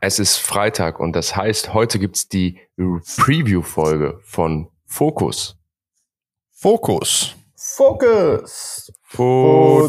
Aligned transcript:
Es 0.00 0.18
ist 0.18 0.36
Freitag 0.36 1.00
und 1.00 1.16
das 1.16 1.34
heißt, 1.34 1.72
heute 1.72 1.98
gibt's 1.98 2.28
die 2.28 2.60
Preview-Folge 2.76 4.20
von 4.24 4.68
Focus. 4.84 5.56
Fokus. 6.52 7.34
Focus. 7.56 8.92
Football. 9.04 9.80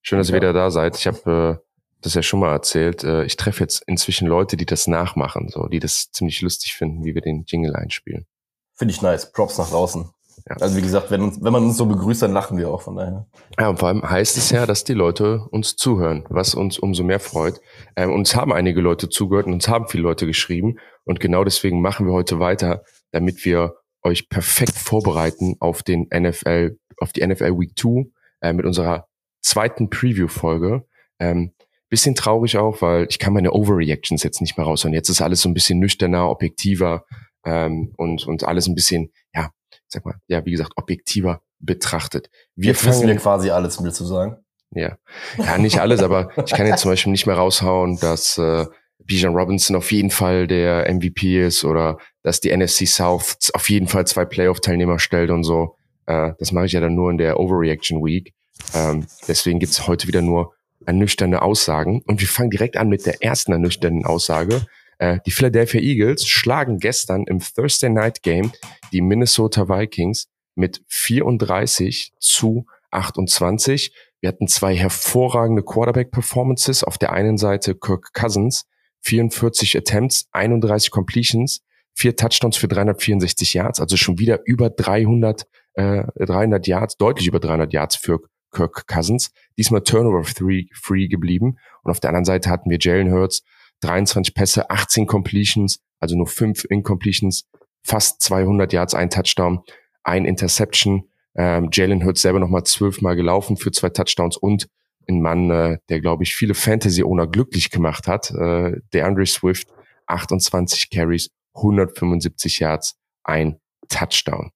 Schön, 0.00 0.18
dass 0.18 0.28
ihr 0.30 0.36
wieder 0.36 0.52
da 0.52 0.70
seid. 0.70 0.96
Ich 0.96 1.08
habe 1.08 1.60
äh, 1.60 1.66
das 2.02 2.14
ja 2.14 2.22
schon 2.22 2.38
mal 2.38 2.52
erzählt. 2.52 3.02
Äh, 3.02 3.24
ich 3.24 3.36
treffe 3.36 3.64
jetzt 3.64 3.82
inzwischen 3.86 4.28
Leute, 4.28 4.56
die 4.56 4.66
das 4.66 4.86
nachmachen, 4.86 5.48
so, 5.48 5.66
die 5.66 5.80
das 5.80 6.12
ziemlich 6.12 6.40
lustig 6.40 6.74
finden, 6.74 7.04
wie 7.04 7.14
wir 7.16 7.22
den 7.22 7.42
Jingle 7.46 7.74
einspielen. 7.74 8.26
Finde 8.74 8.94
ich 8.94 9.02
nice. 9.02 9.32
Props 9.32 9.58
nach 9.58 9.70
draußen. 9.70 10.08
Ja. 10.48 10.56
Also 10.56 10.76
wie 10.76 10.82
gesagt, 10.82 11.10
wenn, 11.10 11.22
uns, 11.22 11.42
wenn 11.42 11.52
man 11.52 11.62
uns 11.62 11.76
so 11.76 11.86
begrüßt, 11.86 12.22
dann 12.22 12.32
lachen 12.32 12.58
wir 12.58 12.70
auch 12.70 12.82
von 12.82 12.96
daher. 12.96 13.26
Ja, 13.58 13.68
und 13.68 13.78
vor 13.78 13.88
allem 13.88 14.02
heißt 14.02 14.36
es 14.36 14.50
ja, 14.50 14.66
dass 14.66 14.84
die 14.84 14.94
Leute 14.94 15.46
uns 15.50 15.76
zuhören, 15.76 16.24
was 16.28 16.54
uns 16.54 16.78
umso 16.78 17.04
mehr 17.04 17.20
freut. 17.20 17.60
Ähm, 17.96 18.12
uns 18.12 18.34
haben 18.34 18.52
einige 18.52 18.80
Leute 18.80 19.08
zugehört 19.08 19.46
und 19.46 19.52
uns 19.52 19.68
haben 19.68 19.88
viele 19.88 20.02
Leute 20.02 20.26
geschrieben. 20.26 20.76
Und 21.04 21.20
genau 21.20 21.44
deswegen 21.44 21.80
machen 21.80 22.06
wir 22.06 22.12
heute 22.12 22.40
weiter, 22.40 22.82
damit 23.12 23.44
wir 23.44 23.74
euch 24.02 24.28
perfekt 24.28 24.74
vorbereiten 24.74 25.56
auf 25.60 25.82
den 25.82 26.08
NFL, 26.12 26.76
auf 26.98 27.12
die 27.12 27.26
NFL 27.26 27.58
Week 27.58 27.78
2 27.78 28.06
äh, 28.40 28.52
mit 28.52 28.66
unserer 28.66 29.06
zweiten 29.40 29.90
Preview-Folge. 29.90 30.84
Ähm, 31.18 31.52
bisschen 31.92 32.14
traurig 32.14 32.56
auch, 32.56 32.80
weil 32.80 33.06
ich 33.10 33.18
kann 33.18 33.34
meine 33.34 33.52
Overreactions 33.52 34.22
jetzt 34.22 34.40
nicht 34.40 34.56
mehr 34.56 34.64
raushören. 34.66 34.94
Jetzt 34.94 35.10
ist 35.10 35.20
alles 35.20 35.42
so 35.42 35.48
ein 35.50 35.54
bisschen 35.54 35.78
nüchterner, 35.78 36.30
objektiver 36.30 37.04
ähm, 37.44 37.92
und, 37.98 38.26
und 38.26 38.44
alles 38.44 38.66
ein 38.66 38.74
bisschen, 38.74 39.12
ja, 39.34 39.50
sag 39.92 40.04
mal, 40.04 40.16
ja, 40.26 40.44
wie 40.44 40.50
gesagt, 40.50 40.72
objektiver 40.76 41.42
betrachtet. 41.58 42.28
Wir 42.56 42.72
jetzt 42.72 42.86
wissen 42.86 43.06
wir 43.06 43.16
quasi 43.16 43.50
alles, 43.50 43.82
willst 43.82 44.00
du 44.00 44.04
sagen? 44.04 44.38
Ja, 44.74 44.96
ja, 45.38 45.58
nicht 45.58 45.80
alles, 45.80 46.02
aber 46.02 46.30
ich 46.46 46.52
kann 46.52 46.66
jetzt 46.66 46.80
zum 46.80 46.90
Beispiel 46.90 47.12
nicht 47.12 47.26
mehr 47.26 47.36
raushauen, 47.36 47.98
dass 48.00 48.38
äh, 48.38 48.66
Bijan 49.04 49.34
Robinson 49.34 49.76
auf 49.76 49.92
jeden 49.92 50.10
Fall 50.10 50.46
der 50.46 50.92
MVP 50.92 51.44
ist 51.46 51.64
oder 51.64 51.98
dass 52.22 52.40
die 52.40 52.56
NFC 52.56 52.86
South 52.86 53.36
auf 53.54 53.68
jeden 53.68 53.88
Fall 53.88 54.06
zwei 54.06 54.24
Playoff-Teilnehmer 54.24 54.98
stellt 54.98 55.30
und 55.30 55.44
so. 55.44 55.76
Äh, 56.06 56.32
das 56.38 56.52
mache 56.52 56.66
ich 56.66 56.72
ja 56.72 56.80
dann 56.80 56.94
nur 56.94 57.10
in 57.10 57.18
der 57.18 57.38
Overreaction 57.38 58.02
Week. 58.04 58.32
Ähm, 58.74 59.06
deswegen 59.28 59.58
gibt's 59.58 59.86
heute 59.86 60.08
wieder 60.08 60.22
nur 60.22 60.54
ernüchternde 60.86 61.42
Aussagen. 61.42 62.02
Und 62.06 62.20
wir 62.20 62.28
fangen 62.28 62.50
direkt 62.50 62.76
an 62.76 62.88
mit 62.88 63.06
der 63.06 63.22
ersten 63.22 63.52
ernüchternden 63.52 64.04
Aussage. 64.04 64.66
Äh, 65.02 65.18
die 65.26 65.32
Philadelphia 65.32 65.80
Eagles 65.80 66.28
schlagen 66.28 66.78
gestern 66.78 67.24
im 67.26 67.40
Thursday 67.40 67.90
Night 67.90 68.22
Game 68.22 68.52
die 68.92 69.00
Minnesota 69.00 69.68
Vikings 69.68 70.28
mit 70.54 70.84
34 70.86 72.12
zu 72.20 72.66
28. 72.92 73.92
Wir 74.20 74.28
hatten 74.28 74.46
zwei 74.46 74.76
hervorragende 74.76 75.64
Quarterback-Performances. 75.64 76.84
Auf 76.84 76.98
der 76.98 77.12
einen 77.12 77.36
Seite 77.36 77.74
Kirk 77.74 78.12
Cousins, 78.12 78.66
44 79.00 79.76
Attempts, 79.76 80.28
31 80.30 80.92
Completions, 80.92 81.64
vier 81.94 82.14
Touchdowns 82.14 82.56
für 82.56 82.68
364 82.68 83.54
Yards, 83.54 83.80
also 83.80 83.96
schon 83.96 84.20
wieder 84.20 84.38
über 84.44 84.70
300, 84.70 85.48
äh, 85.74 86.04
300 86.14 86.68
Yards, 86.68 86.96
deutlich 86.96 87.26
über 87.26 87.40
300 87.40 87.72
Yards 87.72 87.96
für 87.96 88.20
Kirk 88.52 88.86
Cousins. 88.86 89.32
Diesmal 89.58 89.82
Turnover-free 89.82 91.08
geblieben. 91.08 91.58
Und 91.82 91.90
auf 91.90 91.98
der 91.98 92.10
anderen 92.10 92.24
Seite 92.24 92.50
hatten 92.50 92.70
wir 92.70 92.78
Jalen 92.80 93.10
Hurts, 93.10 93.42
23 93.82 94.34
Pässe, 94.34 94.70
18 94.70 95.06
Completions, 95.06 95.80
also 96.00 96.16
nur 96.16 96.26
fünf 96.26 96.64
Incompletions, 96.64 97.44
fast 97.82 98.20
200 98.22 98.72
Yards, 98.72 98.94
ein 98.94 99.10
Touchdown, 99.10 99.60
ein 100.02 100.24
Interception. 100.24 101.08
Ähm, 101.34 101.68
Jalen 101.72 102.04
Hurts 102.04 102.22
selber 102.22 102.40
nochmal 102.40 102.64
zwölfmal 102.64 103.16
gelaufen 103.16 103.56
für 103.56 103.70
zwei 103.70 103.88
Touchdowns 103.88 104.36
und 104.36 104.68
ein 105.08 105.20
Mann, 105.20 105.50
äh, 105.50 105.78
der, 105.88 106.00
glaube 106.00 106.22
ich, 106.22 106.34
viele 106.34 106.54
Fantasy-Owner 106.54 107.26
glücklich 107.26 107.70
gemacht 107.70 108.06
hat. 108.06 108.30
Äh, 108.30 108.80
der 108.92 109.06
Andre 109.06 109.26
Swift, 109.26 109.68
28 110.06 110.90
Carries, 110.90 111.30
175 111.54 112.60
Yards, 112.60 112.96
ein 113.24 113.58
Touchdown. 113.88 114.50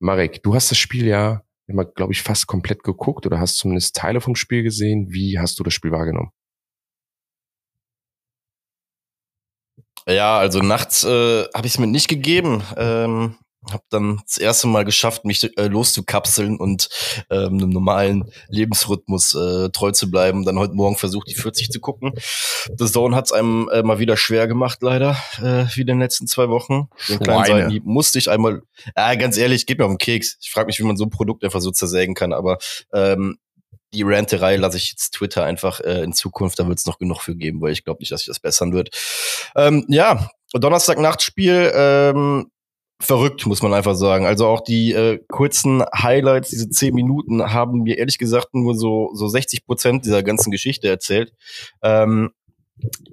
Marek, 0.00 0.42
du 0.42 0.54
hast 0.54 0.70
das 0.70 0.78
Spiel 0.78 1.06
ja 1.06 1.42
immer, 1.66 1.84
glaube 1.84 2.12
ich, 2.12 2.22
fast 2.22 2.46
komplett 2.46 2.82
geguckt 2.82 3.26
oder 3.26 3.40
hast 3.40 3.56
zumindest 3.56 3.96
Teile 3.96 4.20
vom 4.20 4.34
Spiel 4.34 4.62
gesehen. 4.62 5.08
Wie 5.10 5.38
hast 5.38 5.58
du 5.58 5.62
das 5.62 5.74
Spiel 5.74 5.90
wahrgenommen? 5.90 6.30
Ja, 10.08 10.38
also 10.38 10.60
nachts 10.60 11.04
äh, 11.04 11.44
habe 11.54 11.66
ich 11.66 11.74
es 11.74 11.78
mir 11.78 11.86
nicht 11.86 12.08
gegeben. 12.08 12.62
Ähm, 12.76 13.36
habe 13.70 13.82
dann 13.90 14.20
das 14.24 14.38
erste 14.38 14.66
Mal 14.66 14.84
geschafft, 14.84 15.24
mich 15.24 15.44
äh, 15.58 15.66
loszukapseln 15.66 16.58
und 16.58 16.88
ähm, 17.30 17.58
einem 17.58 17.70
normalen 17.70 18.32
Lebensrhythmus 18.48 19.34
äh, 19.34 19.68
treu 19.70 19.90
zu 19.90 20.10
bleiben. 20.10 20.44
Dann 20.44 20.58
heute 20.58 20.74
Morgen 20.74 20.96
versucht, 20.96 21.28
die 21.28 21.34
40 21.34 21.70
zu 21.70 21.80
gucken. 21.80 22.12
The 22.76 22.86
Zone 22.86 23.14
hat 23.14 23.26
es 23.26 23.32
einem 23.32 23.68
äh, 23.70 23.82
mal 23.82 23.98
wieder 23.98 24.16
schwer 24.16 24.48
gemacht, 24.48 24.78
leider, 24.80 25.16
äh, 25.42 25.66
wie 25.74 25.82
in 25.82 25.86
den 25.86 25.98
letzten 25.98 26.26
zwei 26.26 26.48
Wochen. 26.48 26.88
Den 27.08 27.18
kleinen 27.18 27.44
Seiten 27.44 27.80
musste 27.84 28.18
ich 28.18 28.30
einmal, 28.30 28.62
äh, 28.94 29.16
ganz 29.16 29.36
ehrlich, 29.36 29.66
geht 29.66 29.78
mir 29.78 29.84
auf 29.84 29.92
den 29.92 29.98
Keks. 29.98 30.38
Ich 30.40 30.50
frage 30.50 30.66
mich, 30.66 30.78
wie 30.78 30.84
man 30.84 30.96
so 30.96 31.04
ein 31.04 31.10
Produkt 31.10 31.44
einfach 31.44 31.60
so 31.60 31.70
zersägen 31.70 32.14
kann, 32.14 32.32
aber 32.32 32.58
ähm, 32.92 33.38
die 33.92 34.02
Ranterei 34.02 34.56
lasse 34.56 34.76
ich 34.76 34.90
jetzt 34.90 35.12
Twitter 35.12 35.44
einfach 35.44 35.80
äh, 35.80 36.02
in 36.02 36.12
Zukunft, 36.12 36.58
da 36.58 36.68
wird 36.68 36.78
es 36.78 36.86
noch 36.86 36.98
genug 36.98 37.22
für 37.22 37.36
geben, 37.36 37.60
weil 37.60 37.72
ich 37.72 37.84
glaube 37.84 38.00
nicht, 38.00 38.12
dass 38.12 38.20
sich 38.20 38.28
das 38.28 38.40
bessern 38.40 38.72
wird. 38.72 38.90
Ähm, 39.56 39.84
ja, 39.88 40.28
Donnerstag-Nachtspiel, 40.52 41.72
ähm, 41.74 42.50
verrückt, 43.00 43.46
muss 43.46 43.62
man 43.62 43.72
einfach 43.74 43.94
sagen. 43.94 44.26
Also 44.26 44.46
auch 44.46 44.60
die 44.60 44.92
äh, 44.92 45.20
kurzen 45.28 45.84
Highlights, 45.94 46.50
diese 46.50 46.68
zehn 46.68 46.94
Minuten, 46.94 47.52
haben 47.52 47.82
mir 47.82 47.98
ehrlich 47.98 48.18
gesagt 48.18 48.54
nur 48.54 48.74
so, 48.74 49.10
so 49.14 49.28
60 49.28 49.64
Prozent 49.66 50.04
dieser 50.04 50.22
ganzen 50.22 50.50
Geschichte 50.50 50.88
erzählt. 50.88 51.32
Ähm, 51.82 52.32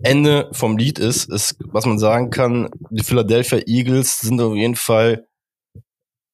Ende 0.03 0.49
vom 0.51 0.77
Lied 0.77 0.99
ist, 0.99 1.29
ist, 1.29 1.57
was 1.59 1.85
man 1.85 1.99
sagen 1.99 2.29
kann, 2.29 2.69
die 2.89 3.03
Philadelphia 3.03 3.59
Eagles 3.65 4.19
sind 4.19 4.41
auf 4.41 4.55
jeden 4.55 4.75
Fall 4.75 5.27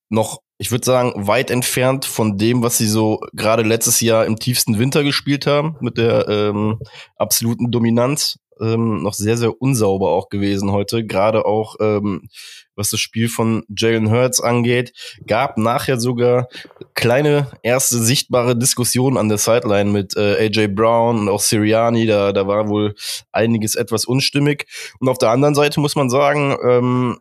noch, 0.09 0.41
ich 0.61 0.69
würde 0.69 0.85
sagen, 0.85 1.13
weit 1.15 1.49
entfernt 1.49 2.05
von 2.05 2.37
dem, 2.37 2.61
was 2.61 2.77
sie 2.77 2.87
so 2.87 3.19
gerade 3.33 3.63
letztes 3.63 3.99
Jahr 3.99 4.27
im 4.27 4.37
tiefsten 4.37 4.77
Winter 4.77 5.03
gespielt 5.03 5.47
haben, 5.47 5.75
mit 5.79 5.97
der 5.97 6.27
ähm, 6.29 6.77
absoluten 7.15 7.71
Dominanz. 7.71 8.37
Ähm, 8.61 9.01
noch 9.01 9.15
sehr, 9.15 9.37
sehr 9.37 9.59
unsauber 9.59 10.11
auch 10.11 10.29
gewesen 10.29 10.71
heute. 10.71 11.03
Gerade 11.03 11.45
auch 11.47 11.77
ähm, 11.79 12.29
was 12.75 12.91
das 12.91 12.99
Spiel 12.99 13.27
von 13.27 13.63
Jalen 13.75 14.11
Hurts 14.11 14.39
angeht. 14.39 14.93
Gab 15.25 15.57
nachher 15.57 15.99
sogar 15.99 16.47
kleine 16.93 17.47
erste 17.63 17.97
sichtbare 17.97 18.55
Diskussionen 18.55 19.17
an 19.17 19.29
der 19.29 19.39
Sideline 19.39 19.89
mit 19.89 20.15
äh, 20.15 20.45
AJ 20.45 20.67
Brown 20.67 21.21
und 21.21 21.29
auch 21.29 21.41
Siriani. 21.41 22.05
Da, 22.05 22.33
da 22.33 22.45
war 22.45 22.69
wohl 22.69 22.93
einiges 23.31 23.73
etwas 23.73 24.05
unstimmig. 24.05 24.67
Und 24.99 25.09
auf 25.09 25.17
der 25.17 25.31
anderen 25.31 25.55
Seite 25.55 25.79
muss 25.79 25.95
man 25.95 26.11
sagen, 26.11 26.55
ähm, 26.63 27.17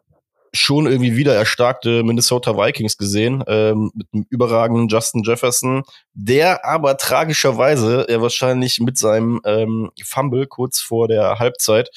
schon 0.52 0.86
irgendwie 0.86 1.16
wieder 1.16 1.34
erstarkte 1.34 2.02
Minnesota 2.02 2.56
Vikings 2.56 2.96
gesehen, 2.96 3.44
ähm, 3.46 3.90
mit 3.94 4.08
einem 4.12 4.26
überragenden 4.30 4.88
Justin 4.88 5.22
Jefferson, 5.22 5.82
der 6.12 6.64
aber 6.64 6.96
tragischerweise 6.96 8.06
er 8.08 8.20
wahrscheinlich 8.20 8.80
mit 8.80 8.98
seinem 8.98 9.40
ähm, 9.44 9.90
Fumble 10.04 10.46
kurz 10.46 10.80
vor 10.80 11.08
der 11.08 11.38
Halbzeit 11.38 11.90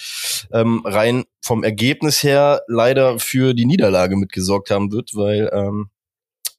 ähm, 0.51 0.81
rein 0.85 1.23
vom 1.41 1.63
Ergebnis 1.63 2.23
her 2.23 2.61
leider 2.67 3.19
für 3.19 3.53
die 3.53 3.65
Niederlage 3.65 4.15
mitgesorgt 4.15 4.69
haben 4.69 4.91
wird, 4.91 5.11
weil 5.13 5.49
ähm, 5.53 5.89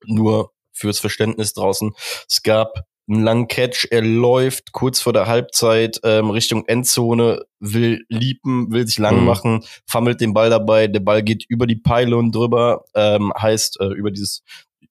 nur 0.05 0.53
fürs 0.73 0.99
Verständnis 0.99 1.55
draußen, 1.55 1.95
es 2.29 2.43
gab 2.43 2.85
einen 3.09 3.23
langen 3.23 3.49
Catch, 3.49 3.89
er 3.91 4.03
läuft 4.03 4.73
kurz 4.73 5.01
vor 5.01 5.13
der 5.13 5.27
Halbzeit 5.27 6.01
ähm, 6.05 6.31
Richtung 6.31 6.67
Endzone, 6.67 7.45
will 7.61 8.05
liepen, 8.09 8.73
will 8.73 8.87
sich 8.87 8.99
lang 8.99 9.21
mhm. 9.21 9.25
machen, 9.27 9.65
fummelt 9.87 10.21
den 10.21 10.33
Ball 10.33 10.51
dabei, 10.51 10.87
der 10.87 11.01
Ball 11.01 11.23
geht 11.23 11.45
über 11.49 11.67
die 11.67 11.77
Pylon 11.77 12.33
drüber, 12.33 12.85
ähm, 12.95 13.33
heißt 13.37 13.81
äh, 13.81 13.87
über 13.87 14.11
dieses 14.11 14.43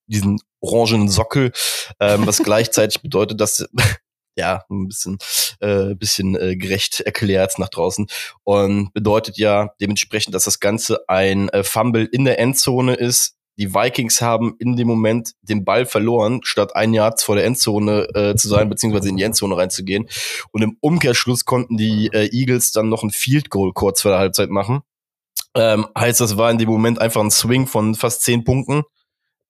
diesen 0.08 0.40
orangenen 0.60 1.10
Sockel, 1.10 1.52
ähm, 2.00 2.28
was 2.28 2.38
gleichzeitig 2.44 3.02
bedeutet, 3.02 3.40
dass 3.42 3.68
ja, 4.36 4.64
ein 4.70 4.88
bisschen, 4.88 5.18
äh, 5.60 5.96
bisschen 5.96 6.36
äh, 6.36 6.56
gerecht 6.56 7.02
erklärt 7.02 7.60
nach 7.60 7.70
draußen 7.70 8.08
und 8.44 8.94
bedeutet 8.94 9.38
ja 9.38 9.74
dementsprechend, 9.80 10.34
dass 10.34 10.46
das 10.46 10.60
Ganze 10.60 11.08
ein 11.08 11.50
äh, 11.50 11.64
Fumble 11.64 12.06
in 12.06 12.26
der 12.26 12.40
Endzone 12.40 12.96
ist, 12.96 13.36
die 13.58 13.74
Vikings 13.74 14.22
haben 14.22 14.56
in 14.60 14.76
dem 14.76 14.88
Moment 14.88 15.34
den 15.42 15.64
Ball 15.64 15.86
verloren, 15.86 16.42
statt 16.44 16.76
ein 16.76 16.94
Jahr 16.94 17.16
vor 17.18 17.36
der 17.36 17.46
Endzone 17.46 18.08
äh, 18.16 18.36
zu 18.36 18.48
sein, 18.48 18.70
beziehungsweise 18.70 19.10
in 19.10 19.18
die 19.18 19.24
Endzone 19.24 19.56
reinzugehen. 19.56 20.10
Und 20.52 20.62
im 20.62 20.78
Umkehrschluss 20.80 21.46
konnten 21.46 21.78
die 21.78 22.10
äh, 22.14 22.30
Eagles 22.32 22.72
dann 22.72 22.90
noch 22.90 23.04
ein 23.04 23.12
Field 23.12 23.50
Goal 23.50 23.72
kurz 23.74 24.02
vor 24.02 24.12
der 24.12 24.20
Halbzeit 24.20 24.50
machen. 24.50 24.82
Ähm, 25.56 25.88
heißt, 25.98 26.20
das 26.20 26.38
war 26.38 26.50
in 26.50 26.58
dem 26.58 26.70
Moment 26.70 27.00
einfach 27.00 27.22
ein 27.22 27.30
Swing 27.30 27.68
von 27.68 27.94
fast 27.94 28.24
zehn 28.24 28.44
Punkten. 28.44 28.84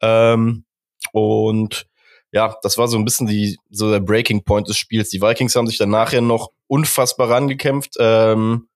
Ähm, 0.02 0.66
und 1.14 1.88
ja, 2.34 2.58
das 2.62 2.78
war 2.78 2.88
so 2.88 2.98
ein 2.98 3.06
bisschen 3.06 3.28
die, 3.28 3.58
so 3.70 3.90
der 3.92 4.00
Breaking 4.00 4.44
Point 4.44 4.68
des 4.68 4.78
Spiels. 4.78 5.10
Die 5.10 5.22
Vikings 5.22 5.56
haben 5.56 5.68
sich 5.68 5.78
dann 5.78 5.92
nachher 5.92 6.22
noch 6.22 6.50
unfassbar 6.68 7.30
rangekämpft. 7.30 7.96
Ähm, 8.00 8.68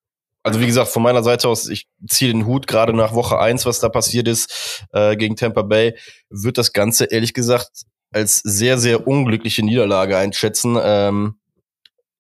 also 0.48 0.62
wie 0.62 0.66
gesagt, 0.66 0.88
von 0.88 1.04
meiner 1.04 1.24
Seite 1.24 1.48
aus, 1.50 1.68
ich 1.68 1.88
ziehe 2.08 2.32
den 2.32 2.46
Hut 2.46 2.68
gerade 2.68 2.94
nach 2.94 3.14
Woche 3.14 3.38
eins, 3.38 3.66
was 3.66 3.80
da 3.80 3.90
passiert 3.90 4.28
ist 4.28 4.86
äh, 4.94 5.18
gegen 5.18 5.36
Tampa 5.36 5.62
Bay, 5.62 5.96
wird 6.30 6.58
das 6.58 6.72
Ganze 6.72 7.06
ehrlich 7.06 7.34
gesagt 7.34 7.84
als 8.12 8.38
sehr, 8.40 8.78
sehr 8.78 9.08
unglückliche 9.08 9.64
Niederlage 9.64 10.18
einschätzen. 10.18 10.78
Ähm, 10.82 11.36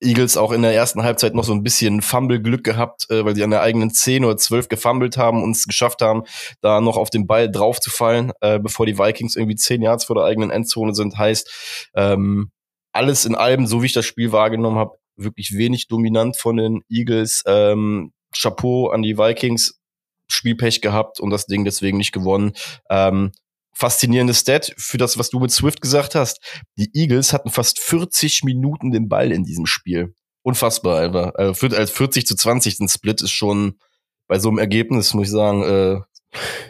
Eagles 0.02 0.36
auch 0.36 0.52
in 0.52 0.62
der 0.62 0.76
ersten 0.76 1.04
Halbzeit 1.04 1.34
noch 1.34 1.46
so 1.46 1.54
ein 1.54 1.64
bisschen 1.64 2.02
Fumble-Glück 2.02 2.64
gehabt, 2.64 3.10
äh, 3.10 3.24
weil 3.24 3.36
sie 3.36 3.44
an 3.44 3.50
der 3.50 3.62
eigenen 3.62 3.92
10 3.92 4.26
oder 4.26 4.38
12 4.38 4.68
gefummelt 4.68 5.18
haben 5.18 5.42
und 5.42 5.56
es 5.56 5.66
geschafft 5.66 6.02
haben, 6.02 6.24
da 6.62 6.82
noch 6.82 6.98
auf 6.98 7.10
den 7.10 7.28
Ball 7.28 7.50
draufzufallen, 7.50 8.34
äh, 8.42 8.60
bevor 8.60 8.86
die 8.86 9.00
Vikings 9.00 9.36
irgendwie 9.36 9.56
10 9.56 9.82
Yards 9.82 10.04
vor 10.04 10.18
der 10.18 10.26
eigenen 10.26 10.52
Endzone 10.52 10.94
sind. 10.94 11.18
Heißt, 11.18 11.90
ähm, 11.96 12.52
alles 12.92 13.26
in 13.26 13.36
allem, 13.36 13.66
so 13.66 13.82
wie 13.82 13.88
ich 13.88 13.94
das 13.94 14.06
Spiel 14.06 14.32
wahrgenommen 14.32 14.78
habe, 14.78 14.98
wirklich 15.16 15.58
wenig 15.58 15.88
dominant 15.88 16.38
von 16.38 16.58
den 16.58 16.82
Eagles. 16.90 17.44
Ähm, 17.48 18.12
Chapeau 18.36 18.90
an 18.90 19.02
die 19.02 19.18
Vikings, 19.18 19.80
Spielpech 20.28 20.82
gehabt 20.82 21.20
und 21.20 21.30
das 21.30 21.46
Ding 21.46 21.66
deswegen 21.66 21.98
nicht 21.98 22.12
gewonnen. 22.12 22.54
Ähm, 22.90 23.32
faszinierendes 23.74 24.40
Stat 24.40 24.74
für 24.78 24.98
das, 24.98 25.18
was 25.18 25.30
du 25.30 25.40
mit 25.40 25.52
Swift 25.52 25.82
gesagt 25.82 26.16
hast. 26.16 26.40
Die 26.78 26.90
Eagles 26.94 27.32
hatten 27.32 27.50
fast 27.50 27.80
40 27.80 28.44
Minuten 28.44 28.92
den 28.92 29.08
Ball 29.08 29.32
in 29.32 29.44
diesem 29.44 29.66
Spiel. 29.66 30.16
Unfassbar, 30.42 30.98
Alter. 30.98 31.38
Also 31.38 31.68
als 31.68 31.92
40 31.92 32.26
zu 32.26 32.36
20 32.36 32.80
ein 32.80 32.90
Split 32.90 33.22
ist 33.22 33.32
schon 33.32 33.80
bei 34.28 34.40
so 34.40 34.50
einem 34.50 34.58
Ergebnis, 34.58 35.14
muss 35.14 35.28
ich 35.28 35.32
sagen, 35.32 35.64
äh, 35.64 36.02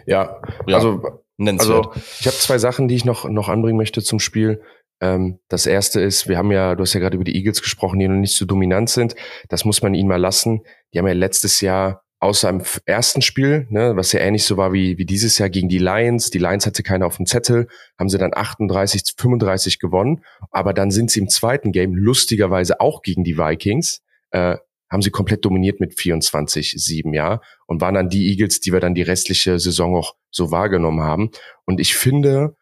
ja, 0.06 0.42
ja, 0.68 0.76
also, 0.76 1.02
also 1.40 1.92
ich 2.20 2.28
habe 2.28 2.38
zwei 2.38 2.58
Sachen, 2.58 2.88
die 2.88 2.96
ich 2.96 3.06
noch, 3.06 3.28
noch 3.30 3.50
anbringen 3.50 3.78
möchte 3.78 4.04
zum 4.04 4.20
Spiel. 4.20 4.62
Ähm, 5.02 5.40
das 5.48 5.66
erste 5.66 6.02
ist, 6.02 6.28
wir 6.28 6.38
haben 6.38 6.52
ja, 6.52 6.76
du 6.76 6.82
hast 6.82 6.94
ja 6.94 7.00
gerade 7.00 7.16
über 7.16 7.24
die 7.24 7.36
Eagles 7.36 7.62
gesprochen, 7.62 8.00
die 8.00 8.08
noch 8.08 8.16
nicht 8.16 8.36
so 8.36 8.46
dominant 8.46 8.90
sind. 8.90 9.16
Das 9.50 9.66
muss 9.66 9.82
man 9.82 9.94
ihnen 9.94 10.10
mal 10.10 10.18
lassen. 10.20 10.62
Die 10.94 11.00
haben 11.00 11.08
ja 11.08 11.14
letztes 11.14 11.62
Jahr 11.62 12.04
außer 12.20 12.50
im 12.50 12.64
ersten 12.86 13.22
Spiel, 13.22 13.68
ne, 13.70 13.96
was 13.96 14.12
ja 14.12 14.20
ähnlich 14.20 14.44
so 14.44 14.58
war 14.58 14.74
wie, 14.74 14.98
wie 14.98 15.06
dieses 15.06 15.38
Jahr 15.38 15.50
gegen 15.50 15.70
die 15.70 15.78
Lions. 15.78 16.32
Die 16.32 16.40
Lions 16.40 16.66
hatte 16.66 16.82
keiner 16.82 17.06
auf 17.06 17.18
dem 17.18 17.28
Zettel, 17.28 17.68
haben 17.98 18.10
sie 18.10 18.18
dann 18.18 18.32
38 18.34 19.04
zu 19.04 19.14
35 19.18 19.80
gewonnen. 19.80 20.24
Aber 20.50 20.74
dann 20.74 20.90
sind 20.90 21.12
sie 21.12 21.20
im 21.20 21.30
zweiten 21.30 21.72
Game 21.72 21.96
lustigerweise 21.96 22.80
auch 22.80 23.02
gegen 23.04 23.24
die 23.24 23.38
Vikings, 23.38 24.02
äh, 24.32 24.58
haben 24.90 25.02
sie 25.02 25.12
komplett 25.12 25.44
dominiert 25.44 25.80
mit 25.80 25.94
24-7, 25.94 27.14
ja, 27.14 27.42
und 27.66 27.82
waren 27.82 27.96
dann 27.96 28.10
die 28.10 28.30
Eagles, 28.30 28.62
die 28.62 28.72
wir 28.72 28.80
dann 28.80 28.96
die 28.96 29.02
restliche 29.02 29.60
Saison 29.60 29.96
auch 29.96 30.16
so 30.32 30.50
wahrgenommen 30.50 31.02
haben. 31.02 31.30
Und 31.66 31.82
ich 31.82 31.96
finde, 31.96 32.56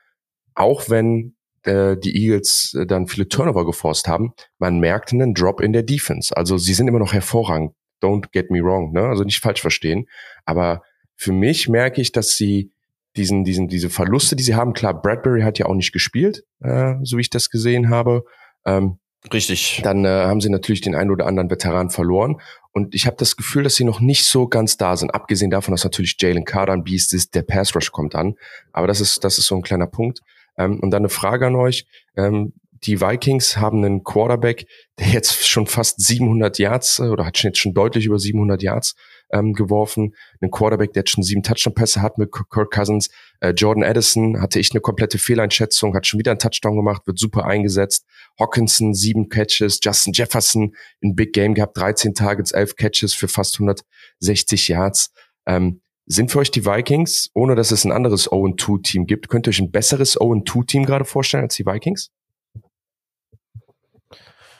auch 0.56 0.90
wenn 0.90 1.36
äh, 1.66 1.98
die 1.98 2.16
Eagles 2.16 2.76
äh, 2.80 2.86
dann 2.86 3.08
viele 3.08 3.28
Turnover 3.28 3.66
geforst 3.66 4.08
haben, 4.08 4.34
man 4.60 4.80
merkt 4.80 5.12
einen 5.12 5.34
Drop 5.34 5.62
in 5.62 5.74
der 5.74 5.84
Defense. 5.84 6.36
Also 6.36 6.58
sie 6.58 6.74
sind 6.74 6.88
immer 6.88 7.00
noch 7.00 7.14
hervorragend 7.14 7.74
don't 8.02 8.32
get 8.32 8.52
me 8.52 8.62
wrong, 8.62 8.92
ne? 8.92 9.04
Also 9.04 9.24
nicht 9.24 9.40
falsch 9.40 9.62
verstehen. 9.62 10.08
Aber 10.46 10.84
für 11.16 11.32
mich 11.32 11.70
merke 11.70 12.02
ich, 12.02 12.12
dass 12.12 12.36
sie 12.36 12.72
diesen, 13.16 13.44
diesen, 13.44 13.68
diese 13.68 13.90
Verluste, 13.90 14.36
die 14.36 14.44
sie 14.44 14.56
haben, 14.56 14.74
klar, 14.74 15.02
Bradbury 15.02 15.42
hat 15.42 15.58
ja 15.58 15.68
auch 15.68 15.74
nicht 15.74 15.94
gespielt, 15.94 16.44
äh, 16.62 16.96
so 17.04 17.18
wie 17.18 17.22
ich 17.22 17.30
das 17.30 17.50
gesehen 17.50 17.90
habe. 17.90 18.26
Ähm, 18.66 19.00
Richtig. 19.34 19.82
Dann 19.84 20.06
äh, 20.06 20.10
haben 20.10 20.42
sie 20.42 20.50
natürlich 20.50 20.82
den 20.82 20.94
einen 20.94 21.10
oder 21.10 21.26
anderen 21.26 21.50
Veteran 21.50 21.90
verloren. 21.90 22.38
Und 22.74 22.94
ich 22.94 23.08
habe 23.08 23.16
das 23.18 23.36
Gefühl, 23.36 23.64
dass 23.64 23.76
sie 23.76 23.84
noch 23.84 24.00
nicht 24.00 24.26
so 24.26 24.48
ganz 24.48 24.78
da 24.78 24.96
sind. 24.98 25.16
Abgesehen 25.16 25.50
davon, 25.50 25.72
dass 25.72 25.84
natürlich 25.84 26.16
Jalen 26.20 26.46
Carter 26.46 26.74
ein 26.74 26.84
Beast 26.84 27.14
ist, 27.14 27.34
der 27.34 27.42
Pass 27.42 27.76
Rush 27.76 27.92
kommt 27.92 28.14
an. 28.14 28.36
Aber 28.72 28.86
das 28.86 29.02
ist, 29.02 29.24
das 29.24 29.40
ist 29.40 29.48
so 29.48 29.56
ein 29.56 29.64
kleiner 29.64 29.88
Punkt. 29.88 30.20
Ähm, 30.58 30.80
und 30.80 30.92
dann 30.92 31.02
eine 31.02 31.10
Frage 31.10 31.48
an 31.48 31.56
euch. 31.56 31.86
Ähm, 32.16 32.54
die 32.84 33.02
Vikings 33.02 33.58
haben 33.58 33.84
einen 33.84 34.04
Quarterback, 34.04 34.68
der 35.00 35.08
jetzt 35.08 35.48
schon 35.48 35.66
fast 35.66 36.00
700 36.02 36.60
Yards 36.60 37.00
äh, 37.00 37.04
oder 37.04 37.26
hat 37.26 37.42
jetzt 37.42 37.58
schon 37.58 37.74
deutlich 37.74 38.06
über 38.06 38.20
700 38.20 38.62
Yards 38.62 38.96
ähm, 39.32 39.54
geworfen. 39.54 40.16
Einen 40.42 40.52
Quarterback, 40.52 40.94
der 40.94 41.02
jetzt 41.02 41.12
schon 41.12 41.24
sieben 41.24 41.44
Touchdown-Pässe 41.44 42.02
hat 42.02 42.18
mit 42.18 42.32
Kirk 42.32 42.72
Cousins. 42.72 43.10
Äh, 43.40 43.52
Jordan 43.52 43.84
Addison 43.84 44.42
hatte 44.42 44.60
ich 44.60 44.72
eine 44.72 44.82
komplette 44.82 45.18
Fehleinschätzung, 45.18 45.96
hat 45.96 46.06
schon 46.06 46.20
wieder 46.20 46.32
einen 46.32 46.40
Touchdown 46.40 46.76
gemacht, 46.76 47.08
wird 47.08 47.18
super 47.18 47.46
eingesetzt. 47.46 48.06
Hawkinson, 48.40 48.94
sieben 48.94 49.30
Catches. 49.30 49.80
Justin 49.82 50.14
Jefferson 50.14 50.76
in 51.02 51.16
Big 51.16 51.34
Game 51.34 51.54
gehabt, 51.54 51.78
13 51.78 52.14
Targets, 52.14 52.52
11 52.52 52.76
Catches 52.76 53.14
für 53.14 53.28
fast 53.28 53.56
160 53.56 54.68
Yards. 54.68 55.12
Ähm, 55.48 55.82
sind 56.06 56.32
für 56.32 56.40
euch 56.40 56.52
die 56.52 56.66
Vikings, 56.66 57.30
ohne 57.34 57.56
dass 57.56 57.72
es 57.72 57.84
ein 57.84 57.92
anderes 57.92 58.30
0-2-Team 58.30 59.08
gibt, 59.08 59.30
könnt 59.30 59.48
ihr 59.48 59.50
euch 59.50 59.60
ein 59.60 59.72
besseres 59.72 60.18
0-2-Team 60.18 60.86
gerade 60.86 61.06
vorstellen 61.06 61.44
als 61.44 61.56
die 61.56 61.66
Vikings? 61.66 62.12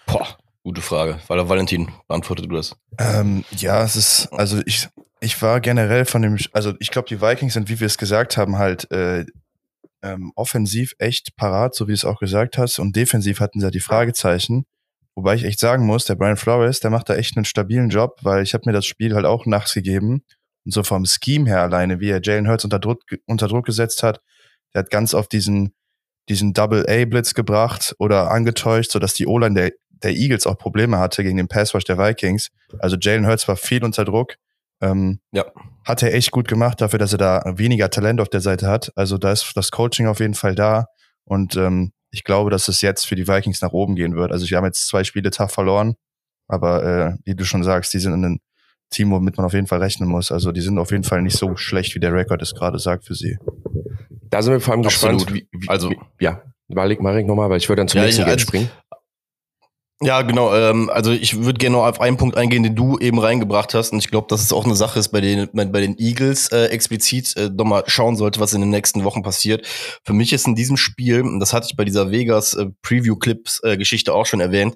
Boah, 0.06 0.38
gute 0.64 0.82
Frage. 0.82 1.20
Weil 1.28 1.48
Valentin, 1.48 1.90
beantwortet 2.08 2.46
du 2.46 2.56
das? 2.56 2.76
Ähm, 3.00 3.44
ja, 3.52 3.84
es 3.84 3.96
ist, 3.96 4.28
also 4.34 4.62
ich, 4.66 4.88
ich 5.20 5.42
war 5.42 5.60
generell 5.62 6.06
von 6.06 6.22
dem, 6.22 6.38
also 6.52 6.74
ich 6.80 6.92
glaube, 6.92 7.08
die 7.08 7.22
Vikings 7.22 7.54
sind, 7.54 7.70
wie 7.70 7.80
wir 7.80 7.88
es 7.88 7.98
gesagt 7.98 8.38
haben, 8.38 8.58
halt 8.58 8.90
äh, 8.92 9.26
ähm, 10.02 10.32
offensiv 10.36 10.94
echt 11.00 11.36
parat, 11.36 11.76
so 11.76 11.88
wie 11.88 11.92
du 11.92 11.96
es 11.96 12.06
auch 12.06 12.20
gesagt 12.20 12.58
hast, 12.58 12.80
und 12.80 12.96
defensiv 12.96 13.40
hatten 13.40 13.60
sie 13.60 13.66
ja 13.66 13.72
die 13.72 13.80
Fragezeichen. 13.80 14.66
Wobei 15.16 15.36
ich 15.36 15.46
echt 15.46 15.60
sagen 15.60 15.86
muss, 15.86 16.06
der 16.06 16.16
Brian 16.16 16.38
Flores, 16.38 16.82
der 16.82 16.92
macht 16.92 17.10
da 17.10 17.16
echt 17.16 17.38
einen 17.38 17.46
stabilen 17.46 17.90
Job, 17.90 18.20
weil 18.22 18.44
ich 18.44 18.54
habe 18.54 18.64
mir 18.66 18.74
das 18.74 18.86
Spiel 18.86 19.16
halt 19.16 19.26
auch 19.26 19.46
nachts 19.46 19.74
gegeben. 19.74 20.24
Und 20.66 20.74
so 20.74 20.84
vom 20.84 21.06
Scheme 21.06 21.48
her 21.50 21.62
alleine, 21.62 22.00
wie 22.00 22.10
er 22.10 22.22
Jalen 22.22 22.48
Hurts 22.48 22.64
unter 22.64 22.80
Druck, 22.80 23.02
unter 23.26 23.48
Druck 23.48 23.66
gesetzt 23.66 24.04
hat, 24.04 24.22
der 24.74 24.80
hat 24.80 24.90
ganz 24.90 25.14
auf 25.14 25.28
diesen, 25.28 25.74
diesen 26.28 26.54
Double-A-Blitz 26.54 27.34
gebracht 27.34 27.96
oder 28.00 28.32
angetäuscht, 28.32 28.92
sodass 28.92 29.14
die 29.14 29.28
O-Line 29.28 29.56
der 29.56 29.72
der 30.04 30.12
Eagles 30.12 30.48
auch 30.48 30.58
Probleme 30.58 31.00
hatte 31.00 31.24
gegen 31.24 31.38
den 31.38 31.48
Passwash 31.48 31.84
der 31.84 31.98
Vikings. 31.98 32.52
Also 32.80 32.98
Jalen 33.00 33.28
Hurts 33.28 33.48
war 33.48 33.58
viel 33.58 33.84
unter 33.84 34.06
Druck. 34.06 34.36
Ähm, 34.82 35.20
ja. 35.32 35.46
Hat 35.86 36.04
er 36.04 36.14
echt 36.14 36.32
gut 36.32 36.48
gemacht 36.48 36.82
dafür, 36.82 37.00
dass 37.00 37.14
er 37.14 37.18
da 37.18 37.44
weniger 37.58 37.90
Talent 37.90 38.20
auf 38.22 38.30
der 38.30 38.42
Seite 38.42 38.68
hat. 38.68 38.92
Also 38.96 39.18
da 39.18 39.32
ist 39.32 39.52
das 39.56 39.72
Coaching 39.72 40.08
auf 40.08 40.20
jeden 40.20 40.34
Fall 40.34 40.56
da. 40.56 40.88
Und 41.24 41.56
ähm, 41.56 41.92
ich 42.12 42.24
glaube, 42.24 42.50
dass 42.50 42.68
es 42.68 42.82
jetzt 42.82 43.06
für 43.06 43.16
die 43.16 43.28
Vikings 43.28 43.62
nach 43.62 43.72
oben 43.72 43.96
gehen 43.96 44.16
wird. 44.16 44.32
Also 44.32 44.50
wir 44.50 44.58
haben 44.58 44.66
jetzt 44.66 44.88
zwei 44.88 45.04
Spiele 45.04 45.32
Tag 45.32 45.52
verloren. 45.52 45.96
Aber 46.48 46.84
äh, 46.84 47.18
wie 47.24 47.36
du 47.36 47.46
schon 47.46 47.64
sagst, 47.64 47.94
die 47.94 48.00
sind 48.00 48.14
in 48.14 48.26
einem 48.26 48.40
Team, 48.90 49.12
womit 49.12 49.38
man 49.38 49.46
auf 49.46 49.54
jeden 49.54 49.68
Fall 49.68 49.80
rechnen 49.80 50.10
muss. 50.10 50.32
Also 50.32 50.52
die 50.52 50.62
sind 50.62 50.78
auf 50.78 50.92
jeden 50.92 51.04
Fall 51.04 51.22
nicht 51.22 51.38
so 51.38 51.56
schlecht, 51.56 51.96
wie 51.96 52.00
der 52.00 52.14
Rekord 52.14 52.42
es 52.42 52.54
gerade 52.54 52.80
sagt 52.80 53.06
für 53.06 53.16
sie. 53.16 53.38
Da 54.30 54.42
sind 54.42 54.54
wir 54.54 54.60
vor 54.60 54.74
allem 54.74 54.86
Absolut. 54.86 55.28
gespannt. 55.28 55.46
Wie, 55.52 55.60
wie, 55.60 55.70
also, 55.70 55.92
wie, 55.92 55.98
ja, 56.20 56.42
Malik, 56.68 57.02
Marek 57.02 57.28
nochmal, 57.28 57.50
weil 57.50 57.58
ich 57.58 57.70
würde 57.70 57.82
dann 57.82 57.88
zum 57.88 58.00
ja, 58.00 58.06
nächsten 58.06 58.26
Game 58.26 58.40
springen. 58.40 58.70
Ja, 60.02 60.24
genau. 60.24 60.54
Ähm, 60.54 60.90
also 60.90 61.12
ich 61.12 61.44
würde 61.44 61.58
gerne 61.58 61.78
noch 61.78 61.86
auf 61.86 62.02
einen 62.02 62.18
Punkt 62.18 62.36
eingehen, 62.36 62.64
den 62.64 62.76
du 62.76 62.98
eben 63.00 63.18
reingebracht 63.18 63.74
hast. 63.74 63.94
Und 63.94 64.00
ich 64.00 64.10
glaube, 64.10 64.28
dass 64.30 64.42
es 64.42 64.52
auch 64.52 64.66
eine 64.66 64.76
Sache 64.76 65.00
ist 65.00 65.10
bei 65.10 65.22
den, 65.22 65.50
bei, 65.54 65.64
bei 65.66 65.80
den 65.80 65.98
Eagles 65.98 66.52
äh, 66.52 66.66
explizit 66.66 67.36
äh, 67.38 67.50
nochmal 67.50 67.84
schauen 67.88 68.18
sollte, 68.18 68.42
was 68.42 68.54
in 68.54 68.60
den 68.60 68.72
nächsten 68.72 69.06
Wochen 69.06 69.24
passiert. 69.24 69.66
Für 70.04 70.12
mich 70.12 70.34
ist 70.34 70.48
in 70.48 70.56
diesem 70.56 70.76
Spiel, 70.76 71.22
und 71.22 71.40
das 71.40 71.54
hatte 71.54 71.68
ich 71.70 71.78
bei 71.78 71.86
dieser 71.86 72.12
Vegas 72.12 72.56
äh, 72.56 72.66
Preview-Clips-Geschichte 72.82 74.12
äh, 74.12 74.14
auch 74.14 74.26
schon 74.26 74.42
erwähnt, 74.42 74.76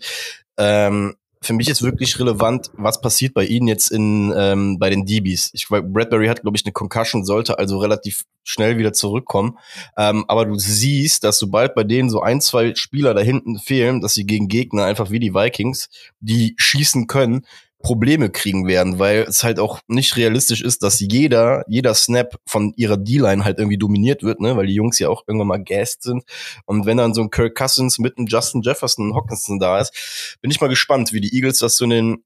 ähm, 0.57 1.15
für 1.41 1.53
mich 1.53 1.69
ist 1.69 1.81
wirklich 1.81 2.19
relevant, 2.19 2.69
was 2.73 2.99
passiert 2.99 3.33
bei 3.33 3.45
ihnen 3.45 3.67
jetzt 3.67 3.91
in 3.91 4.33
ähm, 4.35 4.77
bei 4.77 4.89
den 4.89 5.05
DBs. 5.05 5.51
Ich 5.53 5.67
Bradbury 5.69 6.27
hat, 6.27 6.41
glaube 6.41 6.57
ich, 6.57 6.65
eine 6.65 6.73
Concussion, 6.73 7.23
sollte 7.23 7.57
also 7.57 7.79
relativ 7.79 8.23
schnell 8.43 8.77
wieder 8.77 8.91
zurückkommen. 8.91 9.57
Ähm, 9.97 10.25
aber 10.27 10.45
du 10.45 10.55
siehst, 10.55 11.23
dass 11.23 11.39
sobald 11.39 11.75
bei 11.75 11.85
denen 11.85 12.09
so 12.09 12.21
ein, 12.21 12.41
zwei 12.41 12.75
Spieler 12.75 13.13
da 13.13 13.21
hinten 13.21 13.57
fehlen, 13.57 14.01
dass 14.01 14.13
sie 14.13 14.25
gegen 14.25 14.49
Gegner 14.49 14.83
einfach 14.83 15.11
wie 15.11 15.19
die 15.19 15.33
Vikings, 15.33 15.89
die 16.19 16.55
schießen 16.57 17.07
können, 17.07 17.45
Probleme 17.81 18.29
kriegen 18.29 18.67
werden, 18.67 18.99
weil 18.99 19.21
es 19.21 19.43
halt 19.43 19.57
auch 19.59 19.79
nicht 19.87 20.17
realistisch 20.17 20.61
ist, 20.61 20.83
dass 20.83 20.99
jeder, 20.99 21.63
jeder 21.67 21.93
Snap 21.93 22.37
von 22.45 22.73
ihrer 22.75 22.97
D-Line 22.97 23.45
halt 23.45 23.57
irgendwie 23.57 23.77
dominiert 23.77 24.21
wird, 24.21 24.41
ne, 24.41 24.57
weil 24.57 24.67
die 24.67 24.73
Jungs 24.73 24.99
ja 24.99 25.07
auch 25.07 25.23
irgendwann 25.27 25.47
mal 25.47 25.63
gassed 25.63 26.03
sind. 26.03 26.23
Und 26.65 26.85
wenn 26.85 26.97
dann 26.97 27.13
so 27.13 27.21
ein 27.21 27.29
Kirk 27.29 27.55
Cousins 27.55 27.97
mit 27.97 28.17
einem 28.17 28.27
Justin 28.27 28.61
Jefferson 28.61 29.09
und 29.09 29.15
Hawkinson 29.15 29.59
da 29.59 29.79
ist, 29.79 30.37
bin 30.41 30.51
ich 30.51 30.59
mal 30.59 30.67
gespannt, 30.67 31.13
wie 31.13 31.21
die 31.21 31.33
Eagles 31.33 31.59
das 31.59 31.77
so 31.77 31.85
in 31.85 31.89
den 31.89 32.23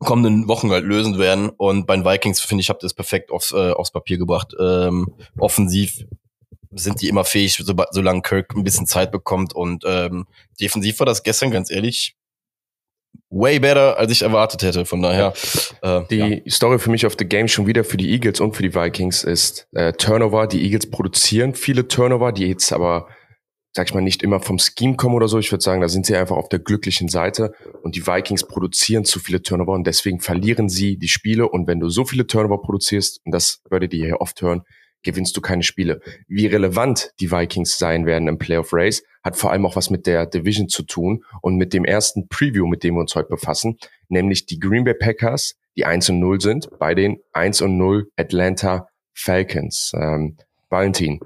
kommenden 0.00 0.48
Wochen 0.48 0.70
halt 0.70 0.84
lösen 0.84 1.18
werden. 1.18 1.48
Und 1.48 1.86
bei 1.86 1.96
den 1.96 2.04
Vikings, 2.04 2.40
finde 2.40 2.60
ich, 2.60 2.68
habt 2.68 2.82
ihr 2.82 2.86
es 2.86 2.94
perfekt 2.94 3.30
aufs, 3.30 3.52
äh, 3.52 3.70
aufs 3.72 3.92
Papier 3.92 4.18
gebracht. 4.18 4.54
Ähm, 4.60 5.14
offensiv 5.38 6.04
sind 6.72 7.00
die 7.00 7.08
immer 7.08 7.24
fähig, 7.24 7.56
so, 7.56 7.74
solange 7.90 8.22
Kirk 8.22 8.54
ein 8.54 8.64
bisschen 8.64 8.86
Zeit 8.86 9.12
bekommt. 9.12 9.54
Und 9.54 9.84
ähm, 9.86 10.26
defensiv 10.60 10.98
war 10.98 11.06
das 11.06 11.22
gestern, 11.22 11.50
ganz 11.50 11.70
ehrlich, 11.70 12.16
way 13.30 13.60
better, 13.60 13.96
als 13.96 14.12
ich 14.12 14.22
erwartet 14.22 14.62
hätte. 14.62 14.84
Von 14.84 15.02
daher. 15.02 15.32
Äh, 15.82 16.02
die 16.10 16.16
ja. 16.16 16.50
Story 16.50 16.78
für 16.78 16.90
mich 16.90 17.06
auf 17.06 17.14
the 17.18 17.24
Game 17.24 17.48
schon 17.48 17.66
wieder 17.66 17.84
für 17.84 17.96
die 17.96 18.10
Eagles 18.10 18.40
und 18.40 18.56
für 18.56 18.62
die 18.62 18.74
Vikings 18.74 19.24
ist 19.24 19.68
äh, 19.72 19.92
Turnover. 19.92 20.46
Die 20.46 20.62
Eagles 20.62 20.90
produzieren 20.90 21.54
viele 21.54 21.88
Turnover, 21.88 22.32
die 22.32 22.46
jetzt 22.46 22.72
aber, 22.72 23.08
sag 23.72 23.88
ich 23.88 23.94
mal, 23.94 24.00
nicht 24.00 24.22
immer 24.22 24.40
vom 24.40 24.58
Scheme 24.58 24.96
kommen 24.96 25.14
oder 25.14 25.28
so. 25.28 25.38
Ich 25.38 25.52
würde 25.52 25.62
sagen, 25.62 25.80
da 25.80 25.88
sind 25.88 26.06
sie 26.06 26.16
einfach 26.16 26.36
auf 26.36 26.48
der 26.48 26.58
glücklichen 26.58 27.08
Seite 27.08 27.52
und 27.82 27.94
die 27.94 28.06
Vikings 28.06 28.46
produzieren 28.46 29.04
zu 29.04 29.20
viele 29.20 29.42
Turnover 29.42 29.72
und 29.72 29.86
deswegen 29.86 30.20
verlieren 30.20 30.68
sie 30.68 30.98
die 30.98 31.08
Spiele. 31.08 31.48
Und 31.48 31.66
wenn 31.66 31.80
du 31.80 31.88
so 31.88 32.04
viele 32.04 32.26
Turnover 32.26 32.60
produzierst, 32.60 33.20
und 33.24 33.32
das 33.32 33.62
werdet 33.70 33.94
ihr 33.94 34.06
hier 34.06 34.20
oft 34.20 34.42
hören, 34.42 34.62
gewinnst 35.02 35.36
du 35.36 35.40
keine 35.40 35.62
Spiele. 35.62 36.00
Wie 36.28 36.46
relevant 36.46 37.12
die 37.20 37.30
Vikings 37.30 37.78
sein 37.78 38.06
werden 38.06 38.28
im 38.28 38.38
Playoff 38.38 38.72
Race, 38.72 39.02
hat 39.22 39.36
vor 39.36 39.52
allem 39.52 39.66
auch 39.66 39.76
was 39.76 39.90
mit 39.90 40.06
der 40.06 40.26
Division 40.26 40.68
zu 40.68 40.82
tun 40.82 41.24
und 41.42 41.56
mit 41.56 41.72
dem 41.72 41.84
ersten 41.84 42.28
Preview, 42.28 42.66
mit 42.66 42.84
dem 42.84 42.94
wir 42.94 43.00
uns 43.00 43.14
heute 43.14 43.28
befassen, 43.28 43.78
nämlich 44.08 44.46
die 44.46 44.58
Green 44.58 44.84
Bay 44.84 44.94
Packers, 44.94 45.56
die 45.76 45.84
1 45.84 46.10
und 46.10 46.20
0 46.20 46.40
sind, 46.40 46.70
bei 46.78 46.94
den 46.94 47.20
1 47.32 47.62
und 47.62 47.76
0 47.76 48.10
Atlanta 48.16 48.88
Falcons. 49.14 49.92
Ähm, 49.94 50.36
Valentin, 50.68 51.20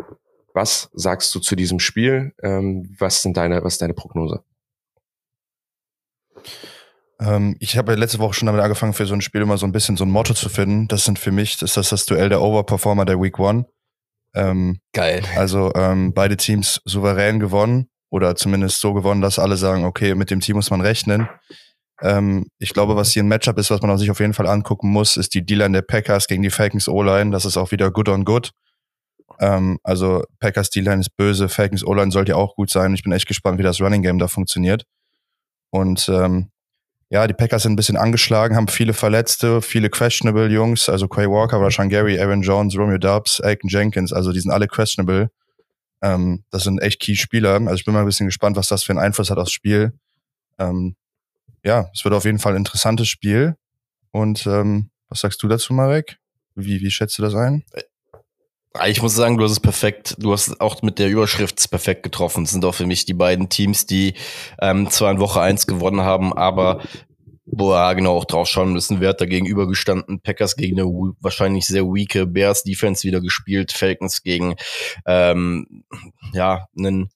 was 0.53 0.91
sagst 0.93 1.35
du 1.35 1.41
zu 1.41 1.57
diesem 1.57 1.81
Spiel? 1.81 2.33
Ähm, 2.43 2.95
was 2.99 3.23
sind 3.23 3.37
deine, 3.37 3.63
was 3.65 3.75
ist 3.75 3.83
deine 3.83 3.95
Prognose? 3.95 4.45
Ähm, 7.21 7.57
ich 7.61 7.77
habe 7.77 7.93
ja 7.93 7.99
letzte 7.99 8.19
Woche 8.19 8.35
schon 8.35 8.47
damit 8.47 8.63
angefangen, 8.63 8.93
für 8.93 9.07
so 9.07 9.15
ein 9.15 9.21
Spiel 9.21 9.43
immer 9.43 9.59
so 9.59 9.67
ein 9.67 9.73
bisschen 9.73 9.97
so 9.97 10.05
ein 10.05 10.11
Motto 10.11 10.35
zu 10.35 10.49
finden. 10.49 10.89
Das 10.89 11.05
sind 11.05 11.19
für 11.19 11.33
mich, 11.33 11.57
das 11.57 11.77
ist 11.77 11.93
das, 11.93 12.07
Duell 12.07 12.29
der 12.29 12.43
Overperformer 12.43 13.05
der 13.05 13.21
Week 13.21 13.39
One. 13.39 13.67
Ähm, 14.35 14.81
Geil. 14.93 15.23
also 15.37 15.73
ähm, 15.75 16.13
beide 16.13 16.37
Teams 16.37 16.81
souverän 16.85 17.39
gewonnen 17.39 17.89
oder 18.11 18.35
zumindest 18.35 18.81
so 18.81 18.93
gewonnen, 18.93 19.21
dass 19.21 19.39
alle 19.39 19.57
sagen, 19.57 19.85
okay, 19.85 20.17
mit 20.17 20.31
dem 20.31 20.41
Team 20.41 20.57
muss 20.57 20.71
man 20.71 20.81
rechnen. 20.81 21.29
Ähm, 22.03 22.47
ich 22.59 22.75
glaube, 22.75 22.97
was 22.97 23.13
hier 23.13 23.23
ein 23.23 23.29
Matchup 23.29 23.59
ist, 23.59 23.71
was 23.71 23.81
man 23.81 23.97
sich 23.97 24.11
auf 24.11 24.19
jeden 24.19 24.35
Fall 24.35 24.49
angucken 24.49 24.91
muss, 24.91 25.17
ist 25.17 25.35
die 25.35 25.47
D-Line 25.47 25.73
der 25.73 25.83
Packers 25.83 26.27
gegen 26.27 26.43
die 26.43 26.51
Falcons 26.51 26.89
O-Line. 26.89 27.31
Das 27.31 27.45
ist 27.45 27.57
auch 27.57 27.71
wieder 27.71 27.91
good 27.93 28.09
on 28.09 28.25
good. 28.25 28.51
Ähm, 29.41 29.79
also 29.83 30.25
Packers 30.41 30.71
D-Line 30.71 31.01
ist 31.01 31.17
böse, 31.17 31.49
Falcons 31.49 31.85
O-Line 31.85 32.11
sollte 32.11 32.33
ja 32.33 32.37
auch 32.37 32.57
gut 32.57 32.71
sein. 32.71 32.95
Ich 32.95 33.03
bin 33.03 33.13
echt 33.13 33.29
gespannt, 33.29 33.59
wie 33.59 33.63
das 33.63 33.81
Running 33.81 34.03
Game 34.03 34.19
da 34.19 34.29
funktioniert. 34.29 34.85
Und 35.71 36.09
ähm, 36.09 36.51
ja, 37.15 37.29
die 37.29 37.33
Packers 37.33 37.63
sind 37.63 37.75
ein 37.75 37.77
bisschen 37.77 37.97
angeschlagen, 37.97 38.57
haben 38.57 38.67
viele 38.67 38.93
Verletzte, 38.93 39.63
viele 39.63 39.89
questionable 39.89 40.49
Jungs, 40.49 40.89
also 40.89 41.07
Quay 41.07 41.31
Walker, 41.31 41.61
Rashan 41.61 41.89
Gary, 41.89 42.19
Aaron 42.19 42.43
Jones, 42.43 42.77
Romeo 42.77 42.99
Dubs, 42.99 43.41
Aiken 43.41 43.69
Jenkins, 43.69 44.13
also 44.13 44.33
die 44.33 44.41
sind 44.41 44.51
alle 44.51 44.67
questionable. 44.67 45.31
Ähm, 46.03 46.43
das 46.51 46.65
sind 46.65 46.83
echt 46.83 46.99
Key-Spieler. 46.99 47.53
Also 47.69 47.75
ich 47.75 47.85
bin 47.85 47.95
mal 47.95 48.01
ein 48.01 48.07
bisschen 48.07 48.27
gespannt, 48.27 48.57
was 48.57 48.67
das 48.67 48.83
für 48.83 48.91
einen 48.91 48.99
Einfluss 48.99 49.31
hat 49.31 49.39
aufs 49.39 49.53
Spiel. 49.53 49.93
Ähm, 50.59 50.97
ja, 51.65 51.89
es 51.95 52.03
wird 52.05 52.15
auf 52.15 52.25
jeden 52.25 52.41
Fall 52.41 52.55
ein 52.55 52.59
interessantes 52.59 53.07
Spiel. 53.07 53.55
Und 54.11 54.45
ähm, 54.49 54.91
was 55.09 55.21
sagst 55.21 55.41
du 55.41 55.47
dazu, 55.47 55.73
Marek? 55.73 56.19
Wie, 56.57 56.81
wie 56.81 56.91
schätzt 56.91 57.17
du 57.19 57.23
das 57.23 57.37
ein? 57.37 57.63
Ich 58.89 59.01
muss 59.01 59.15
sagen, 59.15 59.39
du 59.39 59.45
hast 59.45 59.53
es 59.53 59.61
perfekt, 59.61 60.17
du 60.19 60.33
hast 60.33 60.61
auch 60.61 60.83
mit 60.83 60.99
der 60.99 61.09
Überschrift 61.09 61.71
perfekt 61.71 62.03
getroffen. 62.03 62.43
Das 62.43 62.51
sind 62.51 62.65
auch 62.65 62.75
für 62.75 62.87
mich 62.87 63.05
die 63.05 63.15
beiden 63.15 63.49
Teams, 63.49 63.87
die 63.87 64.15
ähm, 64.61 64.91
zwar 64.91 65.13
in 65.13 65.21
Woche 65.21 65.41
eins 65.41 65.69
gewonnen 65.69 66.01
haben, 66.01 66.33
aber 66.33 66.83
er 67.47 67.95
genau 67.95 68.17
auch 68.17 68.25
drauf 68.25 68.49
schauen 68.49 68.73
müssen, 68.73 69.01
wer 69.01 69.11
hat 69.11 69.21
da 69.21 69.27
gegenübergestanden. 69.27 70.21
Packers 70.21 70.57
gegen 70.57 70.81
eine 70.81 70.89
wahrscheinlich 71.21 71.67
sehr 71.67 71.85
weake 71.85 72.27
Bears 72.27 72.65
Defense 72.65 73.07
wieder 73.07 73.21
gespielt, 73.21 73.71
Falcons 73.71 74.23
gegen 74.23 74.57
ähm, 75.07 75.85
ja, 76.33 76.67
einen 76.77 77.11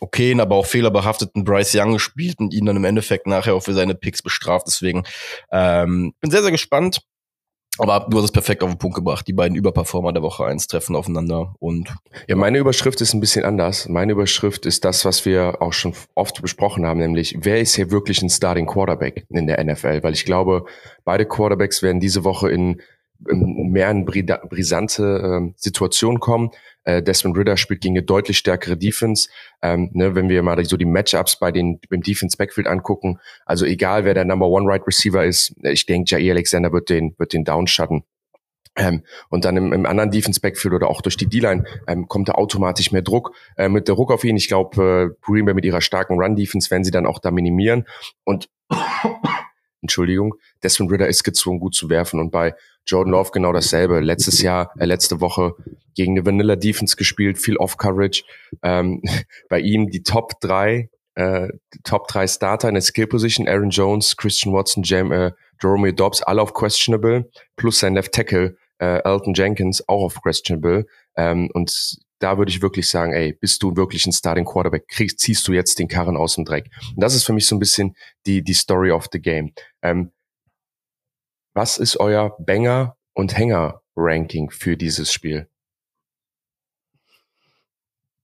okayen, 0.00 0.40
aber 0.40 0.54
auch 0.54 0.66
fehlerbehafteten 0.66 1.42
Bryce 1.42 1.74
Young 1.74 1.94
gespielt 1.94 2.38
und 2.38 2.54
ihn 2.54 2.66
dann 2.66 2.76
im 2.76 2.84
Endeffekt 2.84 3.26
nachher 3.26 3.54
auch 3.54 3.62
für 3.64 3.74
seine 3.74 3.96
Picks 3.96 4.22
bestraft. 4.22 4.66
Deswegen 4.68 5.02
ähm, 5.50 6.14
bin 6.20 6.30
sehr, 6.30 6.42
sehr 6.42 6.52
gespannt. 6.52 7.00
Aber 7.80 8.06
du 8.10 8.18
hast 8.18 8.24
es 8.24 8.32
perfekt 8.32 8.62
auf 8.62 8.68
den 8.68 8.78
Punkt 8.78 8.94
gebracht. 8.96 9.26
Die 9.26 9.32
beiden 9.32 9.56
Überperformer 9.56 10.12
der 10.12 10.22
Woche 10.22 10.44
eins 10.44 10.66
treffen 10.66 10.94
aufeinander 10.94 11.54
und. 11.60 11.94
Ja, 12.28 12.36
meine 12.36 12.58
Überschrift 12.58 13.00
ist 13.00 13.14
ein 13.14 13.20
bisschen 13.20 13.44
anders. 13.44 13.88
Meine 13.88 14.12
Überschrift 14.12 14.66
ist 14.66 14.84
das, 14.84 15.06
was 15.06 15.24
wir 15.24 15.62
auch 15.62 15.72
schon 15.72 15.94
oft 16.14 16.42
besprochen 16.42 16.84
haben, 16.84 17.00
nämlich 17.00 17.38
wer 17.40 17.58
ist 17.58 17.74
hier 17.74 17.90
wirklich 17.90 18.20
ein 18.20 18.28
Starting 18.28 18.66
Quarterback 18.66 19.24
in 19.30 19.46
der 19.46 19.64
NFL? 19.64 20.02
Weil 20.02 20.12
ich 20.12 20.26
glaube, 20.26 20.66
beide 21.04 21.24
Quarterbacks 21.24 21.82
werden 21.82 22.00
diese 22.00 22.22
Woche 22.22 22.50
in, 22.50 22.82
in 23.28 23.70
mehr 23.70 23.90
in 23.90 24.04
brisante 24.04 25.48
äh, 25.48 25.52
Situationen 25.56 26.20
kommen. 26.20 26.50
Äh, 26.84 27.02
Desmond 27.02 27.36
Ritter 27.36 27.56
spielt 27.56 27.80
gegen 27.80 27.96
eine 27.96 28.04
deutlich 28.04 28.38
stärkere 28.38 28.76
Defense. 28.76 29.28
Ähm, 29.62 29.90
ne, 29.92 30.14
wenn 30.14 30.28
wir 30.28 30.42
mal 30.42 30.64
so 30.64 30.76
die 30.76 30.84
Matchups 30.84 31.38
bei 31.38 31.52
den 31.52 31.80
beim 31.88 32.02
Defense 32.02 32.36
Backfield 32.36 32.66
angucken, 32.66 33.18
also 33.44 33.66
egal 33.66 34.04
wer 34.04 34.14
der 34.14 34.24
Number 34.24 34.46
One 34.46 34.66
Right 34.68 34.86
Receiver 34.86 35.24
ist, 35.24 35.54
ich 35.62 35.86
denke, 35.86 36.10
Jair 36.10 36.32
Alexander 36.32 36.72
wird 36.72 36.90
den 36.90 37.14
wird 37.18 37.32
den 37.32 37.44
downshutten. 37.44 38.04
Ähm, 38.76 39.02
und 39.28 39.44
dann 39.44 39.56
im, 39.56 39.72
im 39.72 39.84
anderen 39.84 40.10
Defense 40.10 40.40
Backfield 40.40 40.74
oder 40.74 40.88
auch 40.88 41.02
durch 41.02 41.16
die 41.16 41.26
D-Line 41.26 41.64
ähm, 41.88 42.06
kommt 42.06 42.28
da 42.28 42.32
automatisch 42.32 42.92
mehr 42.92 43.02
Druck. 43.02 43.34
Äh, 43.56 43.68
mit 43.68 43.88
der 43.88 43.96
Druck 43.96 44.12
auf 44.12 44.24
ihn, 44.24 44.36
ich 44.36 44.48
glaube, 44.48 45.10
äh, 45.10 45.24
Green 45.26 45.44
Bay 45.44 45.54
mit 45.54 45.64
ihrer 45.64 45.80
starken 45.80 46.20
Run-Defense 46.20 46.70
werden 46.70 46.84
sie 46.84 46.92
dann 46.92 47.06
auch 47.06 47.18
da 47.18 47.30
minimieren. 47.30 47.86
Und 48.24 48.48
Entschuldigung, 49.82 50.34
Desmond 50.62 50.92
Ritter 50.92 51.08
ist 51.08 51.24
gezwungen, 51.24 51.60
gut 51.60 51.74
zu 51.74 51.88
werfen. 51.88 52.20
Und 52.20 52.30
bei 52.30 52.54
Jordan 52.86 53.12
Love 53.12 53.30
genau 53.32 53.52
dasselbe. 53.52 54.00
Letztes 54.00 54.42
Jahr, 54.42 54.72
äh, 54.78 54.84
letzte 54.84 55.20
Woche 55.20 55.54
gegen 55.94 56.12
eine 56.12 56.26
Vanilla 56.26 56.56
Defense 56.56 56.96
gespielt, 56.96 57.38
viel 57.38 57.56
Off-Coverage. 57.56 58.24
Ähm, 58.62 59.02
bei 59.48 59.60
ihm 59.60 59.90
die 59.90 60.02
Top 60.02 60.40
drei, 60.40 60.90
äh, 61.14 61.48
Top 61.84 62.08
drei 62.08 62.26
Starter 62.26 62.68
in 62.68 62.74
der 62.74 62.82
Skill 62.82 63.06
Position, 63.06 63.48
Aaron 63.48 63.70
Jones, 63.70 64.16
Christian 64.16 64.54
Watson, 64.54 64.82
Jam, 64.82 65.12
äh, 65.12 65.32
Jerome 65.62 65.92
Dobbs, 65.92 66.22
alle 66.22 66.42
auf 66.42 66.54
questionable, 66.54 67.30
plus 67.56 67.78
sein 67.78 67.94
Left 67.94 68.12
Tackle, 68.12 68.56
äh, 68.78 69.02
Elton 69.04 69.34
Jenkins, 69.34 69.86
auch 69.88 70.04
auf 70.04 70.22
questionable. 70.22 70.86
Ähm, 71.16 71.50
und 71.52 71.98
da 72.20 72.38
würde 72.38 72.50
ich 72.50 72.62
wirklich 72.62 72.88
sagen, 72.88 73.12
ey, 73.12 73.32
bist 73.32 73.62
du 73.62 73.74
wirklich 73.76 74.06
ein 74.06 74.12
Starting 74.12 74.44
Quarterback, 74.44 74.86
kriegst, 74.88 75.18
ziehst 75.18 75.46
du 75.48 75.52
jetzt 75.52 75.78
den 75.78 75.88
Karren 75.88 76.16
aus 76.16 76.36
dem 76.36 76.44
Dreck. 76.44 76.70
Und 76.94 77.02
das 77.02 77.14
ist 77.14 77.24
für 77.24 77.32
mich 77.32 77.46
so 77.46 77.56
ein 77.56 77.58
bisschen 77.58 77.96
die, 78.26 78.44
die 78.44 78.54
Story 78.54 78.92
of 78.92 79.08
the 79.10 79.20
Game. 79.20 79.52
Ähm, 79.82 80.12
was 81.54 81.78
ist 81.78 81.98
euer 81.98 82.36
Banger 82.38 82.96
und 83.14 83.36
Hänger 83.36 83.82
Ranking 83.96 84.50
für 84.50 84.76
dieses 84.76 85.12
Spiel? 85.12 85.49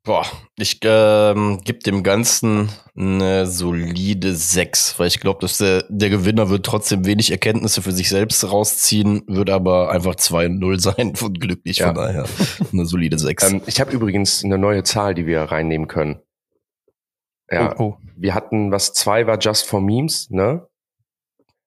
Boah, 0.07 0.25
ich 0.57 0.79
ähm, 0.85 1.61
gebe 1.65 1.81
dem 1.81 2.05
Ganzen 2.05 2.71
eine 2.97 3.45
solide 3.49 4.37
6, 4.37 5.01
weil 5.01 5.09
ich 5.09 5.19
glaube, 5.19 5.41
dass 5.41 5.59
der, 5.59 5.85
der 5.89 6.11
Gewinner 6.11 6.49
wird 6.49 6.65
trotzdem 6.65 7.05
wenig 7.05 7.33
Erkenntnisse 7.33 7.83
für 7.83 7.91
sich 7.91 8.09
selbst 8.09 8.49
rausziehen, 8.49 9.25
wird 9.27 9.51
aber 9.51 9.91
einfach 9.91 10.15
2-0 10.15 10.79
sein 10.79 11.13
und 11.21 11.41
glücklich, 11.41 11.79
ja. 11.79 11.87
von 11.87 11.97
daher 11.97 12.25
eine 12.73 12.87
solide 12.87 13.19
6. 13.19 13.51
Ähm, 13.51 13.63
ich 13.67 13.81
habe 13.81 13.91
übrigens 13.91 14.45
eine 14.45 14.59
neue 14.59 14.85
Zahl, 14.85 15.13
die 15.13 15.27
wir 15.27 15.43
reinnehmen 15.43 15.89
können. 15.89 16.23
Ja, 17.51 17.75
oh, 17.77 17.83
oh. 17.83 17.97
wir 18.15 18.33
hatten, 18.33 18.71
was 18.71 18.93
zwei 18.93 19.27
war 19.27 19.41
Just 19.41 19.67
for 19.67 19.81
Memes, 19.81 20.31
ne? 20.31 20.69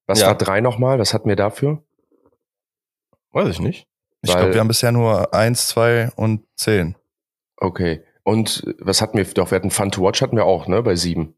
Was 0.06 0.22
ja. 0.22 0.28
war 0.28 0.34
drei 0.34 0.62
nochmal? 0.62 0.98
Was 0.98 1.12
hatten 1.12 1.28
wir 1.28 1.36
dafür? 1.36 1.84
Weiß 3.32 3.48
ich 3.50 3.60
nicht. 3.60 3.86
Ich 4.22 4.34
glaube, 4.34 4.54
wir 4.54 4.60
haben 4.60 4.68
bisher 4.68 4.92
nur 4.92 5.34
eins, 5.34 5.66
zwei 5.66 6.10
und 6.16 6.46
zehn. 6.56 6.96
Okay. 7.58 8.02
Und 8.30 8.62
was 8.78 9.02
hatten 9.02 9.18
wir 9.18 9.24
doch? 9.24 9.50
Wir 9.50 9.56
hatten 9.56 9.72
Fun 9.72 9.90
to 9.90 10.04
Watch 10.04 10.22
hatten 10.22 10.36
wir 10.36 10.44
auch, 10.44 10.68
ne? 10.68 10.84
Bei 10.84 10.94
sieben. 10.94 11.34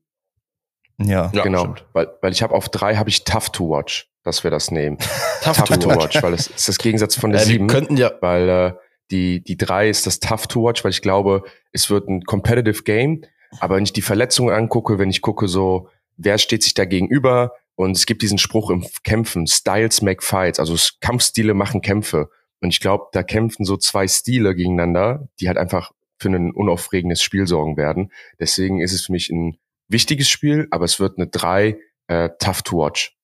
Ja, 0.98 1.30
ja 1.32 1.42
genau. 1.42 1.60
Stimmt. 1.60 1.86
Weil, 1.94 2.08
weil 2.20 2.32
ich 2.32 2.42
habe 2.42 2.54
auf 2.54 2.68
drei 2.68 2.96
habe 2.96 3.08
ich 3.08 3.24
Tough 3.24 3.48
to 3.48 3.70
Watch, 3.70 4.12
dass 4.24 4.44
wir 4.44 4.50
das 4.50 4.70
nehmen. 4.70 4.98
tough, 5.42 5.56
tough 5.56 5.78
to, 5.78 5.88
watch. 5.88 6.22
weil 6.22 6.32
das 6.32 6.48
ist 6.48 6.68
das 6.68 6.76
Gegensatz 6.76 7.16
von 7.16 7.32
der 7.32 7.40
äh, 7.40 7.44
sieben. 7.46 7.66
könnten 7.66 7.96
ja, 7.96 8.12
weil 8.20 8.46
äh, 8.46 8.72
die 9.10 9.42
die 9.42 9.56
drei 9.56 9.88
ist 9.88 10.06
das 10.06 10.20
Tough 10.20 10.46
to 10.48 10.64
Watch, 10.64 10.84
weil 10.84 10.90
ich 10.90 11.00
glaube, 11.00 11.44
es 11.72 11.88
wird 11.88 12.10
ein 12.10 12.24
competitive 12.24 12.82
Game. 12.82 13.22
Aber 13.60 13.76
wenn 13.76 13.84
ich 13.84 13.94
die 13.94 14.02
Verletzungen 14.02 14.54
angucke, 14.54 14.98
wenn 14.98 15.08
ich 15.08 15.22
gucke 15.22 15.48
so, 15.48 15.88
wer 16.18 16.36
steht 16.36 16.62
sich 16.62 16.74
da 16.74 16.84
gegenüber? 16.84 17.52
Und 17.74 17.96
es 17.96 18.04
gibt 18.04 18.20
diesen 18.20 18.36
Spruch 18.36 18.68
im 18.68 18.84
Kämpfen, 19.02 19.46
Styles 19.46 20.02
make 20.02 20.22
fights, 20.22 20.60
also 20.60 20.76
Kampfstile 21.00 21.54
machen 21.54 21.80
Kämpfe. 21.80 22.28
Und 22.60 22.68
ich 22.68 22.80
glaube, 22.80 23.06
da 23.12 23.22
kämpfen 23.22 23.64
so 23.64 23.78
zwei 23.78 24.06
Stile 24.06 24.54
gegeneinander, 24.54 25.26
die 25.40 25.48
halt 25.48 25.56
einfach 25.56 25.90
für 26.22 26.28
ein 26.28 26.52
unaufregendes 26.52 27.22
Spiel 27.22 27.46
sorgen 27.46 27.76
werden. 27.76 28.12
Deswegen 28.38 28.80
ist 28.80 28.92
es 28.92 29.06
für 29.06 29.12
mich 29.12 29.30
ein 29.30 29.58
wichtiges 29.88 30.28
Spiel, 30.28 30.68
aber 30.70 30.84
es 30.84 30.98
wird 31.00 31.18
eine 31.18 31.26
drei 31.26 31.78
äh, 32.06 32.30
tough 32.38 32.62
to 32.62 32.78
watch. 32.78 33.16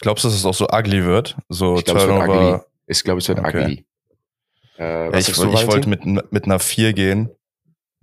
Glaubst 0.00 0.24
du, 0.24 0.28
dass 0.28 0.36
es 0.36 0.44
auch 0.44 0.54
so 0.54 0.68
ugly 0.68 1.04
wird? 1.04 1.36
So 1.48 1.76
ich 1.76 1.84
glaube, 1.84 2.00
es 2.00 2.06
wird 2.06 2.28
ugly. 2.28 2.60
Ich 2.86 3.04
glaube, 3.04 3.18
es 3.18 3.28
wird 3.28 3.38
okay. 3.38 3.62
ugly. 3.62 3.86
Äh, 4.78 5.10
ja, 5.10 5.18
ich, 5.18 5.28
ich 5.28 5.38
wollte 5.38 5.88
mit, 5.88 6.04
mit 6.04 6.44
einer 6.44 6.58
vier 6.58 6.92
gehen, 6.92 7.30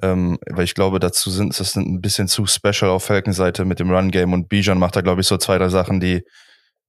ähm, 0.02 0.40
weil 0.50 0.64
ich 0.64 0.74
glaube, 0.74 1.00
dazu 1.00 1.30
sind 1.30 1.60
das 1.60 1.76
ein 1.76 2.02
bisschen 2.02 2.28
zu 2.28 2.46
special 2.46 2.90
auf 2.90 3.04
Falcon-Seite 3.04 3.66
mit 3.66 3.80
dem 3.80 3.92
Run-Game 3.92 4.34
und 4.34 4.48
Bijan 4.48 4.80
macht 4.80 4.96
da, 4.96 5.02
glaube 5.02 5.22
ich, 5.22 5.28
so 5.28 5.38
zwei, 5.38 5.58
drei 5.58 5.70
Sachen, 5.70 6.00
die 6.00 6.24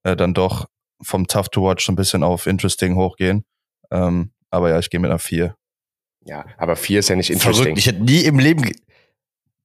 äh, 0.04 0.16
dann 0.16 0.35
doch 0.35 0.66
vom 1.02 1.26
Tough 1.26 1.49
to 1.49 1.62
Watch 1.64 1.85
so 1.85 1.92
ein 1.92 1.97
bisschen 1.97 2.23
auf 2.23 2.47
Interesting 2.47 2.95
hochgehen. 2.95 3.45
Ähm, 3.90 4.33
aber 4.50 4.71
ja, 4.71 4.78
ich 4.78 4.88
gehe 4.88 5.00
mit 5.00 5.11
einer 5.11 5.19
vier. 5.19 5.57
Ja, 6.25 6.47
aber 6.57 6.76
vier 6.76 7.00
ist 7.00 7.09
ja 7.09 7.17
nicht 7.17 7.31
interesting. 7.31 7.64
Verrückt. 7.64 7.79
Ich 7.79 7.87
hätte 7.87 8.02
nie 8.02 8.21
im 8.21 8.38
Leben, 8.38 8.71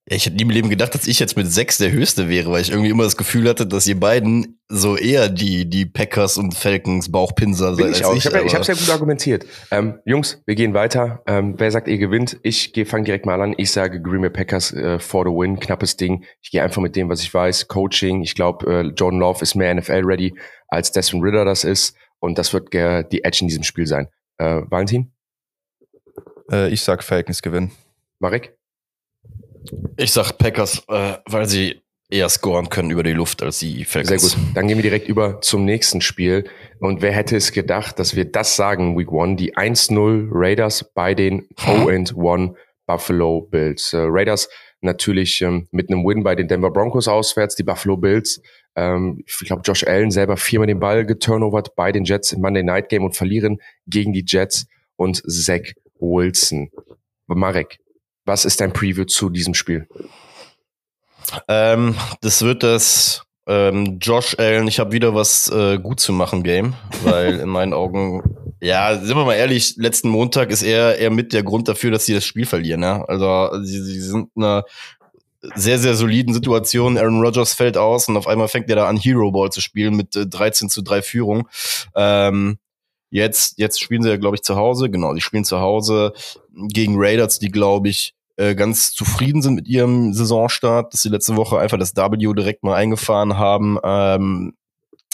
ich 0.10 0.26
hätte 0.26 0.38
nie 0.38 0.44
im 0.44 0.50
Leben 0.50 0.70
gedacht, 0.70 0.96
dass 0.96 1.06
ich 1.06 1.20
jetzt 1.20 1.36
mit 1.36 1.52
sechs 1.52 1.78
der 1.78 1.92
Höchste 1.92 2.30
wäre, 2.30 2.50
weil 2.50 2.62
ich 2.62 2.72
irgendwie 2.72 2.90
immer 2.90 3.04
das 3.04 3.18
Gefühl 3.18 3.50
hatte, 3.50 3.68
dass 3.68 3.86
ihr 3.88 4.00
beiden 4.00 4.60
so 4.70 4.96
eher 4.96 5.28
die, 5.28 5.70
die 5.70 5.86
Packers 5.86 6.38
und 6.38 6.54
Falcons 6.54 7.12
Bauchpinser 7.12 7.76
seid. 7.76 7.92
Ich, 7.92 8.06
auch. 8.06 8.16
ich 8.16 8.26
habe 8.26 8.38
ja, 8.38 8.46
ja 8.46 8.74
gut 8.74 8.90
argumentiert. 8.90 9.46
Ähm, 9.70 10.00
Jungs, 10.06 10.42
wir 10.46 10.56
gehen 10.56 10.74
weiter. 10.74 11.24
Ähm, 11.28 11.56
wer 11.58 11.72
sagt, 11.72 11.90
ihr 11.90 11.98
gewinnt? 11.98 12.40
Ich 12.44 12.72
fange 12.86 13.04
direkt 13.04 13.26
mal 13.26 13.42
an. 13.42 13.54
Ich 13.58 13.72
sage 13.72 14.02
Green 14.02 14.22
Bay 14.22 14.30
Packers 14.30 14.72
äh, 14.72 14.98
for 14.98 15.26
the 15.26 15.32
win. 15.32 15.60
Knappes 15.60 15.98
Ding. 15.98 16.24
Ich 16.42 16.52
gehe 16.52 16.64
einfach 16.64 16.82
mit 16.82 16.96
dem, 16.96 17.10
was 17.10 17.22
ich 17.22 17.34
weiß. 17.34 17.68
Coaching. 17.68 18.24
Ich 18.24 18.34
glaube, 18.34 18.66
äh, 18.72 18.82
Jordan 18.96 19.20
Love 19.20 19.42
ist 19.42 19.56
mehr 19.56 19.76
NFL-ready, 19.76 20.34
als 20.70 20.94
Desmond 20.94 21.26
Ritter 21.26 21.44
das 21.44 21.66
ist. 21.66 21.96
Und 22.20 22.38
das 22.38 22.54
wird 22.54 22.74
äh, 22.74 23.04
die 23.12 23.26
Edge 23.26 23.40
in 23.42 23.48
diesem 23.50 23.64
Spiel 23.64 23.88
sein. 23.88 24.08
Äh, 24.38 24.62
Valentin? 24.70 25.12
Äh, 26.52 26.70
ich 26.70 26.82
sag 26.82 27.04
Falcons 27.04 27.42
gewinnen. 27.42 27.72
Marek? 28.20 28.58
Ich 29.98 30.12
sag 30.12 30.38
Packers, 30.38 30.84
äh, 30.88 31.18
weil 31.26 31.48
sie 31.48 31.82
eher 32.10 32.30
scoren 32.30 32.70
können 32.70 32.90
über 32.90 33.04
die 33.04 33.12
Luft 33.12 33.44
als 33.44 33.60
die 33.60 33.84
Falcons. 33.84 34.32
Sehr 34.32 34.40
gut. 34.40 34.56
Dann 34.56 34.68
gehen 34.68 34.78
wir 34.78 34.84
direkt 34.84 35.10
über 35.10 35.42
zum 35.42 35.66
nächsten 35.66 36.02
Spiel. 36.02 36.46
Und 36.80 37.02
wer 37.02 37.12
hätte 37.12 37.36
es 37.36 37.52
gedacht, 37.52 38.00
dass 38.00 38.16
wir 38.16 38.26
das 38.26 38.56
sagen, 38.56 38.98
Week 38.98 39.12
One, 39.12 39.36
die 39.36 39.56
1-0 39.56 40.30
Raiders 40.32 40.92
bei 40.94 41.14
den 41.14 41.48
0-1 41.58 42.56
Buffalo 42.86 43.42
Bills. 43.42 43.94
Äh, 43.94 44.00
Raiders 44.04 44.50
natürlich 44.82 45.42
ähm, 45.42 45.68
mit 45.72 45.90
einem 45.90 46.06
Win 46.06 46.24
bei 46.24 46.36
den 46.36 46.48
Denver 46.48 46.72
Broncos 46.72 47.08
auswärts, 47.08 47.56
die 47.56 47.64
Buffalo 47.64 47.98
Bills 47.98 48.42
Ähm, 48.76 49.24
ich 49.26 49.48
glaube, 49.48 49.64
Josh 49.66 49.84
Allen 49.86 50.12
selber 50.12 50.38
viermal 50.38 50.68
den 50.68 50.80
Ball 50.80 51.06
geturnovert 51.06 51.76
bei 51.76 51.92
den 51.92 52.04
Jets 52.06 52.32
im 52.32 52.42
Monday 52.42 52.64
Night 52.64 52.90
Game 52.90 53.04
und 53.04 53.16
verlieren 53.16 53.60
gegen 53.88 54.14
die 54.14 54.24
Jets 54.26 54.68
und 54.96 55.24
Zach 55.28 55.74
Wilson. 56.00 56.70
Marek, 57.28 57.80
was 58.26 58.46
ist 58.46 58.60
dein 58.62 58.74
Preview 58.74 59.06
zu 59.06 59.30
diesem 59.30 59.54
Spiel? 59.54 59.88
Ähm, 61.48 61.96
das 62.22 62.42
wird 62.42 62.64
das 62.64 63.24
ähm, 63.48 63.98
Josh 64.02 64.36
Allen, 64.38 64.68
ich 64.68 64.80
habe 64.80 64.92
wieder 64.92 65.16
was 65.16 65.50
äh, 65.50 65.80
gut 65.80 66.00
zu 66.00 66.12
machen 66.12 66.44
Game, 66.44 66.74
weil 67.04 67.40
in 67.40 67.50
meinen 67.50 67.74
Augen, 67.74 68.22
ja, 68.62 68.98
sind 69.00 69.16
wir 69.16 69.26
mal 69.26 69.36
ehrlich, 69.36 69.76
letzten 69.78 70.10
Montag 70.10 70.52
ist 70.52 70.64
er 70.64 70.98
eher 70.98 71.12
mit 71.12 71.32
der 71.32 71.44
Grund 71.44 71.68
dafür, 71.68 71.92
dass 71.92 72.06
sie 72.06 72.14
das 72.14 72.26
Spiel 72.26 72.46
verlieren. 72.46 72.84
Ja? 72.84 73.04
Also 73.06 73.64
sie, 73.64 73.82
sie 73.82 74.02
sind 74.02 74.30
eine 74.36 74.64
sehr, 75.56 75.80
sehr 75.80 75.96
soliden 75.96 76.34
Situation. 76.34 76.98
Aaron 76.98 77.22
Rodgers 77.22 77.54
fällt 77.54 77.78
aus 77.78 78.10
und 78.10 78.18
auf 78.18 78.28
einmal 78.28 78.50
fängt 78.50 78.70
er 78.70 78.76
da 78.76 78.88
an, 78.88 78.98
Hero 78.98 79.32
Ball 79.32 79.50
zu 79.50 79.62
spielen 79.62 79.96
mit 79.96 80.16
äh, 80.16 80.28
13 80.28 80.70
zu 80.70 80.82
3 80.82 81.02
Führung. 81.02 81.48
Ähm, 81.96 82.58
jetzt, 83.10 83.58
jetzt 83.58 83.80
spielen 83.80 84.02
sie 84.04 84.10
ja, 84.10 84.18
glaube 84.18 84.36
ich, 84.36 84.44
zu 84.44 84.56
Hause. 84.56 84.90
Genau, 84.90 85.14
die 85.14 85.22
spielen 85.22 85.46
zu 85.46 85.60
Hause 85.60 86.14
gegen 86.54 86.96
Raiders, 86.98 87.40
die, 87.40 87.50
glaube 87.50 87.90
ich, 87.90 88.14
äh, 88.38 88.56
ganz 88.56 88.94
zufrieden 88.94 89.42
sind 89.42 89.56
mit 89.56 89.68
ihrem 89.68 90.14
Saisonstart, 90.14 90.94
dass 90.94 91.02
sie 91.02 91.10
letzte 91.10 91.36
Woche 91.36 91.60
einfach 91.60 91.80
das 91.80 91.96
W 91.96 92.34
direkt 92.34 92.64
mal 92.64 92.76
eingefahren 92.76 93.38
haben. 93.38 93.80
Ähm, 93.84 94.54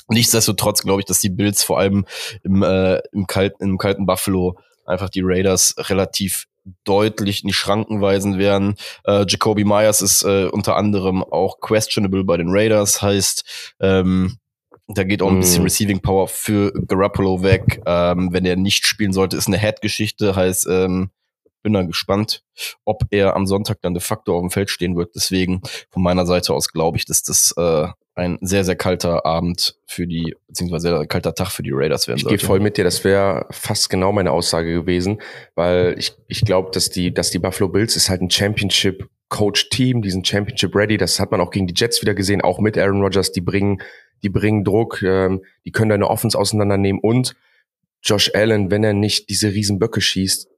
nichtsdestotrotz 0.10 0.82
glaube 0.82 1.02
ich, 1.02 1.06
dass 1.06 1.22
die 1.22 1.30
Bills 1.30 1.64
vor 1.64 1.80
allem 1.80 2.06
im, 2.44 2.64
äh, 2.64 3.00
im, 3.12 3.26
kalten, 3.28 3.64
im 3.64 3.78
kalten 3.78 4.06
Buffalo 4.06 4.58
einfach 4.86 5.10
die 5.10 5.22
Raiders 5.24 5.76
relativ 5.78 6.48
deutlich 6.84 7.44
in 7.44 7.48
die 7.48 7.54
Schranken 7.54 8.02
weisen 8.02 8.38
werden. 8.38 8.76
Äh, 9.06 9.26
Jacoby 9.28 9.64
Myers 9.64 10.02
ist 10.02 10.24
äh, 10.24 10.46
unter 10.46 10.76
anderem 10.76 11.24
auch 11.24 11.60
questionable 11.60 12.24
bei 12.24 12.38
den 12.38 12.50
Raiders, 12.50 13.02
heißt, 13.02 13.76
ähm, 13.80 14.38
da 14.88 15.04
geht 15.04 15.22
auch 15.22 15.30
ein 15.30 15.40
bisschen 15.40 15.63
mm. 15.63 15.66
Receiving 15.66 16.02
Power 16.02 16.28
für 16.28 16.72
Garoppolo 16.88 17.42
weg. 17.42 17.82
Ähm, 17.86 18.30
wenn 18.32 18.46
er 18.46 18.56
nicht 18.56 18.86
spielen 18.86 19.13
sollte, 19.13 19.38
ist 19.38 19.48
eine 19.48 19.58
Head-Geschichte, 19.58 20.36
heißt, 20.36 20.68
ähm, 20.70 21.10
bin 21.63 21.74
dann 21.74 21.88
gespannt, 21.88 22.44
ob 22.84 23.04
er 23.10 23.36
am 23.36 23.48
Sonntag 23.48 23.78
dann 23.82 23.94
de 23.94 24.04
facto 24.04 24.36
auf 24.36 24.42
dem 24.42 24.52
Feld 24.52 24.70
stehen 24.70 24.98
wird. 24.98 25.16
Deswegen 25.16 25.62
von 25.90 26.04
meiner 26.04 26.25
Seite 26.25 26.54
aus 26.54 26.68
glaube 26.68 26.98
ich, 26.98 27.06
dass 27.06 27.24
das 27.24 27.54
äh, 27.58 27.88
ein 28.16 28.38
sehr, 28.42 28.63
sehr 28.63 28.75
kalter 28.75 29.25
Abend 29.25 29.80
für 29.88 30.06
die, 30.06 30.36
beziehungsweise 30.48 30.90
sehr, 30.90 31.08
kalter 31.08 31.34
Tag 31.34 31.52
für 31.52 31.63
die 31.63 31.72
Raiders 31.72 32.08
werden 32.08 32.18
ich 32.18 32.24
sollte. 32.24 32.36
Ich 32.36 32.42
gehe 32.42 32.48
voll 32.48 32.60
mit 32.60 32.78
dir, 32.78 32.84
das 32.84 33.04
wäre 33.04 33.48
fast 33.50 33.90
genau 33.90 34.12
meine 34.12 34.32
Aussage 34.32 34.74
gewesen, 34.74 35.20
weil 35.56 35.96
ich, 35.98 36.13
ich 36.28 36.42
glaube, 36.42 36.70
dass 36.72 36.90
die, 36.90 37.13
dass 37.13 37.32
die 37.32 37.40
Buffalo 37.40 37.70
Bills 37.70 37.96
ist 37.96 38.10
halt 38.10 38.22
ein 38.22 38.30
Championship 38.30 39.10
Coach 39.30 39.70
Team, 39.70 40.04
die 40.04 40.12
sind 40.12 40.28
Championship 40.28 40.75
ready, 40.75 40.98
das 40.98 41.20
hat 41.20 41.32
man 41.32 41.42
auch 41.42 41.50
gegen 41.50 41.66
die 41.66 41.74
Jets 41.75 42.04
wieder 42.04 42.13
gesehen, 42.13 42.42
auch 42.42 42.60
mit 42.60 42.78
Aaron 42.78 43.02
Rodgers, 43.02 43.32
die 43.32 43.42
bringen, 43.42 43.82
die 44.24 44.30
bringen 44.30 44.63
Druck, 44.63 45.01
ähm, 45.03 45.44
die 45.65 45.72
können 45.72 45.89
deine 45.89 46.10
Offense 46.10 46.38
auseinandernehmen 46.38 47.01
und 47.01 47.36
Josh 48.01 48.32
Allen, 48.34 48.70
wenn 48.70 48.84
er 48.84 48.94
nicht 48.94 49.30
diese 49.30 49.53
riesen 49.53 49.80
Böcke 49.80 50.01
schießt, 50.01 50.50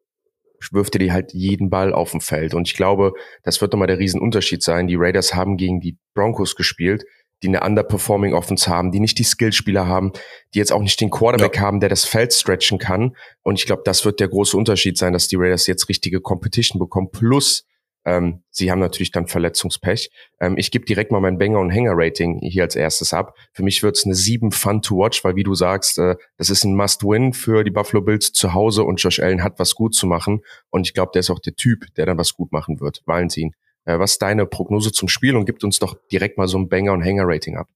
wirft 0.72 0.95
er 0.95 1.00
dir 1.00 1.13
halt 1.13 1.34
jeden 1.34 1.69
Ball 1.69 1.93
auf 1.93 2.12
dem 2.12 2.22
Feld. 2.22 2.53
Und 2.53 2.67
ich 2.67 2.75
glaube, 2.75 3.13
das 3.43 3.62
wird 3.62 3.72
nochmal 3.72 3.88
der 3.88 4.00
Riesenunterschied 4.00 4.63
sein. 4.63 4.88
Die 4.88 4.95
Raiders 4.95 5.36
haben 5.36 5.57
gegen 5.57 5.79
die 5.79 5.98
Broncos 6.15 6.55
gespielt, 6.55 7.05
die 7.43 7.48
eine 7.50 7.62
underperforming 7.62 8.34
Offense 8.34 8.67
haben, 8.69 8.91
die 8.91 9.00
nicht 9.00 9.19
die 9.19 9.24
Skillspieler 9.24 9.86
haben, 9.86 10.13
die 10.53 10.60
jetzt 10.60 10.72
auch 10.72 10.81
nicht 10.81 11.00
den 11.01 11.12
Quarterback 11.12 11.57
ja. 11.57 11.62
haben, 11.62 11.79
der 11.79 11.89
das 11.89 12.05
Feld 12.05 12.34
stretchen 12.34 12.79
kann. 12.79 13.15
Und 13.43 13.60
ich 13.60 13.65
glaube, 13.65 13.84
das 13.86 14.05
wird 14.05 14.19
der 14.19 14.29
große 14.29 14.57
Unterschied 14.57 14.98
sein, 14.98 15.13
dass 15.13 15.27
die 15.27 15.36
Raiders 15.36 15.67
jetzt 15.67 15.89
richtige 15.89 16.22
Competition 16.22 16.79
bekommen. 16.79 17.10
Plus, 17.12 17.67
ähm, 18.05 18.43
sie 18.51 18.71
haben 18.71 18.79
natürlich 18.79 19.12
dann 19.12 19.27
Verletzungspech. 19.27 20.12
Ähm, 20.39 20.55
ich 20.57 20.71
gebe 20.71 20.85
direkt 20.85 21.12
mal 21.12 21.19
mein 21.19 21.39
Banger- 21.39 21.59
und 21.59 21.71
Hänger-Rating 21.71 22.39
hier 22.41 22.63
als 22.63 22.75
erstes 22.75 23.13
ab. 23.13 23.35
Für 23.51 23.63
mich 23.63 23.81
wird 23.81 23.97
es 23.97 24.05
eine 24.05 24.13
7 24.13 24.51
Fun 24.51 24.81
to 24.81 24.97
watch, 24.97 25.24
weil 25.24 25.35
wie 25.35 25.43
du 25.43 25.55
sagst, 25.55 25.97
äh, 25.97 26.15
das 26.38 26.50
ist 26.50 26.63
ein 26.63 26.75
Must-Win 26.75 27.34
für 27.34 27.63
die 27.63 27.71
Buffalo 27.71 28.01
Bills 28.01 28.32
zu 28.32 28.53
Hause 28.53 28.84
und 28.84 29.01
Josh 29.01 29.19
Allen 29.19 29.43
hat 29.43 29.58
was 29.58 29.73
gut 29.73 29.95
zu 29.95 30.06
machen. 30.06 30.41
Und 30.69 30.88
ich 30.88 30.93
glaube, 30.93 31.12
der 31.13 31.21
ist 31.21 31.32
auch 31.32 31.39
der 31.39 31.56
Typ, 31.56 31.93
der 31.95 32.06
dann 32.06 32.17
was 32.17 32.36
gut 32.36 32.51
machen 32.51 32.80
wird. 32.80 33.01
Valentin, 33.06 33.53
äh, 33.86 33.97
was 33.97 34.13
ist 34.13 34.21
deine 34.21 34.45
Prognose 34.45 34.91
zum 34.91 35.08
Spiel 35.08 35.36
und 35.36 35.45
gibt 35.45 35.63
uns 35.63 35.80
doch 35.80 35.95
direkt 36.12 36.38
mal 36.38 36.47
so 36.47 36.60
ein 36.60 36.69
Banger- 36.69 36.93
und 36.93 37.01
Hänger-Rating 37.01 37.58
ab? 37.58 37.67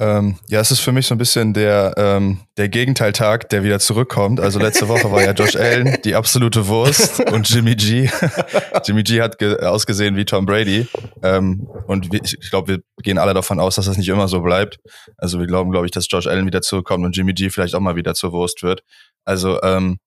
Ähm, 0.00 0.36
ja, 0.46 0.60
es 0.60 0.70
ist 0.70 0.78
für 0.78 0.92
mich 0.92 1.08
so 1.08 1.14
ein 1.16 1.18
bisschen 1.18 1.54
der, 1.54 1.92
ähm, 1.96 2.38
der 2.56 2.68
Gegenteiltag, 2.68 3.48
der 3.48 3.64
wieder 3.64 3.80
zurückkommt. 3.80 4.38
Also 4.38 4.60
letzte 4.60 4.86
Woche 4.86 5.10
war 5.10 5.24
ja 5.24 5.32
Josh 5.32 5.56
Allen 5.56 5.98
die 6.04 6.14
absolute 6.14 6.68
Wurst 6.68 7.20
und 7.32 7.48
Jimmy 7.50 7.74
G. 7.74 8.08
Jimmy 8.86 9.02
G 9.02 9.20
hat 9.20 9.42
ausgesehen 9.42 10.14
wie 10.14 10.24
Tom 10.24 10.46
Brady. 10.46 10.86
Ähm, 11.24 11.66
und 11.88 12.12
wir, 12.12 12.22
ich 12.22 12.48
glaube, 12.50 12.68
wir 12.68 12.78
gehen 13.02 13.18
alle 13.18 13.34
davon 13.34 13.58
aus, 13.58 13.74
dass 13.74 13.86
das 13.86 13.96
nicht 13.96 14.08
immer 14.08 14.28
so 14.28 14.40
bleibt. 14.40 14.78
Also 15.16 15.40
wir 15.40 15.48
glauben, 15.48 15.72
glaube 15.72 15.86
ich, 15.86 15.92
dass 15.92 16.06
Josh 16.08 16.28
Allen 16.28 16.46
wieder 16.46 16.62
zurückkommt 16.62 17.04
und 17.04 17.16
Jimmy 17.16 17.34
G 17.34 17.50
vielleicht 17.50 17.74
auch 17.74 17.80
mal 17.80 17.96
wieder 17.96 18.14
zur 18.14 18.30
Wurst 18.30 18.62
wird. 18.62 18.84
Also 19.24 19.60
ähm, 19.62 19.98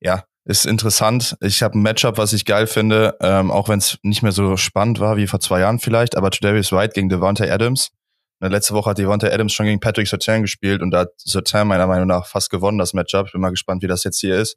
ja, 0.00 0.24
ist 0.44 0.66
interessant. 0.66 1.36
Ich 1.40 1.62
habe 1.62 1.78
ein 1.78 1.82
Matchup, 1.82 2.18
was 2.18 2.32
ich 2.32 2.44
geil 2.44 2.66
finde, 2.66 3.16
ähm, 3.20 3.52
auch 3.52 3.68
wenn 3.68 3.78
es 3.78 3.98
nicht 4.02 4.22
mehr 4.22 4.32
so 4.32 4.56
spannend 4.56 4.98
war 4.98 5.16
wie 5.16 5.28
vor 5.28 5.38
zwei 5.38 5.60
Jahren 5.60 5.78
vielleicht, 5.78 6.16
aber 6.16 6.32
Tredavious 6.32 6.72
White 6.72 6.94
gegen 6.94 7.08
Devontae 7.08 7.50
Adams 7.50 7.92
Letzte 8.40 8.74
Woche 8.74 8.90
hat 8.90 8.98
Devonta 8.98 9.28
Adams 9.28 9.52
schon 9.52 9.66
gegen 9.66 9.80
Patrick 9.80 10.08
Sertan 10.08 10.42
gespielt 10.42 10.82
und 10.82 10.90
da 10.90 11.00
hat 11.00 11.08
Sertan 11.16 11.68
meiner 11.68 11.86
Meinung 11.86 12.06
nach 12.06 12.26
fast 12.26 12.50
gewonnen, 12.50 12.78
das 12.78 12.92
Matchup. 12.92 13.26
Ich 13.26 13.32
bin 13.32 13.40
mal 13.40 13.50
gespannt, 13.50 13.82
wie 13.82 13.86
das 13.86 14.04
jetzt 14.04 14.20
hier 14.20 14.36
ist. 14.38 14.56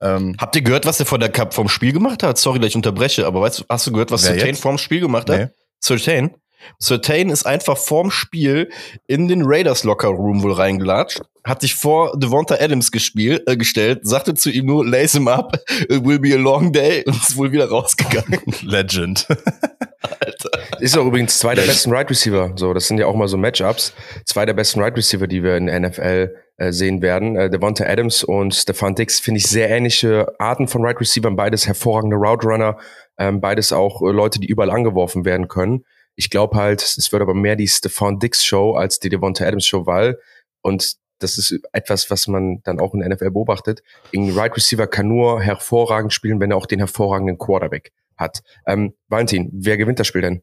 Ähm, 0.00 0.34
Habt 0.40 0.56
ihr 0.56 0.62
gehört, 0.62 0.86
was 0.86 0.96
der 0.96 1.06
vor 1.06 1.18
der 1.18 1.28
Cup 1.28 1.52
vom 1.54 1.68
Spiel 1.68 1.92
gemacht 1.92 2.22
hat? 2.22 2.38
Sorry, 2.38 2.58
dass 2.58 2.70
ich 2.70 2.76
unterbreche, 2.76 3.26
aber 3.26 3.42
weißt 3.42 3.60
du, 3.60 3.64
hast 3.68 3.86
du 3.86 3.92
gehört, 3.92 4.10
was 4.10 4.22
Sertan 4.22 4.54
vorm 4.54 4.78
Spiel 4.78 5.00
gemacht 5.00 5.28
hat? 5.28 5.38
Nee. 5.38 5.48
Sertan? 5.78 6.34
Sertain 6.78 7.30
ist 7.30 7.44
einfach 7.46 7.76
vorm 7.76 8.10
Spiel 8.10 8.70
in 9.06 9.28
den 9.28 9.42
Raiders 9.44 9.84
Locker 9.84 10.08
Room 10.08 10.42
wohl 10.42 10.52
reingelatscht, 10.52 11.20
hat 11.44 11.60
sich 11.60 11.74
vor 11.74 12.16
Devonta 12.18 12.56
Adams 12.56 12.90
gespielt, 12.92 13.42
äh, 13.46 13.56
gestellt, 13.56 14.00
sagte 14.02 14.34
zu 14.34 14.50
ihm 14.50 14.66
nur, 14.66 14.86
lace 14.86 15.12
him 15.12 15.28
up, 15.28 15.58
it 15.88 16.04
will 16.04 16.18
be 16.18 16.34
a 16.34 16.38
long 16.38 16.72
day 16.72 17.04
und 17.06 17.16
ist 17.16 17.36
wohl 17.36 17.52
wieder 17.52 17.68
rausgegangen. 17.68 18.40
Legend. 18.62 19.26
Alter. 20.20 20.50
Ist 20.82 20.98
auch 20.98 21.06
übrigens 21.06 21.38
zwei 21.38 21.54
der 21.54 21.62
besten 21.62 21.92
Right 21.92 22.10
Receiver. 22.10 22.54
So, 22.56 22.74
das 22.74 22.88
sind 22.88 22.98
ja 22.98 23.06
auch 23.06 23.14
mal 23.14 23.28
so 23.28 23.36
Matchups. 23.36 23.94
Zwei 24.24 24.46
der 24.46 24.52
besten 24.52 24.80
Right 24.80 24.96
Receiver, 24.96 25.28
die 25.28 25.44
wir 25.44 25.56
in 25.56 25.66
der 25.66 25.78
NFL 25.78 26.34
äh, 26.56 26.72
sehen 26.72 27.00
werden. 27.00 27.36
Äh, 27.36 27.48
Devonta 27.48 27.84
Adams 27.84 28.24
und 28.24 28.52
Stefan 28.52 28.96
Dix 28.96 29.20
finde 29.20 29.38
ich 29.38 29.46
sehr 29.46 29.70
ähnliche 29.70 30.34
Arten 30.40 30.66
von 30.66 30.84
Right 30.84 30.98
Receivers, 30.98 31.36
beides 31.36 31.68
hervorragende 31.68 32.16
Route 32.16 32.48
Runner, 32.48 32.78
ähm, 33.16 33.40
beides 33.40 33.72
auch 33.72 34.02
äh, 34.02 34.10
Leute, 34.10 34.40
die 34.40 34.48
überall 34.48 34.72
angeworfen 34.72 35.24
werden 35.24 35.46
können. 35.46 35.84
Ich 36.16 36.30
glaube 36.30 36.56
halt, 36.56 36.82
es 36.82 37.12
wird 37.12 37.22
aber 37.22 37.34
mehr 37.34 37.54
die 37.54 37.68
Stefan 37.68 38.18
Dix 38.18 38.44
Show 38.44 38.72
als 38.72 38.98
die 38.98 39.08
Devonta 39.08 39.46
Adams 39.46 39.64
Show, 39.64 39.86
weil 39.86 40.18
und 40.62 40.94
das 41.20 41.38
ist 41.38 41.60
etwas, 41.72 42.10
was 42.10 42.26
man 42.26 42.60
dann 42.64 42.80
auch 42.80 42.92
in 42.92 42.98
der 42.98 43.10
NFL 43.10 43.30
beobachtet. 43.30 43.84
Ein 44.12 44.32
Right 44.32 44.56
Receiver 44.56 44.88
kann 44.88 45.06
nur 45.06 45.40
hervorragend 45.40 46.12
spielen, 46.12 46.40
wenn 46.40 46.50
er 46.50 46.56
auch 46.56 46.66
den 46.66 46.80
hervorragenden 46.80 47.38
Quarterback 47.38 47.92
hat. 48.16 48.42
Ähm, 48.66 48.94
Valentin, 49.06 49.48
wer 49.52 49.76
gewinnt 49.76 50.00
das 50.00 50.08
Spiel 50.08 50.22
denn? 50.22 50.42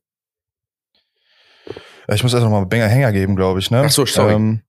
Ich 2.13 2.23
muss 2.23 2.33
erst 2.33 2.43
noch 2.43 2.51
mal 2.51 2.65
Banger 2.65 2.87
Hänger 2.87 3.11
geben, 3.11 3.35
glaube 3.35 3.59
ich. 3.59 3.71
Ne? 3.71 3.83
Ach 3.85 3.89
so, 3.89 4.05
sorry. 4.05 4.33
Ähm, 4.33 4.61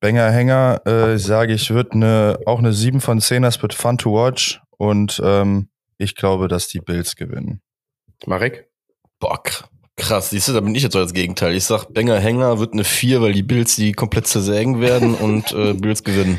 Banger 0.00 0.30
Hänger, 0.30 0.86
äh, 0.86 1.18
sage 1.18 1.54
ich, 1.54 1.70
wird 1.70 1.92
eine, 1.92 2.38
auch 2.46 2.58
eine 2.58 2.72
7 2.72 3.00
von 3.00 3.20
10, 3.20 3.42
das 3.42 3.62
wird 3.62 3.74
fun 3.74 3.98
to 3.98 4.12
watch 4.12 4.60
und 4.76 5.20
ähm, 5.24 5.68
ich 5.98 6.14
glaube, 6.14 6.48
dass 6.48 6.68
die 6.68 6.80
Bills 6.80 7.16
gewinnen. 7.16 7.62
Marek? 8.26 8.68
Bock. 9.18 9.68
Krass, 9.96 10.30
siehst 10.30 10.48
du, 10.48 10.52
da 10.52 10.60
bin 10.60 10.74
ich 10.74 10.82
jetzt 10.82 10.92
so 10.92 10.98
als 10.98 11.14
Gegenteil. 11.14 11.54
Ich 11.54 11.64
sag, 11.64 11.86
Benger 11.86 12.18
Hänger 12.18 12.58
wird 12.58 12.74
eine 12.74 12.84
4, 12.84 13.22
weil 13.22 13.32
die 13.32 13.42
Bills 13.42 13.76
die 13.76 13.92
komplett 13.92 14.26
zersägen 14.26 14.80
werden 14.80 15.14
und 15.14 15.52
äh, 15.52 15.72
Bills 15.72 16.04
gewinnen. 16.04 16.38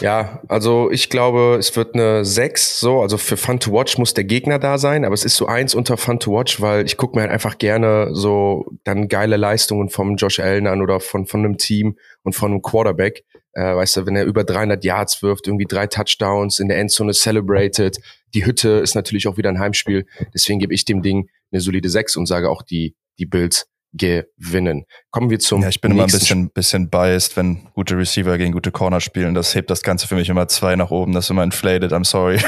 Ja, 0.00 0.42
also 0.48 0.90
ich 0.90 1.10
glaube, 1.10 1.56
es 1.58 1.74
wird 1.76 1.94
eine 1.94 2.24
6, 2.24 2.80
so, 2.80 3.00
also 3.00 3.18
für 3.18 3.36
Fun 3.36 3.60
to 3.60 3.72
Watch 3.72 3.98
muss 3.98 4.14
der 4.14 4.24
Gegner 4.24 4.58
da 4.58 4.78
sein, 4.78 5.04
aber 5.04 5.14
es 5.14 5.24
ist 5.24 5.36
so 5.36 5.46
eins 5.46 5.74
unter 5.74 5.96
Fun 5.96 6.20
to 6.20 6.32
Watch, 6.32 6.60
weil 6.60 6.84
ich 6.84 6.96
gucke 6.96 7.16
mir 7.16 7.22
halt 7.22 7.32
einfach 7.32 7.58
gerne 7.58 8.08
so 8.12 8.66
dann 8.84 9.08
geile 9.08 9.36
Leistungen 9.36 9.88
vom 9.88 10.16
Josh 10.16 10.40
Allen 10.40 10.66
an 10.66 10.82
oder 10.82 11.00
von, 11.00 11.26
von 11.26 11.40
einem 11.40 11.58
Team 11.58 11.96
und 12.22 12.34
von 12.34 12.52
einem 12.52 12.62
Quarterback. 12.62 13.24
Äh, 13.52 13.74
weißt 13.74 13.96
du, 13.96 14.06
wenn 14.06 14.16
er 14.16 14.24
über 14.24 14.44
300 14.44 14.84
Yards 14.84 15.22
wirft, 15.22 15.46
irgendwie 15.46 15.66
drei 15.66 15.86
Touchdowns 15.86 16.58
in 16.58 16.68
der 16.68 16.78
Endzone 16.78 17.14
celebrated. 17.14 17.98
Die 18.34 18.44
Hütte 18.44 18.68
ist 18.80 18.94
natürlich 18.94 19.28
auch 19.28 19.38
wieder 19.38 19.48
ein 19.48 19.58
Heimspiel. 19.58 20.06
Deswegen 20.34 20.58
gebe 20.58 20.74
ich 20.74 20.84
dem 20.84 21.02
Ding 21.02 21.30
eine 21.52 21.60
solide 21.60 21.88
6 21.88 22.16
und 22.16 22.26
sage 22.26 22.50
auch, 22.50 22.62
die, 22.62 22.94
die 23.18 23.26
Bills 23.26 23.66
gewinnen. 23.92 24.84
Kommen 25.10 25.30
wir 25.30 25.38
zum. 25.38 25.62
Ja, 25.62 25.68
ich 25.68 25.80
bin 25.80 25.92
immer 25.92 26.04
ein 26.04 26.10
bisschen, 26.10 26.50
bisschen 26.50 26.90
biased, 26.90 27.36
wenn 27.36 27.68
gute 27.74 27.96
Receiver 27.96 28.36
gegen 28.38 28.52
gute 28.52 28.70
Corner 28.70 29.00
spielen. 29.00 29.34
Das 29.34 29.54
hebt 29.54 29.70
das 29.70 29.82
Ganze 29.82 30.06
für 30.06 30.14
mich 30.14 30.28
immer 30.28 30.48
zwei 30.48 30.76
nach 30.76 30.90
oben. 30.90 31.12
Das 31.12 31.26
ist 31.26 31.30
immer 31.30 31.44
inflated. 31.44 31.92
I'm 31.92 32.04
sorry. 32.04 32.38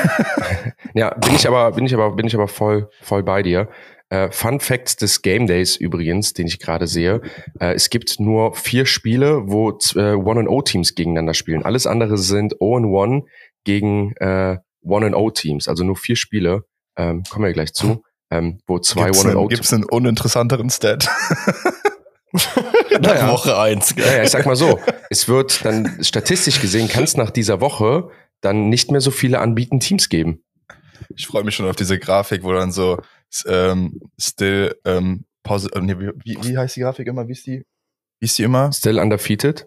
ja, 0.94 1.14
bin 1.14 1.34
ich 1.34 1.46
aber, 1.46 1.72
bin 1.72 1.86
ich 1.86 1.94
aber, 1.94 2.12
bin 2.12 2.26
ich 2.26 2.34
aber 2.34 2.48
voll, 2.48 2.90
voll 3.02 3.22
bei 3.22 3.42
dir. 3.42 3.68
Äh, 4.10 4.30
Fun 4.30 4.58
Facts 4.58 4.96
des 4.96 5.20
Game 5.22 5.46
Days 5.46 5.76
übrigens, 5.76 6.32
den 6.32 6.46
ich 6.46 6.58
gerade 6.58 6.86
sehe. 6.86 7.20
Äh, 7.60 7.74
es 7.74 7.90
gibt 7.90 8.18
nur 8.20 8.54
vier 8.54 8.86
Spiele, 8.86 9.42
wo 9.46 9.70
äh, 9.70 10.14
One-and-O-Teams 10.14 10.94
gegeneinander 10.94 11.34
spielen. 11.34 11.62
Alles 11.62 11.86
andere 11.86 12.16
sind 12.16 12.56
O-and-One 12.58 13.24
gegen 13.64 14.14
äh, 14.16 14.56
One-and-O-Teams. 14.82 15.68
Also 15.68 15.84
nur 15.84 15.96
vier 15.96 16.16
Spiele. 16.16 16.62
Ähm, 16.96 17.22
kommen 17.28 17.44
wir 17.44 17.52
gleich 17.52 17.72
zu. 17.72 18.02
Ähm, 18.30 18.58
wo 18.66 18.78
zwei 18.78 19.10
One-and-O. 19.10 19.46
Gibt 19.46 19.64
es 19.64 19.72
einen 19.72 19.84
uninteressanteren 19.84 20.70
Stat? 20.70 21.08
Nach 22.32 23.00
Naja. 23.00 23.28
Woche 23.32 23.58
eins. 23.58 23.94
Ja, 23.96 24.16
ja, 24.16 24.22
ich 24.22 24.30
sag 24.30 24.44
mal 24.44 24.56
so, 24.56 24.80
es 25.08 25.28
wird 25.28 25.64
dann 25.64 26.02
statistisch 26.04 26.60
gesehen, 26.60 26.88
kann 26.88 27.04
es 27.04 27.16
nach 27.16 27.30
dieser 27.30 27.60
Woche 27.60 28.10
dann 28.42 28.68
nicht 28.68 28.90
mehr 28.90 29.00
so 29.00 29.10
viele 29.10 29.38
anbieten 29.40 29.80
Teams 29.80 30.10
geben. 30.10 30.42
Ich 31.16 31.26
freue 31.26 31.44
mich 31.44 31.54
schon 31.54 31.66
auf 31.66 31.76
diese 31.76 31.98
Grafik, 31.98 32.42
wo 32.42 32.52
dann 32.52 32.70
so 32.70 33.00
ähm, 33.46 33.98
still 34.20 34.76
ähm, 34.84 35.24
Pause, 35.42 35.70
äh, 35.74 35.80
nee, 35.80 35.98
wie, 35.98 36.36
wie 36.42 36.58
heißt 36.58 36.76
die 36.76 36.80
Grafik 36.80 37.08
immer? 37.08 37.26
Wie 37.28 37.32
ist 37.32 37.46
die? 37.46 37.64
Wie 38.20 38.26
ist 38.26 38.36
die 38.36 38.42
immer? 38.42 38.72
Still 38.72 38.98
undefeated? 38.98 39.66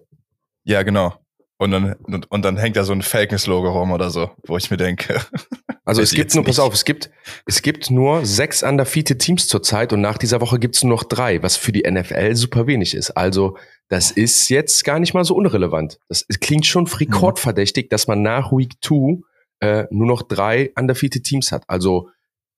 Ja, 0.63 0.83
genau. 0.83 1.15
Und 1.57 1.71
dann, 1.71 1.93
und, 1.93 2.29
und 2.29 2.45
dann 2.45 2.57
hängt 2.57 2.75
da 2.75 2.83
so 2.83 2.93
ein 2.93 3.01
Falcons-Logo 3.01 3.71
rum 3.71 3.91
oder 3.91 4.09
so, 4.09 4.31
wo 4.45 4.57
ich 4.57 4.69
mir 4.69 4.77
denke. 4.77 5.19
Also 5.83 6.01
es 6.01 6.11
gibt 6.11 6.35
nur, 6.35 6.43
pass 6.43 6.59
auf, 6.59 6.73
es 6.75 6.85
gibt, 6.85 7.09
es 7.47 7.61
gibt 7.63 7.89
nur 7.89 8.23
sechs 8.25 8.61
undefeated 8.61 9.17
Teams 9.19 9.47
zurzeit 9.47 9.93
und 9.93 10.01
nach 10.01 10.17
dieser 10.19 10.39
Woche 10.39 10.59
gibt 10.59 10.75
es 10.75 10.83
nur 10.83 10.95
noch 10.95 11.03
drei, 11.03 11.41
was 11.41 11.57
für 11.57 11.71
die 11.71 11.83
NFL 11.89 12.35
super 12.35 12.67
wenig 12.67 12.93
ist. 12.93 13.11
Also 13.11 13.57
das 13.87 14.11
ist 14.11 14.49
jetzt 14.49 14.83
gar 14.83 14.99
nicht 14.99 15.13
mal 15.15 15.25
so 15.25 15.35
unrelevant. 15.35 15.97
Das 16.07 16.25
klingt 16.39 16.67
schon 16.67 16.85
rekordverdächtig, 16.87 17.89
dass 17.89 18.07
man 18.07 18.21
nach 18.21 18.51
Week 18.51 18.73
2 18.83 19.21
äh, 19.61 19.85
nur 19.89 20.05
noch 20.07 20.21
drei 20.21 20.71
undefeated 20.77 21.23
Teams 21.23 21.51
hat. 21.51 21.63
Also 21.67 22.09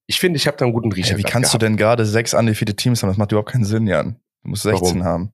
ich 0.06 0.20
finde, 0.20 0.36
ich 0.38 0.46
habe 0.48 0.58
da 0.58 0.66
einen 0.66 0.74
guten 0.74 0.92
Riecher. 0.92 1.14
Ey, 1.14 1.20
wie 1.20 1.24
kannst 1.24 1.54
du 1.54 1.58
gehabt. 1.58 1.62
denn 1.64 1.78
gerade 1.78 2.06
sechs 2.06 2.34
undefeated 2.34 2.76
Teams 2.78 3.02
haben? 3.04 3.10
Das 3.10 3.18
macht 3.18 3.32
überhaupt 3.32 3.52
keinen 3.52 3.64
Sinn, 3.66 3.88
Jan. 3.88 4.18
Du 4.44 4.50
musst 4.50 4.64
16 4.64 4.82
Warum? 5.00 5.04
haben. 5.06 5.34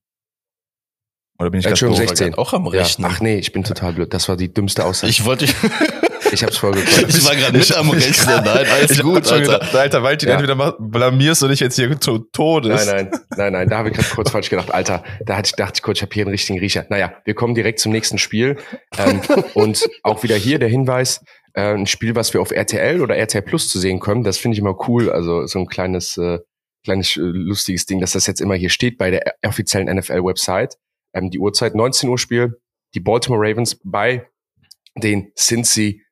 Oder 1.40 1.50
bin 1.50 1.60
ich 1.60 1.66
Entschuldigung, 1.66 2.06
doof? 2.06 2.16
16. 2.16 2.34
Auch 2.34 2.52
am 2.52 2.66
Ja. 2.66 2.70
Rechnen. 2.82 3.10
Ach 3.10 3.20
nee, 3.20 3.38
ich 3.38 3.52
bin 3.52 3.64
total 3.64 3.94
blöd. 3.94 4.14
Das 4.14 4.28
war 4.28 4.36
die 4.36 4.52
dümmste 4.52 4.84
Aussage. 4.86 5.10
Ich 5.10 5.24
wollte, 5.24 5.46
Ich 6.32 6.42
hab's 6.44 6.56
voll 6.58 6.72
gekonnt. 6.72 7.08
ich 7.08 7.24
war 7.26 7.34
gerade 7.36 7.56
mit 7.58 7.76
am 7.76 7.90
Rechnen. 7.90 8.44
Nein, 8.44 8.66
alles 8.70 8.90
Ich 8.92 9.02
gut, 9.02 9.16
Alter. 9.30 9.40
gedacht, 9.40 9.74
Alter, 9.74 10.02
weil 10.02 10.16
du 10.16 10.26
Ja. 10.26 10.34
entweder 10.34 10.54
mach- 10.54 10.74
blamierst 10.78 11.42
du 11.42 11.48
dich 11.48 11.60
jetzt 11.60 11.76
hier 11.76 12.00
zu 12.00 12.18
Todes. 12.32 12.86
Nein, 12.86 13.08
nein, 13.10 13.20
nein, 13.36 13.52
nein, 13.52 13.68
da 13.68 13.78
habe 13.78 13.88
ich 13.90 13.94
gerade 13.96 14.08
kurz 14.14 14.30
falsch 14.30 14.50
gedacht. 14.50 14.72
Alter, 14.72 15.02
da 15.24 15.36
hatte 15.36 15.48
ich, 15.48 15.52
dachte 15.56 15.72
ich 15.76 15.82
kurz, 15.82 15.98
ich 15.98 16.02
habe 16.02 16.12
hier 16.14 16.22
einen 16.24 16.30
richtigen 16.32 16.58
Riecher. 16.58 16.86
Naja, 16.88 17.12
wir 17.24 17.34
kommen 17.34 17.54
direkt 17.54 17.80
zum 17.80 17.92
nächsten 17.92 18.18
Spiel. 18.18 18.56
Ähm, 18.98 19.20
und 19.54 19.88
auch 20.02 20.22
wieder 20.22 20.36
hier 20.36 20.58
der 20.58 20.68
Hinweis, 20.68 21.24
äh, 21.54 21.74
ein 21.74 21.86
Spiel, 21.86 22.14
was 22.14 22.32
wir 22.34 22.40
auf 22.40 22.50
RTL 22.52 23.00
oder 23.00 23.16
RTL 23.16 23.42
Plus 23.42 23.68
zu 23.68 23.78
sehen 23.78 23.98
können, 24.00 24.22
das 24.24 24.38
finde 24.38 24.54
ich 24.54 24.60
immer 24.60 24.76
cool. 24.88 25.10
Also 25.10 25.46
so 25.46 25.58
ein 25.58 25.66
kleines, 25.66 26.16
äh, 26.16 26.38
kleines 26.84 27.16
äh, 27.16 27.20
lustiges 27.20 27.86
Ding, 27.86 28.00
dass 28.00 28.12
das 28.12 28.26
jetzt 28.26 28.40
immer 28.40 28.54
hier 28.54 28.70
steht 28.70 28.98
bei 28.98 29.10
der 29.10 29.34
offiziellen 29.44 29.88
NFL-Website. 29.88 30.76
Ähm, 31.14 31.30
die 31.30 31.38
Uhrzeit 31.38 31.74
19 31.74 32.08
Uhr 32.08 32.18
Spiel, 32.18 32.60
die 32.94 33.00
Baltimore 33.00 33.40
Ravens 33.48 33.80
bei 33.84 34.26
den 34.96 35.32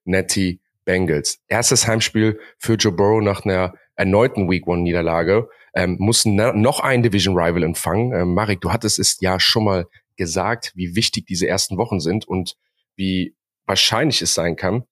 Cincinnati 0.08 0.60
Bengals. 0.84 1.38
Erstes 1.48 1.86
Heimspiel 1.86 2.40
für 2.58 2.74
Joe 2.74 2.92
Burrow 2.92 3.22
nach 3.22 3.44
einer 3.44 3.74
erneuten 3.94 4.48
Week 4.48 4.66
One 4.66 4.82
Niederlage. 4.82 5.48
Ähm, 5.74 5.98
na- 6.24 6.52
noch 6.54 6.80
einen 6.80 7.02
Division 7.02 7.38
Rival 7.38 7.62
empfangen. 7.62 8.12
Ähm, 8.12 8.34
Marek, 8.34 8.62
du 8.62 8.72
hattest 8.72 8.98
es 8.98 9.18
ja 9.20 9.38
schon 9.38 9.64
mal 9.64 9.86
gesagt, 10.16 10.72
wie 10.74 10.96
wichtig 10.96 11.26
diese 11.26 11.46
ersten 11.46 11.76
Wochen 11.76 12.00
sind 12.00 12.26
und 12.26 12.56
wie 12.96 13.34
wahrscheinlich 13.66 14.22
es 14.22 14.32
sein 14.32 14.56
kann, 14.56 14.84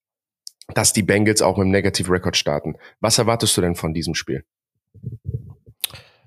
dass 0.74 0.92
die 0.92 1.02
Bengals 1.02 1.40
auch 1.40 1.56
mit 1.56 1.64
einem 1.64 1.72
Negative 1.72 2.12
Record 2.12 2.36
starten. 2.36 2.76
Was 3.00 3.18
erwartest 3.18 3.56
du 3.56 3.62
denn 3.62 3.74
von 3.74 3.94
diesem 3.94 4.14
Spiel? 4.14 4.44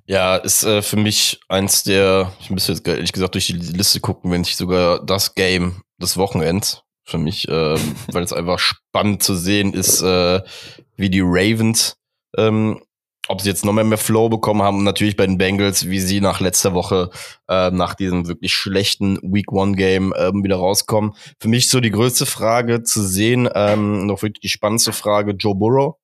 Ja, 0.06 0.38
ist 0.38 0.63
äh, 0.63 0.82
für 0.82 0.97
mich 0.97 1.39
eins 1.47 1.84
der, 1.84 2.34
ich 2.39 2.49
müsste 2.49 2.71
jetzt 2.73 2.88
ehrlich 2.88 3.12
gesagt 3.12 3.36
durch 3.36 3.45
die 3.45 3.54
Liste 3.54 3.99
gucken, 3.99 4.32
wenn 4.32 4.41
nicht 4.41 4.58
sogar 4.58 5.06
das 5.06 5.36
Game 5.36 5.84
des 6.02 6.17
Wochenends 6.17 6.82
für 7.10 7.17
mich, 7.17 7.48
ähm, 7.50 7.80
weil 8.12 8.24
es 8.24 8.34
einfach 8.34 8.60
spannend 8.60 9.24
zu 9.24 9.36
sehen 9.36 9.74
ist, 9.74 10.02
äh, 10.02 10.41
wie 10.95 11.10
die 11.10 11.24
Ravens, 11.24 11.98
ähm, 12.38 12.82
ob 13.28 13.41
sie 13.41 13.50
jetzt 13.50 13.63
noch 13.63 13.74
mehr, 13.74 13.84
mehr 13.84 13.98
Flow 13.98 14.28
bekommen 14.30 14.63
haben 14.63 14.78
und 14.78 14.84
natürlich 14.84 15.15
bei 15.15 15.26
den 15.26 15.38
Bengals, 15.38 15.88
wie 15.88 16.00
sie 16.00 16.19
nach 16.19 16.39
letzter 16.39 16.74
Woche, 16.74 17.12
äh, 17.48 17.69
nach 17.69 17.93
diesem 17.93 18.28
wirklich 18.28 18.54
schlechten 18.54 19.19
Week 19.22 19.52
One 19.52 19.76
Game 19.76 20.13
ähm, 20.17 20.43
wieder 20.43 20.56
rauskommen. 20.56 21.13
Für 21.39 21.48
mich 21.48 21.69
so 21.69 21.80
die 21.80 21.91
größte 21.91 22.26
Frage 22.26 22.84
zu 22.84 23.04
sehen, 23.04 23.48
ähm, 23.54 24.08
noch 24.08 24.24
wirklich 24.24 24.41
die 24.41 24.50
spannendste 24.50 24.93
Frage, 24.93 25.34
Joe 25.34 25.56
Burrow. 25.56 25.95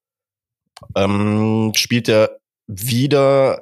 Ähm, 0.95 1.71
spielt 1.75 2.09
er 2.09 2.37
wieder 2.67 3.61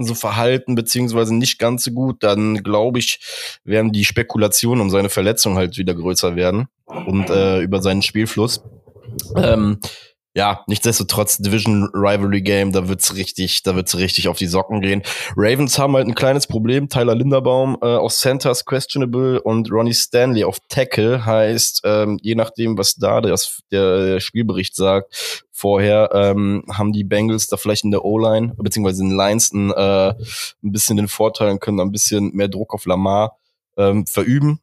so 0.00 0.14
verhalten, 0.14 0.74
beziehungsweise 0.74 1.34
nicht 1.34 1.58
ganz 1.58 1.84
so 1.84 1.92
gut, 1.92 2.22
dann 2.22 2.62
glaube 2.62 2.98
ich, 2.98 3.20
werden 3.64 3.92
die 3.92 4.04
Spekulationen 4.04 4.80
um 4.80 4.90
seine 4.90 5.08
Verletzung 5.08 5.56
halt 5.56 5.76
wieder 5.78 5.94
größer 5.94 6.36
werden 6.36 6.68
und 6.86 7.30
äh, 7.30 7.60
über 7.60 7.82
seinen 7.82 8.02
Spielfluss. 8.02 8.62
Ähm, 9.36 9.78
ja, 10.34 10.64
nichtsdestotrotz 10.66 11.38
Division 11.38 11.90
Rivalry 11.92 12.40
Game, 12.40 12.72
da 12.72 12.88
wird's 12.88 13.14
richtig, 13.14 13.62
da 13.64 13.76
wird's 13.76 13.96
richtig 13.98 14.28
auf 14.28 14.38
die 14.38 14.46
Socken 14.46 14.80
gehen. 14.80 15.02
Ravens 15.36 15.78
haben 15.78 15.94
halt 15.94 16.08
ein 16.08 16.14
kleines 16.14 16.46
Problem. 16.46 16.88
Tyler 16.88 17.14
Linderbaum 17.14 17.76
äh, 17.82 17.86
auf 17.86 18.12
Center 18.12 18.50
ist 18.50 18.64
questionable 18.64 19.42
und 19.42 19.70
Ronnie 19.70 19.92
Stanley 19.92 20.44
auf 20.44 20.58
Tackle 20.68 21.26
heißt, 21.26 21.82
ähm, 21.84 22.18
je 22.22 22.34
nachdem, 22.34 22.78
was 22.78 22.94
da 22.94 23.20
das, 23.20 23.60
der 23.70 24.20
Spielbericht 24.20 24.74
sagt, 24.74 25.44
vorher 25.50 26.10
ähm, 26.14 26.64
haben 26.72 26.92
die 26.92 27.04
Bengals 27.04 27.48
da 27.48 27.58
vielleicht 27.58 27.84
in 27.84 27.90
der 27.90 28.04
O-Line 28.04 28.54
beziehungsweise 28.56 29.02
in 29.02 29.10
den 29.10 29.16
Lines 29.18 29.52
ein, 29.52 29.70
äh, 29.70 30.14
ein 30.64 30.72
bisschen 30.72 30.96
den 30.96 31.08
Vorteil 31.08 31.50
und 31.50 31.60
können 31.60 31.78
ein 31.80 31.92
bisschen 31.92 32.34
mehr 32.34 32.48
Druck 32.48 32.72
auf 32.72 32.86
Lamar 32.86 33.36
ähm, 33.76 34.06
verüben. 34.06 34.61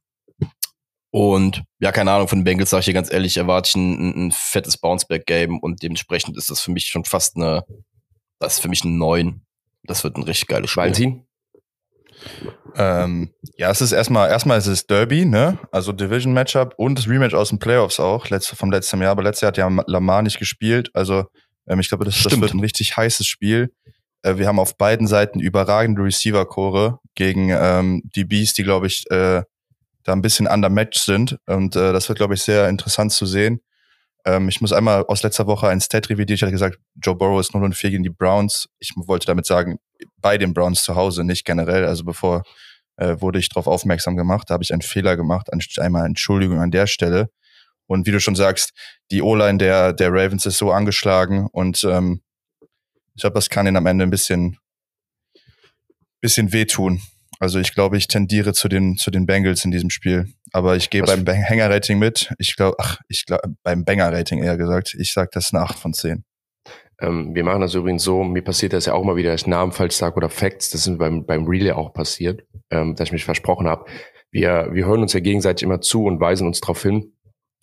Und 1.11 1.63
ja, 1.79 1.91
keine 1.91 2.11
Ahnung, 2.11 2.27
von 2.27 2.39
den 2.39 2.43
Bengals 2.43 2.69
sage 2.69 2.81
ich 2.81 2.85
dir 2.85 2.93
ganz 2.93 3.11
ehrlich, 3.11 3.37
erwarte 3.37 3.69
ich 3.69 3.75
ein, 3.75 4.27
ein, 4.27 4.31
fettes 4.31 4.77
Bounceback-Game 4.77 5.57
und 5.59 5.81
dementsprechend 5.81 6.37
ist 6.37 6.49
das 6.49 6.61
für 6.61 6.71
mich 6.71 6.87
schon 6.87 7.05
fast 7.05 7.35
eine, 7.35 7.63
das 8.39 8.55
ist 8.55 8.59
für 8.59 8.69
mich 8.69 8.83
ein 8.83 8.97
Neun. 8.97 9.41
Das 9.83 10.03
wird 10.03 10.17
ein 10.17 10.23
richtig 10.23 10.47
geiles 10.47 10.69
Spiel. 10.69 10.83
Valentin? 10.83 11.25
Ähm, 12.75 13.33
ja, 13.57 13.71
es 13.71 13.81
ist 13.81 13.91
erstmal, 13.91 14.29
erstmal 14.29 14.57
ist 14.57 14.67
es 14.67 14.85
Derby, 14.85 15.25
ne? 15.25 15.57
Also 15.71 15.91
Division 15.93 16.33
Matchup 16.33 16.75
und 16.77 16.99
das 16.99 17.07
Rematch 17.07 17.33
aus 17.33 17.49
den 17.49 17.59
Playoffs 17.59 17.99
auch, 17.99 18.29
letzte, 18.29 18.55
vom 18.55 18.71
letzten 18.71 19.01
Jahr. 19.01 19.11
Aber 19.11 19.23
letztes 19.23 19.41
Jahr 19.41 19.47
hat 19.49 19.57
ja 19.57 19.69
Lamar 19.87 20.21
nicht 20.21 20.37
gespielt. 20.37 20.91
Also 20.93 21.25
ähm, 21.67 21.79
ich 21.79 21.89
glaube, 21.89 22.05
das, 22.05 22.21
das 22.21 22.39
wird 22.39 22.53
ein 22.53 22.59
richtig 22.59 22.97
heißes 22.97 23.25
Spiel. 23.25 23.71
Äh, 24.21 24.37
wir 24.37 24.47
haben 24.47 24.59
auf 24.59 24.77
beiden 24.77 25.07
Seiten 25.07 25.39
überragende 25.39 26.03
Receiver-Chore 26.03 26.99
gegen 27.15 27.49
ähm, 27.51 28.03
die 28.15 28.25
Bees, 28.25 28.53
die, 28.53 28.63
glaube 28.63 28.87
ich, 28.87 29.09
äh, 29.09 29.43
da 30.03 30.13
ein 30.13 30.21
bisschen 30.21 30.47
undermatched 30.47 31.03
sind. 31.03 31.37
Und 31.45 31.75
äh, 31.75 31.93
das 31.93 32.09
wird, 32.09 32.17
glaube 32.17 32.33
ich, 32.33 32.41
sehr 32.43 32.69
interessant 32.69 33.11
zu 33.11 33.25
sehen. 33.25 33.61
Ähm, 34.25 34.49
ich 34.49 34.61
muss 34.61 34.73
einmal 34.73 35.05
aus 35.07 35.23
letzter 35.23 35.47
Woche 35.47 35.67
ein 35.67 35.81
Stat 35.81 36.09
revidieren. 36.09 36.35
Ich 36.35 36.41
hatte 36.41 36.51
gesagt, 36.51 36.79
Joe 36.95 37.15
Burrow 37.15 37.39
ist 37.39 37.53
0 37.53 37.63
und 37.63 37.75
4 37.75 37.91
gegen 37.91 38.03
die 38.03 38.09
Browns. 38.09 38.69
Ich 38.79 38.91
wollte 38.95 39.27
damit 39.27 39.45
sagen, 39.45 39.79
bei 40.17 40.37
den 40.37 40.53
Browns 40.53 40.83
zu 40.83 40.95
Hause, 40.95 41.23
nicht 41.23 41.45
generell. 41.45 41.85
Also 41.85 42.03
bevor 42.03 42.43
äh, 42.97 43.19
wurde 43.19 43.39
ich 43.39 43.49
darauf 43.49 43.67
aufmerksam 43.67 44.15
gemacht. 44.17 44.49
Da 44.49 44.53
habe 44.53 44.63
ich 44.63 44.73
einen 44.73 44.81
Fehler 44.81 45.17
gemacht. 45.17 45.49
Einmal 45.79 46.05
Entschuldigung 46.05 46.59
an 46.59 46.71
der 46.71 46.87
Stelle. 46.87 47.29
Und 47.87 48.05
wie 48.05 48.11
du 48.11 48.19
schon 48.19 48.35
sagst, 48.35 48.71
die 49.09 49.23
O-Line 49.23 49.57
der, 49.57 49.93
der 49.93 50.11
Ravens 50.11 50.45
ist 50.45 50.59
so 50.59 50.71
angeschlagen 50.71 51.47
und 51.51 51.83
ähm, 51.83 52.21
ich 53.15 53.21
glaube, 53.21 53.33
das 53.33 53.49
kann 53.49 53.65
ihnen 53.65 53.77
am 53.77 53.87
Ende 53.87 54.03
ein 54.03 54.11
bisschen, 54.11 54.57
bisschen 56.21 56.53
wehtun. 56.53 57.01
Also 57.39 57.59
ich 57.59 57.73
glaube, 57.73 57.97
ich 57.97 58.07
tendiere 58.07 58.53
zu 58.53 58.67
den, 58.67 58.97
zu 58.97 59.11
den 59.11 59.25
Bengals 59.25 59.63
in 59.63 59.71
diesem 59.71 59.89
Spiel. 59.89 60.27
Aber 60.51 60.75
ich 60.75 60.89
gehe 60.89 61.03
beim 61.03 61.25
Hänger-Rating 61.25 61.97
mit. 61.97 62.33
Ich 62.37 62.55
glaube, 62.55 62.75
ach, 62.79 62.99
ich 63.07 63.25
glaube, 63.25 63.55
beim 63.63 63.85
Banger-Rating 63.85 64.43
eher 64.43 64.57
gesagt. 64.57 64.95
Ich 64.99 65.13
sage, 65.13 65.29
das 65.31 65.45
ist 65.45 65.53
eine 65.53 65.63
8 65.63 65.79
von 65.79 65.93
10. 65.93 66.25
Ähm, 67.01 67.33
wir 67.33 67.45
machen 67.45 67.61
das 67.61 67.75
übrigens 67.75 68.03
so, 68.03 68.23
mir 68.23 68.43
passiert 68.43 68.73
das 68.73 68.85
ja 68.85 68.93
auch 68.93 69.05
mal 69.05 69.15
wieder, 69.15 69.31
dass 69.31 69.41
ich 69.41 69.47
Namen 69.47 69.71
falsch 69.71 69.95
sage 69.95 70.15
oder 70.17 70.29
Facts, 70.29 70.71
das 70.71 70.85
ist 70.85 70.97
beim, 70.97 71.25
beim 71.25 71.45
Relay 71.45 71.71
auch 71.71 71.93
passiert, 71.93 72.43
ähm, 72.71 72.95
dass 72.95 73.07
ich 73.07 73.13
mich 73.13 73.23
versprochen 73.23 73.67
habe. 73.67 73.85
Wir, 74.31 74.67
wir 74.73 74.85
hören 74.85 75.01
uns 75.01 75.13
ja 75.13 75.21
gegenseitig 75.21 75.63
immer 75.63 75.79
zu 75.79 76.03
und 76.03 76.19
weisen 76.19 76.45
uns 76.45 76.59
darauf 76.59 76.81
hin, 76.81 77.13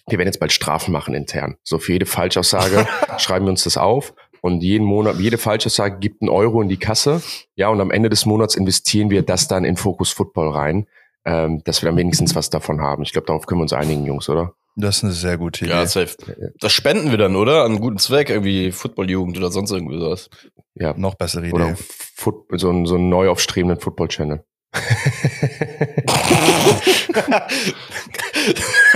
wir 0.09 0.19
werden 0.19 0.29
jetzt 0.29 0.39
bald 0.39 0.53
Strafen 0.53 0.93
machen 0.93 1.15
intern. 1.15 1.57
So 1.65 1.79
für 1.79 1.93
jede 1.93 2.07
Falschaussage 2.07 2.87
schreiben 3.19 3.45
wir 3.45 3.51
uns 3.51 3.65
das 3.65 3.77
auf 3.77 4.15
und 4.47 4.63
jeden 4.63 4.87
Monat, 4.87 5.17
jede 5.17 5.39
Falschaussage 5.39 5.99
gibt 5.99 6.23
einen 6.23 6.31
Euro 6.31 6.63
in 6.63 6.69
die 6.69 6.79
Kasse. 6.79 7.21
Ja, 7.55 7.69
und 7.69 7.81
am 7.81 7.91
Ende 7.91 8.09
des 8.09 8.25
Monats 8.27 8.55
investieren 8.55 9.11
wir 9.11 9.23
das 9.23 9.49
dann 9.49 9.65
in 9.65 9.77
Focus 9.77 10.11
Football 10.13 10.51
rein, 10.53 10.87
ähm, 11.25 11.63
dass 11.65 11.83
wir 11.83 11.89
dann 11.89 11.97
wenigstens 11.99 12.35
was 12.35 12.51
davon 12.51 12.81
haben. 12.81 13.03
Ich 13.03 13.13
glaube, 13.13 13.27
darauf 13.27 13.47
können 13.47 13.61
wir 13.61 13.65
uns 13.65 13.73
einigen, 13.73 14.05
Jungs, 14.07 14.29
oder? 14.29 14.55
Das 14.79 14.99
ist 14.99 15.05
eine 15.05 15.13
sehr 15.15 15.39
gute 15.39 15.65
Idee. 15.65 15.73
Ja, 15.75 15.87
safe. 15.87 16.15
Das 16.61 16.73
spenden 16.73 17.11
wir 17.11 17.17
dann, 17.19 17.35
oder? 17.35 17.65
An 17.65 17.73
einen 17.73 17.81
guten 17.81 17.97
Zweck, 17.99 18.29
irgendwie 18.31 18.71
Footballjugend 18.73 19.37
oder 19.39 19.51
sonst 19.51 19.71
irgendwie 19.71 19.99
sowas. 19.99 20.29
Ja. 20.75 20.93
Noch 20.97 21.15
bessere 21.15 21.45
Idee. 21.47 21.55
Oder 21.55 21.77
Foot, 22.15 22.45
so, 22.61 22.69
einen- 22.69 22.85
so 22.87 22.97
einen 22.97 23.09
neu 23.09 23.31
aufstrebenden 23.31 23.81
Football-Channel. 23.81 24.45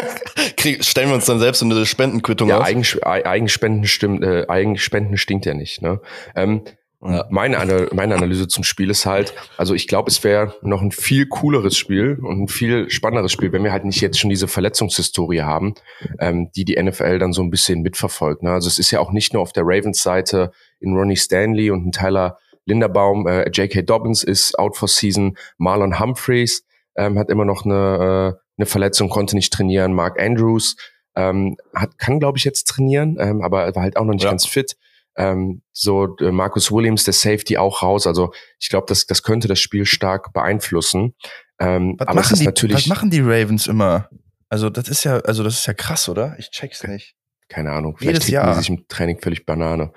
Krieg, 0.56 0.84
stellen 0.84 1.08
wir 1.08 1.14
uns 1.14 1.26
dann 1.26 1.38
selbst 1.38 1.62
eine 1.62 1.86
Spendenquittung 1.86 2.48
Ja, 2.48 2.58
auf. 2.58 2.64
Eigensch 2.64 2.98
Ei- 3.02 3.24
Eigenspenden 3.26 3.86
stimmt, 3.86 4.24
äh, 4.24 4.46
Eigenspenden 4.48 5.16
stinkt 5.16 5.46
ja 5.46 5.54
nicht. 5.54 5.82
Ne? 5.82 6.00
Ähm, 6.34 6.62
Ja. 7.02 7.24
meine, 7.30 7.58
Ana 7.58 7.86
meine 7.94 8.14
Analyse 8.14 8.46
zum 8.46 8.62
Spiel 8.62 8.90
ist 8.90 9.06
halt, 9.06 9.32
also 9.56 9.74
ich 9.74 9.88
glaube, 9.88 10.10
es 10.10 10.22
wäre 10.22 10.54
noch 10.60 10.82
ein 10.82 10.90
viel 10.92 11.24
cooleres 11.26 11.76
Spiel 11.78 12.18
und 12.20 12.42
ein 12.42 12.48
viel 12.48 12.90
spannenderes 12.90 13.32
Spiel, 13.32 13.52
wenn 13.52 13.64
wir 13.64 13.72
halt 13.72 13.86
nicht 13.86 14.02
jetzt 14.02 14.18
schon 14.18 14.28
diese 14.28 14.48
Verletzungshistorie 14.48 15.40
haben, 15.40 15.74
ähm, 16.18 16.50
die 16.54 16.66
die 16.66 16.76
NFL 16.82 17.18
dann 17.18 17.32
so 17.32 17.40
ein 17.42 17.48
bisschen 17.50 17.80
mitverfolgt. 17.80 18.42
Ne? 18.42 18.50
Also 18.52 18.68
es 18.68 18.78
ist 18.78 18.90
ja 18.90 19.00
auch 19.00 19.12
nicht 19.12 19.32
nur 19.32 19.40
auf 19.40 19.52
der 19.54 19.62
Ravens-Seite 19.64 20.50
in 20.78 20.94
Ronnie 20.94 21.16
Stanley 21.16 21.70
und 21.70 21.86
ein 21.86 21.92
Tyler 21.92 22.38
Linderbaum, 22.66 23.26
äh, 23.26 23.48
J.K. 23.48 23.80
Dobbins 23.82 24.22
ist 24.22 24.58
out 24.58 24.76
for 24.76 24.86
season, 24.86 25.36
Marlon 25.56 25.98
Humphreys 25.98 26.64
ähm, 26.96 27.18
hat 27.18 27.30
immer 27.30 27.46
noch 27.46 27.64
eine, 27.64 28.36
äh, 28.36 28.40
eine 28.60 28.66
Verletzung, 28.66 29.08
konnte 29.08 29.36
nicht 29.36 29.52
trainieren, 29.52 29.92
Mark 29.94 30.20
Andrews 30.20 30.76
ähm, 31.16 31.56
hat, 31.74 31.98
kann, 31.98 32.20
glaube 32.20 32.38
ich, 32.38 32.44
jetzt 32.44 32.64
trainieren, 32.64 33.16
ähm, 33.18 33.42
aber 33.42 33.74
war 33.74 33.82
halt 33.82 33.96
auch 33.96 34.04
noch 34.04 34.14
nicht 34.14 34.24
ja. 34.24 34.30
ganz 34.30 34.46
fit. 34.46 34.76
Ähm, 35.16 35.62
so 35.72 36.16
äh, 36.18 36.30
Marcus 36.30 36.70
Williams, 36.70 37.04
der 37.04 37.14
Safety, 37.14 37.58
auch 37.58 37.82
raus. 37.82 38.06
Also 38.06 38.32
ich 38.58 38.68
glaube, 38.68 38.86
das, 38.88 39.06
das 39.06 39.22
könnte 39.22 39.48
das 39.48 39.60
Spiel 39.60 39.84
stark 39.84 40.32
beeinflussen. 40.32 41.14
Ähm, 41.58 41.96
was, 41.98 42.08
aber 42.08 42.20
machen 42.20 42.38
die, 42.38 42.44
natürlich, 42.44 42.76
was 42.76 42.86
machen 42.86 43.10
die 43.10 43.20
Ravens 43.20 43.66
immer? 43.66 44.08
Also 44.48 44.70
das 44.70 44.88
ist 44.88 45.04
ja, 45.04 45.18
also 45.18 45.42
das 45.42 45.54
ist 45.58 45.66
ja 45.66 45.74
krass, 45.74 46.08
oder? 46.08 46.36
Ich 46.38 46.50
check's 46.50 46.84
nicht. 46.84 47.16
Keine 47.48 47.72
Ahnung. 47.72 47.96
Vielleicht 47.98 48.14
Jedes 48.14 48.28
Jahr. 48.28 48.52
die 48.52 48.60
sich 48.60 48.70
im 48.70 48.86
Training 48.86 49.18
völlig 49.20 49.44
Banane. 49.44 49.92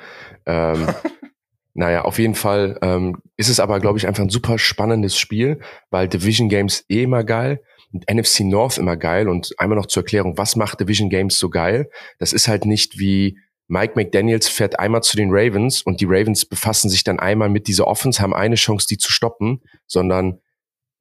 Ähm, 0.46 0.88
naja, 1.76 2.04
auf 2.04 2.18
jeden 2.18 2.36
Fall 2.36 2.80
ähm, 2.82 3.22
ist 3.38 3.50
es 3.50 3.60
aber, 3.60 3.80
glaube 3.80 4.00
ich, 4.00 4.08
einfach 4.08 4.24
ein 4.24 4.30
super 4.30 4.58
spannendes 4.58 5.18
Spiel, 5.18 5.62
weil 5.92 6.08
Division 6.08 6.50
Games 6.50 6.84
eh 6.90 7.04
immer 7.04 7.24
geil 7.24 7.62
und 7.94 8.10
NFC 8.12 8.42
North 8.42 8.78
immer 8.78 8.98
geil. 8.98 9.30
Und 9.30 9.54
einmal 9.58 9.78
noch 9.78 9.86
zur 9.86 10.04
Erklärung, 10.04 10.38
was 10.38 10.56
macht 10.56 10.80
Division 10.80 11.10
Games 11.10 11.38
so 11.38 11.50
geil? 11.50 11.90
Das 12.20 12.34
ist 12.34 12.48
halt 12.48 12.66
nicht 12.66 13.00
wie 13.00 13.38
Mike 13.68 13.94
McDaniels 13.96 14.50
fährt 14.50 14.78
einmal 14.80 15.04
zu 15.04 15.16
den 15.16 15.30
Ravens 15.32 15.82
und 15.82 16.02
die 16.02 16.06
Ravens 16.06 16.46
befassen 16.46 16.90
sich 16.90 17.04
dann 17.04 17.20
einmal 17.20 17.50
mit 17.50 17.68
dieser 17.68 17.88
Offense, 17.88 18.22
haben 18.22 18.34
eine 18.34 18.56
Chance, 18.56 18.88
die 18.90 18.98
zu 18.98 19.12
stoppen, 19.12 19.62
sondern 19.88 20.40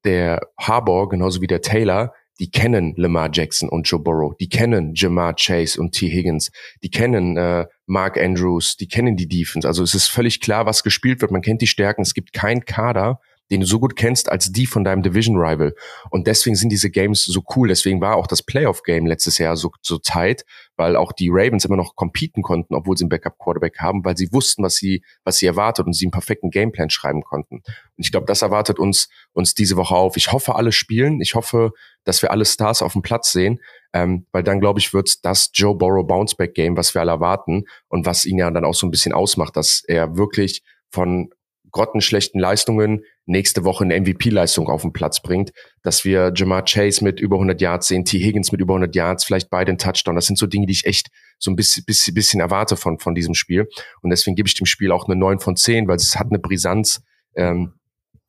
der 0.05 0.41
Harbour, 0.59 1.09
genauso 1.09 1.41
wie 1.41 1.49
der 1.49 1.61
Taylor, 1.61 2.15
die 2.39 2.51
kennen 2.51 2.95
Lamar 2.97 3.31
Jackson 3.33 3.69
und 3.69 3.89
Joe 3.89 4.01
Burrow, 4.01 4.35
die 4.39 4.49
kennen 4.49 4.95
Jamar 4.95 5.35
Chase 5.35 5.81
und 5.81 5.93
T. 5.93 6.09
Higgins, 6.09 6.51
die 6.83 6.91
kennen 6.91 7.37
äh, 7.37 7.67
Mark 7.87 8.17
Andrews, 8.17 8.77
die 8.77 8.89
kennen 8.89 9.17
die 9.17 9.29
Defense. 9.29 9.69
Also 9.69 9.83
es 9.83 9.95
ist 9.95 10.09
völlig 10.09 10.41
klar, 10.41 10.67
was 10.67 10.83
gespielt 10.83 11.21
wird. 11.21 11.31
Man 11.31 11.43
kennt 11.43 11.61
die 11.63 11.67
Stärken. 11.67 12.03
Es 12.03 12.15
gibt 12.15 12.33
keinen 12.33 12.65
Kader, 12.65 13.21
den 13.53 13.61
du 13.61 13.67
so 13.67 13.79
gut 13.79 13.97
kennst 13.97 14.33
als 14.33 14.51
die 14.51 14.67
von 14.67 14.83
deinem 14.83 15.03
Division 15.03 15.37
Rival. 15.37 15.75
Und 16.11 16.27
deswegen 16.27 16.57
sind 16.57 16.71
diese 16.71 16.91
Games 16.91 17.25
so 17.25 17.43
cool. 17.55 17.69
Deswegen 17.69 18.01
war 18.01 18.17
auch 18.17 18.27
das 18.27 18.43
Playoff 18.43 18.83
Game 18.83 19.07
letztes 19.07 19.37
Jahr 19.37 19.57
so, 19.57 19.71
so 19.83 19.99
tight, 19.99 20.47
weil 20.77 20.97
auch 20.97 21.13
die 21.13 21.29
Ravens 21.31 21.67
immer 21.67 21.77
noch 21.77 21.95
competen 21.95 22.43
konnten, 22.43 22.75
obwohl 22.75 22.97
sie 22.97 23.05
einen 23.05 23.11
Backup 23.11 23.39
Quarterback 23.39 23.79
haben, 23.79 24.05
weil 24.07 24.17
sie 24.17 24.33
wussten, 24.33 24.63
was 24.63 24.77
sie, 24.77 25.05
was 25.23 25.37
sie 25.37 25.47
erwartet 25.47 25.87
und 25.87 25.93
sie 25.93 26.07
einen 26.07 26.13
perfekten 26.13 26.51
Gameplan 26.51 26.89
schreiben 26.89 27.23
konnten. 27.23 27.57
Und 27.57 27.65
ich 27.99 28.11
glaube, 28.11 28.27
das 28.27 28.41
erwartet 28.41 28.79
uns, 28.79 29.11
uns 29.33 29.55
diese 29.55 29.77
Woche 29.77 29.95
auf. 29.95 30.17
Ich 30.17 30.33
hoffe, 30.33 30.57
alle 30.57 30.73
spielen. 30.73 31.21
Ich 31.21 31.35
hoffe, 31.35 31.73
dass 32.05 32.23
wir 32.23 32.31
alle 32.31 32.47
Stars 32.47 32.81
auf 32.81 32.95
dem 32.95 33.03
Platz 33.03 33.33
sehen. 33.33 33.61
Ähm, 33.93 34.27
weil 34.33 34.43
dann, 34.43 34.61
glaube 34.61 34.81
ich, 34.81 34.95
wird 34.95 35.23
das 35.27 35.51
Joe 35.53 35.75
Burrow 35.77 36.07
Bounceback 36.07 36.55
Game, 36.55 36.79
was 36.79 36.95
wir 36.95 37.03
alle 37.03 37.11
erwarten 37.11 37.65
und 37.89 38.07
was 38.07 38.25
ihn 38.25 38.39
ja 38.39 38.51
dann 38.51 38.65
auch 38.65 38.75
so 38.75 38.87
ein 38.87 38.91
bisschen 38.91 39.13
ausmacht, 39.13 39.55
dass 39.55 39.85
er 39.87 40.17
wirklich 40.17 40.63
von 40.89 41.29
grottenschlechten 41.73 42.41
Leistungen 42.41 43.05
nächste 43.27 43.65
Woche 43.65 43.85
eine 43.85 44.01
MVP-Leistung 44.01 44.69
auf 44.69 44.83
den 44.83 44.93
Platz 44.93 45.23
bringt, 45.23 45.53
dass 45.83 46.05
wir 46.05 46.33
Jamar 46.35 46.65
Chase 46.65 47.03
mit 47.03 47.19
über 47.21 47.37
100 47.37 47.59
Yards 47.61 47.89
sehen, 47.89 48.05
T. 48.05 48.19
Higgins 48.19 48.53
mit 48.53 48.61
über 48.61 48.75
100 48.75 48.95
Yards, 48.95 49.25
vielleicht 49.25 49.51
beide 49.51 49.71
einen 49.71 49.79
Touchdown. 49.79 50.15
Das 50.15 50.27
sind 50.27 50.39
so 50.39 50.47
Dinge, 50.47 50.67
die 50.67 50.73
ich 50.73 50.87
echt 50.87 51.09
so 51.39 51.51
ein 51.51 51.57
bisschen, 51.57 51.85
bisschen, 51.85 52.15
bisschen 52.15 52.41
erwarte 52.41 52.77
von, 52.77 52.99
von 52.99 53.15
diesem 53.15 53.35
Spiel. 53.35 53.69
Und 54.03 54.11
deswegen 54.11 54.37
gebe 54.37 54.47
ich 54.47 54.55
dem 54.55 54.67
Spiel 54.67 54.93
auch 54.93 55.09
eine 55.09 55.17
9 55.17 55.41
von 55.41 55.57
10, 55.57 55.89
weil 55.89 55.97
es 55.97 56.19
hat 56.19 56.27
eine 56.29 56.39
Brisanz. 56.39 57.03
Ähm, 57.35 57.73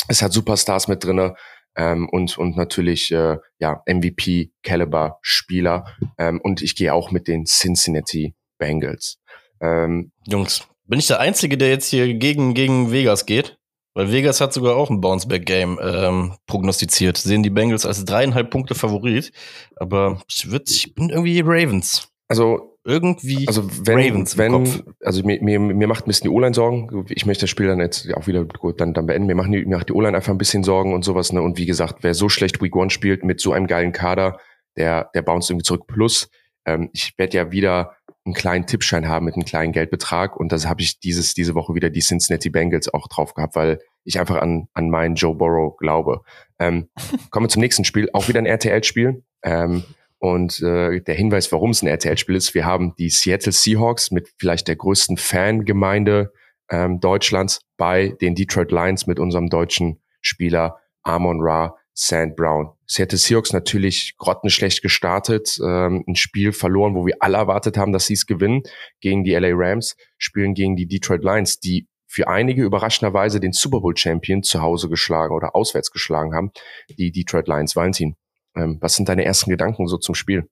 es 0.08 0.22
hat 0.22 0.32
Superstars 0.34 0.88
mit 0.88 1.04
drinne 1.04 1.36
ähm, 1.76 2.08
und, 2.10 2.38
und 2.38 2.56
natürlich 2.56 3.12
äh, 3.12 3.38
ja, 3.60 3.84
MVP-Caliber-Spieler. 3.86 5.86
Ähm, 6.18 6.40
und 6.42 6.62
ich 6.62 6.76
gehe 6.76 6.94
auch 6.94 7.12
mit 7.12 7.28
den 7.28 7.44
Cincinnati 7.46 8.36
Bengals. 8.58 9.20
Ähm, 9.60 10.14
Jungs, 10.28 10.66
bin 10.86 11.00
ich 11.00 11.08
der 11.08 11.20
Einzige, 11.20 11.58
der 11.58 11.70
jetzt 11.70 11.88
hier 11.88 12.14
gegen, 12.14 12.54
gegen 12.54 12.92
Vegas 12.92 13.26
geht? 13.26 13.58
Weil 13.96 14.12
Vegas 14.12 14.42
hat 14.42 14.54
sogar 14.54 14.76
auch 14.76 14.90
ein 14.90 15.02
Bounceback-Game 15.02 15.80
ähm, 15.82 16.34
prognostiziert. 16.48 17.18
Sehen 17.18 17.44
die 17.44 17.52
Bengals 17.52 17.86
als 17.86 18.04
dreieinhalb 18.06 18.50
Punkte 18.50 18.74
Favorit. 18.74 19.32
Aber 19.76 20.22
ich, 20.28 20.50
würd, 20.50 20.70
ich 20.70 20.96
bin 20.96 21.10
irgendwie 21.10 21.42
Ravens. 21.42 22.08
Also 22.28 22.78
irgendwie 22.86 23.48
also 23.48 23.70
wenn, 23.86 23.98
Ravens 23.98 24.38
wenn, 24.38 24.84
also 25.02 25.24
mir, 25.24 25.42
mir, 25.42 25.60
mir 25.60 25.88
macht 25.88 26.06
ein 26.06 26.08
bisschen 26.08 26.30
die 26.30 26.36
O-Line 26.36 26.56
Sorgen. 26.56 27.06
Ich 27.10 27.26
möchte 27.26 27.44
das 27.44 27.52
Spiel 27.52 27.68
dann 27.68 27.80
jetzt 27.80 28.12
auch 28.16 28.26
wieder 28.26 28.44
gut 28.46 28.82
dann, 28.82 28.94
dann 28.94 29.06
beenden. 29.06 29.28
Mir 29.28 29.36
macht 29.36 29.54
die, 29.54 29.64
mir 29.64 29.78
macht 29.78 29.90
die 29.90 29.94
O-Line 29.94 30.18
einfach 30.18 30.32
ein 30.32 30.40
bisschen 30.40 30.64
Sorgen 30.64 30.94
und 30.94 31.06
sowas. 31.06 31.32
Ne? 31.32 31.42
Und 31.42 31.60
wie 31.60 31.68
gesagt, 31.68 31.98
wer 32.02 32.16
so 32.16 32.30
schlecht 32.30 32.62
Week 32.62 32.76
One 32.76 32.90
spielt 32.90 33.24
mit 33.24 33.40
so 33.40 33.54
einem 33.54 33.68
geilen 33.68 33.92
Kader, 33.92 34.40
der, 34.76 35.12
der 35.14 35.22
bounce 35.22 35.54
irgendwie 35.54 35.66
zurück. 35.66 35.86
Plus, 35.86 36.30
ähm, 36.66 36.90
ich 36.94 37.14
werde 37.18 37.38
ja 37.38 37.52
wieder 37.52 37.96
einen 38.26 38.34
kleinen 38.34 38.66
Tippschein 38.66 39.08
haben 39.08 39.26
mit 39.26 39.36
einem 39.36 39.46
kleinen 39.46 39.74
Geldbetrag. 39.74 40.38
Und 40.38 40.52
das 40.52 40.66
habe 40.68 40.82
ich 40.82 41.00
dieses, 41.00 41.34
diese 41.34 41.56
Woche 41.56 41.76
wieder 41.76 41.90
die 41.90 42.00
Cincinnati 42.00 42.50
Bengals 42.50 42.94
auch 42.94 43.08
drauf 43.08 43.34
gehabt, 43.34 43.56
weil 43.56 43.80
ich 44.06 44.20
einfach 44.20 44.38
an, 44.38 44.68
an 44.74 44.90
meinen 44.90 45.16
Joe 45.16 45.36
Burrow 45.36 45.76
glaube. 45.78 46.22
Ähm, 46.60 46.90
kommen 47.32 47.46
wir 47.46 47.50
zum 47.50 47.62
nächsten 47.62 47.84
Spiel, 47.84 48.10
auch 48.14 48.28
wieder 48.28 48.40
ein 48.40 48.46
RTL-Spiel. 48.46 49.24
Ähm, 49.44 49.84
und 50.20 50.62
äh, 50.62 51.02
der 51.02 51.16
Hinweis, 51.16 51.52
warum 51.52 51.72
es 51.72 51.82
ein 51.82 51.88
RTL-Spiel 51.88 52.36
ist, 52.36 52.54
wir 52.54 52.66
haben 52.66 52.96
die 52.98 53.10
Seattle 53.10 53.52
Seahawks 53.52 54.10
mit 54.10 54.30
vielleicht 54.38 54.70
der 54.70 54.78
größten 54.78 55.18
Fangemeinde 55.18 56.32
ähm, 56.70 57.02
Deutschlands 57.02 57.60
bei 57.76 58.16
den 58.22 58.36
Detroit 58.36 58.72
Lions 58.72 59.06
mit 59.06 59.20
unserem 59.20 59.50
deutschen 59.50 60.02
Spieler 60.22 60.80
Amon 61.04 61.42
Ra 61.42 61.76
Sand 61.94 62.36
Brown. 62.36 62.72
Seattle 62.88 63.18
Seahawks 63.18 63.54
natürlich 63.54 64.16
grottenschlecht 64.18 64.82
gestartet, 64.82 65.60
ähm, 65.64 66.04
ein 66.08 66.16
Spiel 66.16 66.52
verloren, 66.52 66.96
wo 66.96 67.06
wir 67.06 67.16
alle 67.20 67.38
erwartet 67.38 67.78
haben, 67.78 67.94
dass 67.94 68.08
sie 68.08 68.14
es 68.14 68.26
gewinnen, 68.26 68.64
gegen 69.00 69.24
die 69.24 69.34
LA 69.34 69.52
Rams, 69.54 69.96
spielen 70.18 70.54
gegen 70.54 70.76
die 70.76 70.88
Detroit 70.88 71.24
Lions, 71.24 71.60
die 71.60 71.88
für 72.08 72.28
einige 72.28 72.64
überraschenderweise 72.64 73.40
den 73.40 73.54
Super 73.54 73.82
Bowl 73.82 73.98
Champion 73.98 74.44
zu 74.44 74.62
Hause 74.62 74.90
geschlagen 74.90 75.36
oder 75.36 75.56
auswärts 75.56 75.92
geschlagen 75.92 76.36
haben, 76.36 76.52
die 76.90 77.12
Detroit 77.12 77.48
Lions. 77.48 77.76
Valentin, 77.76 78.16
ähm, 78.56 78.78
was 78.82 78.96
sind 78.96 79.10
deine 79.10 79.26
ersten 79.26 79.50
Gedanken 79.50 79.88
so 79.88 79.98
zum 79.98 80.14
Spiel? 80.14 80.48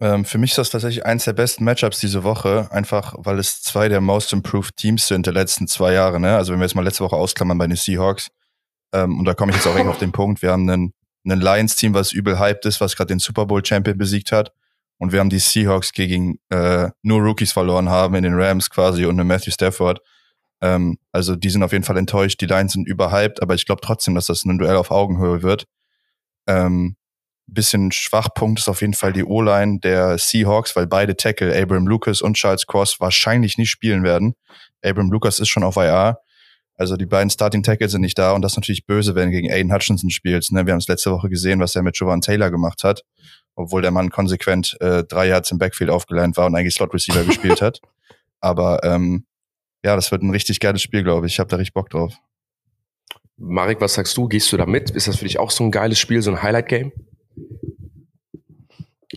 Ähm, 0.00 0.24
für 0.24 0.38
mich 0.38 0.50
ist 0.50 0.58
das 0.58 0.70
tatsächlich 0.70 1.04
eins 1.04 1.24
der 1.24 1.32
besten 1.32 1.64
Matchups 1.64 1.98
diese 1.98 2.22
Woche, 2.22 2.68
einfach 2.70 3.14
weil 3.18 3.38
es 3.40 3.62
zwei 3.62 3.88
der 3.88 4.00
most 4.00 4.32
improved 4.32 4.76
Teams 4.76 5.08
sind 5.08 5.26
der 5.26 5.32
letzten 5.32 5.66
zwei 5.66 5.92
Jahre. 5.92 6.20
Ne? 6.20 6.36
Also 6.36 6.52
wenn 6.52 6.60
wir 6.60 6.66
jetzt 6.66 6.76
mal 6.76 6.84
letzte 6.84 7.02
Woche 7.02 7.16
ausklammern 7.16 7.58
bei 7.58 7.66
den 7.66 7.76
Seahawks, 7.76 8.30
ähm, 8.92 9.18
und 9.18 9.24
da 9.24 9.34
komme 9.34 9.50
ich 9.50 9.56
jetzt 9.56 9.66
auch 9.66 9.76
auf 9.86 9.98
den 10.00 10.12
Punkt. 10.12 10.42
Wir 10.42 10.52
haben 10.52 10.68
einen, 10.68 10.94
einen 11.24 11.40
Lions-Team, 11.40 11.94
was 11.94 12.12
übel 12.12 12.38
hyped 12.38 12.64
ist, 12.66 12.80
was 12.80 12.96
gerade 12.96 13.08
den 13.08 13.18
Super 13.18 13.46
Bowl-Champion 13.46 13.98
besiegt 13.98 14.32
hat. 14.32 14.52
Und 14.98 15.12
wir 15.12 15.20
haben 15.20 15.30
die 15.30 15.38
Seahawks 15.38 15.92
gegen 15.92 16.40
äh, 16.50 16.90
nur 17.02 17.20
Rookies 17.20 17.52
verloren 17.52 17.88
haben 17.88 18.16
in 18.16 18.24
den 18.24 18.34
Rams 18.34 18.68
quasi 18.68 19.04
und 19.04 19.18
einen 19.18 19.28
Matthew 19.28 19.52
Stafford. 19.52 20.00
Ähm, 20.60 20.98
also 21.12 21.36
die 21.36 21.50
sind 21.50 21.62
auf 21.62 21.72
jeden 21.72 21.84
Fall 21.84 21.96
enttäuscht. 21.96 22.40
Die 22.40 22.46
Lions 22.46 22.72
sind 22.72 22.88
überhyped, 22.88 23.40
aber 23.40 23.54
ich 23.54 23.64
glaube 23.64 23.80
trotzdem, 23.80 24.16
dass 24.16 24.26
das 24.26 24.44
ein 24.44 24.58
Duell 24.58 24.76
auf 24.76 24.90
Augenhöhe 24.90 25.42
wird. 25.42 25.66
Ähm, 26.48 26.96
bisschen 27.46 27.92
Schwachpunkt 27.92 28.60
ist 28.60 28.68
auf 28.68 28.80
jeden 28.80 28.94
Fall 28.94 29.12
die 29.12 29.24
O-Line 29.24 29.78
der 29.80 30.18
Seahawks, 30.18 30.76
weil 30.76 30.86
beide 30.86 31.16
Tackle, 31.16 31.56
Abram 31.60 31.86
Lucas 31.86 32.20
und 32.20 32.34
Charles 32.34 32.66
Cross, 32.66 33.00
wahrscheinlich 33.00 33.56
nicht 33.56 33.70
spielen 33.70 34.02
werden. 34.02 34.34
Abram 34.82 35.10
Lucas 35.10 35.38
ist 35.38 35.48
schon 35.48 35.64
auf 35.64 35.76
IR. 35.76 36.18
Also 36.78 36.96
die 36.96 37.06
beiden 37.06 37.28
Starting 37.28 37.64
Tackles 37.64 37.90
sind 37.90 38.02
nicht 38.02 38.16
da 38.16 38.32
und 38.32 38.40
das 38.42 38.52
ist 38.52 38.56
natürlich 38.56 38.86
böse, 38.86 39.16
wenn 39.16 39.26
du 39.26 39.32
gegen 39.32 39.50
Aiden 39.50 39.72
Hutchinson 39.72 40.10
spielst. 40.10 40.52
Ne? 40.52 40.64
Wir 40.64 40.72
haben 40.72 40.78
es 40.78 40.86
letzte 40.86 41.10
Woche 41.10 41.28
gesehen, 41.28 41.58
was 41.58 41.74
er 41.74 41.82
mit 41.82 41.96
Jovan 41.96 42.20
Taylor 42.20 42.52
gemacht 42.52 42.84
hat, 42.84 43.04
obwohl 43.56 43.82
der 43.82 43.90
Mann 43.90 44.10
konsequent 44.10 44.76
äh, 44.80 45.02
drei 45.02 45.26
Yards 45.26 45.50
im 45.50 45.58
Backfield 45.58 45.90
aufgelernt 45.90 46.36
war 46.36 46.46
und 46.46 46.54
eigentlich 46.54 46.74
Slot 46.74 46.94
Receiver 46.94 47.24
gespielt 47.24 47.60
hat. 47.60 47.80
Aber 48.40 48.84
ähm, 48.84 49.26
ja, 49.84 49.96
das 49.96 50.12
wird 50.12 50.22
ein 50.22 50.30
richtig 50.30 50.60
geiles 50.60 50.80
Spiel, 50.80 51.02
glaube 51.02 51.26
ich. 51.26 51.34
Ich 51.34 51.40
habe 51.40 51.50
da 51.50 51.56
richtig 51.56 51.74
Bock 51.74 51.90
drauf. 51.90 52.14
Marek, 53.36 53.80
was 53.80 53.94
sagst 53.94 54.16
du? 54.16 54.28
Gehst 54.28 54.52
du 54.52 54.56
da 54.56 54.64
mit? 54.64 54.90
Ist 54.90 55.08
das 55.08 55.16
für 55.16 55.24
dich 55.24 55.40
auch 55.40 55.50
so 55.50 55.64
ein 55.64 55.72
geiles 55.72 55.98
Spiel, 55.98 56.22
so 56.22 56.30
ein 56.30 56.42
Highlight-Game? 56.42 56.92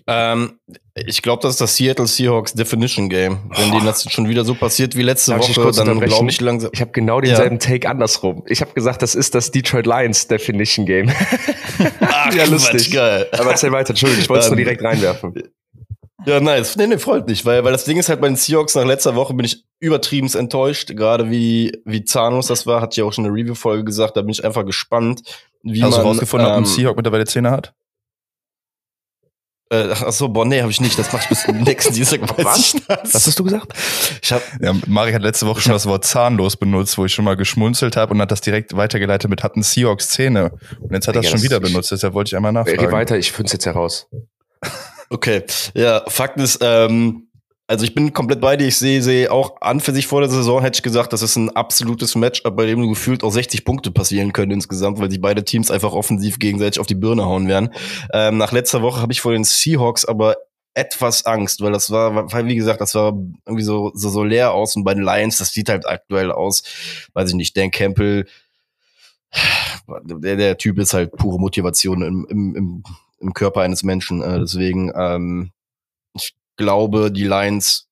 Ähm, 0.07 0.59
ich 0.95 1.21
glaube, 1.21 1.41
das 1.41 1.55
ist 1.55 1.61
das 1.61 1.75
Seattle 1.75 2.07
Seahawks 2.07 2.53
Definition 2.53 3.09
Game. 3.09 3.39
Wenn 3.55 3.71
denen 3.71 3.85
das 3.85 4.09
schon 4.09 4.29
wieder 4.29 4.45
so 4.45 4.55
passiert 4.55 4.95
wie 4.95 5.01
letzte 5.01 5.31
Darf 5.31 5.41
Woche, 5.57 5.71
dann 5.71 5.99
glaube 5.99 6.29
ich 6.29 6.39
langsam. 6.39 6.69
Ich 6.73 6.81
habe 6.81 6.91
genau 6.91 7.19
denselben 7.19 7.55
ja. 7.55 7.59
Take 7.59 7.89
andersrum. 7.89 8.43
Ich 8.47 8.61
habe 8.61 8.71
gesagt, 8.73 9.01
das 9.01 9.15
ist 9.15 9.35
das 9.35 9.51
Detroit 9.51 9.85
Lions 9.85 10.27
Definition 10.27 10.85
Game. 10.85 11.11
Ach, 12.01 12.33
ja, 12.33 12.45
lustig. 12.45 12.91
geil. 12.91 13.27
Aber 13.33 13.51
erzähl 13.51 13.71
weiter, 13.71 13.89
Entschuldigung, 13.89 14.23
ich 14.23 14.29
wollte 14.29 14.45
es 14.45 14.49
nur 14.49 14.57
direkt 14.57 14.83
reinwerfen. 14.83 15.33
Ja, 16.25 16.39
nice. 16.39 16.75
Nee, 16.77 16.87
nee, 16.87 16.97
freut 16.97 17.27
mich, 17.27 17.45
weil, 17.45 17.63
weil 17.63 17.71
das 17.71 17.83
Ding 17.83 17.97
ist 17.97 18.07
halt 18.07 18.21
bei 18.21 18.27
den 18.27 18.35
Seahawks 18.35 18.75
nach 18.75 18.85
letzter 18.85 19.15
Woche 19.15 19.33
bin 19.33 19.45
ich 19.45 19.65
übertrieben 19.79 20.29
enttäuscht, 20.31 20.95
gerade 20.95 21.31
wie, 21.31 21.81
wie 21.83 22.05
zahnlos 22.05 22.47
das 22.47 22.67
war, 22.67 22.81
hat 22.81 22.95
ja 22.95 23.05
auch 23.05 23.13
schon 23.13 23.25
eine 23.25 23.33
Review-Folge 23.33 23.83
gesagt, 23.83 24.17
da 24.17 24.21
bin 24.21 24.29
ich 24.29 24.45
einfach 24.45 24.63
gespannt, 24.63 25.23
wie 25.63 25.81
Hast 25.81 25.89
man. 25.89 25.91
Hast 25.91 25.97
du 25.97 26.07
rausgefunden, 26.07 26.47
ähm, 26.47 26.53
ob 26.53 26.57
ein 26.59 26.63
ähm, 26.63 26.69
Seahawk 26.69 26.95
mittlerweile 26.97 27.25
Zähne 27.25 27.49
hat? 27.49 27.73
Äh, 29.71 29.93
ach 29.93 30.11
so, 30.11 30.27
boah, 30.27 30.45
nee, 30.45 30.61
habe 30.61 30.69
ich 30.69 30.81
nicht. 30.81 30.99
Das 30.99 31.13
mache 31.13 31.23
ich 31.23 31.29
bis 31.29 31.43
zum 31.43 31.57
nächsten 31.59 31.93
Dienstag. 31.93 32.21
Was? 32.43 32.75
Was 32.87 33.25
hast 33.25 33.39
du 33.39 33.43
gesagt? 33.45 33.73
Ich 34.21 34.33
hab, 34.33 34.41
ja, 34.61 34.73
Mari 34.85 35.13
hat 35.13 35.21
letzte 35.21 35.47
Woche 35.47 35.61
schon 35.61 35.71
das 35.71 35.85
Wort 35.85 36.03
zahnlos 36.03 36.57
benutzt, 36.57 36.97
wo 36.97 37.05
ich 37.05 37.13
schon 37.13 37.23
mal 37.23 37.37
geschmunzelt 37.37 37.95
habe 37.95 38.13
und 38.13 38.21
hat 38.21 38.31
das 38.31 38.41
direkt 38.41 38.75
weitergeleitet 38.75 39.29
mit 39.29 39.43
hatten 39.43 39.63
Seahawks 39.63 40.09
Zähne. 40.09 40.51
Und 40.81 40.91
jetzt 40.91 41.07
hat 41.07 41.15
er 41.15 41.21
es 41.21 41.29
schon 41.29 41.41
wieder 41.41 41.61
benutzt, 41.61 41.89
deshalb 41.91 42.13
wollte 42.13 42.29
ich 42.29 42.35
einmal 42.35 42.51
nachfragen. 42.51 42.79
Geh 42.79 42.91
weiter, 42.91 43.17
ich 43.17 43.31
finde 43.31 43.47
es 43.47 43.53
jetzt 43.53 43.65
heraus. 43.65 44.09
Okay, 45.09 45.43
ja, 45.73 46.03
Fakt 46.07 46.37
ist, 46.39 46.59
ähm, 46.61 47.27
also 47.71 47.85
ich 47.85 47.95
bin 47.95 48.11
komplett 48.11 48.41
bei 48.41 48.57
dir. 48.57 48.67
Ich 48.67 48.75
sehe, 48.77 49.01
sehe 49.01 49.31
auch 49.31 49.61
an 49.61 49.79
für 49.79 49.93
sich 49.93 50.05
vor 50.05 50.19
der 50.19 50.29
Saison 50.29 50.61
hätte 50.61 50.75
ich 50.75 50.83
gesagt, 50.83 51.13
das 51.13 51.21
ist 51.21 51.37
ein 51.37 51.49
absolutes 51.55 52.15
Match, 52.15 52.43
bei 52.43 52.65
dem 52.65 52.85
gefühlt 52.89 53.23
auch 53.23 53.31
60 53.31 53.63
Punkte 53.63 53.91
passieren 53.91 54.33
können 54.33 54.51
insgesamt, 54.51 54.99
weil 54.99 55.09
sich 55.09 55.21
beide 55.21 55.45
Teams 55.45 55.71
einfach 55.71 55.93
offensiv 55.93 56.37
gegenseitig 56.37 56.81
auf 56.81 56.87
die 56.87 56.95
Birne 56.95 57.25
hauen 57.25 57.47
werden. 57.47 57.73
Ähm, 58.11 58.37
nach 58.37 58.51
letzter 58.51 58.81
Woche 58.81 58.99
habe 58.99 59.13
ich 59.13 59.21
vor 59.21 59.31
den 59.31 59.45
Seahawks 59.45 60.03
aber 60.03 60.35
etwas 60.73 61.25
Angst, 61.25 61.61
weil 61.61 61.71
das 61.71 61.89
war, 61.91 62.29
wie 62.45 62.55
gesagt, 62.55 62.81
das 62.81 62.93
war 62.93 63.13
irgendwie 63.45 63.63
so, 63.63 63.91
so, 63.93 64.09
so 64.09 64.23
leer 64.25 64.51
aus 64.51 64.75
und 64.75 64.83
bei 64.83 64.93
den 64.93 65.03
Lions, 65.03 65.37
das 65.37 65.53
sieht 65.53 65.69
halt 65.69 65.87
aktuell 65.87 66.29
aus, 66.29 66.63
weiß 67.13 67.29
ich 67.29 67.35
nicht, 67.35 67.55
Dan 67.55 67.71
Campbell, 67.71 68.27
der, 70.03 70.35
der 70.35 70.57
Typ 70.57 70.77
ist 70.77 70.93
halt 70.93 71.13
pure 71.13 71.39
Motivation 71.39 72.01
im, 72.01 72.27
im, 72.29 72.55
im, 72.55 72.83
im 73.21 73.33
Körper 73.33 73.61
eines 73.61 73.83
Menschen. 73.83 74.21
Äh, 74.21 74.39
deswegen, 74.39 74.91
ähm, 74.93 75.51
glaube, 76.57 77.11
die 77.11 77.23
Lions 77.23 77.87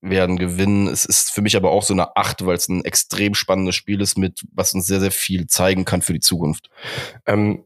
werden 0.00 0.36
gewinnen. 0.36 0.86
Es 0.86 1.04
ist 1.04 1.32
für 1.32 1.42
mich 1.42 1.56
aber 1.56 1.70
auch 1.70 1.82
so 1.82 1.94
eine 1.94 2.16
Acht, 2.16 2.44
weil 2.44 2.56
es 2.56 2.68
ein 2.68 2.84
extrem 2.84 3.34
spannendes 3.34 3.74
Spiel 3.74 4.00
ist, 4.00 4.18
mit 4.18 4.44
was 4.52 4.74
uns 4.74 4.86
sehr, 4.86 5.00
sehr 5.00 5.10
viel 5.10 5.46
zeigen 5.46 5.84
kann 5.84 6.02
für 6.02 6.12
die 6.12 6.20
Zukunft. 6.20 6.68
Ähm, 7.26 7.64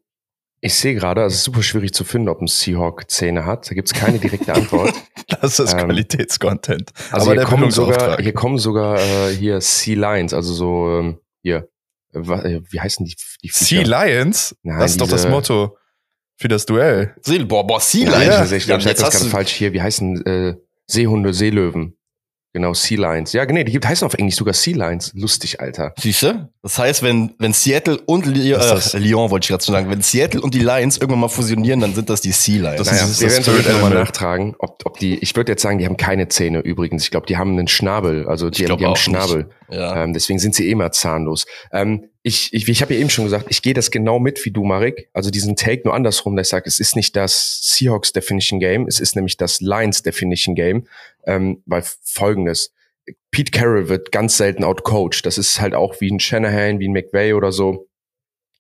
ich 0.61 0.75
sehe 0.75 0.95
gerade, 0.95 1.23
es 1.23 1.35
ist 1.35 1.45
super 1.45 1.63
schwierig 1.63 1.95
zu 1.95 2.03
finden, 2.03 2.29
ob 2.29 2.41
ein 2.41 2.49
Seahawk 2.49 3.09
Zähne 3.11 3.45
hat. 3.45 3.71
Da 3.71 3.75
gibt 3.75 3.89
es 3.89 3.95
keine 3.95 4.19
direkte 4.19 4.55
Antwort. 4.55 4.93
das 5.41 5.59
ist 5.61 5.73
ähm, 5.73 5.81
Qualitätscontent. 5.81 6.91
Also 7.13 7.31
Aber 7.31 7.41
hier, 7.41 7.49
kommen 7.49 7.71
sogar, 7.71 8.21
hier 8.21 8.33
kommen 8.33 8.59
sogar 8.59 8.99
äh, 8.99 9.35
hier 9.35 9.61
Sea 9.61 9.97
Lions, 9.97 10.35
also 10.35 10.53
so 10.53 10.99
ähm, 10.99 11.21
hier, 11.43 11.69
äh, 12.13 12.61
wie 12.71 12.81
heißen 12.81 13.07
die? 13.07 13.15
die 13.43 13.51
sea 13.53 13.83
Lions? 13.83 14.57
Nein, 14.63 14.81
das 14.81 14.93
ist 14.93 15.01
doch 15.01 15.09
das 15.09 15.29
Motto 15.29 15.77
für 16.39 16.49
das 16.49 16.67
Duell. 16.67 17.15
See, 17.21 17.39
boah, 17.41 17.67
boah, 17.67 17.81
Sea 17.81 18.09
Lions. 18.09 18.51
Ja, 18.51 18.57
ich 18.57 18.65
glaube, 18.65 18.81
ich 18.81 18.87
habe 18.87 18.99
das 18.99 19.19
gerade 19.19 19.31
falsch 19.31 19.53
hier. 19.53 19.73
Wie 19.73 19.83
heißen 19.83 20.25
äh, 20.25 20.55
Seehunde, 20.87 21.35
Seelöwen? 21.35 21.95
Genau, 22.55 22.73
Sea 22.73 22.99
Lions. 22.99 23.35
Ja, 23.35 23.45
nee, 23.45 23.63
die 23.63 23.73
gibt, 23.73 23.87
heißen 23.87 24.07
auf 24.07 24.15
Englisch 24.15 24.37
sogar 24.37 24.55
Sea 24.55 24.75
Lions. 24.75 25.13
Lustig, 25.15 25.61
Alter. 25.61 25.93
Siehste? 25.99 26.49
Das 26.63 26.79
heißt, 26.79 27.03
wenn, 27.03 27.35
wenn 27.39 27.53
Seattle 27.53 27.99
und 28.07 28.25
Li 28.25 28.53
äh, 28.53 28.99
Lyon, 28.99 29.31
wollte 29.31 29.45
ich 29.45 29.49
gerade 29.51 29.65
schon 29.65 29.75
sagen, 29.75 29.91
wenn 29.91 30.01
Seattle 30.01 30.41
und 30.41 30.55
die 30.55 30.61
Lions 30.61 30.97
irgendwann 30.97 31.21
mal 31.21 31.29
fusionieren, 31.29 31.81
dann 31.81 31.95
sind 31.95 32.09
das 32.09 32.21
die 32.21 32.33
Sea 32.33 32.63
Lions. 32.63 32.79
Das 32.79 32.91
naja, 32.91 33.05
ist, 33.05 33.21
wir 33.21 33.31
werden 33.31 33.61
es 33.61 33.73
nochmal 33.73 33.95
nachtragen, 33.95 34.55
ob, 34.59 34.81
ob 34.87 34.99
die, 34.99 35.19
ich 35.19 35.37
würde 35.37 35.53
jetzt 35.53 35.63
sagen, 35.63 35.79
die 35.79 35.85
haben 35.85 35.99
keine 35.99 36.29
Zähne 36.29 36.61
übrigens. 36.61 37.05
Ich 37.05 37.11
glaube, 37.11 37.27
die 37.27 37.37
haben 37.37 37.53
einen 37.53 37.69
Schnabel. 37.69 38.27
Also 38.27 38.49
die, 38.49 38.67
haben, 38.67 38.79
die 38.79 38.87
haben 38.87 38.97
Schnabel. 38.97 39.51
Ja. 39.71 40.05
Ähm, 40.05 40.15
deswegen 40.15 40.39
sind 40.39 40.55
sie 40.55 40.71
eh 40.71 40.75
mal 40.75 40.91
zahnlos. 40.91 41.45
Ähm, 41.71 42.07
ich, 42.29 42.53
ich, 42.53 42.69
ich 42.69 42.83
habe 42.83 42.95
ja 42.95 43.01
eben 43.01 43.11
schon 43.11 43.25
gesagt, 43.25 43.47
ich 43.49 43.63
gehe 43.63 43.75
das 43.75 43.91
genau 43.91 44.19
mit 44.19 44.45
wie 44.45 44.51
du, 44.51 44.63
Marek. 44.63 45.09
Also 45.15 45.31
diesen 45.31 45.57
Take 45.57 45.83
nur 45.85 45.95
andersrum, 45.95 46.37
dass 46.37 46.49
ich 46.49 46.51
sage, 46.51 46.69
es 46.69 46.79
ist 46.79 46.95
nicht 46.95 47.17
das 47.17 47.61
Seahawks 47.63 48.13
Definition 48.13 48.61
Game, 48.61 48.87
es 48.87 49.01
ist 49.01 49.17
nämlich 49.17 49.37
das 49.39 49.61
Lions 49.61 50.03
Definition 50.03 50.55
Game, 50.55 50.87
ähm, 51.27 51.63
weil 51.67 51.83
folgendes. 52.05 52.73
Pete 53.31 53.51
Carroll 53.51 53.89
wird 53.89 54.13
ganz 54.13 54.37
selten 54.37 54.65
outcoached. 54.65 55.25
Das 55.25 55.39
ist 55.39 55.61
halt 55.61 55.75
auch 55.75 55.99
wie 56.01 56.11
ein 56.11 56.21
Shanahan, 56.21 56.79
wie 56.79 56.89
ein 56.89 56.93
McVay 56.93 57.33
oder 57.33 57.53
so. 57.53 57.89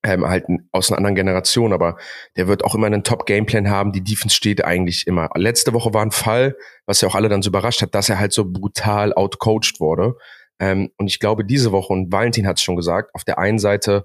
Ähm, 0.02 0.26
halt 0.26 0.46
aus 0.72 0.90
einer 0.90 0.96
anderen 0.96 1.16
Generation, 1.16 1.74
aber 1.74 1.98
der 2.36 2.48
wird 2.48 2.64
auch 2.64 2.74
immer 2.74 2.86
einen 2.86 3.04
Top-Gameplan 3.04 3.68
haben. 3.68 3.92
Die 3.92 4.02
Defense 4.02 4.34
steht 4.34 4.64
eigentlich 4.64 5.06
immer. 5.06 5.28
Letzte 5.34 5.74
Woche 5.74 5.92
war 5.92 6.02
ein 6.02 6.12
Fall, 6.12 6.56
was 6.86 7.02
ja 7.02 7.08
auch 7.08 7.14
alle 7.14 7.28
dann 7.28 7.42
so 7.42 7.50
überrascht 7.50 7.82
hat, 7.82 7.94
dass 7.94 8.08
er 8.08 8.18
halt 8.18 8.32
so 8.32 8.50
brutal 8.50 9.12
outcoached 9.12 9.80
wurde. 9.80 10.14
Ähm, 10.58 10.90
und 10.96 11.06
ich 11.06 11.18
glaube, 11.18 11.44
diese 11.44 11.72
Woche, 11.72 11.92
und 11.92 12.12
Valentin 12.12 12.46
hat 12.46 12.58
es 12.58 12.62
schon 12.62 12.76
gesagt, 12.76 13.14
auf 13.14 13.24
der 13.24 13.38
einen 13.38 13.58
Seite 13.58 14.04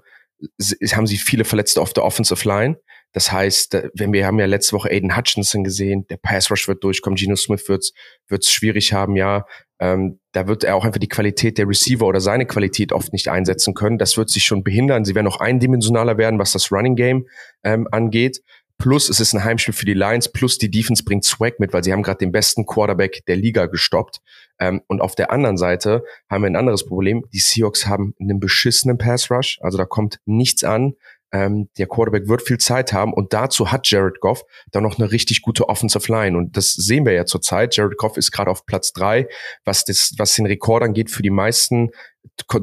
haben 0.92 1.06
sie 1.06 1.16
viele 1.16 1.44
Verletzte 1.44 1.80
auf 1.80 1.92
der 1.92 2.04
Offensive 2.04 2.46
Line. 2.46 2.76
Das 3.12 3.30
heißt, 3.30 3.90
wenn 3.94 4.12
wir 4.12 4.26
haben 4.26 4.40
ja 4.40 4.46
letzte 4.46 4.74
Woche 4.74 4.90
Aiden 4.90 5.16
Hutchinson 5.16 5.62
gesehen, 5.62 6.04
der 6.08 6.16
Pass 6.16 6.50
Rush 6.50 6.66
wird 6.66 6.82
durchkommen, 6.82 7.16
Geno 7.16 7.36
Smith 7.36 7.68
wird's 7.68 7.92
wird's 8.28 8.50
schwierig 8.50 8.92
haben, 8.92 9.14
ja. 9.14 9.46
Ähm, 9.78 10.18
da 10.32 10.48
wird 10.48 10.64
er 10.64 10.74
auch 10.74 10.84
einfach 10.84 10.98
die 10.98 11.08
Qualität 11.08 11.58
der 11.58 11.68
Receiver 11.68 12.06
oder 12.06 12.20
seine 12.20 12.46
Qualität 12.46 12.92
oft 12.92 13.12
nicht 13.12 13.28
einsetzen 13.28 13.74
können. 13.74 13.98
Das 13.98 14.16
wird 14.16 14.30
sich 14.30 14.44
schon 14.44 14.64
behindern. 14.64 15.04
Sie 15.04 15.14
werden 15.14 15.26
noch 15.26 15.40
eindimensionaler 15.40 16.18
werden, 16.18 16.40
was 16.40 16.52
das 16.52 16.72
Running 16.72 16.96
Game 16.96 17.26
ähm, 17.62 17.86
angeht. 17.90 18.40
Plus 18.78 19.08
es 19.08 19.20
ist 19.20 19.32
ein 19.34 19.44
Heimspiel 19.44 19.74
für 19.74 19.86
die 19.86 19.94
Lions, 19.94 20.30
plus 20.30 20.58
die 20.58 20.70
Defense 20.70 21.04
bringt 21.04 21.24
Swag 21.24 21.60
mit, 21.60 21.72
weil 21.72 21.84
sie 21.84 21.92
haben 21.92 22.02
gerade 22.02 22.18
den 22.18 22.32
besten 22.32 22.66
Quarterback 22.66 23.24
der 23.26 23.36
Liga 23.36 23.66
gestoppt. 23.66 24.20
Ähm, 24.58 24.82
und 24.88 25.00
auf 25.00 25.14
der 25.14 25.30
anderen 25.30 25.56
Seite 25.56 26.04
haben 26.28 26.42
wir 26.42 26.50
ein 26.50 26.56
anderes 26.56 26.84
Problem. 26.84 27.24
Die 27.32 27.38
Seahawks 27.38 27.86
haben 27.86 28.14
einen 28.20 28.40
beschissenen 28.40 28.98
Pass 28.98 29.30
Rush, 29.30 29.58
also 29.62 29.78
da 29.78 29.84
kommt 29.84 30.18
nichts 30.26 30.64
an. 30.64 30.94
Ähm, 31.32 31.68
der 31.78 31.88
Quarterback 31.88 32.28
wird 32.28 32.42
viel 32.42 32.58
Zeit 32.58 32.92
haben 32.92 33.12
und 33.12 33.32
dazu 33.32 33.72
hat 33.72 33.90
Jared 33.90 34.20
Goff 34.20 34.44
dann 34.70 34.84
noch 34.84 35.00
eine 35.00 35.10
richtig 35.10 35.42
gute 35.42 35.68
Offensive 35.68 36.10
Line 36.12 36.38
und 36.38 36.56
das 36.56 36.74
sehen 36.74 37.04
wir 37.06 37.12
ja 37.12 37.26
zurzeit. 37.26 37.76
Jared 37.76 37.96
Goff 37.96 38.16
ist 38.16 38.30
gerade 38.30 38.50
auf 38.50 38.66
Platz 38.66 38.92
drei, 38.92 39.26
was 39.64 39.84
das, 39.84 40.12
was 40.16 40.34
den 40.34 40.46
Rekord 40.46 40.84
angeht 40.84 41.10
für 41.10 41.22
die 41.22 41.30
meisten 41.30 41.90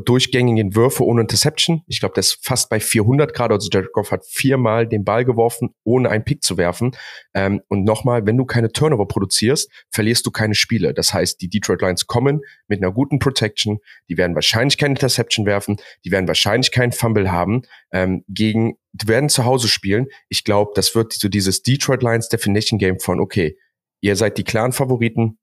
durchgängigen 0.05 0.75
Würfe 0.75 1.05
ohne 1.05 1.21
Interception. 1.21 1.81
Ich 1.87 1.99
glaube, 1.99 2.13
das 2.15 2.33
ist 2.33 2.45
fast 2.45 2.69
bei 2.69 2.79
400 2.79 3.33
Grad. 3.33 3.51
Also 3.51 3.69
Jared 3.71 3.91
Goff 3.93 4.11
hat 4.11 4.25
viermal 4.25 4.87
den 4.87 5.03
Ball 5.03 5.23
geworfen, 5.25 5.73
ohne 5.83 6.09
einen 6.09 6.23
Pick 6.23 6.43
zu 6.43 6.57
werfen. 6.57 6.91
Ähm, 7.33 7.61
und 7.67 7.83
nochmal, 7.83 8.25
wenn 8.25 8.37
du 8.37 8.45
keine 8.45 8.71
Turnover 8.71 9.07
produzierst, 9.07 9.71
verlierst 9.89 10.25
du 10.25 10.31
keine 10.31 10.55
Spiele. 10.55 10.93
Das 10.93 11.13
heißt, 11.13 11.41
die 11.41 11.49
Detroit 11.49 11.81
Lions 11.81 12.07
kommen 12.07 12.41
mit 12.67 12.81
einer 12.81 12.91
guten 12.91 13.19
Protection. 13.19 13.79
Die 14.09 14.17
werden 14.17 14.35
wahrscheinlich 14.35 14.77
keine 14.77 14.93
Interception 14.93 15.45
werfen. 15.45 15.77
Die 16.05 16.11
werden 16.11 16.27
wahrscheinlich 16.27 16.71
keinen 16.71 16.91
Fumble 16.91 17.31
haben. 17.31 17.61
Ähm, 17.91 18.23
gegen, 18.27 18.77
die 18.93 19.07
werden 19.07 19.29
zu 19.29 19.45
Hause 19.45 19.67
spielen. 19.67 20.07
Ich 20.29 20.43
glaube, 20.43 20.71
das 20.75 20.95
wird 20.95 21.13
so 21.13 21.29
dieses 21.29 21.61
Detroit 21.61 22.03
Lions 22.03 22.29
Definition 22.29 22.79
Game 22.79 22.99
von, 22.99 23.19
okay, 23.19 23.57
ihr 24.01 24.15
seid 24.15 24.37
die 24.37 24.43
klaren 24.43 24.71
Favoriten 24.71 25.37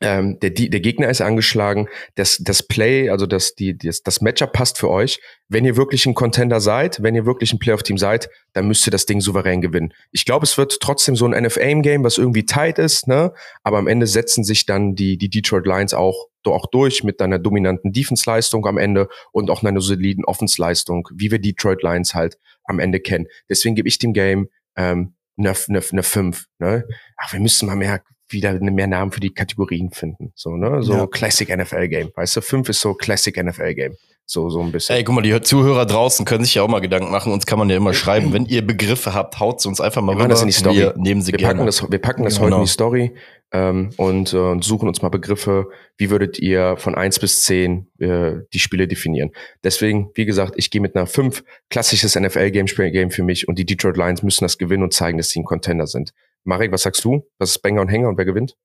ähm, 0.00 0.38
der, 0.40 0.50
der 0.50 0.80
Gegner 0.80 1.08
ist 1.08 1.20
angeschlagen, 1.20 1.88
das, 2.14 2.38
das 2.38 2.62
Play, 2.62 3.08
also 3.08 3.26
das, 3.26 3.54
die, 3.54 3.76
das, 3.76 4.02
das 4.02 4.20
Matchup 4.20 4.52
passt 4.52 4.78
für 4.78 4.90
euch. 4.90 5.20
Wenn 5.48 5.64
ihr 5.64 5.76
wirklich 5.76 6.06
ein 6.06 6.14
Contender 6.14 6.60
seid, 6.60 7.02
wenn 7.02 7.14
ihr 7.14 7.24
wirklich 7.24 7.52
ein 7.52 7.58
Playoff-Team 7.58 7.98
seid, 7.98 8.28
dann 8.52 8.68
müsst 8.68 8.86
ihr 8.86 8.90
das 8.90 9.06
Ding 9.06 9.20
souverän 9.20 9.60
gewinnen. 9.60 9.92
Ich 10.12 10.24
glaube, 10.24 10.44
es 10.44 10.58
wird 10.58 10.78
trotzdem 10.80 11.16
so 11.16 11.26
ein 11.26 11.44
NFA-Game, 11.44 12.04
was 12.04 12.18
irgendwie 12.18 12.44
tight 12.44 12.78
ist, 12.78 13.06
ne? 13.08 13.32
aber 13.62 13.78
am 13.78 13.86
Ende 13.86 14.06
setzen 14.06 14.44
sich 14.44 14.66
dann 14.66 14.94
die, 14.94 15.16
die 15.18 15.30
Detroit 15.30 15.66
Lions 15.66 15.94
auch, 15.94 16.28
auch 16.44 16.66
durch 16.66 17.02
mit 17.02 17.20
einer 17.20 17.38
dominanten 17.38 17.92
Defense-Leistung 17.92 18.66
am 18.66 18.78
Ende 18.78 19.08
und 19.32 19.50
auch 19.50 19.62
einer 19.62 19.80
soliden 19.80 20.24
Offense-Leistung, 20.24 21.08
wie 21.14 21.30
wir 21.30 21.40
Detroit 21.40 21.82
Lions 21.82 22.14
halt 22.14 22.38
am 22.64 22.78
Ende 22.78 23.00
kennen. 23.00 23.26
Deswegen 23.48 23.74
gebe 23.74 23.88
ich 23.88 23.98
dem 23.98 24.12
Game 24.12 24.48
ähm, 24.76 25.14
eine, 25.38 25.54
eine, 25.68 25.82
eine 25.90 26.02
5. 26.02 26.46
Ne? 26.58 26.84
Ach, 27.16 27.32
wir 27.32 27.40
müssen 27.40 27.66
mal 27.66 27.76
mehr 27.76 28.02
wieder 28.28 28.58
mehr 28.58 28.86
Namen 28.86 29.12
für 29.12 29.20
die 29.20 29.30
Kategorien 29.30 29.90
finden. 29.90 30.32
So, 30.34 30.56
ne? 30.56 30.82
So 30.82 30.94
ja. 30.94 31.06
Classic 31.06 31.48
NFL 31.48 31.88
Game. 31.88 32.10
Weißt 32.14 32.36
du, 32.36 32.40
fünf 32.40 32.68
ist 32.68 32.80
so 32.80 32.94
Classic 32.94 33.36
NFL 33.36 33.74
Game. 33.74 33.96
So, 34.28 34.50
so 34.50 34.60
ein 34.60 34.72
bisschen. 34.72 34.96
Ey, 34.96 35.04
guck 35.04 35.14
mal, 35.14 35.22
die 35.22 35.40
Zuhörer 35.40 35.86
draußen 35.86 36.24
können 36.24 36.44
sich 36.44 36.56
ja 36.56 36.62
auch 36.62 36.68
mal 36.68 36.80
Gedanken 36.80 37.12
machen. 37.12 37.32
Uns 37.32 37.46
kann 37.46 37.60
man 37.60 37.70
ja 37.70 37.76
immer 37.76 37.94
schreiben. 37.94 38.32
Wenn 38.32 38.44
ihr 38.46 38.66
Begriffe 38.66 39.14
habt, 39.14 39.38
haut 39.38 39.60
sie 39.60 39.68
uns 39.68 39.80
einfach 39.80 40.02
mal 40.02 40.16
wir 40.16 40.24
rüber. 40.24 40.28
Das 40.28 40.42
in 40.42 40.48
die 40.48 40.52
Story. 40.52 40.78
Wir 40.78 40.94
nehmen 40.96 41.22
sie 41.22 41.30
wir 41.30 41.38
gerne. 41.38 41.54
Packen 41.54 41.66
das, 41.66 41.88
wir 41.88 41.98
packen 42.00 42.24
das 42.24 42.34
genau. 42.34 42.46
heute 42.46 42.56
in 42.56 42.62
die 42.62 42.68
Story 42.68 43.12
ähm, 43.52 43.90
und, 43.96 44.32
äh, 44.32 44.36
und 44.36 44.64
suchen 44.64 44.88
uns 44.88 45.00
mal 45.00 45.10
Begriffe. 45.10 45.68
Wie 45.96 46.10
würdet 46.10 46.40
ihr 46.40 46.76
von 46.76 46.96
eins 46.96 47.20
bis 47.20 47.42
zehn 47.42 47.86
äh, 48.00 48.32
die 48.52 48.58
Spiele 48.58 48.88
definieren? 48.88 49.30
Deswegen, 49.62 50.10
wie 50.14 50.24
gesagt, 50.24 50.54
ich 50.56 50.72
gehe 50.72 50.80
mit 50.80 50.96
einer 50.96 51.06
fünf 51.06 51.44
klassisches 51.70 52.18
NFL-Game 52.18 52.66
Game 52.66 53.10
für 53.12 53.22
mich 53.22 53.46
und 53.46 53.60
die 53.60 53.64
Detroit 53.64 53.96
Lions 53.96 54.24
müssen 54.24 54.44
das 54.44 54.58
gewinnen 54.58 54.82
und 54.82 54.92
zeigen, 54.92 55.18
dass 55.18 55.28
sie 55.28 55.38
ein 55.38 55.44
Contender 55.44 55.86
sind. 55.86 56.12
Marek, 56.46 56.72
was 56.72 56.82
sagst 56.82 57.04
du? 57.04 57.26
Was 57.38 57.50
ist 57.50 57.58
Banger 57.58 57.80
und 57.80 57.88
Hänger 57.88 58.08
und 58.08 58.18
wer 58.18 58.24
gewinnt? 58.24 58.56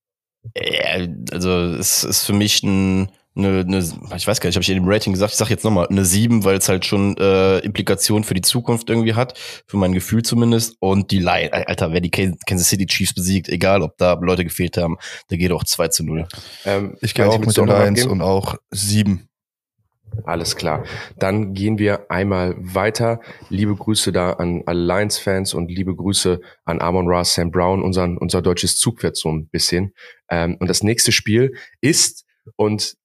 Ja, 0.55 1.05
also 1.31 1.51
es 1.51 2.03
ist 2.03 2.25
für 2.25 2.33
mich 2.33 2.63
ein, 2.63 3.11
eine, 3.35 3.59
eine, 3.59 3.79
ich 4.15 4.27
weiß 4.27 4.39
gar 4.39 4.47
nicht, 4.47 4.55
habe 4.55 4.63
ich 4.63 4.69
in 4.69 4.75
dem 4.75 4.87
Rating 4.87 5.13
gesagt, 5.13 5.33
ich 5.33 5.37
sage 5.37 5.51
jetzt 5.51 5.63
nochmal 5.63 5.87
eine 5.87 6.03
7, 6.03 6.43
weil 6.43 6.57
es 6.57 6.67
halt 6.67 6.85
schon 6.85 7.15
äh, 7.17 7.59
Implikationen 7.59 8.23
für 8.23 8.33
die 8.33 8.41
Zukunft 8.41 8.89
irgendwie 8.89 9.13
hat, 9.13 9.37
für 9.67 9.77
mein 9.77 9.93
Gefühl 9.93 10.23
zumindest. 10.23 10.75
Und 10.79 11.11
die 11.11 11.19
Lions, 11.19 11.53
Alter, 11.53 11.91
wer 11.91 12.01
die 12.01 12.11
Kansas 12.11 12.69
City 12.69 12.85
Chiefs 12.85 13.13
besiegt, 13.13 13.49
egal 13.49 13.81
ob 13.81 13.97
da 13.97 14.13
Leute 14.13 14.43
gefehlt 14.43 14.77
haben, 14.77 14.97
der 15.29 15.37
geht 15.37 15.51
auch 15.51 15.63
2 15.63 15.87
zu 15.89 16.03
0. 16.03 16.27
Ähm, 16.65 16.97
ich 17.01 17.13
gehe 17.13 17.27
auch 17.27 17.39
mit 17.39 17.55
den 17.55 17.67
Lions 17.67 18.05
und 18.05 18.21
auch 18.21 18.55
7. 18.71 19.27
Alles 20.23 20.55
klar. 20.55 20.83
Dann 21.17 21.53
gehen 21.53 21.77
wir 21.79 22.11
einmal 22.11 22.55
weiter. 22.57 23.21
Liebe 23.49 23.75
Grüße 23.75 24.11
da 24.11 24.33
an 24.33 24.63
alle 24.65 24.83
Lions-Fans 24.85 25.53
und 25.53 25.71
liebe 25.71 25.95
Grüße 25.95 26.41
an 26.65 26.81
Amon 26.81 27.07
Ra, 27.07 27.23
Sam 27.23 27.51
Brown, 27.51 27.81
unseren, 27.81 28.17
unser 28.17 28.41
deutsches 28.41 28.77
Zugpferd 28.77 29.15
so 29.15 29.29
ein 29.29 29.47
bisschen. 29.47 29.93
Ähm, 30.29 30.57
und 30.59 30.67
das 30.67 30.83
nächste 30.83 31.11
Spiel 31.11 31.55
ist, 31.79 32.25
und 32.55 32.95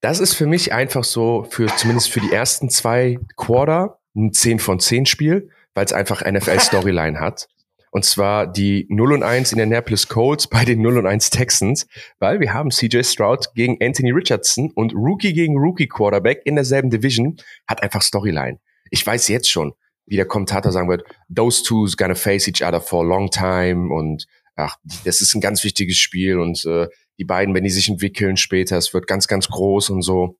das 0.00 0.20
ist 0.20 0.34
für 0.34 0.46
mich 0.46 0.72
einfach 0.72 1.04
so, 1.04 1.46
für 1.48 1.66
zumindest 1.66 2.10
für 2.10 2.20
die 2.20 2.32
ersten 2.32 2.68
zwei 2.68 3.18
Quarter, 3.36 3.98
ein 4.14 4.32
10 4.32 4.58
von 4.58 4.80
10 4.80 5.06
Spiel, 5.06 5.50
weil 5.74 5.84
es 5.84 5.92
einfach 5.92 6.22
NFL-Storyline 6.22 7.20
hat. 7.20 7.48
Und 7.96 8.04
zwar 8.04 8.46
die 8.46 8.86
0 8.90 9.14
und 9.14 9.22
1 9.22 9.52
in 9.52 9.56
der 9.56 9.64
Indianapolis 9.64 10.06
Colts 10.06 10.48
bei 10.48 10.66
den 10.66 10.82
0 10.82 10.98
und 10.98 11.06
1 11.06 11.30
Texans, 11.30 11.86
weil 12.18 12.40
wir 12.40 12.52
haben 12.52 12.70
CJ 12.70 13.04
Stroud 13.04 13.54
gegen 13.54 13.78
Anthony 13.80 14.10
Richardson 14.10 14.70
und 14.74 14.92
Rookie 14.92 15.32
gegen 15.32 15.56
Rookie 15.56 15.88
Quarterback 15.88 16.42
in 16.44 16.56
derselben 16.56 16.90
Division 16.90 17.38
hat 17.66 17.82
einfach 17.82 18.02
Storyline. 18.02 18.58
Ich 18.90 19.06
weiß 19.06 19.28
jetzt 19.28 19.50
schon, 19.50 19.72
wie 20.04 20.16
der 20.16 20.26
Kommentator 20.26 20.72
sagen 20.72 20.90
wird, 20.90 21.04
those 21.34 21.62
two's 21.62 21.96
gonna 21.96 22.14
face 22.14 22.46
each 22.46 22.62
other 22.62 22.82
for 22.82 23.02
a 23.02 23.08
long 23.08 23.30
time 23.30 23.90
und 23.90 24.26
ach, 24.56 24.76
das 25.06 25.22
ist 25.22 25.34
ein 25.34 25.40
ganz 25.40 25.64
wichtiges 25.64 25.96
Spiel 25.96 26.38
und 26.38 26.66
äh, 26.66 26.88
die 27.18 27.24
beiden, 27.24 27.54
wenn 27.54 27.64
die 27.64 27.70
sich 27.70 27.88
entwickeln 27.88 28.36
später, 28.36 28.76
es 28.76 28.92
wird 28.92 29.06
ganz, 29.06 29.26
ganz 29.26 29.48
groß 29.48 29.88
und 29.88 30.02
so. 30.02 30.36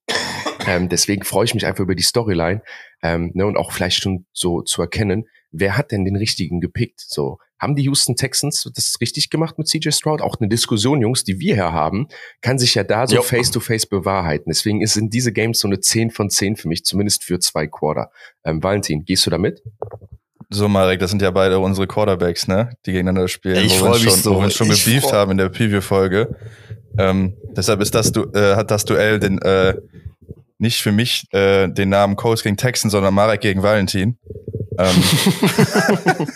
Ähm, 0.66 0.88
deswegen 0.88 1.24
freue 1.24 1.46
ich 1.46 1.54
mich 1.54 1.64
einfach 1.64 1.84
über 1.84 1.94
die 1.94 2.02
Storyline 2.02 2.60
ähm, 3.02 3.30
ne, 3.34 3.46
und 3.46 3.56
auch 3.56 3.72
vielleicht 3.72 4.02
schon 4.02 4.26
so 4.32 4.62
zu 4.62 4.82
erkennen, 4.82 5.24
wer 5.58 5.76
hat 5.76 5.92
denn 5.92 6.04
den 6.04 6.16
richtigen 6.16 6.60
gepickt? 6.60 7.00
So 7.00 7.38
haben 7.58 7.74
die 7.74 7.84
Houston 7.84 8.16
Texans 8.16 8.70
das 8.74 8.96
richtig 9.00 9.30
gemacht 9.30 9.58
mit 9.58 9.66
CJ 9.68 9.90
Stroud? 9.90 10.20
Auch 10.20 10.36
eine 10.38 10.48
Diskussion, 10.48 11.00
Jungs, 11.00 11.24
die 11.24 11.40
wir 11.40 11.54
hier 11.54 11.72
haben, 11.72 12.08
kann 12.42 12.58
sich 12.58 12.74
ja 12.74 12.84
da 12.84 13.06
so 13.06 13.22
face 13.22 13.50
to 13.50 13.60
face 13.60 13.86
bewahrheiten. 13.86 14.50
Deswegen 14.50 14.82
ist 14.82 14.96
in 14.96 15.08
diese 15.08 15.32
Games 15.32 15.60
so 15.60 15.68
eine 15.68 15.80
10 15.80 16.10
von 16.10 16.28
10 16.28 16.56
für 16.56 16.68
mich, 16.68 16.84
zumindest 16.84 17.24
für 17.24 17.38
zwei 17.38 17.66
Quarter. 17.66 18.10
Ähm, 18.44 18.62
Valentin, 18.62 19.04
gehst 19.04 19.24
du 19.26 19.30
damit? 19.30 19.62
So, 20.50 20.68
Marek, 20.68 21.00
das 21.00 21.10
sind 21.10 21.22
ja 21.22 21.30
beide 21.30 21.58
unsere 21.58 21.86
Quarterbacks, 21.86 22.46
ne? 22.46 22.70
Die 22.84 22.92
gegeneinander 22.92 23.26
spielen, 23.26 23.64
Ich 23.64 23.80
wo 23.80 23.86
wir 23.86 23.94
schon, 23.94 24.12
so. 24.12 24.34
wo 24.34 24.38
wir 24.38 24.44
uns 24.44 24.54
schon 24.54 24.70
Ich 24.70 24.84
gebieft 24.84 25.12
haben 25.12 25.32
in 25.32 25.38
der 25.38 25.48
Preview-Folge. 25.48 26.36
Ähm, 26.98 27.36
deshalb 27.56 27.80
ist 27.80 27.94
das, 27.94 28.12
du, 28.12 28.30
äh, 28.32 28.54
hat 28.54 28.70
das 28.70 28.84
Duell 28.84 29.18
den, 29.18 29.40
äh, 29.42 29.74
nicht 30.58 30.80
für 30.82 30.92
mich 30.92 31.26
äh, 31.32 31.68
den 31.68 31.88
Namen 31.88 32.16
Colts 32.16 32.42
gegen 32.42 32.56
Texans, 32.56 32.92
sondern 32.92 33.12
Marek 33.12 33.40
gegen 33.40 33.62
Valentin. 33.62 34.18
Ähm, 34.78 36.26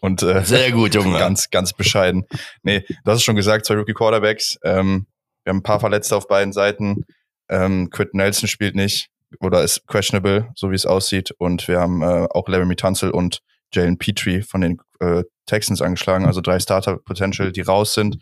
und 0.00 0.22
äh, 0.22 0.44
Sehr 0.44 0.72
gut, 0.72 0.94
Junge. 0.94 1.18
ganz, 1.18 1.50
ganz 1.50 1.72
bescheiden. 1.72 2.26
Nee, 2.62 2.84
hast 3.04 3.16
es 3.16 3.22
schon 3.22 3.36
gesagt, 3.36 3.66
zwei 3.66 3.74
Rookie 3.74 3.94
Quarterbacks. 3.94 4.58
Ähm, 4.64 5.06
wir 5.44 5.50
haben 5.50 5.58
ein 5.58 5.62
paar 5.62 5.80
Verletzte 5.80 6.16
auf 6.16 6.28
beiden 6.28 6.52
Seiten. 6.52 7.04
Ähm, 7.48 7.90
Quit 7.90 8.14
Nelson 8.14 8.48
spielt 8.48 8.74
nicht 8.74 9.08
oder 9.40 9.62
ist 9.62 9.86
questionable, 9.86 10.48
so 10.54 10.70
wie 10.70 10.76
es 10.76 10.86
aussieht. 10.86 11.32
Und 11.38 11.68
wir 11.68 11.80
haben 11.80 12.02
äh, 12.02 12.26
auch 12.30 12.48
Laramie 12.48 12.76
Tunsil 12.76 13.10
und 13.10 13.40
Jalen 13.72 13.98
Petrie 13.98 14.42
von 14.42 14.60
den 14.60 14.80
äh, 15.00 15.22
Texans 15.46 15.82
angeschlagen, 15.82 16.26
also 16.26 16.40
drei 16.40 16.58
Starter 16.58 16.98
Potential, 16.98 17.52
die 17.52 17.60
raus 17.60 17.94
sind. 17.94 18.18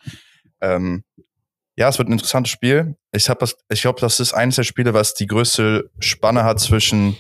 Ähm, 0.61 1.05
ja, 1.77 1.89
es 1.89 1.99
wird 1.99 2.09
ein 2.09 2.13
interessantes 2.13 2.51
Spiel. 2.51 2.97
Ich 3.13 3.29
habe 3.29 3.41
das, 3.41 3.57
ich 3.71 3.83
glaube, 3.83 4.01
das 4.01 4.21
ist 4.21 4.35
eines 4.35 4.57
der 4.57 4.65
Spiele, 4.65 4.95
was 4.95 5.15
die 5.15 5.27
größte 5.27 5.91
Spanne 6.01 6.45
hat 6.45 6.61
zwischen 6.61 7.17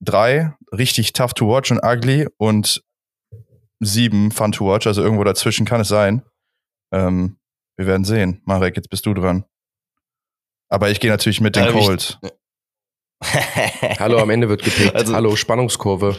drei 0.00 0.54
richtig 0.72 1.12
tough 1.12 1.34
to 1.34 1.48
watch 1.48 1.70
und 1.70 1.80
ugly 1.84 2.28
und 2.38 2.82
sieben 3.80 4.30
fun 4.30 4.52
to 4.52 4.66
watch. 4.66 4.86
Also 4.86 5.02
irgendwo 5.02 5.24
dazwischen 5.24 5.66
kann 5.66 5.80
es 5.80 5.88
sein. 5.88 6.22
Ähm, 6.92 7.38
wir 7.76 7.86
werden 7.86 8.04
sehen. 8.04 8.42
Marek, 8.44 8.76
jetzt 8.76 8.90
bist 8.90 9.06
du 9.06 9.14
dran. 9.14 9.44
Aber 10.68 10.90
ich 10.90 11.00
gehe 11.00 11.10
natürlich 11.10 11.40
mit 11.40 11.56
den 11.56 11.66
ich- 11.66 11.72
Colts. 11.72 12.18
Hallo, 13.98 14.18
am 14.18 14.30
Ende 14.30 14.48
wird 14.48 14.62
gepickt. 14.62 14.94
Also- 14.94 15.14
Hallo, 15.14 15.36
Spannungskurve. 15.36 16.16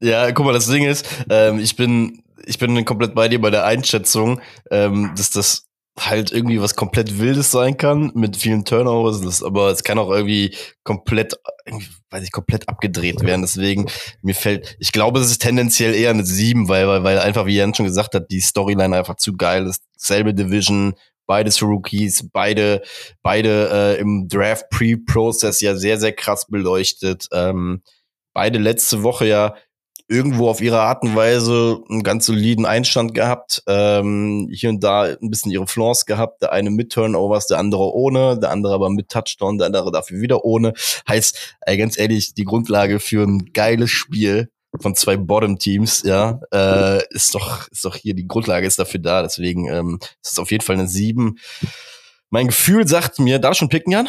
Ja, 0.00 0.30
guck 0.32 0.44
mal, 0.44 0.52
das 0.52 0.66
Ding 0.66 0.84
ist, 0.84 1.06
ähm, 1.30 1.58
ich 1.58 1.76
bin, 1.76 2.22
ich 2.44 2.58
bin 2.58 2.84
komplett 2.84 3.14
bei 3.14 3.28
dir 3.28 3.40
bei 3.40 3.50
der 3.50 3.64
Einschätzung, 3.64 4.40
ähm, 4.70 5.12
dass 5.16 5.30
das 5.30 5.66
halt 5.98 6.32
irgendwie 6.32 6.60
was 6.60 6.74
komplett 6.74 7.18
Wildes 7.18 7.52
sein 7.52 7.76
kann 7.76 8.10
mit 8.14 8.36
vielen 8.36 8.64
Turnovers, 8.64 9.42
aber 9.42 9.70
es 9.70 9.84
kann 9.84 9.98
auch 9.98 10.10
irgendwie 10.10 10.56
komplett, 10.82 11.34
irgendwie, 11.64 11.86
weiß 12.10 12.24
ich, 12.24 12.32
komplett 12.32 12.68
abgedreht 12.68 13.22
werden. 13.22 13.42
Deswegen 13.42 13.86
mir 14.20 14.34
fällt, 14.34 14.76
ich 14.80 14.90
glaube, 14.90 15.20
es 15.20 15.30
ist 15.30 15.42
tendenziell 15.42 15.94
eher 15.94 16.10
eine 16.10 16.24
7, 16.24 16.68
weil, 16.68 16.88
weil, 16.88 17.04
weil 17.04 17.18
einfach, 17.20 17.46
wie 17.46 17.56
Jan 17.56 17.74
schon 17.74 17.86
gesagt 17.86 18.14
hat, 18.14 18.30
die 18.30 18.40
Storyline 18.40 18.96
einfach 18.96 19.16
zu 19.16 19.36
geil 19.36 19.66
ist. 19.66 19.84
Selbe 19.96 20.34
Division, 20.34 20.94
beides 21.26 21.62
Rookies, 21.62 22.28
beide, 22.32 22.82
beide 23.22 23.96
äh, 23.96 24.00
im 24.00 24.28
Draft 24.28 24.68
Pre-Process 24.70 25.60
ja 25.60 25.76
sehr, 25.76 25.98
sehr 25.98 26.12
krass 26.12 26.46
beleuchtet. 26.48 27.28
Ähm, 27.32 27.82
beide 28.32 28.58
letzte 28.58 29.04
Woche 29.04 29.26
ja 29.26 29.54
irgendwo 30.06 30.48
auf 30.48 30.60
ihre 30.60 30.80
Art 30.80 31.02
und 31.02 31.16
Weise 31.16 31.80
einen 31.88 32.02
ganz 32.02 32.26
soliden 32.26 32.66
Einstand 32.66 33.14
gehabt. 33.14 33.62
Ähm, 33.66 34.48
hier 34.52 34.68
und 34.70 34.84
da 34.84 35.04
ein 35.04 35.30
bisschen 35.30 35.50
ihre 35.50 35.66
Flaws 35.66 36.04
gehabt. 36.04 36.42
Der 36.42 36.52
eine 36.52 36.70
mit 36.70 36.92
Turnovers, 36.92 37.46
der 37.46 37.58
andere 37.58 37.94
ohne, 37.94 38.38
der 38.38 38.50
andere 38.50 38.74
aber 38.74 38.90
mit 38.90 39.08
Touchdown, 39.08 39.58
der 39.58 39.68
andere 39.68 39.90
dafür 39.90 40.20
wieder 40.20 40.44
ohne. 40.44 40.74
Heißt, 41.08 41.56
ey, 41.62 41.76
ganz 41.78 41.98
ehrlich, 41.98 42.34
die 42.34 42.44
Grundlage 42.44 43.00
für 43.00 43.26
ein 43.26 43.52
geiles 43.52 43.90
Spiel 43.90 44.50
von 44.80 44.94
zwei 44.94 45.16
Bottom-Teams, 45.16 46.02
ja, 46.02 46.40
äh, 46.52 47.02
ist 47.10 47.34
doch, 47.34 47.68
ist 47.68 47.84
doch 47.84 47.94
hier, 47.94 48.14
die 48.14 48.26
Grundlage 48.26 48.66
ist 48.66 48.78
dafür 48.78 49.00
da. 49.00 49.22
Deswegen 49.22 49.68
ähm, 49.68 49.98
ist 50.22 50.32
es 50.32 50.38
auf 50.38 50.50
jeden 50.50 50.64
Fall 50.64 50.76
eine 50.76 50.88
7. 50.88 51.38
Mein 52.30 52.48
Gefühl 52.48 52.86
sagt 52.86 53.20
mir, 53.20 53.38
darf 53.38 53.52
ich 53.52 53.58
schon 53.58 53.68
picken, 53.68 53.92
Jan? 53.92 54.08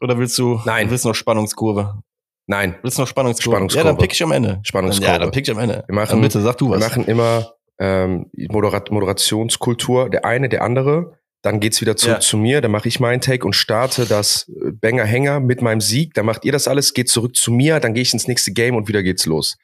Oder 0.00 0.16
willst 0.18 0.38
du, 0.38 0.60
Nein. 0.64 0.90
willst 0.90 1.04
du 1.04 1.08
noch 1.08 1.14
Spannungskurve? 1.14 2.02
Nein, 2.50 2.74
Willst 2.82 2.98
du 2.98 3.02
noch 3.02 3.08
Spannungskurve? 3.08 3.56
Spannungskurve. 3.56 3.86
Ja, 3.86 3.92
dann 3.92 3.98
pick 3.98 4.12
ich 4.12 4.22
am 4.22 4.32
Ende. 4.32 4.58
Spannungskurve. 4.64 5.12
Ja, 5.12 5.18
dann 5.18 5.30
pick 5.30 5.46
ich 5.46 5.50
am 5.54 5.58
Ende. 5.60 5.84
Wir 5.86 5.94
machen- 5.94 6.08
dann 6.10 6.20
bitte, 6.22 6.40
sag 6.40 6.56
du 6.58 6.70
wir 6.70 6.76
was. 6.76 6.80
machen 6.80 7.04
immer 7.06 7.52
ähm, 7.78 8.26
Moderat 8.50 8.90
Moderationskultur. 8.90 10.10
Der 10.10 10.24
eine, 10.24 10.48
der 10.48 10.62
andere. 10.62 11.12
Dann 11.42 11.60
geht's 11.60 11.80
wieder 11.80 11.96
zurück 11.96 12.16
Ja. 12.16 12.20
zu 12.20 12.36
mir. 12.36 12.60
Dann 12.60 12.72
mache 12.72 12.88
ich 12.88 12.98
meinen 12.98 13.20
Take 13.20 13.46
und 13.46 13.52
starte 13.54 14.06
das 14.06 14.48
äh, 14.48 14.72
Banger 14.72 15.04
Hänger 15.04 15.38
mit 15.40 15.62
meinem 15.62 15.80
Sieg. 15.80 16.14
Dann 16.14 16.26
macht 16.26 16.44
ihr 16.44 16.50
das 16.52 16.66
alles, 16.66 16.94
geht 16.94 17.08
zurück 17.08 17.36
zu 17.36 17.52
mir. 17.52 17.78
Dann 17.80 17.94
gehe 17.94 18.02
ich 18.02 18.12
ins 18.12 18.26
nächste 18.26 18.52
Game 18.52 18.74
und 18.74 18.88
wieder 18.88 19.02
geht's 19.04 19.24
los. 19.26 19.56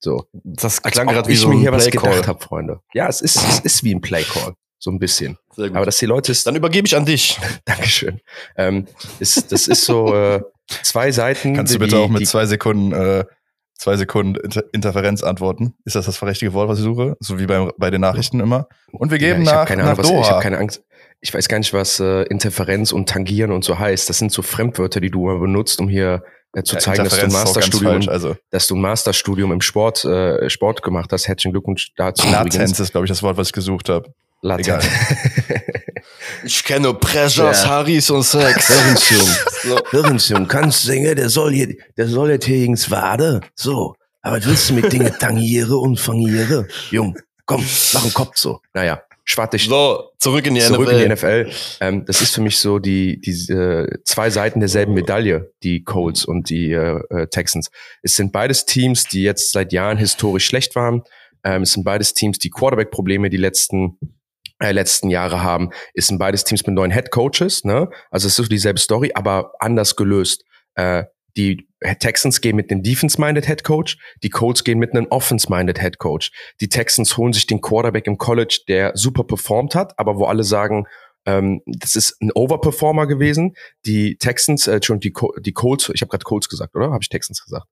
So. 0.00 0.26
das 0.32 0.82
klang 0.82 1.06
gerade 1.06 1.28
wie 1.28 1.34
ich 1.34 1.38
so 1.40 1.46
mir 1.48 1.54
ein 1.54 1.60
hier 1.60 1.70
was 1.72 1.84
Play-Call. 1.88 2.10
gedacht 2.10 2.26
habe, 2.28 2.42
Freunde. 2.42 2.80
Ja, 2.92 3.06
es 3.08 3.20
ist, 3.20 3.36
es 3.36 3.60
ist 3.60 3.84
wie 3.84 3.94
ein 3.94 4.00
Play-Call. 4.00 4.54
So 4.80 4.90
ein 4.90 4.98
bisschen. 4.98 5.38
Sehr 5.54 5.68
gut. 5.68 5.76
Aber 5.76 5.86
dass 5.86 5.98
die 5.98 6.06
Leute 6.06 6.32
es 6.32 6.42
dann 6.42 6.56
übergebe 6.56 6.88
ich 6.88 6.96
an 6.96 7.04
dich. 7.04 7.38
Dankeschön. 7.66 8.20
Ähm, 8.56 8.88
ist, 9.20 9.52
das 9.52 9.68
ist 9.68 9.84
so 9.84 10.12
äh, 10.12 10.40
zwei 10.82 11.10
Seiten. 11.12 11.54
Kannst 11.54 11.74
du 11.74 11.78
die- 11.78 11.84
bitte 11.84 11.98
auch 11.98 12.08
mit 12.08 12.26
zwei 12.26 12.46
Sekunden, 12.46 12.92
äh, 12.92 13.24
zwei 13.78 13.96
Sekunden 13.96 14.36
Inter 14.36 14.62
Interferenz 14.72 15.22
antworten? 15.22 15.74
Ist 15.84 15.96
das 15.96 16.06
das 16.06 16.22
richtige 16.22 16.52
Wort, 16.52 16.68
was 16.68 16.78
ich 16.78 16.84
suche? 16.84 17.16
So 17.20 17.38
wie 17.38 17.46
bei, 17.46 17.68
bei 17.78 17.90
den 17.90 18.00
Nachrichten 18.00 18.40
immer. 18.40 18.68
Und 18.92 19.10
wir 19.10 19.18
Ja, 19.18 19.34
geben 19.34 19.46
hab 19.48 19.54
nach, 19.54 19.66
keine 19.66 19.82
nach 19.82 19.88
Ahnung, 19.90 19.98
was, 19.98 20.06
ich 20.06 20.12
Doha. 20.16 20.30
habe 20.30 20.42
keine 20.42 20.58
Angst. 20.58 20.82
Ich 21.20 21.32
weiß 21.32 21.48
gar 21.48 21.58
nicht, 21.58 21.72
was 21.72 22.00
äh, 22.00 22.22
Interferenz 22.24 22.90
und 22.92 23.08
Tangieren 23.08 23.52
und 23.52 23.62
so 23.64 23.78
heißt. 23.78 24.08
Das 24.08 24.18
sind 24.18 24.32
so 24.32 24.42
Fremdwörter, 24.42 25.00
die 25.00 25.10
du 25.10 25.30
immer 25.30 25.38
benutzt, 25.40 25.80
um 25.80 25.88
hier 25.88 26.22
äh, 26.54 26.62
zu 26.64 26.74
Ja, 26.74 26.80
zeigen, 26.80 27.04
dass 27.04 27.18
du 27.18 27.30
falsch. 27.80 28.08
Also 28.08 28.36
dass 28.50 28.66
du 28.66 28.74
ein 28.74 28.80
Masterstudium 28.80 29.52
im 29.52 29.60
Sport, 29.60 30.04
äh, 30.04 30.50
Sport 30.50 30.82
gemacht 30.82 31.10
hast. 31.12 31.28
Herzlichen 31.28 31.52
Glückwunsch 31.52 31.92
dazu. 31.96 32.28
Latenz 32.28 32.78
ist, 32.80 32.90
glaube 32.90 33.06
ich, 33.06 33.10
das 33.10 33.22
Wort, 33.22 33.36
was 33.36 33.48
ich 33.48 33.52
gesucht 33.52 33.88
habe. 33.88 34.12
Latenz. 34.42 34.84
Ich 36.44 36.64
kenne 36.64 36.92
Pressures, 36.94 37.62
Ja. 37.62 37.68
Harrys 37.68 38.10
und 38.10 38.24
Sex. 38.24 38.68
Hörensjung. 38.68 39.82
Hörensjung, 39.90 40.48
kannst 40.48 40.82
singen, 40.82 41.14
der 41.14 41.28
soll 41.28 41.52
hier, 41.52 41.74
der 41.96 42.08
soll 42.08 42.30
jetzt 42.30 42.46
hier 42.46 42.64
ins 42.64 42.90
Wade. 42.90 43.40
So. 43.54 43.94
Aber 44.22 44.38
was 44.38 44.46
willst 44.46 44.70
du 44.70 44.74
mit 44.74 44.92
Dinge 44.92 45.16
tangiere 45.16 45.76
und 45.76 45.98
fangiere? 46.00 46.66
Jung, 46.90 47.16
komm, 47.46 47.64
mach 47.92 48.02
einen 48.02 48.12
Kopf 48.14 48.36
so. 48.36 48.60
Naja, 48.74 49.02
schwarte 49.24 49.56
ich 49.56 49.66
So, 49.66 50.10
zurück 50.18 50.46
in 50.46 50.54
die 50.56 50.60
zurück 50.60 50.88
NFL. 50.88 50.96
in 50.96 51.08
die 51.08 51.14
NFL. 51.14 51.50
Ähm, 51.80 52.04
das 52.06 52.20
ist 52.20 52.34
für 52.34 52.40
mich 52.40 52.58
so 52.58 52.78
die, 52.80 53.20
die 53.20 53.52
äh, 53.52 53.88
zwei 54.04 54.30
Seiten 54.30 54.58
derselben 54.60 54.94
Medaille, 54.94 55.52
die 55.62 55.84
Colts 55.84 56.24
und 56.24 56.50
die 56.50 56.72
äh, 56.72 57.00
äh, 57.10 57.26
Texans. 57.28 57.70
Es 58.02 58.14
sind 58.14 58.32
beides 58.32 58.64
Teams, 58.66 59.04
die 59.04 59.22
jetzt 59.22 59.52
seit 59.52 59.72
Jahren 59.72 59.98
historisch 59.98 60.46
schlecht 60.46 60.74
waren. 60.74 61.02
Ähm, 61.44 61.62
es 61.62 61.72
sind 61.72 61.84
beides 61.84 62.14
Teams, 62.14 62.38
die 62.38 62.50
Quarterback-Probleme 62.50 63.30
die 63.30 63.36
letzten 63.36 63.98
äh, 64.62 64.72
letzten 64.72 65.10
Jahre 65.10 65.42
haben. 65.42 65.70
Es 65.94 66.06
sind 66.06 66.18
beides 66.18 66.44
Teams 66.44 66.66
mit 66.66 66.74
neuen 66.74 66.90
Head 66.90 67.10
Coaches. 67.10 67.64
Ne? 67.64 67.88
Also 68.10 68.26
es 68.26 68.32
ist 68.32 68.36
so 68.36 68.44
dieselbe 68.44 68.78
Story, 68.78 69.12
aber 69.14 69.52
anders 69.58 69.96
gelöst. 69.96 70.44
Äh, 70.74 71.04
die 71.36 71.66
Texans 71.98 72.40
gehen 72.40 72.56
mit 72.56 72.70
einem 72.70 72.82
Defense-minded 72.82 73.46
Head 73.46 73.64
Coach, 73.64 73.96
die 74.22 74.28
Colts 74.28 74.64
gehen 74.64 74.78
mit 74.78 74.94
einem 74.94 75.06
Offense-minded 75.08 75.80
Head 75.80 75.98
Coach. 75.98 76.30
Die 76.60 76.68
Texans 76.68 77.16
holen 77.16 77.32
sich 77.32 77.46
den 77.46 77.60
Quarterback 77.60 78.06
im 78.06 78.18
College, 78.18 78.60
der 78.68 78.92
super 78.94 79.24
performt 79.24 79.74
hat, 79.74 79.98
aber 79.98 80.16
wo 80.16 80.26
alle 80.26 80.44
sagen, 80.44 80.86
ähm, 81.24 81.62
das 81.66 81.96
ist 81.96 82.20
ein 82.20 82.30
Overperformer 82.32 83.06
gewesen. 83.06 83.54
Die 83.86 84.16
Texans, 84.16 84.66
äh, 84.66 84.80
schon 84.82 85.00
die, 85.00 85.12
Co 85.12 85.32
die 85.40 85.52
Colts, 85.52 85.90
ich 85.94 86.02
habe 86.02 86.10
gerade 86.10 86.24
Colts 86.24 86.48
gesagt, 86.48 86.74
oder? 86.74 86.90
Habe 86.90 87.02
ich 87.02 87.08
Texans 87.08 87.42
gesagt? 87.42 87.66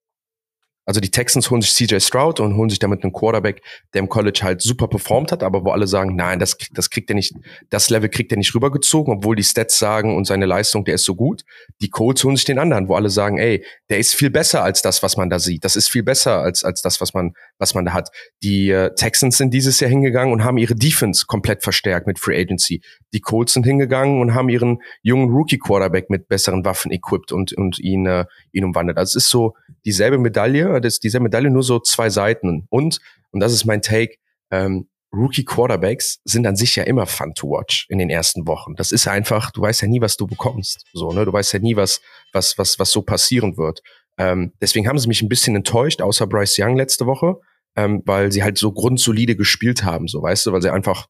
Also 0.90 0.98
die 0.98 1.12
Texans 1.12 1.52
holen 1.52 1.62
sich 1.62 1.72
CJ 1.74 2.00
Stroud 2.00 2.40
und 2.40 2.56
holen 2.56 2.68
sich 2.68 2.80
damit 2.80 3.04
einen 3.04 3.12
Quarterback, 3.12 3.62
der 3.94 4.00
im 4.00 4.08
College 4.08 4.40
halt 4.42 4.60
super 4.60 4.88
performt 4.88 5.30
hat, 5.30 5.44
aber 5.44 5.64
wo 5.64 5.70
alle 5.70 5.86
sagen, 5.86 6.16
nein, 6.16 6.40
das, 6.40 6.58
das 6.72 6.90
kriegt 6.90 7.08
er 7.10 7.14
nicht, 7.14 7.32
das 7.68 7.90
Level 7.90 8.08
kriegt 8.08 8.32
er 8.32 8.38
nicht 8.38 8.52
rübergezogen, 8.56 9.14
obwohl 9.14 9.36
die 9.36 9.44
Stats 9.44 9.78
sagen 9.78 10.16
und 10.16 10.24
seine 10.24 10.46
Leistung, 10.46 10.84
der 10.84 10.96
ist 10.96 11.04
so 11.04 11.14
gut. 11.14 11.44
Die 11.80 11.90
Colts 11.90 12.24
holen 12.24 12.34
sich 12.34 12.44
den 12.44 12.58
anderen, 12.58 12.88
wo 12.88 12.96
alle 12.96 13.08
sagen, 13.08 13.38
ey, 13.38 13.64
der 13.88 13.98
ist 13.98 14.16
viel 14.16 14.30
besser 14.30 14.64
als 14.64 14.82
das, 14.82 15.00
was 15.04 15.16
man 15.16 15.30
da 15.30 15.38
sieht. 15.38 15.64
Das 15.64 15.76
ist 15.76 15.88
viel 15.88 16.02
besser 16.02 16.40
als, 16.40 16.64
als 16.64 16.82
das, 16.82 17.00
was 17.00 17.14
man, 17.14 17.34
was 17.60 17.72
man 17.74 17.84
da 17.84 17.92
hat. 17.92 18.10
Die 18.42 18.70
äh, 18.70 18.92
Texans 18.96 19.38
sind 19.38 19.54
dieses 19.54 19.78
Jahr 19.78 19.90
hingegangen 19.90 20.32
und 20.32 20.42
haben 20.42 20.58
ihre 20.58 20.74
Defense 20.74 21.26
komplett 21.28 21.62
verstärkt 21.62 22.08
mit 22.08 22.18
Free 22.18 22.36
Agency. 22.36 22.82
Die 23.12 23.20
Colts 23.20 23.52
sind 23.52 23.64
hingegangen 23.64 24.20
und 24.20 24.34
haben 24.34 24.48
ihren 24.48 24.78
jungen 25.02 25.30
Rookie 25.30 25.58
Quarterback 25.58 26.10
mit 26.10 26.26
besseren 26.26 26.64
Waffen 26.64 26.90
equipped 26.90 27.30
und, 27.30 27.52
und 27.52 27.78
ihn, 27.78 28.06
äh, 28.06 28.24
ihn 28.50 28.64
umwandelt. 28.64 28.98
Also 28.98 29.16
es 29.16 29.26
ist 29.26 29.30
so 29.30 29.54
dieselbe 29.84 30.18
Medaille, 30.18 30.79
das 30.80 30.94
ist 30.94 31.04
dieselbe 31.04 31.24
Medaille, 31.24 31.50
nur 31.50 31.62
so 31.62 31.78
zwei 31.80 32.10
Seiten. 32.10 32.66
Und, 32.70 33.00
und 33.30 33.40
das 33.40 33.52
ist 33.52 33.64
mein 33.64 33.82
Take, 33.82 34.16
ähm, 34.50 34.88
Rookie 35.12 35.44
Quarterbacks 35.44 36.20
sind 36.24 36.46
an 36.46 36.54
sich 36.54 36.76
ja 36.76 36.84
immer 36.84 37.06
fun 37.06 37.34
to 37.34 37.48
watch 37.48 37.86
in 37.88 37.98
den 37.98 38.10
ersten 38.10 38.46
Wochen. 38.46 38.76
Das 38.76 38.92
ist 38.92 39.08
einfach, 39.08 39.50
du 39.50 39.62
weißt 39.62 39.82
ja 39.82 39.88
nie, 39.88 40.00
was 40.00 40.16
du 40.16 40.26
bekommst. 40.26 40.84
So, 40.92 41.10
ne? 41.12 41.24
Du 41.24 41.32
weißt 41.32 41.52
ja 41.52 41.58
nie, 41.58 41.74
was, 41.74 42.00
was, 42.32 42.56
was, 42.58 42.78
was 42.78 42.90
so 42.90 43.02
passieren 43.02 43.56
wird. 43.56 43.82
Ähm, 44.18 44.52
deswegen 44.60 44.86
haben 44.86 44.98
sie 44.98 45.08
mich 45.08 45.22
ein 45.22 45.28
bisschen 45.28 45.56
enttäuscht, 45.56 46.00
außer 46.00 46.26
Bryce 46.26 46.58
Young 46.60 46.76
letzte 46.76 47.06
Woche, 47.06 47.40
ähm, 47.74 48.02
weil 48.04 48.30
sie 48.30 48.44
halt 48.44 48.58
so 48.58 48.70
grundsolide 48.70 49.34
gespielt 49.34 49.82
haben, 49.82 50.06
so 50.06 50.22
weißt 50.22 50.46
du, 50.46 50.52
weil 50.52 50.62
sie 50.62 50.72
einfach 50.72 51.08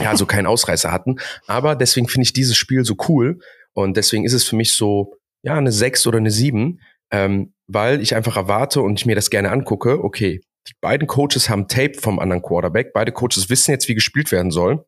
ja, 0.00 0.10
also 0.10 0.26
keinen 0.26 0.46
Ausreißer 0.46 0.92
hatten. 0.92 1.16
Aber 1.46 1.76
deswegen 1.76 2.08
finde 2.08 2.24
ich 2.24 2.32
dieses 2.32 2.56
Spiel 2.56 2.84
so 2.84 2.96
cool 3.08 3.40
und 3.72 3.96
deswegen 3.96 4.24
ist 4.24 4.32
es 4.32 4.44
für 4.44 4.56
mich 4.56 4.74
so, 4.74 5.14
ja, 5.42 5.54
eine 5.54 5.72
6 5.72 6.06
oder 6.06 6.18
eine 6.18 6.30
7, 6.30 6.80
ähm, 7.10 7.54
weil 7.66 8.00
ich 8.00 8.14
einfach 8.14 8.36
erwarte 8.36 8.80
und 8.82 8.98
ich 8.98 9.06
mir 9.06 9.14
das 9.14 9.30
gerne 9.30 9.50
angucke, 9.50 10.02
okay, 10.02 10.40
die 10.68 10.74
beiden 10.80 11.06
Coaches 11.06 11.48
haben 11.48 11.68
Tape 11.68 11.94
vom 11.94 12.18
anderen 12.18 12.42
Quarterback, 12.42 12.92
beide 12.92 13.12
Coaches 13.12 13.48
wissen 13.48 13.70
jetzt, 13.70 13.88
wie 13.88 13.94
gespielt 13.94 14.32
werden 14.32 14.50
soll. 14.50 14.84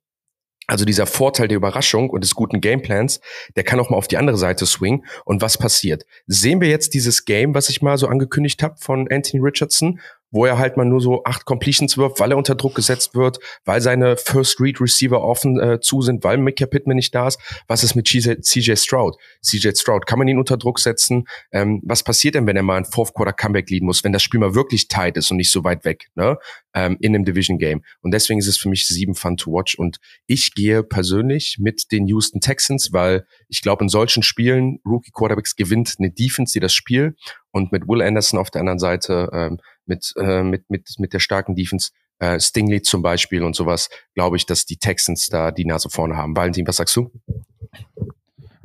Also 0.67 0.85
dieser 0.85 1.07
Vorteil 1.07 1.49
der 1.49 1.57
Überraschung 1.57 2.11
und 2.11 2.23
des 2.23 2.37
guten 2.37 2.61
Gameplans, 2.61 3.21
der 3.57 3.65
kann 3.65 3.81
auch 3.81 3.91
mal 3.91 3.97
auf 3.97 4.07
die 4.07 4.19
andere 4.19 4.37
Seite 4.37 4.67
swingen. 4.67 5.05
Und 5.25 5.43
was 5.43 5.59
passiert? 5.59 6.05
Sehen 6.27 6.61
wir 6.61 6.69
jetzt 6.69 6.95
dieses 6.95 7.25
Game, 7.25 7.57
was 7.57 7.71
ich 7.71 7.83
mal 7.83 7.99
so 7.99 8.07
angekündigt 8.07 8.63
habe 8.63 8.77
von 8.79 9.09
Anthony 9.11 9.43
Richardson, 9.43 9.99
wo 10.31 10.45
er 10.45 10.59
halt 10.59 10.77
mal 10.77 10.85
nur 10.85 11.01
so 11.01 11.25
acht 11.25 11.45
Completions 11.45 11.97
wirft, 11.97 12.21
weil 12.21 12.31
er 12.31 12.37
unter 12.37 12.55
Druck 12.55 12.75
gesetzt 12.75 13.15
wird, 13.15 13.39
weil 13.65 13.81
seine 13.81 14.17
First 14.17 14.61
Read 14.61 14.81
Receiver 14.81 15.23
offen 15.23 15.61
äh, 15.61 15.81
zu 15.81 16.03
sind, 16.03 16.25
weil 16.25 16.39
Micah 16.39 16.67
Pittman 16.67 16.97
nicht 16.97 17.15
da 17.15 17.29
ist. 17.29 17.41
Was 17.67 17.83
ist 17.83 17.95
mit 17.95 18.07
CJ 18.09 18.77
Stroud? 18.77 19.17
CJ 19.43 19.71
Stroud, 19.77 20.07
kann 20.07 20.19
man 20.19 20.29
ihn 20.29 20.39
unter 20.39 20.57
Druck 20.57 20.79
setzen? 20.79 21.25
Ähm, 21.53 21.81
was 21.85 22.03
passiert 22.03 22.35
denn, 22.35 22.47
wenn 22.47 22.57
er 22.57 22.63
mal 22.63 22.77
ein 22.77 22.85
Fourth 22.85 23.15
Quarter 23.15 23.33
Comeback 23.33 23.71
leaden 23.71 23.87
muss, 23.87 24.05
wenn 24.05 24.13
das 24.13 24.23
Spiel 24.23 24.41
mal 24.41 24.55
wirklich 24.55 24.89
tight 24.89 25.17
ist 25.17 25.31
und 25.31 25.37
nicht 25.37 25.51
so 25.51 25.65
weit 25.65 25.85
weg, 25.85 26.09
ne? 26.15 26.39
Ähm, 26.73 26.97
in 27.01 27.15
einem 27.15 27.25
Division 27.25 27.59
Game. 27.59 27.83
Und 28.01 28.13
deswegen 28.13 28.39
ist 28.39 28.47
es 28.47 28.57
für 28.57 28.69
mich 28.69 28.87
sieben 28.87 29.17
Fun 29.17 29.37
to 29.37 29.51
watch. 29.51 29.75
Und 29.75 29.99
ich 30.27 30.55
gehe 30.55 30.85
persönlich 30.85 31.57
mit 31.59 31.91
den 31.91 32.07
Houston 32.07 32.41
Texans, 32.41 32.93
weil 32.93 33.27
ich 33.49 33.61
glaube, 33.61 33.83
in 33.85 33.89
solchen 33.89 34.23
Spielen 34.23 34.79
Rookie 34.85 35.11
Quarterbacks 35.11 35.57
gewinnt 35.57 35.97
eine 35.99 36.13
Defense, 36.13 36.53
die 36.53 36.61
das 36.61 36.73
Spiel 36.73 37.17
und 37.51 37.73
mit 37.73 37.89
Will 37.89 38.03
Anderson 38.03 38.39
auf 38.39 38.51
der 38.51 38.61
anderen 38.61 38.79
Seite, 38.79 39.29
ähm, 39.33 39.59
mit, 39.91 40.15
äh, 40.17 40.43
mit, 40.43 40.71
mit, 40.71 40.95
mit 40.99 41.13
der 41.13 41.19
starken 41.19 41.55
Defense, 41.55 41.91
äh, 42.21 42.41
Stingley 42.41 42.81
zum 42.81 43.03
Beispiel 43.03 43.43
und 43.43 43.55
sowas, 43.55 43.91
glaube 44.15 44.39
ich, 44.39 44.47
dass 44.47 44.65
die 44.65 44.79
Texans 44.79 45.29
da 45.29 45.51
die 45.51 45.67
Nase 45.67 45.91
vorne 45.91 46.17
haben. 46.17 46.35
Valentin, 46.35 46.67
was 46.67 46.77
sagst 46.77 46.97
du? 46.97 47.11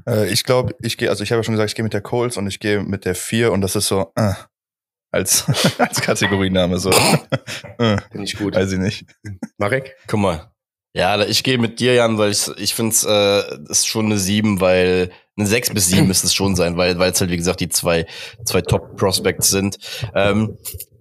Äh, 0.07 0.29
ich 0.31 0.43
glaube, 0.43 0.75
ich 0.81 0.97
gehe, 0.97 1.09
also 1.09 1.23
ich 1.23 1.31
habe 1.31 1.39
ja 1.39 1.43
schon 1.43 1.55
gesagt, 1.55 1.71
ich 1.71 1.75
gehe 1.75 1.83
mit 1.83 1.93
der 1.93 2.01
Colts 2.01 2.37
und 2.37 2.47
ich 2.47 2.59
gehe 2.59 2.81
mit 2.81 3.03
der 3.03 3.15
4 3.15 3.51
und 3.51 3.61
das 3.61 3.75
ist 3.75 3.87
so, 3.87 4.11
äh, 4.15 4.33
als, 5.11 5.45
als 5.79 6.01
Kategoriename 6.01 6.77
so. 6.77 6.91
äh, 7.79 7.97
Finde 8.11 8.25
ich 8.25 8.37
gut. 8.37 8.55
Weiß 8.55 8.71
ich 8.71 8.79
nicht. 8.79 9.05
Marek? 9.57 9.95
Guck 10.07 10.19
mal. 10.19 10.51
Ja, 10.93 11.21
ich 11.25 11.43
gehe 11.43 11.57
mit 11.57 11.81
dir, 11.81 11.93
Jan, 11.93 12.17
weil 12.17 12.31
ich, 12.31 12.47
ich 12.57 12.73
finde 12.73 12.93
es 12.93 13.03
äh, 13.03 13.69
ist 13.69 13.85
schon 13.85 14.05
eine 14.05 14.17
7, 14.17 14.61
weil 14.61 15.11
eine 15.37 15.45
6 15.45 15.71
bis 15.71 15.87
7 15.87 16.07
müsste 16.07 16.27
es 16.27 16.33
schon 16.33 16.55
sein, 16.55 16.77
weil 16.77 16.97
weil 16.99 17.11
es 17.11 17.19
halt, 17.19 17.31
wie 17.31 17.37
gesagt, 17.37 17.59
die 17.59 17.67
zwei, 17.67 18.05
zwei 18.45 18.61
Top-Prospects 18.61 19.49
sind. 19.49 19.77
Ähm, 20.13 20.57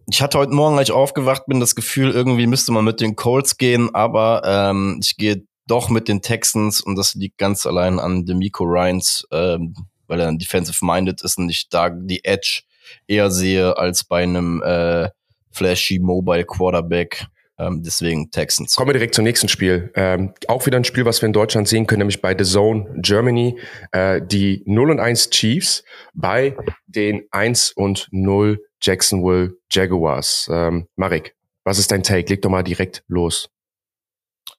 ich 0.07 0.23
hatte 0.23 0.39
heute 0.39 0.53
Morgen, 0.53 0.79
als 0.79 0.89
ich 0.89 0.95
aufgewacht 0.95 1.47
bin, 1.47 1.61
das 1.61 1.75
Gefühl, 1.75 2.11
irgendwie 2.11 2.47
müsste 2.47 2.73
man 2.73 2.85
mit 2.85 3.01
den 3.01 3.17
Colts 3.17 3.57
gehen, 3.57 3.95
aber 3.95 4.43
ähm, 4.45 5.01
ich 5.03 5.17
gehe 5.17 5.45
doch 5.67 5.89
mit 5.89 6.09
den 6.09 6.21
Texans 6.21 6.81
und 6.81 6.97
das 6.97 7.15
liegt 7.15 7.39
ganz 7.39 7.67
allein 7.67 7.99
an 7.99 8.27
Demico 8.27 8.65
Ryans, 8.65 9.27
ähm, 9.33 9.75
weil 10.07 10.21
er 10.21 10.33
defensive-minded 10.33 11.23
ist 11.23 11.39
und 11.39 11.49
ich 11.49 11.69
da 11.69 11.89
die 11.89 12.25
Edge 12.25 12.63
eher 13.07 13.31
sehe 13.31 13.77
als 13.79 14.05
bei 14.05 14.23
einem 14.23 14.63
äh, 14.63 15.09
flashy 15.51 15.99
Mobile 15.99 16.45
Quarterback. 16.45 17.27
Ähm, 17.57 17.83
deswegen 17.85 18.31
Texans. 18.33 18.75
Kommen 18.75 18.89
wir 18.89 18.95
direkt 18.95 19.15
zum 19.15 19.25
nächsten 19.25 19.49
Spiel. 19.49 19.93
Ähm, 19.95 20.35
auch 20.49 20.67
wieder 20.67 20.77
ein 20.77 20.85
Spiel, 20.85 21.05
was 21.05 21.23
wir 21.23 21.29
in 21.29 21.33
Deutschland 21.33 21.69
sehen 21.69 21.87
können, 21.87 22.01
nämlich 22.01 22.21
bei 22.21 22.37
The 22.37 22.45
Zone 22.45 22.97
Germany. 23.01 23.59
Äh, 23.93 24.21
die 24.23 24.63
0 24.67 24.91
und 24.91 25.01
1 25.01 25.31
Chiefs 25.31 25.85
bei 26.15 26.57
den 26.89 27.23
1 27.31 27.71
und 27.71 28.09
0 28.11 28.61
Jacksonville 28.85 29.57
Jaguars. 29.70 30.49
Ähm, 30.51 30.87
Marek, 30.97 31.35
was 31.64 31.78
ist 31.78 31.91
dein 31.91 32.03
Take? 32.03 32.28
Leg 32.28 32.43
doch 32.43 32.51
mal 32.51 32.62
direkt 32.62 33.03
los. 33.09 33.49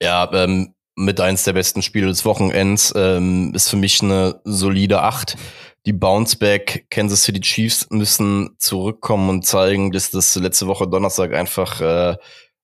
Ja, 0.02 0.30
ähm, 0.34 0.74
mit 0.96 1.20
eins 1.22 1.44
der 1.44 1.54
besten 1.54 1.82
Spiele 1.82 2.08
des 2.08 2.26
Wochenends 2.26 2.94
ähm, 2.96 3.54
ist 3.54 3.70
für 3.70 3.78
mich 3.78 4.02
eine 4.02 4.42
solide 4.44 5.02
8 5.02 5.36
die 5.86 5.94
Bounceback 5.94 6.88
Kansas 6.90 7.24
City 7.24 7.40
Chiefs 7.40 7.88
müssen 7.92 8.56
zurückkommen 8.58 9.30
und 9.30 9.46
zeigen, 9.46 9.92
dass 9.92 10.10
das 10.10 10.36
letzte 10.36 10.68
Woche 10.68 10.88
Donnerstag 10.88 11.34
einfach 11.34 11.80
äh, 11.80 12.18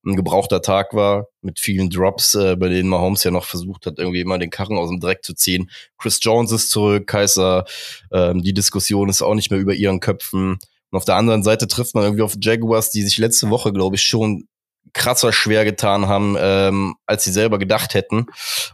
ein 0.03 0.15
gebrauchter 0.15 0.63
Tag 0.63 0.95
war 0.95 1.27
mit 1.41 1.59
vielen 1.59 1.91
Drops, 1.91 2.33
äh, 2.33 2.55
bei 2.55 2.69
denen 2.69 2.89
Mahomes 2.89 3.23
ja 3.23 3.29
noch 3.29 3.45
versucht 3.45 3.85
hat, 3.85 3.99
irgendwie 3.99 4.21
immer 4.21 4.39
den 4.39 4.49
Karren 4.49 4.77
aus 4.77 4.89
dem 4.89 4.99
Dreck 4.99 5.23
zu 5.23 5.35
ziehen. 5.35 5.69
Chris 5.99 6.19
Jones 6.21 6.51
ist 6.51 6.71
zurück, 6.71 7.05
Kaiser, 7.05 7.65
ähm, 8.11 8.41
die 8.41 8.53
Diskussion 8.53 9.09
ist 9.09 9.21
auch 9.21 9.35
nicht 9.35 9.51
mehr 9.51 9.59
über 9.59 9.75
ihren 9.75 9.99
Köpfen. 9.99 10.57
Und 10.91 10.97
auf 10.97 11.05
der 11.05 11.15
anderen 11.15 11.43
Seite 11.43 11.67
trifft 11.67 11.95
man 11.95 12.03
irgendwie 12.03 12.23
auf 12.23 12.35
Jaguars, 12.39 12.91
die 12.91 13.01
sich 13.01 13.17
letzte 13.17 13.49
Woche, 13.49 13.71
glaube 13.71 13.95
ich, 13.95 14.03
schon 14.03 14.47
krasser 14.93 15.31
schwer 15.31 15.63
getan 15.63 16.07
haben, 16.07 16.35
ähm, 16.37 16.95
als 17.05 17.23
sie 17.23 17.31
selber 17.31 17.59
gedacht 17.59 17.93
hätten. 17.93 18.25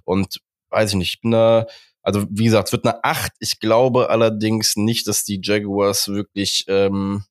Und 0.04 0.42
weiß 0.70 0.92
ich 0.92 0.96
nicht, 0.96 1.14
ich 1.16 1.22
bin 1.22 1.32
da, 1.32 1.68
also 2.02 2.26
wie 2.30 2.46
gesagt, 2.46 2.70
es 2.70 2.72
wird 2.72 2.86
eine 2.86 3.04
8. 3.04 3.32
Ich 3.40 3.60
glaube 3.60 4.10
allerdings 4.10 4.76
nicht, 4.76 5.08
dass 5.08 5.24
die 5.24 5.40
Jaguars 5.44 6.08
wirklich 6.08 6.66
ähm, 6.68 7.24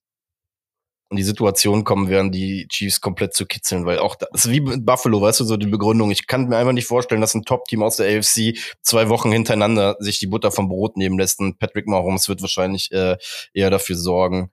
in 1.09 1.17
die 1.17 1.23
Situation 1.23 1.83
kommen 1.83 2.09
werden, 2.09 2.31
die 2.31 2.67
Chiefs 2.67 2.99
komplett 2.99 3.33
zu 3.33 3.45
kitzeln, 3.45 3.85
weil 3.85 3.99
auch 3.99 4.15
das 4.15 4.29
ist 4.33 4.51
wie 4.51 4.59
mit 4.59 4.85
Buffalo, 4.85 5.21
weißt 5.21 5.39
du, 5.39 5.45
so 5.45 5.55
die 5.55 5.67
Begründung. 5.67 6.11
Ich 6.11 6.27
kann 6.27 6.47
mir 6.47 6.57
einfach 6.57 6.73
nicht 6.73 6.87
vorstellen, 6.87 7.21
dass 7.21 7.33
ein 7.33 7.43
Top-Team 7.43 7.81
aus 7.81 7.97
der 7.97 8.17
AFC 8.17 8.57
zwei 8.81 9.07
Wochen 9.07 9.31
hintereinander 9.31 9.95
sich 9.99 10.19
die 10.19 10.27
Butter 10.27 10.51
vom 10.51 10.67
Brot 10.67 10.97
nehmen 10.97 11.17
lässt. 11.17 11.39
Und 11.39 11.59
Patrick 11.59 11.87
Mahomes 11.87 12.27
wird 12.27 12.41
wahrscheinlich 12.41 12.91
äh, 12.91 13.17
eher 13.53 13.69
dafür 13.69 13.95
sorgen, 13.95 14.51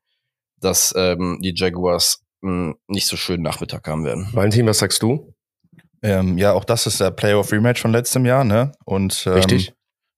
dass 0.64 0.94
ähm, 0.96 1.38
die 1.42 1.52
Jaguars 1.54 2.22
mh, 2.42 2.50
hm, 2.50 2.76
nicht 2.88 3.06
so 3.06 3.16
schönen 3.16 3.42
Nachmittag 3.42 3.86
haben 3.86 4.04
werden. 4.04 4.28
Valentin, 4.32 4.66
was 4.66 4.78
sagst 4.78 5.02
du? 5.02 5.34
Ähm, 6.02 6.36
ja, 6.36 6.52
auch 6.52 6.64
das 6.64 6.86
ist 6.86 7.00
der 7.00 7.10
Playoff 7.10 7.50
Rematch 7.50 7.80
von 7.80 7.92
letztem 7.92 8.26
Jahr, 8.26 8.44
ne? 8.44 8.72
Und 8.84 9.24
ähm, 9.26 9.34
Richtig. 9.34 9.72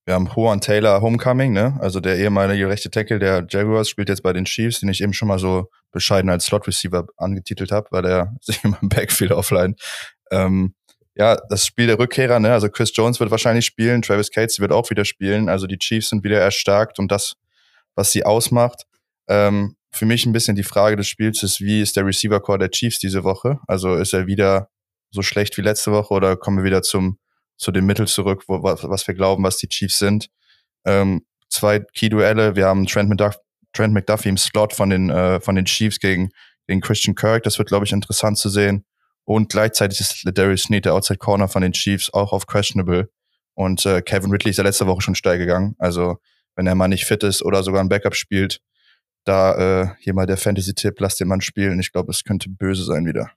Wir 0.05 0.15
haben 0.15 0.29
Juan 0.35 0.61
Taylor 0.61 1.01
Homecoming, 1.01 1.53
ne? 1.53 1.77
Also 1.81 1.99
der 1.99 2.17
ehemalige 2.17 2.69
rechte 2.69 2.91
Tackle 2.91 3.19
der 3.19 3.45
Jaguars 3.49 3.89
spielt 3.89 4.09
jetzt 4.09 4.23
bei 4.23 4.33
den 4.33 4.45
Chiefs, 4.45 4.79
den 4.79 4.89
ich 4.89 5.01
eben 5.01 5.13
schon 5.13 5.27
mal 5.27 5.41
so 5.41 5.69
bescheiden 5.91 6.31
als 6.31 6.47
Slot 6.47 6.69
Receiver 6.69 7.07
angetitelt 7.17 7.73
habe, 7.73 7.89
weil 7.91 8.05
er 8.05 8.35
sich 8.41 8.63
immer 8.63 8.79
im 8.81 8.89
Backfield 8.89 9.33
offline. 9.33 9.75
Ähm, 10.31 10.75
ja, 11.17 11.37
das 11.49 11.67
Spiel 11.67 11.87
der 11.87 11.99
Rückkehrer, 11.99 12.39
ne? 12.39 12.53
Also 12.53 12.69
Chris 12.69 12.93
Jones 12.95 13.19
wird 13.19 13.31
wahrscheinlich 13.31 13.67
spielen, 13.67 14.03
Travis 14.03 14.31
Casey 14.31 14.61
wird 14.61 14.71
auch 14.71 14.91
wieder 14.91 15.05
spielen. 15.05 15.49
Also 15.49 15.67
die 15.67 15.79
Chiefs 15.79 16.11
sind 16.11 16.23
wieder 16.23 16.39
erstarkt 16.39 16.99
und 16.99 17.11
das, 17.11 17.35
was 17.95 18.13
sie 18.13 18.25
ausmacht. 18.25 18.85
Ähm, 19.29 19.77
für 19.97 20.07
mich 20.07 20.27
ein 20.27 20.33
bisschen 20.33 20.57
die 20.57 20.63
Frage 20.63 20.97
des 20.97 21.09
Spiels 21.09 21.43
ist, 21.43 21.61
wie 21.61 21.81
ist 21.81 21.97
der 21.97 22.07
Receiver 22.07 22.41
Core 22.41 22.59
der 22.59 22.71
Chiefs 22.71 22.99
diese 22.99 23.25
Woche? 23.25 23.59
Also 23.67 23.95
ist 23.95 24.13
er 24.13 24.27
wieder 24.27 24.69
so 25.11 25.23
schlecht 25.23 25.57
wie 25.57 25.63
letzte 25.63 25.93
Woche 25.93 26.15
oder 26.15 26.37
kommen 26.37 26.59
wir 26.59 26.65
wieder 26.65 26.83
zum 26.83 27.19
zu 27.57 27.73
dem 27.73 27.87
Mittel 27.87 28.07
zurück, 28.07 28.45
wo, 28.49 28.63
was 28.63 29.07
wir 29.07 29.15
glauben, 29.15 29.43
was 29.43 29.57
die 29.57 29.69
Chiefs 29.69 29.99
sind. 29.99 30.29
Ähm, 30.85 31.25
zwei 31.49 31.81
Key-Duelle. 31.81 32.55
Wir 32.55 32.67
haben 32.67 32.87
Trent, 32.87 33.09
McDuff 33.09 33.39
Trent 33.73 33.95
McDuffie 33.95 34.31
im 34.31 34.37
Slot 34.37 34.73
von 34.73 34.91
den, 34.91 35.11
äh, 35.11 35.41
von 35.41 35.55
den 35.55 35.65
Chiefs 35.65 35.99
gegen, 35.99 36.31
gegen 36.67 36.81
Christian 36.81 37.15
Kirk. 37.15 37.43
Das 37.43 37.59
wird, 37.59 37.69
glaube 37.69 37.85
ich, 37.85 37.93
interessant 37.93 38.39
zu 38.39 38.49
sehen. 38.49 38.85
Und 39.25 39.51
gleichzeitig 39.51 40.01
ist 40.01 40.23
Darius 40.25 40.63
Snead, 40.63 40.85
der 40.85 40.95
Outside 40.95 41.19
Corner 41.19 41.49
von 41.49 41.63
den 41.63 41.73
Chiefs, 41.73 42.13
auch 42.13 42.33
auf 42.33 42.47
questionable. 42.47 43.11
Und 43.55 43.85
äh, 43.87 44.03
Kevin 44.03 44.31
Ridley 44.31 44.51
ist 44.51 44.59
ja 44.59 44.65
letzte 44.65 44.87
Woche 44.87 45.01
schon 45.01 45.15
steil 45.15 45.39
gegangen. 45.39 45.75
Also, 45.79 46.19
wenn 46.55 46.67
er 46.67 46.75
mal 46.75 46.89
nicht 46.89 47.05
fit 47.05 47.23
ist 47.23 47.43
oder 47.43 47.63
sogar 47.63 47.83
ein 47.83 47.89
Backup 47.89 48.15
spielt, 48.15 48.61
da 49.27 49.83
äh, 49.83 49.89
hier 50.01 50.15
mal 50.15 50.27
der 50.27 50.37
Fantasy-Tipp, 50.37 50.95
lass 50.99 51.17
den 51.17 51.29
Mann 51.29 51.41
spielen. 51.41 51.79
Ich 51.81 51.93
glaube, 51.93 52.11
es 52.11 52.25
könnte 52.25 52.49
böse 52.49 52.85
sein 52.85 53.05
wieder. 53.05 53.31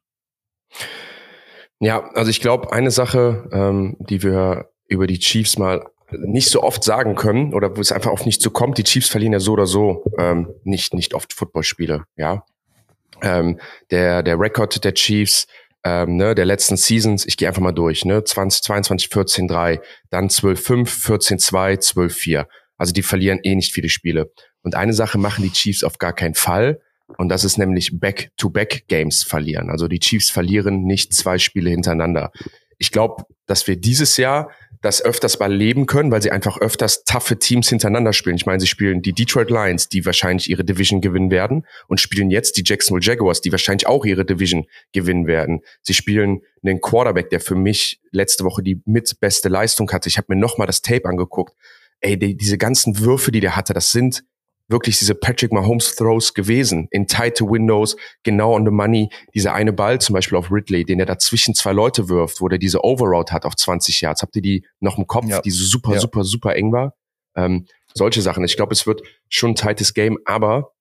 Ja, 1.79 2.09
also 2.13 2.29
ich 2.29 2.41
glaube, 2.41 2.71
eine 2.71 2.91
Sache, 2.91 3.49
ähm, 3.51 3.97
die 3.99 4.23
wir 4.23 4.69
über 4.87 5.07
die 5.07 5.19
Chiefs 5.19 5.57
mal 5.57 5.85
nicht 6.11 6.49
so 6.49 6.63
oft 6.63 6.83
sagen 6.83 7.15
können 7.15 7.53
oder 7.53 7.75
wo 7.77 7.81
es 7.81 7.91
einfach 7.91 8.11
auf 8.11 8.25
nicht 8.25 8.41
so 8.41 8.49
kommt, 8.49 8.77
die 8.77 8.83
Chiefs 8.83 9.09
verlieren 9.09 9.33
ja 9.33 9.39
so 9.39 9.53
oder 9.53 9.67
so 9.67 10.03
ähm, 10.17 10.49
nicht 10.63 10.93
nicht 10.93 11.13
oft 11.13 11.33
Footballspiele, 11.33 12.03
ja. 12.15 12.43
Ähm, 13.21 13.59
der 13.91 14.23
der 14.23 14.39
Rekord 14.39 14.83
der 14.83 14.93
Chiefs 14.93 15.45
ähm, 15.83 16.17
ne, 16.17 16.35
der 16.35 16.45
letzten 16.45 16.77
Seasons, 16.77 17.25
ich 17.25 17.37
gehe 17.37 17.47
einfach 17.47 17.61
mal 17.61 17.71
durch, 17.71 18.05
ne, 18.05 18.23
20, 18.23 18.63
22, 18.63 19.09
14, 19.09 19.47
3, 19.47 19.81
dann 20.09 20.29
12, 20.29 20.61
5, 20.61 21.03
14, 21.03 21.39
2, 21.39 21.77
12, 21.77 22.15
4. 22.15 22.47
Also 22.77 22.93
die 22.93 23.03
verlieren 23.03 23.39
eh 23.43 23.55
nicht 23.55 23.73
viele 23.73 23.89
Spiele. 23.89 24.31
Und 24.64 24.76
eine 24.76 24.93
Sache 24.93 25.18
machen 25.18 25.43
die 25.43 25.51
Chiefs 25.51 25.84
auf 25.84 25.97
gar 25.97 26.14
keinen 26.14 26.36
Fall. 26.36 26.82
Und 27.18 27.30
das 27.30 27.43
ist 27.43 27.57
nämlich 27.57 27.99
Back-to-Back-Games 27.99 29.24
verlieren. 29.24 29.70
Also 29.70 29.88
die 29.88 29.99
Chiefs 29.99 30.30
verlieren 30.30 30.84
nicht 30.84 31.14
zwei 31.14 31.38
Spiele 31.39 31.70
hintereinander. 31.70 32.32
Ich 32.78 32.91
glaube, 32.91 33.24
dass 33.45 33.68
wir 33.68 33.76
dieses 33.76 34.18
Jahr 34.18 34.51
das 34.82 35.03
öfters 35.03 35.39
mal 35.39 35.53
leben 35.53 35.86
können, 35.86 36.12
weil 36.12 36.22
sie 36.22 36.32
einfach 36.32 36.57
öfters 36.60 37.03
taffe 37.03 37.38
Teams 37.38 37.68
hintereinander 37.68 38.14
spielen. 38.14 38.38
Ich 38.38 38.45
meine, 38.45 38.62
sie 38.62 38.68
spielen 38.68 39.01
die 39.01 39.12
Detroit 39.12 39.49
Lions, 39.49 39.89
die 39.89 40.05
wahrscheinlich 40.05 40.49
ihre 40.49 40.64
Division 40.64 41.01
gewinnen 41.01 41.32
werden, 41.32 41.66
und 41.88 41.99
spielen 41.99 42.32
jetzt 42.32 42.55
die 42.55 42.64
Jacksonville 42.66 43.05
Jaguars, 43.05 43.41
die 43.41 43.51
wahrscheinlich 43.51 43.88
auch 43.88 44.05
ihre 44.05 44.24
Division 44.24 44.66
gewinnen 44.93 45.28
werden. 45.28 45.62
Sie 45.82 45.93
spielen 45.93 46.41
einen 46.64 46.80
Quarterback, 46.80 47.30
der 47.30 47.41
für 47.41 47.55
mich 47.55 47.99
letzte 48.12 48.45
Woche 48.45 48.64
die 48.64 48.82
mitbeste 48.86 49.49
Leistung 49.49 49.91
hatte. 49.91 50.07
Ich 50.07 50.18
habe 50.18 50.34
mir 50.34 50.39
nochmal 50.39 50.68
das 50.68 50.82
Tape 50.82 51.05
angeguckt. 51.05 51.53
Ey, 51.99 52.18
die, 52.18 52.38
diese 52.38 52.57
ganzen 52.57 52.99
Würfe, 52.99 53.32
die 53.32 53.41
der 53.41 53.57
hatte, 53.57 53.74
das 53.74 53.91
sind 53.91 54.24
wirklich 54.70 54.99
diese 54.99 55.15
Patrick 55.15 55.51
Mahomes 55.51 55.95
Throws 55.95 56.34
gewesen 56.34 56.88
in 56.91 57.07
tight 57.07 57.41
Windows, 57.41 57.95
genau 58.24 58.53
on 58.55 58.65
the 58.65 58.72
money. 58.72 59.09
Dieser 59.34 59.53
eine 59.53 59.74
Ball 59.74 59.99
zum 59.99 60.13
Beispiel 60.13 60.38
auf 60.38 60.51
Ridley, 60.51 60.86
den 60.86 60.99
er 60.99 61.05
da 61.05 61.17
zwischen 61.17 61.55
zwei 61.55 61.72
Leute 61.74 62.07
wirft, 62.09 62.39
wo 62.41 62.47
der 62.47 62.59
diese 62.59 62.84
Overroad 62.84 63.32
hat 63.32 63.45
auf 63.45 63.55
20 63.55 64.01
Yards. 64.01 64.22
Habt 64.22 64.36
ihr 64.36 64.41
die 64.41 64.65
noch 64.80 64.97
im 64.97 65.07
Kopf, 65.07 65.26
Ja. 65.28 65.41
die 65.41 65.51
so 65.51 65.65
super, 65.65 65.93
Ja. 65.93 65.99
super, 65.99 66.24
super 66.24 66.55
eng 66.55 66.72
war? 66.72 66.95
Ähm, 67.36 67.65
solche 67.93 68.22
Sachen. 68.22 68.43
Ich 68.43 68.55
glaube, 68.55 68.74
es 68.74 68.86
wird 68.86 69.01
schon 69.30 69.51
ein 69.51 69.55
tightes 69.55 69.93
Game, 69.93 70.17
aber 70.26 70.72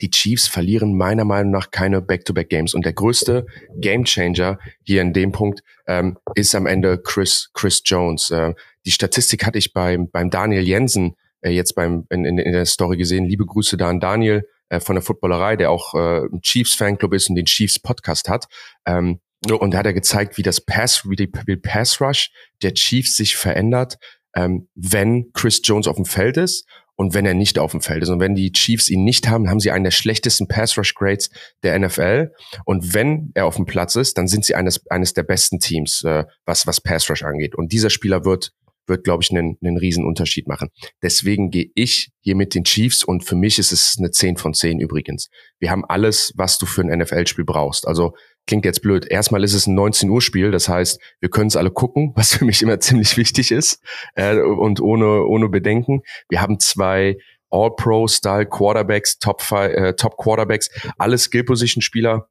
die 0.00 0.10
Chiefs 0.10 0.48
verlieren 0.48 0.96
meiner 0.96 1.24
Meinung 1.26 1.52
nach 1.52 1.70
keine 1.70 2.00
Back-to-Back-Games. 2.00 2.72
Und 2.72 2.86
der 2.86 2.94
größte 2.94 3.46
Gamechanger 3.76 4.58
hier 4.82 5.02
in 5.02 5.12
dem 5.12 5.32
Punkt 5.32 5.62
ähm, 5.86 6.16
ist 6.34 6.54
am 6.54 6.66
Ende 6.66 6.98
Chris, 6.98 7.50
Chris 7.52 7.82
Jones. 7.84 8.30
Äh, 8.30 8.54
die 8.86 8.90
Statistik 8.90 9.44
hatte 9.44 9.58
ich 9.58 9.72
beim, 9.74 10.10
beim 10.10 10.30
Daniel 10.30 10.62
Jensen 10.62 11.14
äh, 11.42 11.50
jetzt 11.50 11.74
beim, 11.74 12.06
in, 12.10 12.24
in, 12.24 12.38
in 12.38 12.52
der 12.52 12.66
Story 12.66 12.96
gesehen. 12.96 13.26
Liebe 13.26 13.46
Grüße 13.46 13.76
da 13.76 13.88
an 13.88 14.00
Daniel 14.00 14.48
äh, 14.68 14.80
von 14.80 14.96
der 14.96 15.02
Footballerei, 15.02 15.56
der 15.56 15.70
auch 15.70 15.94
äh, 15.94 16.26
ein 16.26 16.40
Chiefs-Fanclub 16.40 17.12
ist 17.12 17.28
und 17.28 17.36
den 17.36 17.44
Chiefs-Podcast 17.44 18.28
hat. 18.28 18.46
Ähm, 18.86 19.20
und 19.50 19.74
da 19.74 19.78
hat 19.78 19.86
er 19.86 19.92
gezeigt, 19.92 20.38
wie 20.38 20.42
das 20.42 20.60
Pass, 20.60 21.08
wie 21.08 21.16
die 21.16 21.30
wie 21.46 21.56
Pass 21.56 22.00
Rush 22.00 22.30
der 22.62 22.74
Chiefs 22.74 23.16
sich 23.16 23.36
verändert, 23.36 23.98
ähm, 24.36 24.68
wenn 24.74 25.32
Chris 25.32 25.60
Jones 25.64 25.88
auf 25.88 25.96
dem 25.96 26.04
Feld 26.04 26.36
ist 26.36 26.64
und 26.94 27.14
wenn 27.14 27.26
er 27.26 27.34
nicht 27.34 27.58
auf 27.58 27.72
dem 27.72 27.80
Feld 27.80 28.02
ist. 28.02 28.08
Und 28.08 28.20
wenn 28.20 28.34
die 28.34 28.52
Chiefs 28.52 28.88
ihn 28.88 29.04
nicht 29.04 29.28
haben, 29.28 29.50
haben 29.50 29.60
sie 29.60 29.70
einen 29.70 29.84
der 29.84 29.90
schlechtesten 29.90 30.46
Pass 30.46 30.78
Rush 30.78 30.94
Grades 30.94 31.30
der 31.62 31.78
NFL. 31.78 32.30
Und 32.64 32.94
wenn 32.94 33.32
er 33.34 33.46
auf 33.46 33.56
dem 33.56 33.66
Platz 33.66 33.96
ist, 33.96 34.18
dann 34.18 34.28
sind 34.28 34.44
sie 34.44 34.54
eines, 34.54 34.86
eines 34.90 35.12
der 35.12 35.24
besten 35.24 35.58
Teams, 35.58 36.04
äh, 36.04 36.24
was, 36.44 36.66
was 36.66 36.80
Pass 36.80 37.10
Rush 37.10 37.24
angeht. 37.24 37.54
Und 37.54 37.72
dieser 37.72 37.90
Spieler 37.90 38.24
wird, 38.24 38.52
wird, 38.86 39.04
glaube 39.04 39.22
ich, 39.22 39.30
einen, 39.30 39.56
einen 39.62 39.76
riesen 39.76 40.04
Unterschied 40.04 40.48
machen. 40.48 40.68
Deswegen 41.02 41.50
gehe 41.50 41.70
ich 41.74 42.10
hier 42.20 42.36
mit 42.36 42.54
den 42.54 42.64
Chiefs 42.64 43.04
und 43.04 43.24
für 43.24 43.36
mich 43.36 43.58
ist 43.58 43.72
es 43.72 43.96
eine 43.98 44.10
10 44.10 44.36
von 44.36 44.54
10 44.54 44.80
übrigens. 44.80 45.28
Wir 45.58 45.70
haben 45.70 45.84
alles, 45.84 46.32
was 46.36 46.58
du 46.58 46.66
für 46.66 46.82
ein 46.82 46.98
NFL-Spiel 46.98 47.44
brauchst. 47.44 47.86
Also 47.86 48.14
klingt 48.46 48.64
jetzt 48.64 48.82
blöd. 48.82 49.06
Erstmal 49.06 49.44
ist 49.44 49.54
es 49.54 49.66
ein 49.66 49.74
19 49.74 50.10
Uhr 50.10 50.20
Spiel, 50.20 50.50
das 50.50 50.68
heißt, 50.68 51.00
wir 51.20 51.30
können 51.30 51.48
es 51.48 51.56
alle 51.56 51.70
gucken, 51.70 52.12
was 52.16 52.34
für 52.34 52.44
mich 52.44 52.62
immer 52.62 52.80
ziemlich 52.80 53.16
wichtig 53.16 53.50
ist 53.52 53.80
äh, 54.14 54.36
und 54.38 54.80
ohne 54.80 55.24
ohne 55.26 55.48
Bedenken. 55.48 56.02
Wir 56.28 56.40
haben 56.40 56.58
zwei 56.58 57.16
All-Pro-Style 57.50 58.46
Quarterbacks, 58.46 59.18
Top 59.18 59.42
äh, 59.52 59.94
Top 59.94 60.16
Quarterbacks, 60.16 60.70
alle 60.96 61.18
Skill 61.18 61.44
Position 61.44 61.82
Spieler. 61.82 62.28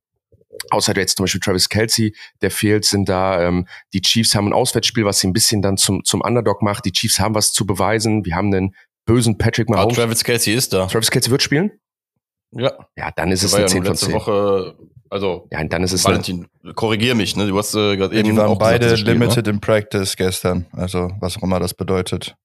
Außer 0.69 0.95
jetzt 0.97 1.17
zum 1.17 1.23
Beispiel 1.23 1.41
Travis 1.41 1.69
Kelsey, 1.69 2.15
der 2.41 2.51
fehlt, 2.51 2.85
sind 2.85 3.07
da. 3.09 3.41
Ähm, 3.41 3.67
die 3.93 4.01
Chiefs 4.01 4.35
haben 4.35 4.47
ein 4.47 4.53
Auswärtsspiel, 4.53 5.05
was 5.05 5.19
sie 5.19 5.27
ein 5.27 5.33
bisschen 5.33 5.61
dann 5.61 5.77
zum 5.77 6.03
zum 6.03 6.21
Underdog 6.21 6.61
macht. 6.61 6.85
Die 6.85 6.91
Chiefs 6.91 7.19
haben 7.19 7.35
was 7.35 7.51
zu 7.53 7.65
beweisen. 7.65 8.25
Wir 8.25 8.35
haben 8.35 8.53
einen 8.53 8.75
bösen 9.05 9.37
Patrick 9.37 9.67
Ah, 9.69 9.75
Mahomes. 9.77 9.95
Travis 9.95 10.23
Kelsey 10.23 10.53
ist 10.53 10.73
da. 10.73 10.87
Travis 10.87 11.09
Kelsey 11.11 11.31
wird 11.31 11.41
spielen? 11.41 11.71
Ja, 12.53 12.73
Ja, 12.97 13.11
dann 13.15 13.31
ist 13.31 13.43
es 13.43 13.53
eine 13.53 13.63
ja 13.63 13.67
10 13.67 13.77
nur 13.77 13.85
von 13.85 13.93
letzte 13.93 14.05
10. 14.07 14.15
Woche. 14.15 14.75
Also, 15.09 15.47
Ja, 15.51 15.63
dann 15.63 15.83
ist 15.83 15.91
es 15.93 16.05
eine, 16.05 16.15
Valentin, 16.15 16.47
korrigier 16.75 17.15
mich, 17.15 17.35
ne? 17.35 17.47
Du 17.47 17.57
hast 17.57 17.73
äh, 17.75 17.97
gerade 17.97 18.13
Ja, 18.13 18.19
eben 18.21 18.29
die 18.31 18.37
waren 18.37 18.49
auch 18.49 18.57
beide 18.59 18.85
gesagt, 18.85 18.99
spielt, 19.01 19.17
limited 19.19 19.47
in 19.47 19.59
practice 19.59 20.15
gestern. 20.15 20.67
Also, 20.73 21.11
was 21.19 21.37
auch 21.37 21.43
immer 21.43 21.59
das 21.59 21.73
bedeutet. 21.73 22.35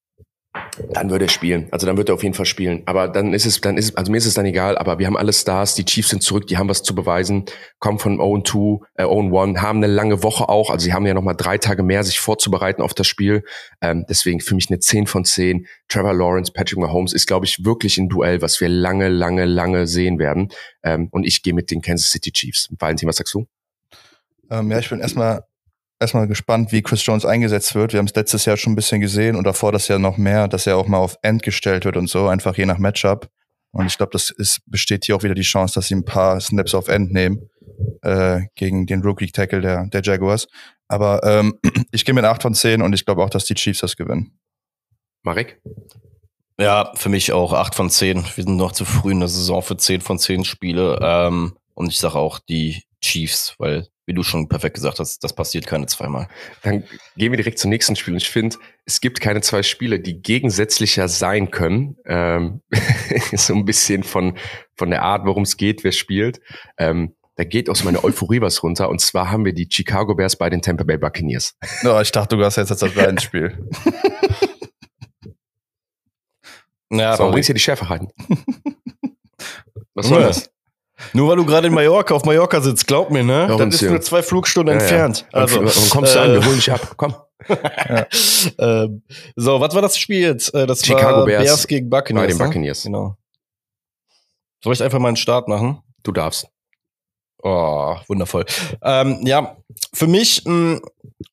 Dann 0.92 1.10
würde 1.10 1.26
er 1.26 1.30
spielen. 1.30 1.68
Also 1.70 1.86
dann 1.86 1.96
wird 1.96 2.08
er 2.08 2.14
auf 2.14 2.22
jeden 2.22 2.34
Fall 2.34 2.46
spielen. 2.46 2.82
Aber 2.86 3.08
dann 3.08 3.32
ist 3.32 3.46
es, 3.46 3.60
dann 3.60 3.76
ist 3.76 3.96
also 3.96 4.10
mir 4.10 4.18
ist 4.18 4.26
es 4.26 4.34
dann 4.34 4.46
egal, 4.46 4.76
aber 4.76 4.98
wir 4.98 5.06
haben 5.06 5.16
alle 5.16 5.32
Stars, 5.32 5.74
die 5.74 5.84
Chiefs 5.84 6.10
sind 6.10 6.22
zurück, 6.22 6.46
die 6.46 6.58
haben 6.58 6.68
was 6.68 6.82
zu 6.82 6.94
beweisen, 6.94 7.44
kommen 7.78 7.98
von 7.98 8.18
0-2, 8.18 8.82
äh, 8.94 9.04
0-1, 9.04 9.58
haben 9.58 9.78
eine 9.78 9.92
lange 9.92 10.22
Woche 10.22 10.48
auch, 10.48 10.70
also 10.70 10.84
sie 10.84 10.92
haben 10.92 11.06
ja 11.06 11.14
nochmal 11.14 11.36
drei 11.36 11.58
Tage 11.58 11.82
mehr, 11.82 12.04
sich 12.04 12.18
vorzubereiten 12.18 12.82
auf 12.82 12.94
das 12.94 13.06
Spiel. 13.06 13.44
Ähm, 13.80 14.04
deswegen 14.08 14.40
für 14.40 14.54
mich 14.54 14.68
eine 14.70 14.78
10 14.78 15.06
von 15.06 15.24
10. 15.24 15.66
Trevor 15.88 16.14
Lawrence, 16.14 16.52
Patrick 16.52 16.78
Mahomes 16.78 17.12
ist, 17.12 17.26
glaube 17.26 17.46
ich, 17.46 17.64
wirklich 17.64 17.98
ein 17.98 18.08
Duell, 18.08 18.42
was 18.42 18.60
wir 18.60 18.68
lange, 18.68 19.08
lange, 19.08 19.44
lange 19.44 19.86
sehen 19.86 20.18
werden. 20.18 20.48
Ähm, 20.82 21.08
und 21.10 21.24
ich 21.24 21.42
gehe 21.42 21.54
mit 21.54 21.70
den 21.70 21.80
Kansas 21.80 22.10
City 22.10 22.32
Chiefs. 22.32 22.68
Valentin, 22.78 23.08
was 23.08 23.16
sagst 23.16 23.34
du? 23.34 23.46
Ähm, 24.50 24.70
ja, 24.70 24.78
ich 24.78 24.88
bin 24.88 25.00
erstmal 25.00 25.42
erstmal 26.00 26.28
gespannt, 26.28 26.72
wie 26.72 26.82
Chris 26.82 27.04
Jones 27.04 27.24
eingesetzt 27.24 27.74
wird. 27.74 27.92
Wir 27.92 27.98
haben 27.98 28.06
es 28.06 28.14
letztes 28.14 28.44
Jahr 28.44 28.56
schon 28.56 28.72
ein 28.72 28.76
bisschen 28.76 29.00
gesehen 29.00 29.36
und 29.36 29.44
davor 29.44 29.72
das 29.72 29.88
Jahr 29.88 29.98
noch 29.98 30.16
mehr, 30.16 30.48
dass 30.48 30.66
er 30.66 30.76
auch 30.76 30.86
mal 30.86 30.98
auf 30.98 31.16
End 31.22 31.42
gestellt 31.42 31.84
wird 31.84 31.96
und 31.96 32.08
so, 32.08 32.28
einfach 32.28 32.56
je 32.56 32.66
nach 32.66 32.78
Matchup. 32.78 33.28
Und 33.72 33.86
ich 33.86 33.96
glaube, 33.96 34.12
das 34.12 34.30
ist, 34.30 34.60
besteht 34.66 35.04
hier 35.04 35.16
auch 35.16 35.22
wieder 35.22 35.34
die 35.34 35.42
Chance, 35.42 35.74
dass 35.74 35.88
sie 35.88 35.94
ein 35.94 36.04
paar 36.04 36.40
Snaps 36.40 36.74
auf 36.74 36.88
End 36.88 37.12
nehmen 37.12 37.50
äh, 38.02 38.42
gegen 38.54 38.86
den 38.86 39.02
Rookie 39.02 39.30
Tackle 39.30 39.60
der, 39.60 39.86
der 39.86 40.02
Jaguars. 40.02 40.48
Aber 40.88 41.22
ähm, 41.24 41.58
ich 41.92 42.04
gehe 42.04 42.14
mit 42.14 42.24
8 42.24 42.42
von 42.42 42.54
10 42.54 42.82
und 42.82 42.92
ich 42.94 43.04
glaube 43.04 43.22
auch, 43.22 43.30
dass 43.30 43.44
die 43.44 43.54
Chiefs 43.54 43.80
das 43.80 43.96
gewinnen. 43.96 44.38
Marek? 45.22 45.60
Ja, 46.58 46.92
für 46.94 47.10
mich 47.10 47.32
auch 47.32 47.52
8 47.52 47.74
von 47.74 47.90
10. 47.90 48.24
Wir 48.34 48.44
sind 48.44 48.56
noch 48.56 48.72
zu 48.72 48.84
früh 48.84 49.12
in 49.12 49.20
der 49.20 49.28
Saison 49.28 49.60
für 49.60 49.76
10 49.76 50.00
von 50.00 50.18
10 50.18 50.44
Spiele. 50.44 50.98
Ähm, 51.02 51.56
und 51.74 51.88
ich 51.88 51.98
sage 51.98 52.14
auch 52.14 52.38
die 52.38 52.82
Chiefs, 53.02 53.54
weil, 53.58 53.88
wie 54.06 54.14
du 54.14 54.22
schon 54.22 54.48
perfekt 54.48 54.74
gesagt 54.76 54.98
hast, 55.00 55.22
das 55.24 55.34
passiert 55.34 55.66
keine 55.66 55.86
zweimal. 55.86 56.28
Dann 56.62 56.84
gehen 57.16 57.32
wir 57.32 57.36
direkt 57.36 57.58
zum 57.58 57.70
nächsten 57.70 57.96
Spiel. 57.96 58.14
Und 58.14 58.22
ich 58.22 58.30
finde, 58.30 58.56
es 58.84 59.00
gibt 59.00 59.20
keine 59.20 59.40
zwei 59.40 59.62
Spiele, 59.62 60.00
die 60.00 60.22
gegensätzlicher 60.22 61.08
sein 61.08 61.50
können. 61.50 61.96
Ähm, 62.06 62.62
so 63.34 63.54
ein 63.54 63.64
bisschen 63.64 64.02
von, 64.04 64.38
von 64.76 64.90
der 64.90 65.02
Art, 65.02 65.26
worum 65.26 65.42
es 65.42 65.56
geht, 65.56 65.82
wer 65.84 65.92
spielt. 65.92 66.40
Ähm, 66.78 67.14
da 67.34 67.44
geht 67.44 67.68
aus 67.68 67.84
meiner 67.84 68.02
Euphorie 68.04 68.40
was 68.40 68.62
runter. 68.62 68.88
Und 68.88 69.00
zwar 69.00 69.30
haben 69.30 69.44
wir 69.44 69.52
die 69.52 69.68
Chicago 69.70 70.14
Bears 70.14 70.36
bei 70.36 70.48
den 70.48 70.62
Tampa 70.62 70.84
Bay 70.84 70.96
Buccaneers. 70.96 71.54
No, 71.82 72.00
ich 72.00 72.10
dachte, 72.12 72.36
du 72.36 72.44
hast 72.44 72.56
jetzt 72.56 72.70
das 72.70 72.94
Lions-Spiel. 72.94 73.68
Ja, 76.90 77.16
So, 77.16 77.30
bringst 77.30 77.48
hier 77.48 77.54
die 77.54 77.60
Schärfe 77.60 77.90
rein. 77.90 78.08
Was 79.94 80.06
Ja. 80.08 80.10
soll 80.10 80.22
das? 80.22 80.50
Nur 81.12 81.28
weil 81.28 81.36
du 81.36 81.44
gerade 81.44 81.66
in 81.66 81.74
Mallorca 81.74 82.14
auf 82.14 82.24
Mallorca 82.24 82.60
sitzt, 82.60 82.86
glaub 82.86 83.10
mir, 83.10 83.22
ne? 83.22 83.46
Ja, 83.48 83.56
das 83.56 83.74
ist 83.74 83.82
nur 83.82 84.00
zwei 84.00 84.22
Flugstunden 84.22 84.74
Ja, 84.74 84.80
ja. 84.80 84.86
entfernt. 84.86 85.26
Also, 85.32 85.60
und, 85.60 85.90
kommst 85.90 86.14
du 86.14 86.18
äh, 86.18 86.22
an, 86.22 86.32
wir 86.32 86.44
holen 86.44 86.56
dich 86.56 86.72
ab. 86.72 86.94
Komm. 86.96 87.14
ähm, 88.58 89.02
so, 89.36 89.60
was 89.60 89.74
war 89.74 89.82
das 89.82 89.98
Spiel 89.98 90.20
jetzt? 90.20 90.54
Äh, 90.54 90.66
Das 90.66 90.84
Chicago 90.84 91.18
war 91.18 91.26
Bears 91.26 91.44
Bears 91.44 91.66
gegen 91.66 91.90
Buccaneers. 91.90 92.22
Bei 92.22 92.26
den 92.28 92.38
ne? 92.38 92.44
Buccaneers. 92.44 92.82
Genau. 92.82 93.16
Soll 94.64 94.72
ich 94.72 94.82
einfach 94.82 94.98
mal 94.98 95.08
einen 95.08 95.16
Start 95.16 95.48
machen? 95.48 95.82
Du 96.02 96.12
darfst. 96.12 96.48
Oh, 97.42 97.94
wundervoll. 98.08 98.44
Ähm, 98.82 99.20
ja, 99.24 99.56
für 99.92 100.06
mich 100.06 100.42
mh, 100.46 100.80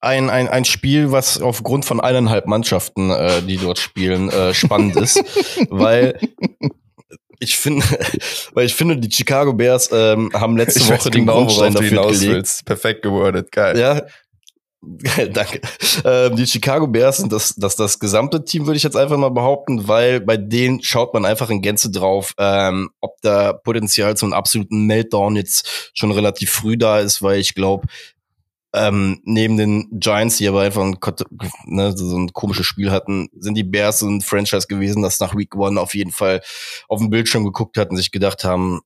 ein, 0.01 0.29
ein, 0.29 0.47
ein 0.47 0.65
Spiel, 0.65 1.11
was 1.11 1.41
aufgrund 1.41 1.85
von 1.85 2.01
eineinhalb 2.01 2.45
Mannschaften, 2.45 3.09
äh, 3.09 3.41
die 3.41 3.57
dort 3.57 3.79
spielen, 3.79 4.29
äh, 4.29 4.53
spannend 4.53 4.95
ist, 4.97 5.23
weil 5.69 6.19
ich 7.43 7.57
finde, 7.57 7.85
weil 8.53 8.65
ich 8.65 8.75
finde, 8.75 8.97
die 8.97 9.11
Chicago 9.11 9.53
Bears 9.53 9.89
ähm, 9.91 10.31
haben 10.33 10.57
letzte 10.57 10.79
Ich 10.79 10.89
Woche 10.89 11.09
den 11.09 11.21
genau, 11.21 11.39
Grundstein 11.39 11.73
dafür 11.73 12.07
gelegt. 12.07 12.21
willst. 12.21 12.65
Perfekt 12.65 13.03
gewordet, 13.03 13.51
geil. 13.51 13.77
Ja. 13.77 14.01
Danke. 15.31 15.61
Ähm, 16.03 16.35
die 16.35 16.45
Chicago 16.45 16.87
Bears 16.87 17.17
sind 17.17 17.31
das, 17.31 17.55
das, 17.55 17.75
das 17.75 17.99
gesamte 17.99 18.43
Team, 18.43 18.65
würde 18.65 18.77
ich 18.77 18.83
jetzt 18.83 18.97
einfach 18.97 19.17
mal 19.17 19.29
behaupten, 19.29 19.87
weil 19.87 20.19
bei 20.19 20.35
denen 20.35 20.83
schaut 20.83 21.13
man 21.13 21.25
einfach 21.25 21.49
in 21.49 21.61
Gänze 21.61 21.89
drauf, 21.89 22.33
ähm, 22.37 22.89
ob 22.99 23.21
da 23.21 23.53
Potenzial 23.53 24.17
zu 24.17 24.25
einem 24.25 24.33
absoluten 24.33 24.85
Meltdown 24.85 25.35
jetzt 25.35 25.91
schon 25.93 26.11
relativ 26.11 26.51
früh 26.51 26.77
da 26.77 26.99
ist, 26.99 27.21
weil 27.21 27.39
ich 27.39 27.55
glaube, 27.55 27.87
ähm, 28.73 29.21
neben 29.23 29.57
den 29.57 29.87
Giants, 29.99 30.37
die 30.37 30.47
aber 30.47 30.61
einfach 30.61 30.81
ein, 30.81 30.97
ne, 31.65 31.95
so 31.95 32.17
ein 32.17 32.33
komisches 32.33 32.65
Spiel 32.65 32.91
hatten, 32.91 33.29
sind 33.37 33.55
die 33.55 33.63
Bears 33.63 33.99
so 33.99 34.07
ein 34.07 34.21
Franchise 34.21 34.67
gewesen, 34.67 35.03
das 35.03 35.19
nach 35.19 35.35
Week 35.35 35.55
One 35.55 35.79
auf 35.79 35.93
jeden 35.93 36.11
Fall 36.11 36.41
auf 36.87 36.99
dem 36.99 37.09
Bildschirm 37.09 37.43
geguckt 37.43 37.77
hat 37.77 37.91
und 37.91 37.97
sich 37.97 38.11
gedacht 38.11 38.43
haben, 38.43 38.81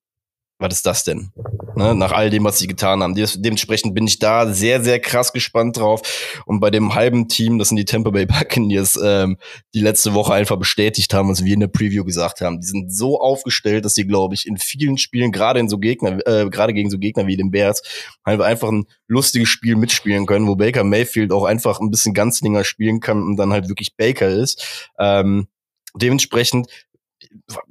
was 0.59 0.73
ist 0.73 0.85
das 0.85 1.03
denn? 1.03 1.31
Ne, 1.75 1.93
nach 1.93 2.11
all 2.11 2.31
dem, 2.31 2.43
was 2.43 2.57
sie 2.57 2.65
getan 2.65 3.03
haben. 3.03 3.13
Dementsprechend 3.13 3.93
bin 3.93 4.07
ich 4.07 4.17
da 4.17 4.51
sehr, 4.51 4.83
sehr 4.83 4.99
krass 4.99 5.31
gespannt 5.31 5.77
drauf. 5.77 6.41
Und 6.47 6.59
bei 6.59 6.71
dem 6.71 6.95
halben 6.95 7.27
Team, 7.27 7.59
das 7.59 7.67
sind 7.67 7.77
die 7.77 7.85
Tampa 7.85 8.09
Bay 8.09 8.25
Buccaneers, 8.25 8.99
ähm, 9.03 9.37
die 9.75 9.81
letzte 9.81 10.15
Woche 10.15 10.33
einfach 10.33 10.57
bestätigt 10.57 11.13
haben, 11.13 11.29
was 11.29 11.43
wir 11.43 11.53
in 11.53 11.59
der 11.59 11.67
Preview 11.67 12.03
gesagt 12.03 12.41
haben. 12.41 12.59
Die 12.59 12.65
sind 12.65 12.91
so 12.91 13.21
aufgestellt, 13.21 13.85
dass 13.85 13.93
sie, 13.93 14.07
glaube 14.07 14.33
ich, 14.33 14.47
in 14.47 14.57
vielen 14.57 14.97
Spielen, 14.97 15.31
gerade 15.31 15.59
in 15.59 15.69
so 15.69 15.77
Gegner, 15.77 16.17
äh, 16.25 16.49
gerade 16.49 16.73
gegen 16.73 16.89
so 16.89 16.97
Gegner 16.97 17.27
wie 17.27 17.37
den 17.37 17.51
Bears, 17.51 17.83
halt 18.25 18.41
einfach 18.41 18.69
ein 18.69 18.87
lustiges 19.07 19.49
Spiel 19.49 19.75
mitspielen 19.75 20.25
können, 20.25 20.47
wo 20.47 20.55
Baker 20.55 20.83
Mayfield 20.83 21.31
auch 21.31 21.43
einfach 21.43 21.79
ein 21.79 21.91
bisschen 21.91 22.15
Ganzlinger 22.15 22.63
spielen 22.63 22.99
kann 22.99 23.21
und 23.21 23.37
dann 23.37 23.53
halt 23.53 23.69
wirklich 23.69 23.95
Baker 23.95 24.29
ist. 24.29 24.89
Ähm, 24.97 25.47
dementsprechend 25.95 26.67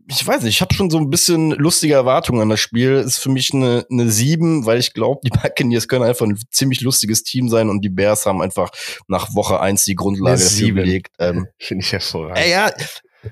ich 0.09 0.27
weiß 0.27 0.43
nicht, 0.43 0.55
ich 0.55 0.61
habe 0.61 0.75
schon 0.75 0.91
so 0.91 0.99
ein 0.99 1.11
bisschen 1.11 1.51
lustige 1.51 1.95
Erwartungen 1.95 2.41
an 2.41 2.49
das 2.49 2.61
Spiel. 2.61 2.95
Ist 2.95 3.19
für 3.19 3.31
mich 3.31 3.53
eine, 3.53 3.87
eine 3.91 4.11
7, 4.11 4.67
weil 4.67 4.79
ich 4.79 4.93
glaube, 4.93 5.21
die 5.25 5.31
Buccaneers 5.31 5.89
können 5.89 6.05
einfach 6.05 6.27
ein 6.27 6.39
ziemlich 6.51 6.81
lustiges 6.81 7.23
Team 7.23 7.49
sein 7.49 7.69
und 7.69 7.83
die 7.83 7.89
Bears 7.89 8.27
haben 8.27 8.41
einfach 8.43 8.71
nach 9.09 9.35
Woche 9.35 9.61
eins 9.61 9.85
die 9.85 9.95
Grundlage 9.95 10.43
dafür 10.43 10.73
gelegt. 10.73 11.15
Ähm, 11.19 11.49
Finde 11.59 11.85
ich 11.85 11.93
hervorragend. 11.93 12.39
ey, 12.39 12.51
ja, 12.51 12.71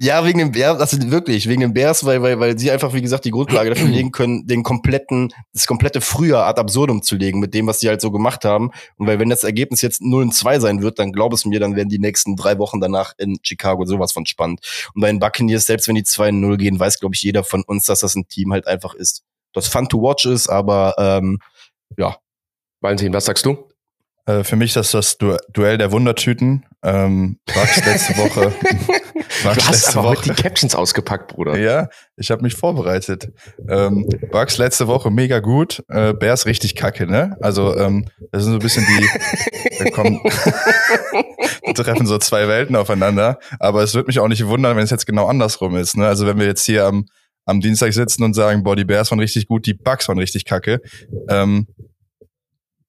Ja, 0.01 0.24
wegen 0.24 0.38
dem 0.38 0.53
Bears, 0.53 0.80
also 0.80 1.11
wirklich, 1.11 1.49
wegen 1.49 1.61
dem 1.61 1.74
Bears, 1.74 2.05
weil, 2.05 2.22
weil, 2.22 2.40
weil 2.40 2.59
sie 2.59 2.70
einfach, 2.70 2.92
wie 2.95 3.03
gesagt, 3.03 3.24
die 3.24 3.30
Grundlage 3.30 3.70
dafür 3.70 3.88
legen 3.88 4.12
können, 4.12 4.47
den 4.47 4.62
kompletten, 4.62 5.32
das 5.53 5.66
komplette 5.66 6.01
Frühjahr 6.01 6.47
ad 6.47 6.61
absurdum 6.61 7.03
zu 7.03 7.16
legen 7.16 7.40
mit 7.40 7.55
dem, 7.55 7.66
was 7.66 7.80
sie 7.80 7.88
halt 7.88 8.01
so 8.01 8.11
gemacht 8.11 8.45
haben. 8.45 8.70
Und 8.97 9.07
weil 9.07 9.18
wenn 9.18 9.30
das 9.30 9.45
Ergebnis 9.45 9.82
jetzt 9.82 10.03
0 10.03 10.30
2 10.30 10.59
sein 10.61 10.82
wird, 10.82 10.99
dann 10.99 11.12
glaub 11.12 11.32
es 11.32 11.45
mir, 11.45 11.61
dann 11.61 11.76
werden 11.76 11.88
die 11.88 11.99
nächsten 11.99 12.36
drei 12.36 12.59
Wochen 12.59 12.80
danach 12.80 13.14
in 13.18 13.38
Chicago 13.42 13.84
sowas 13.84 14.12
von 14.12 14.26
spannend. 14.26 14.61
Und 14.95 15.01
bei 15.01 15.09
den 15.09 15.18
Buccaneers, 15.18 15.66
selbst 15.66 15.88
wenn 15.88 15.95
die 15.95 16.05
2-0 16.05 16.57
gehen, 16.57 16.78
weiß, 16.78 17.01
glaube 17.01 17.14
ich, 17.14 17.22
jeder 17.22 17.45
von 17.45 17.62
uns, 17.64 17.86
dass 17.86 18.01
das 18.01 18.14
ein 18.14 18.28
Team 18.28 18.53
halt 18.53 18.66
einfach 18.66 18.95
ist. 18.95 19.22
Das 19.53 19.68
fun 19.68 19.88
to 19.88 20.03
watch 20.03 20.26
ist, 20.26 20.49
aber 20.49 20.95
ähm, 20.99 21.38
ja. 21.97 22.16
Valentin, 22.80 23.12
was 23.12 23.24
sagst 23.24 23.47
du? 23.47 23.68
Äh, 24.27 24.43
für 24.43 24.57
mich 24.57 24.70
ist 24.70 24.77
das 24.77 24.91
das 24.93 25.18
Du 25.18 25.37
Duell 25.53 25.77
der 25.77 25.93
Wundertüten. 25.93 26.64
Ähm, 26.83 27.39
Bugs 27.47 27.85
letzte 27.85 28.16
Woche. 28.16 28.53
Bugs 29.43 29.57
du 29.57 29.68
hast 29.68 29.97
aber 29.97 30.09
Woche. 30.09 30.18
heute 30.18 30.35
die 30.35 30.43
Captions 30.43 30.75
ausgepackt, 30.75 31.29
Bruder. 31.29 31.59
Ja, 31.59 31.89
ich 32.16 32.31
habe 32.31 32.43
mich 32.43 32.55
vorbereitet. 32.55 33.33
Ähm, 33.68 34.09
Bugs 34.31 34.57
letzte 34.57 34.87
Woche 34.87 35.11
mega 35.11 35.41
gut. 35.41 35.83
Äh, 35.89 36.14
Bears 36.14 36.47
richtig 36.47 36.75
kacke, 36.75 37.07
ne? 37.07 37.37
Also 37.41 37.77
ähm, 37.77 38.07
das 38.33 38.45
sind 38.45 38.53
so 38.53 38.59
ein 38.59 38.62
bisschen 38.62 38.87
die 38.87 39.05
wir 39.85 39.91
kommen, 39.93 40.20
treffen 41.75 42.07
so 42.07 42.18
zwei 42.18 42.49
Welten 42.49 42.77
aufeinander. 42.77 43.39
Aber 43.59 43.83
es 43.83 43.95
wird 43.95 44.07
mich 44.07 44.20
auch 44.20 44.29
nicht 44.29 44.47
wundern, 44.47 44.77
wenn 44.77 44.85
es 44.85 44.91
jetzt 44.91 45.07
genau 45.07 45.27
andersrum 45.27 45.77
ist. 45.77 45.97
Ne? 45.97 46.07
Also 46.07 46.27
wenn 46.27 46.39
wir 46.39 46.47
jetzt 46.47 46.64
hier 46.64 46.87
am 46.87 47.07
am 47.47 47.61
Dienstag 47.61 47.93
sitzen 47.93 48.22
und 48.22 48.33
sagen, 48.33 48.62
boah, 48.62 48.75
die 48.75 48.87
Bears 48.87 49.11
waren 49.11 49.20
richtig 49.20 49.49
gut, 49.49 49.66
die 49.66 49.75
Bugs 49.75 50.09
waren 50.09 50.18
richtig 50.18 50.47
kacke. 50.47 50.81
Ähm, 51.29 51.66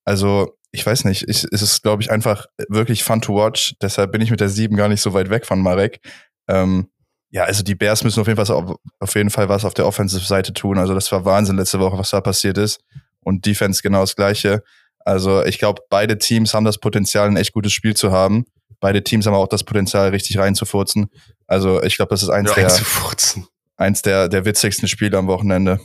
also 0.05 0.55
ich 0.75 0.85
weiß 0.85 1.05
nicht, 1.05 1.27
ich, 1.27 1.45
es 1.51 1.61
ist, 1.61 1.81
glaube 1.81 2.03
ich, 2.03 2.11
einfach 2.11 2.45
wirklich 2.69 3.03
fun 3.03 3.21
to 3.21 3.35
watch. 3.35 3.75
Deshalb 3.81 4.11
bin 4.11 4.21
ich 4.21 4.29
mit 4.29 4.41
der 4.41 4.49
7 4.49 4.75
gar 4.75 4.89
nicht 4.89 5.01
so 5.01 5.13
weit 5.13 5.29
weg 5.29 5.45
von 5.45 5.61
Marek. 5.61 5.99
Ähm, 6.47 6.89
ja, 7.31 7.43
also 7.43 7.63
die 7.63 7.75
Bears 7.75 8.03
müssen 8.03 8.19
auf 8.19 8.27
jeden, 8.27 8.45
Fall, 8.45 8.75
auf 8.99 9.15
jeden 9.15 9.29
Fall 9.29 9.49
was 9.49 9.65
auf 9.65 9.73
der 9.73 9.87
Offensive-Seite 9.87 10.53
tun. 10.53 10.77
Also 10.77 10.93
das 10.93 11.11
war 11.11 11.25
Wahnsinn 11.25 11.57
letzte 11.57 11.79
Woche, 11.79 11.97
was 11.97 12.11
da 12.11 12.21
passiert 12.21 12.57
ist. 12.57 12.81
Und 13.21 13.45
Defense 13.45 13.81
genau 13.81 14.01
das 14.01 14.15
Gleiche. 14.15 14.63
Also 14.99 15.43
ich 15.43 15.59
glaube, 15.59 15.81
beide 15.89 16.17
Teams 16.17 16.53
haben 16.53 16.65
das 16.65 16.77
Potenzial, 16.77 17.27
ein 17.27 17.37
echt 17.37 17.53
gutes 17.53 17.71
Spiel 17.71 17.95
zu 17.95 18.11
haben. 18.11 18.45
Beide 18.79 19.03
Teams 19.03 19.25
haben 19.25 19.33
auch 19.33 19.47
das 19.47 19.63
Potenzial, 19.63 20.09
richtig 20.09 20.37
reinzufurzen. 20.37 21.07
Also 21.47 21.81
ich 21.83 21.95
glaube, 21.95 22.09
das 22.09 22.23
ist 22.23 22.29
eins, 22.29 22.53
der, 22.53 22.71
eins 23.77 24.01
der, 24.01 24.29
der 24.29 24.45
witzigsten 24.45 24.87
Spiele 24.87 25.17
am 25.17 25.27
Wochenende. 25.27 25.79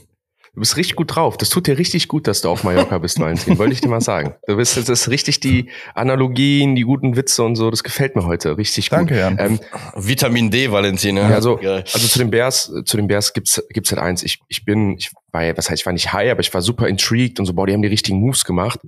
Du 0.53 0.59
bist 0.59 0.75
richtig 0.75 0.97
gut 0.97 1.15
drauf. 1.15 1.37
Das 1.37 1.47
tut 1.49 1.65
dir 1.65 1.77
richtig 1.77 2.09
gut, 2.09 2.27
dass 2.27 2.41
du 2.41 2.49
auf 2.49 2.65
Mallorca 2.65 2.97
bist, 2.97 3.21
Valentin. 3.21 3.57
Wollte 3.57 3.71
ich 3.71 3.79
dir 3.79 3.87
mal 3.87 4.01
sagen. 4.01 4.35
Du 4.47 4.57
bist, 4.57 4.75
das 4.75 4.89
ist 4.89 5.09
richtig 5.09 5.39
die 5.39 5.69
Analogien, 5.95 6.75
die 6.75 6.81
guten 6.81 7.15
Witze 7.15 7.43
und 7.43 7.55
so. 7.55 7.71
Das 7.71 7.83
gefällt 7.83 8.17
mir 8.17 8.25
heute 8.25 8.57
richtig 8.57 8.89
gut. 8.89 8.99
Danke, 8.99 9.17
Jan. 9.17 9.37
Ähm, 9.39 9.59
Vitamin 9.95 10.51
D, 10.51 10.69
Valentin. 10.69 11.15
Ja, 11.15 11.29
also, 11.29 11.57
also 11.57 12.05
zu 12.05 12.19
den 12.19 12.31
Bears, 12.31 12.69
zu 12.83 12.97
den 12.97 13.07
Bears 13.07 13.31
gibt's, 13.31 13.63
gibt's 13.69 13.91
halt 13.93 14.01
eins. 14.01 14.23
Ich, 14.23 14.39
ich 14.49 14.65
bin, 14.65 14.97
ich 14.97 15.11
war, 15.31 15.41
was 15.55 15.69
heißt, 15.69 15.83
ich 15.83 15.85
war 15.85 15.93
nicht 15.93 16.11
high, 16.11 16.29
aber 16.29 16.41
ich 16.41 16.53
war 16.53 16.61
super 16.61 16.89
intrigued 16.89 17.39
und 17.39 17.45
so, 17.45 17.53
boah, 17.53 17.65
die 17.65 17.73
haben 17.73 17.81
die 17.81 17.87
richtigen 17.87 18.19
Moves 18.19 18.43
gemacht. 18.43 18.81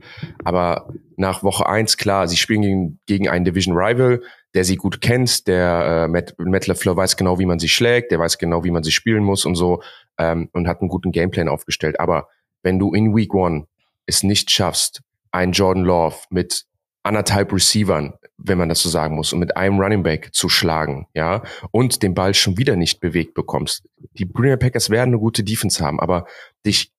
Aber 0.44 0.90
nach 1.16 1.44
Woche 1.44 1.66
eins, 1.66 1.96
klar, 1.96 2.28
sie 2.28 2.36
spielen 2.36 2.62
gegen, 2.62 3.00
gegen 3.06 3.30
einen 3.30 3.46
Division 3.46 3.78
Rival 3.78 4.20
der 4.54 4.64
sie 4.64 4.76
gut 4.76 5.02
kennt, 5.02 5.48
der 5.48 6.06
äh, 6.06 6.08
Matt, 6.08 6.36
Matt 6.38 6.68
LeFleur 6.68 6.96
weiß 6.96 7.18
genau, 7.18 7.40
wie 7.40 7.46
man 7.46 7.60
sie 7.60 7.70
schlägt, 7.70 8.12
der 8.12 8.20
weiß 8.20 8.38
genau, 8.38 8.64
wie 8.64 8.72
man 8.72 8.84
sie 8.84 8.92
spielen 8.92 9.24
muss 9.24 9.46
und 9.46 9.56
so 9.56 9.82
ähm, 10.18 10.50
und 10.54 10.68
hat 10.68 10.82
einen 10.82 10.90
guten 10.90 11.12
Gameplan 11.12 11.50
aufgestellt. 11.50 12.00
Aber 12.00 12.28
wenn 12.62 12.80
du 12.80 12.94
in 12.94 13.16
Week 13.16 13.34
One 13.34 13.68
es 14.06 14.24
nicht 14.24 14.52
schaffst, 14.52 15.02
einen 15.32 15.54
Jordan 15.54 15.84
Love 15.84 16.18
mit 16.30 16.66
anderthalb 17.04 17.52
Receivern, 17.52 18.14
wenn 18.38 18.58
man 18.58 18.70
das 18.70 18.82
so 18.82 18.90
sagen 18.90 19.16
muss, 19.16 19.34
und 19.34 19.40
mit 19.40 19.58
einem 19.58 19.80
Running 19.80 20.04
Back 20.04 20.34
zu 20.34 20.48
schlagen, 20.48 21.08
ja, 21.14 21.44
und 21.72 22.02
den 22.02 22.14
Ball 22.14 22.34
schon 22.34 22.58
wieder 22.58 22.76
nicht 22.76 23.00
bewegt 23.02 23.34
bekommst. 23.34 23.88
Die 24.14 24.32
Green 24.32 24.52
Bay 24.52 24.58
Packers 24.58 24.90
werden 24.90 25.10
eine 25.10 25.20
gute 25.20 25.44
Defense 25.44 25.84
haben, 25.84 26.00
aber 26.00 26.26
dich 26.66 26.93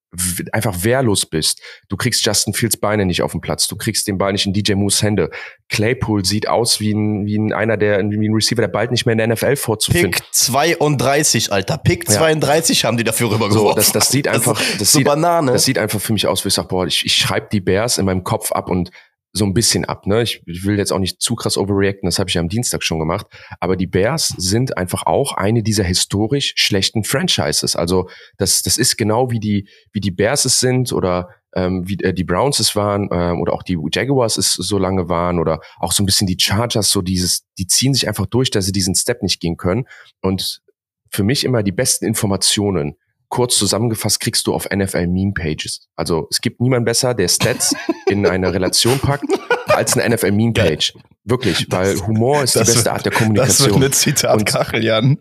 einfach 0.53 0.85
wehrlos 0.85 1.27
bist. 1.27 1.61
Du 1.89 1.97
kriegst 1.97 2.25
Justin 2.25 2.55
Fields 2.55 2.77
Beine 2.77 3.05
nicht 3.07 3.23
auf 3.23 3.33
den 3.33 3.41
Platz. 3.41 3.69
Du 3.69 3.77
kriegst 3.77 4.07
den 4.07 4.19
Ball 4.19 4.33
nicht 4.33 4.47
in 4.47 4.53
DJ 4.53 4.75
Moose 4.75 5.05
Hände. 5.05 5.31
Claypool 5.69 6.25
sieht 6.25 6.49
aus 6.49 6.81
wie 6.81 6.93
ein, 6.93 7.27
wie 7.27 7.37
ein 7.37 7.53
einer, 7.53 7.77
der, 7.77 7.99
wie 7.99 8.29
ein 8.29 8.35
Receiver, 8.35 8.61
der 8.61 8.69
bald 8.69 8.91
nicht 8.91 9.07
mehr 9.07 9.13
in 9.13 9.19
der 9.19 9.29
NFL 9.29 9.57
vorzufinden. 9.57 10.13
Pick 10.13 10.23
32, 10.33 11.53
Alter. 11.53 11.79
Pick 11.79 12.09
32 12.09 12.83
ja. 12.83 12.89
haben 12.89 12.97
die 12.97 13.05
dafür 13.05 13.31
rübergeworfen. 13.31 13.71
So, 13.71 13.75
das, 13.75 13.93
das 13.93 14.09
sieht 14.11 14.29
einfach, 14.29 14.59
das, 14.59 14.79
das 14.79 14.93
sieht, 14.93 15.05
Banane. 15.05 15.53
das 15.53 15.65
sieht 15.65 15.79
einfach 15.79 16.01
für 16.01 16.13
mich 16.13 16.27
aus, 16.27 16.45
wie 16.45 16.49
ich 16.49 16.55
sag, 16.55 16.69
boah, 16.69 16.87
ich, 16.87 17.05
ich 17.05 17.15
schreibe 17.15 17.49
die 17.51 17.61
Bears 17.61 17.99
in 17.99 18.07
meinem 18.07 18.25
Kopf 18.25 18.53
ab 18.53 18.69
und 18.71 18.91
so 19.37 19.45
ein 19.45 19.53
bisschen 19.53 19.85
ab. 19.85 20.07
Ne? 20.07 20.23
Ich, 20.23 20.43
ich 20.47 20.65
will 20.65 20.79
jetzt 20.79 20.93
auch 20.93 21.01
nicht 21.01 21.21
zu 21.21 21.35
krass 21.35 21.59
overreacten, 21.59 22.07
das 22.07 22.19
habe 22.21 22.31
ich 22.31 22.35
ja 22.35 22.41
am 22.41 22.49
Dienstag 22.49 22.85
schon 22.85 23.01
gemacht. 23.01 23.27
Aber 23.59 23.77
die 23.77 23.89
Bears 23.89 24.29
sind 24.39 24.79
einfach 24.79 25.03
auch 25.07 25.33
eine 25.33 25.63
dieser 25.65 25.83
historisch 25.83 26.55
schlechten 26.57 27.03
Franchises. 27.03 27.75
Also 27.75 28.09
das, 28.39 28.63
das 28.63 28.79
ist 28.79 28.97
genau 28.97 29.31
wie 29.31 29.41
die, 29.41 29.69
wie 29.93 30.01
die 30.01 30.13
Bears 30.13 30.45
es 30.45 30.61
sind 30.61 30.93
oder 30.93 31.31
ähm, 31.57 31.83
wie 31.87 31.99
äh, 32.03 32.15
die 32.15 32.25
Browns 32.25 32.61
es 32.61 32.77
waren 32.77 33.09
ähm, 33.13 33.41
oder 33.41 33.55
auch 33.55 33.65
die 33.65 33.79
Jaguars 33.93 34.37
es 34.37 34.53
so 34.53 34.79
lange 34.79 35.09
waren 35.09 35.41
oder 35.41 35.61
auch 35.79 35.93
so 35.93 36.03
ein 36.03 36.07
bisschen 36.07 36.29
die 36.29 36.39
Chargers, 36.39 36.91
so 36.91 37.03
dieses, 37.03 37.45
die 37.59 37.67
ziehen 37.67 37.93
sich 37.93 38.07
einfach 38.07 38.27
durch, 38.27 38.51
dass 38.51 38.67
sie 38.67 38.73
diesen 38.73 38.95
Step 38.95 39.23
nicht 39.23 39.41
gehen 39.41 39.57
können. 39.57 39.85
Und 40.23 40.61
für 41.11 41.25
mich 41.25 41.45
immer 41.45 41.65
die 41.65 41.73
besten 41.73 42.05
Informationen 42.07 42.97
kurz 43.35 43.59
zusammengefasst 43.59 44.21
kriegst 44.21 44.47
du 44.47 44.55
auf 44.55 44.69
NFL 44.71 45.09
Meme 45.09 45.33
Pages. 45.33 45.89
Also 45.97 46.29
es 46.31 46.41
gibt 46.41 46.61
niemand 46.61 46.87
besser, 46.87 47.15
der 47.15 47.27
Stats 47.27 47.75
in 48.07 48.27
eine 48.27 48.55
Relation 48.55 49.01
packt, 49.01 49.27
als 49.67 49.99
eine 49.99 50.15
NFL 50.15 50.31
Meme 50.31 50.53
Page. 50.53 50.95
Wirklich, 51.25 51.67
weil 51.69 51.99
Humor 52.07 52.45
ist 52.45 52.55
die 52.55 52.61
beste 52.61 52.77
wird, 52.77 52.89
Art 52.89 53.05
der 53.05 53.13
Kommunikation. 53.13 53.67
Das 53.67 53.75
wird 53.75 53.75
eine 53.75 53.91
Zitatkachel, 53.91 54.85
Jan. 54.85 55.19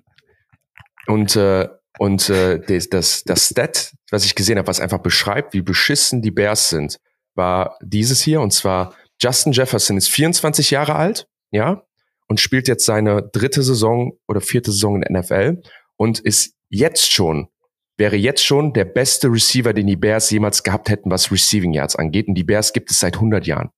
Und 1.07 1.35
äh, 1.35 1.67
und 1.97 2.29
äh, 2.29 2.59
das, 2.59 2.89
das, 2.89 3.23
das 3.23 3.49
Stat, 3.49 3.93
was 4.11 4.25
ich 4.25 4.35
gesehen 4.35 4.59
habe, 4.59 4.67
was 4.67 4.79
einfach 4.79 4.99
beschreibt, 4.99 5.53
wie 5.53 5.61
beschissen 5.61 6.21
die 6.21 6.31
Bears 6.31 6.69
sind, 6.69 6.99
war 7.33 7.77
dieses 7.81 8.21
hier. 8.21 8.41
Und 8.41 8.51
zwar 8.51 8.93
Justin 9.19 9.53
Jefferson 9.53 9.97
ist 9.97 10.09
24 10.09 10.69
Jahre 10.69 10.95
alt, 10.95 11.27
ja, 11.51 11.83
und 12.27 12.39
spielt 12.39 12.67
jetzt 12.67 12.85
seine 12.85 13.23
dritte 13.23 13.63
Saison 13.63 14.13
oder 14.27 14.41
vierte 14.41 14.71
Saison 14.71 15.01
in 15.01 15.01
der 15.01 15.21
NFL 15.21 15.61
und 15.97 16.19
ist 16.19 16.55
jetzt 16.69 17.11
schon 17.11 17.47
wäre 17.97 18.15
jetzt 18.15 18.43
schon 18.43 18.73
der 18.73 18.85
beste 18.85 19.27
Receiver, 19.27 19.73
den 19.73 19.87
die 19.87 19.95
Bears 19.95 20.29
jemals 20.29 20.63
gehabt 20.63 20.89
hätten, 20.89 21.11
was 21.11 21.31
Receiving 21.31 21.73
Yards 21.73 21.95
angeht. 21.95 22.27
Und 22.27 22.35
die 22.35 22.43
Bears 22.43 22.73
gibt 22.73 22.91
es 22.91 22.99
seit 22.99 23.15
100 23.15 23.45
Jahren. 23.45 23.69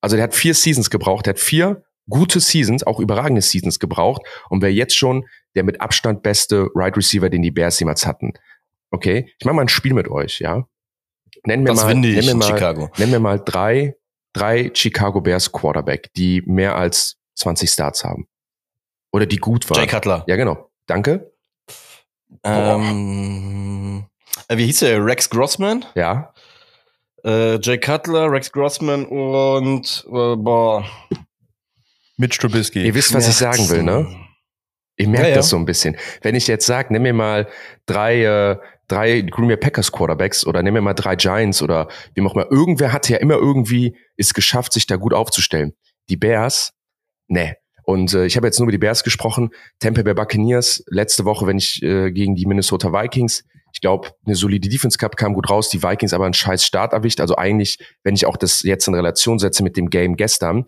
Also 0.00 0.16
der 0.16 0.24
hat 0.24 0.34
vier 0.34 0.54
Seasons 0.54 0.90
gebraucht, 0.90 1.26
der 1.26 1.34
hat 1.34 1.40
vier 1.40 1.82
gute 2.08 2.40
Seasons, 2.40 2.84
auch 2.84 3.00
überragende 3.00 3.42
Seasons 3.42 3.78
gebraucht 3.78 4.22
und 4.48 4.62
wäre 4.62 4.72
jetzt 4.72 4.96
schon 4.96 5.26
der 5.54 5.64
mit 5.64 5.80
Abstand 5.80 6.22
beste 6.22 6.68
Right 6.74 6.96
Receiver, 6.96 7.28
den 7.28 7.42
die 7.42 7.50
Bears 7.50 7.78
jemals 7.78 8.06
hatten. 8.06 8.32
Okay, 8.90 9.32
ich 9.38 9.44
mache 9.44 9.56
mal 9.56 9.62
ein 9.62 9.68
Spiel 9.68 9.92
mit 9.92 10.08
euch, 10.08 10.40
ja. 10.40 10.66
Nennen 11.44 11.66
wir 11.66 11.74
mal, 11.74 11.94
nennen 11.94 12.14
wir 12.14 12.34
mal, 12.34 12.46
Chicago. 12.46 12.90
nennen 12.96 13.12
wir 13.12 13.20
mal 13.20 13.38
drei, 13.38 13.96
drei 14.32 14.70
Chicago 14.74 15.20
Bears 15.20 15.52
Quarterback, 15.52 16.12
die 16.14 16.42
mehr 16.46 16.76
als 16.76 17.18
20 17.36 17.70
Starts 17.70 18.04
haben. 18.04 18.26
Oder 19.12 19.26
die 19.26 19.36
gut 19.36 19.68
waren. 19.70 19.78
Jay 19.78 19.86
Cutler. 19.86 20.24
Ja, 20.26 20.36
genau. 20.36 20.70
Danke. 20.86 21.32
Ähm, 22.44 24.04
äh, 24.48 24.56
wie 24.56 24.66
hieß 24.66 24.80
der? 24.80 25.04
Rex 25.04 25.30
Grossman? 25.30 25.84
Ja. 25.94 26.32
Äh, 27.24 27.58
Jay 27.60 27.78
Cutler, 27.78 28.30
Rex 28.30 28.52
Grossman 28.52 29.04
und 29.06 30.04
äh, 30.06 30.36
boah. 30.36 30.84
Mitch 32.16 32.38
Trubisky. 32.38 32.84
Ihr 32.84 32.94
wisst, 32.94 33.14
was 33.14 33.24
ja. 33.24 33.30
ich 33.30 33.36
sagen 33.36 33.68
will, 33.70 33.82
ne? 33.82 34.06
Ich 34.96 35.06
merke 35.06 35.30
ja, 35.30 35.36
das 35.36 35.48
so 35.48 35.56
ein 35.56 35.64
bisschen. 35.64 35.96
Wenn 36.22 36.34
ich 36.34 36.48
jetzt 36.48 36.66
sage, 36.66 36.92
nimm 36.92 37.02
mir 37.02 37.12
mal 37.12 37.48
drei, 37.86 38.24
äh, 38.24 38.56
drei 38.88 39.20
Green 39.20 39.46
Bay 39.46 39.56
Packers 39.56 39.92
Quarterbacks 39.92 40.44
oder 40.44 40.62
nimm 40.62 40.74
mir 40.74 40.80
mal 40.80 40.94
drei 40.94 41.14
Giants 41.14 41.62
oder 41.62 41.88
wie 42.14 42.22
auch 42.22 42.34
immer. 42.34 42.50
Irgendwer 42.50 42.92
hat 42.92 43.08
ja 43.08 43.18
immer 43.18 43.36
irgendwie 43.36 43.96
es 44.16 44.34
geschafft, 44.34 44.72
sich 44.72 44.86
da 44.86 44.96
gut 44.96 45.14
aufzustellen. 45.14 45.74
Die 46.08 46.16
Bears, 46.16 46.72
ne, 47.28 47.56
und 47.88 48.12
äh, 48.12 48.26
ich 48.26 48.36
habe 48.36 48.46
jetzt 48.46 48.58
nur 48.58 48.66
über 48.66 48.72
die 48.72 48.76
Bears 48.76 49.02
gesprochen. 49.02 49.48
Tampa 49.78 50.02
Bay 50.02 50.12
Buccaneers 50.12 50.84
letzte 50.88 51.24
Woche, 51.24 51.46
wenn 51.46 51.56
ich 51.56 51.82
äh, 51.82 52.12
gegen 52.12 52.34
die 52.34 52.44
Minnesota 52.44 52.92
Vikings. 52.92 53.44
Ich 53.72 53.80
glaube, 53.80 54.10
eine 54.26 54.34
solide 54.34 54.68
Defense 54.68 54.98
Cup 54.98 55.16
kam 55.16 55.32
gut 55.32 55.48
raus. 55.48 55.70
Die 55.70 55.82
Vikings 55.82 56.12
aber 56.12 56.26
einen 56.26 56.34
scheiß 56.34 56.66
Start 56.66 56.92
erwischt. 56.92 57.18
Also 57.18 57.36
eigentlich, 57.36 57.78
wenn 58.04 58.14
ich 58.14 58.26
auch 58.26 58.36
das 58.36 58.62
jetzt 58.62 58.88
in 58.88 58.94
Relation 58.94 59.38
setze 59.38 59.62
mit 59.62 59.78
dem 59.78 59.88
Game 59.88 60.16
gestern, 60.16 60.66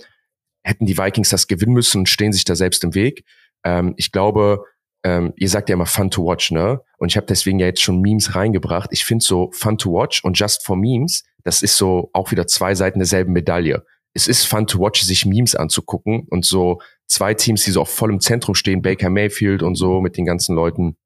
hätten 0.63 0.87
die 0.87 0.97
Vikings 0.97 1.29
das 1.29 1.47
gewinnen 1.47 1.75
müssen 1.75 1.99
und 1.99 2.09
stehen 2.09 2.33
sich 2.33 2.47
da 2.47 2.57
selbst 2.57 2.85
im 2.85 2.95
Weg. 2.95 3.27
Ähm, 3.65 3.93
ich 3.99 4.13
glaube, 4.13 4.65
ähm, 5.05 5.35
ihr 5.37 5.51
sagt 5.51 5.69
ja 5.69 5.75
immer 5.75 5.85
fun 5.85 6.11
to 6.11 6.25
watch, 6.25 6.51
ne? 6.51 6.81
Und 6.97 7.11
ich 7.11 7.19
habe 7.19 7.27
deswegen 7.27 7.59
ja 7.59 7.67
jetzt 7.67 7.83
schon 7.83 8.01
Memes 8.01 8.35
reingebracht. 8.35 8.89
Ich 8.93 9.05
finde 9.05 9.23
so 9.23 9.51
fun 9.53 9.77
to 9.77 9.93
watch 9.93 10.25
und 10.25 10.39
just 10.39 10.65
for 10.65 10.75
Memes, 10.75 11.25
das 11.45 11.61
ist 11.61 11.77
so 11.77 12.09
auch 12.15 12.31
wieder 12.31 12.47
zwei 12.47 12.75
Seiten 12.75 12.99
derselben 12.99 13.35
Medaille. 13.35 13.85
Es 14.15 14.27
ist 14.27 14.47
fun 14.47 14.67
to 14.67 14.81
watch, 14.81 15.03
sich 15.03 15.27
Memes 15.27 15.55
anzugucken 15.55 16.27
und 16.31 16.47
so 16.47 16.81
zwei 17.11 17.35
Teams, 17.35 17.65
die 17.65 17.73
so 17.73 17.83
auch 17.83 17.89
voll 17.89 18.11
im 18.11 18.21
Zentrum 18.21 18.55
stehen, 18.55 18.83
Baker 18.83 19.11
Mayfield 19.11 19.63
und 19.63 19.75
so 19.75 20.01
mit 20.01 20.17
den 20.17 20.25
ganzen 20.25 20.55
Leuten, 20.55 20.97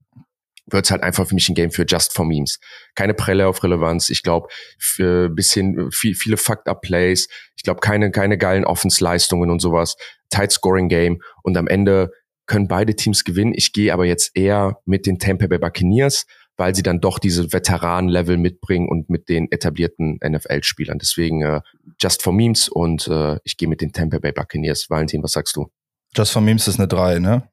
wird's 0.66 0.90
halt 0.90 1.02
einfach 1.02 1.26
für 1.26 1.34
mich 1.34 1.48
ein 1.48 1.54
Game 1.54 1.70
für 1.70 1.84
Just 1.86 2.12
for 2.14 2.24
Memes. 2.24 2.58
Keine 2.94 3.14
Prelle 3.14 3.48
auf 3.48 3.62
Relevanz. 3.62 4.10
Ich 4.10 4.22
glaube, 4.22 4.48
für 4.78 5.28
bisschen 5.28 5.90
viel, 5.90 6.14
viele 6.14 6.36
Fucked 6.36 6.68
Up 6.68 6.82
Plays. 6.82 7.28
Ich 7.56 7.62
glaube, 7.64 7.80
keine 7.80 8.10
keine 8.10 8.38
geilen 8.38 8.64
Offensleistungen 8.64 9.50
und 9.50 9.60
sowas. 9.60 9.96
Tight 10.30 10.52
Scoring 10.52 10.88
Game 10.88 11.22
und 11.42 11.56
am 11.56 11.66
Ende 11.66 12.12
können 12.46 12.68
beide 12.68 12.94
Teams 12.94 13.24
gewinnen. 13.24 13.54
Ich 13.54 13.72
gehe 13.72 13.92
aber 13.92 14.04
jetzt 14.04 14.32
eher 14.34 14.78
mit 14.84 15.06
den 15.06 15.18
Tampa 15.18 15.46
Bay 15.46 15.58
Buccaneers, 15.58 16.26
weil 16.56 16.74
sie 16.74 16.82
dann 16.82 17.00
doch 17.00 17.18
diese 17.18 17.52
Veteranen-Level 17.52 18.36
mitbringen 18.36 18.88
und 18.88 19.08
mit 19.08 19.28
den 19.28 19.50
etablierten 19.50 20.18
NFL-Spielern. 20.26 20.98
Deswegen 20.98 21.42
äh, 21.42 21.60
Just 22.00 22.22
for 22.22 22.32
Memes 22.32 22.68
und 22.68 23.08
äh, 23.08 23.38
ich 23.44 23.56
gehe 23.56 23.68
mit 23.68 23.80
den 23.80 23.92
Tampa 23.92 24.18
Bay 24.18 24.32
Buccaneers. 24.32 24.90
Valentin, 24.90 25.22
was 25.22 25.32
sagst 25.32 25.56
du? 25.56 25.70
Just 26.16 26.32
for 26.32 26.42
Memes 26.42 26.68
ist 26.68 26.78
eine 26.78 26.88
3, 26.88 27.18
ne? 27.18 27.48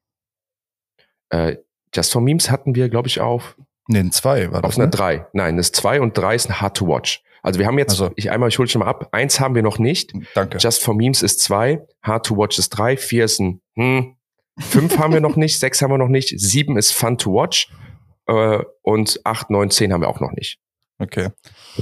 Äh, 1.30 1.56
Just 1.94 2.12
for 2.12 2.22
Memes 2.22 2.50
hatten 2.50 2.74
wir, 2.74 2.88
glaube 2.88 3.08
ich, 3.08 3.20
auf. 3.20 3.56
Nee, 3.88 3.98
ein 4.00 4.12
2 4.12 4.52
war 4.52 4.62
das. 4.62 4.72
Auf 4.74 4.78
einer 4.78 4.88
3. 4.88 5.26
Nein, 5.32 5.56
das 5.56 5.72
2 5.72 6.00
und 6.00 6.16
3 6.16 6.34
ist 6.34 6.48
ein 6.48 6.60
Hard 6.60 6.76
to 6.76 6.86
Watch. 6.88 7.22
Also 7.42 7.58
wir 7.58 7.66
haben 7.66 7.78
jetzt, 7.78 7.90
Also- 7.90 8.12
ich 8.16 8.30
einmal, 8.30 8.48
ich 8.48 8.58
hole 8.58 8.68
schon 8.68 8.80
mal 8.80 8.86
ab. 8.88 9.08
Eins 9.12 9.40
haben 9.40 9.54
wir 9.54 9.62
noch 9.62 9.78
nicht. 9.78 10.12
Danke. 10.34 10.58
Just 10.58 10.82
for 10.82 10.94
Memes 10.94 11.22
ist 11.22 11.40
2, 11.40 11.84
Hard 12.02 12.26
to 12.26 12.36
Watch 12.36 12.58
ist 12.58 12.70
3, 12.70 12.96
4 12.96 13.24
ist 13.24 13.40
ein 13.40 13.60
hm, 13.74 14.16
5 14.58 14.98
haben 14.98 15.12
wir 15.12 15.20
noch 15.20 15.36
nicht, 15.36 15.58
6 15.58 15.82
haben 15.82 15.90
wir 15.90 15.98
noch 15.98 16.08
nicht, 16.08 16.28
7 16.38 16.76
ist 16.76 16.92
Fun 16.92 17.18
to 17.18 17.32
Watch 17.34 17.68
äh, 18.26 18.58
und 18.82 19.20
8, 19.24 19.50
9, 19.50 19.70
10 19.70 19.92
haben 19.92 20.02
wir 20.02 20.08
auch 20.08 20.20
noch 20.20 20.32
nicht. 20.32 20.58
Okay. 20.98 21.30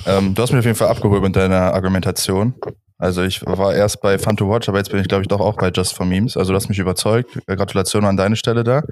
Ähm, 0.06 0.34
du 0.34 0.42
hast 0.42 0.50
mich 0.50 0.60
auf 0.60 0.64
jeden 0.64 0.76
Fall 0.78 0.88
abgeholt 0.88 1.22
mit 1.22 1.36
deiner 1.36 1.74
Argumentation. 1.74 2.54
Also 3.00 3.22
ich 3.22 3.44
war 3.46 3.74
erst 3.74 4.00
bei 4.02 4.18
Fun 4.18 4.36
to 4.36 4.48
Watch, 4.48 4.68
aber 4.68 4.78
jetzt 4.78 4.90
bin 4.90 5.00
ich, 5.00 5.08
glaube 5.08 5.22
ich, 5.22 5.28
doch 5.28 5.40
auch 5.40 5.56
bei 5.56 5.70
Just 5.70 5.94
for 5.94 6.04
Memes. 6.04 6.36
Also 6.36 6.52
du 6.52 6.56
hast 6.56 6.68
mich 6.68 6.78
überzeugt. 6.78 7.30
Äh, 7.46 7.56
Gratulation 7.56 8.04
an 8.04 8.16
deine 8.16 8.36
Stelle 8.36 8.62
da. 8.62 8.82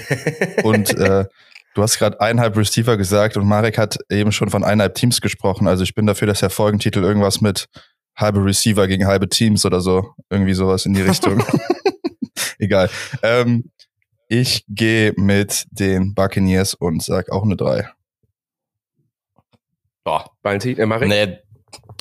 Und 0.62 0.96
äh, 0.98 1.26
du 1.74 1.82
hast 1.82 1.98
gerade 1.98 2.20
eineinhalb 2.20 2.56
Receiver 2.56 2.96
gesagt 2.96 3.36
und 3.36 3.46
Marek 3.46 3.78
hat 3.78 3.98
eben 4.10 4.32
schon 4.32 4.50
von 4.50 4.64
eineinhalb 4.64 4.94
Teams 4.94 5.20
gesprochen. 5.20 5.66
Also 5.66 5.84
ich 5.84 5.94
bin 5.94 6.06
dafür, 6.06 6.26
dass 6.26 6.40
der 6.40 6.50
Folgentitel 6.50 7.02
irgendwas 7.02 7.40
mit 7.40 7.66
halbe 8.16 8.44
Receiver 8.44 8.86
gegen 8.86 9.06
halbe 9.06 9.28
Teams 9.28 9.64
oder 9.64 9.80
so, 9.80 10.14
irgendwie 10.30 10.54
sowas 10.54 10.86
in 10.86 10.94
die 10.94 11.02
Richtung. 11.02 11.42
Egal. 12.58 12.90
Ähm, 13.22 13.70
ich 14.28 14.64
gehe 14.68 15.12
mit 15.16 15.66
den 15.70 16.14
Buccaneers 16.14 16.74
und 16.74 17.02
sag 17.02 17.30
auch 17.30 17.42
eine 17.42 17.56
3. 17.56 17.88
Ja, 20.06 20.24
Valentin, 20.42 20.78
äh, 20.78 20.86
Marek? 20.86 21.08
nee, 21.08 21.38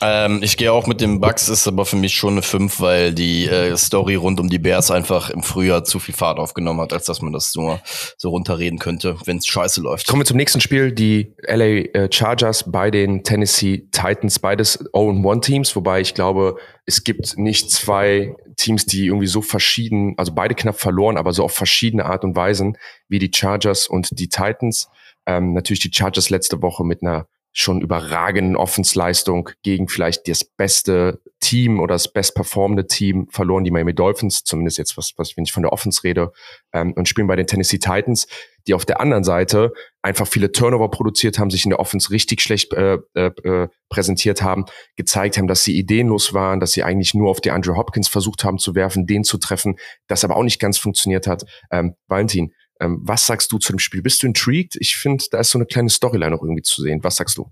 ähm, 0.02 0.42
ich 0.42 0.58
gehe 0.58 0.72
auch 0.74 0.88
mit 0.88 1.02
den 1.02 1.20
Bugs, 1.20 1.48
ist 1.48 1.68
aber 1.68 1.86
für 1.86 1.96
mich 1.96 2.16
schon 2.16 2.34
eine 2.34 2.42
5, 2.42 2.80
weil 2.80 3.14
die 3.14 3.48
äh, 3.48 3.78
Story 3.78 4.16
rund 4.16 4.40
um 4.40 4.50
die 4.50 4.60
Bears 4.60 4.92
einfach 4.92 5.30
im 5.30 5.44
Frühjahr 5.44 5.84
zu 5.84 6.00
viel 6.00 6.16
Fahrt 6.16 6.40
aufgenommen 6.40 6.82
hat, 6.82 6.94
als 6.94 7.06
dass 7.06 7.22
man 7.22 7.34
das 7.34 7.54
nur 7.56 7.80
so 8.18 8.30
runterreden 8.30 8.80
könnte, 8.80 9.18
wenn 9.26 9.38
es 9.38 9.48
scheiße 9.48 9.82
läuft. 9.82 10.08
Kommen 10.08 10.22
wir 10.22 10.26
zum 10.26 10.38
nächsten 10.38 10.62
Spiel. 10.62 10.92
Die 10.92 11.34
LA 11.48 11.66
äh, 11.66 12.10
Chargers 12.12 12.72
bei 12.72 12.92
den 12.92 13.24
Tennessee 13.24 13.88
Titans, 13.92 14.40
beides 14.40 14.84
0-1-Teams, 14.92 15.76
wobei 15.76 16.02
ich 16.02 16.14
glaube, 16.14 16.58
es 16.86 17.04
gibt 17.04 17.38
nicht 17.38 17.72
zwei 17.72 18.36
Teams, 18.58 18.86
die 18.86 19.08
irgendwie 19.08 19.28
so 19.28 19.42
verschieden, 19.42 20.16
also 20.18 20.34
beide 20.34 20.56
knapp 20.56 20.80
verloren, 20.80 21.18
aber 21.18 21.34
so 21.34 21.44
auf 21.44 21.54
verschiedene 21.54 22.06
Art 22.06 22.24
und 22.24 22.36
Weisen 22.36 22.78
wie 23.08 23.20
die 23.20 23.32
Chargers 23.34 23.88
und 23.88 24.10
die 24.20 24.30
Titans. 24.30 24.88
Ähm, 25.28 25.54
natürlich 25.54 25.82
die 25.82 25.92
Chargers 25.94 26.30
letzte 26.30 26.62
Woche 26.62 26.84
mit 26.84 27.04
einer 27.04 27.28
schon 27.54 27.82
überragenden 27.82 28.56
Offensleistung 28.56 29.50
gegen 29.62 29.88
vielleicht 29.88 30.28
das 30.28 30.44
beste 30.44 31.22
Team 31.42 31.80
oder 31.80 31.96
das 31.96 32.12
best 32.12 32.36
performende 32.36 32.88
Team 32.88 33.28
verloren, 33.30 33.64
die 33.64 33.72
Miami 33.72 33.94
Dolphins, 33.94 34.44
zumindest 34.44 34.78
jetzt, 34.78 34.96
was, 34.98 35.14
was 35.18 35.36
wenn 35.36 35.44
ich 35.44 35.52
von 35.52 35.64
der 35.64 35.74
Offense 35.74 36.04
rede, 36.04 36.32
ähm, 36.72 36.94
und 36.94 37.10
spielen 37.10 37.28
bei 37.28 37.36
den 37.36 37.48
Tennessee 37.48 37.80
Titans, 37.80 38.28
die 38.68 38.74
auf 38.74 38.86
der 38.86 39.02
anderen 39.02 39.24
Seite 39.24 39.74
einfach 40.02 40.28
viele 40.28 40.52
Turnover 40.52 40.90
produziert 40.90 41.40
haben, 41.40 41.50
sich 41.50 41.66
in 41.66 41.72
der 41.72 41.80
Offense 41.80 42.12
richtig 42.12 42.42
schlecht 42.42 42.74
äh, 42.74 43.00
äh, 43.16 43.32
äh, 43.44 43.68
präsentiert 43.90 44.42
haben, 44.42 44.66
gezeigt 44.96 45.38
haben, 45.38 45.48
dass 45.48 45.64
sie 45.64 45.78
ideenlos 45.78 46.34
waren, 46.34 46.60
dass 46.60 46.72
sie 46.72 46.84
eigentlich 46.84 47.14
nur 47.14 47.30
auf 47.30 47.42
die 47.42 47.52
Andrew 47.52 47.76
Hopkins 47.76 48.08
versucht 48.08 48.44
haben 48.44 48.60
zu 48.60 48.76
werfen, 48.76 49.08
den 49.08 49.24
zu 49.24 49.38
treffen, 49.38 49.78
das 50.08 50.24
aber 50.24 50.38
auch 50.38 50.44
nicht 50.44 50.60
ganz 50.60 50.78
funktioniert 50.78 51.28
hat. 51.28 51.44
Ähm, 51.72 51.96
Valentin, 52.08 52.54
ähm, 52.82 53.00
was 53.02 53.26
sagst 53.26 53.52
du 53.52 53.60
zu 53.60 53.72
dem 53.72 53.80
Spiel? 53.80 54.02
Bist 54.02 54.24
du 54.24 54.28
intrigued? 54.28 54.76
Ich 54.80 54.96
finde, 54.96 55.24
da 55.32 55.40
ist 55.40 55.52
so 55.52 55.58
eine 55.58 55.66
kleine 55.66 55.90
Storyline 55.90 56.32
noch 56.32 56.42
irgendwie 56.42 56.64
zu 56.64 56.82
sehen. 56.82 57.04
Was 57.04 57.16
sagst 57.16 57.38
du? 57.38 57.48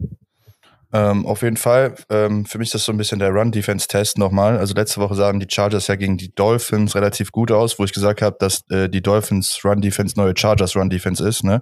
Ähm, 0.92 1.26
auf 1.28 1.44
jeden 1.44 1.58
Fall. 1.58 1.96
Ähm, 2.10 2.46
für 2.46 2.58
mich 2.58 2.70
ist 2.70 2.76
das 2.76 2.86
so 2.86 2.92
ein 2.92 2.98
bisschen 2.98 3.20
der 3.20 3.30
Run-Defense-Test 3.30 4.18
nochmal. 4.18 4.58
Also 4.58 4.74
letzte 4.74 5.00
Woche 5.00 5.14
sahen 5.14 5.40
die 5.40 5.48
Chargers 5.48 5.86
ja 5.86 5.96
gegen 5.96 6.18
die 6.18 6.34
Dolphins 6.34 6.96
relativ 6.96 7.32
gut 7.32 7.52
aus, 7.52 7.78
wo 7.78 7.84
ich 7.84 7.94
gesagt 7.94 8.24
habe, 8.24 8.38
dass 8.40 8.68
äh, 8.72 8.90
die 8.90 9.02
Dolphins 9.02 9.60
Run-Defense 9.64 10.16
neue 10.18 10.34
Chargers 10.36 10.76
Run-Defense 10.76 11.28
ist. 11.28 11.44
Ne? 11.44 11.62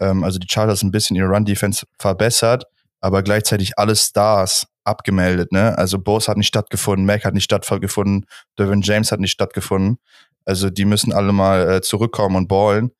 Ähm, 0.00 0.24
also 0.24 0.40
die 0.40 0.48
Chargers 0.50 0.82
ein 0.82 0.90
bisschen 0.90 1.14
ihre 1.14 1.28
Run-Defense 1.28 1.86
verbessert, 2.00 2.64
aber 3.00 3.22
gleichzeitig 3.22 3.78
alle 3.78 3.94
Stars 3.94 4.66
abgemeldet. 4.82 5.52
Ne? 5.52 5.78
Also 5.78 6.00
Bose 6.00 6.28
hat 6.28 6.36
nicht 6.36 6.48
stattgefunden, 6.48 7.06
Mac 7.06 7.24
hat 7.24 7.34
nicht 7.34 7.44
stattgefunden, 7.44 8.26
Derwin 8.58 8.82
James 8.82 9.12
hat 9.12 9.20
nicht 9.20 9.32
stattgefunden. 9.32 9.98
Also 10.46 10.70
die 10.70 10.84
müssen 10.86 11.12
alle 11.12 11.32
mal 11.32 11.68
äh, 11.70 11.80
zurückkommen 11.82 12.36
und 12.36 12.48
ballen. 12.48 12.92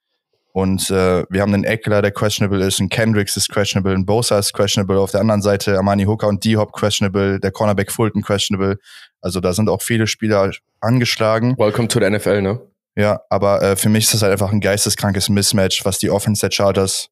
Und 0.53 0.91
äh, 0.91 1.25
wir 1.29 1.43
haben 1.43 1.53
einen 1.53 1.65
Eckler, 1.65 2.01
der 2.01 2.13
questionable 2.13 2.65
ist, 2.65 2.81
ein 2.81 2.89
Kendricks 2.89 3.37
ist 3.37 3.51
questionable, 3.51 3.95
ein 3.95 4.07
Bosa 4.07 4.39
ist 4.39 4.55
questionable, 4.55 4.99
auf 4.99 5.11
der 5.11 5.21
anderen 5.21 5.43
Seite 5.43 5.79
Amani 5.79 6.05
Hooker 6.05 6.29
und 6.29 6.43
D-Hop 6.45 6.73
questionable, 6.73 7.39
der 7.39 7.53
Cornerback 7.53 7.93
Fulton 7.93 8.23
questionable. 8.23 8.79
Also 9.21 9.41
da 9.41 9.53
sind 9.53 9.69
auch 9.69 9.83
viele 9.83 10.07
Spieler 10.07 10.51
angeschlagen. 10.81 11.57
Welcome 11.59 11.89
to 11.89 12.01
the 12.01 12.09
NFL, 12.09 12.41
ne? 12.41 12.61
Ja, 12.97 13.21
aber 13.29 13.63
äh, 13.63 13.77
für 13.77 13.91
mich 13.91 14.05
ist 14.05 14.15
das 14.15 14.23
halt 14.23 14.33
einfach 14.33 14.51
ein 14.51 14.63
geisteskrankes 14.63 15.29
Mismatch, 15.29 15.85
was 15.85 15.99
die 15.99 16.09
Offense 16.09 16.41
der 16.41 16.51
Chargers 16.51 17.11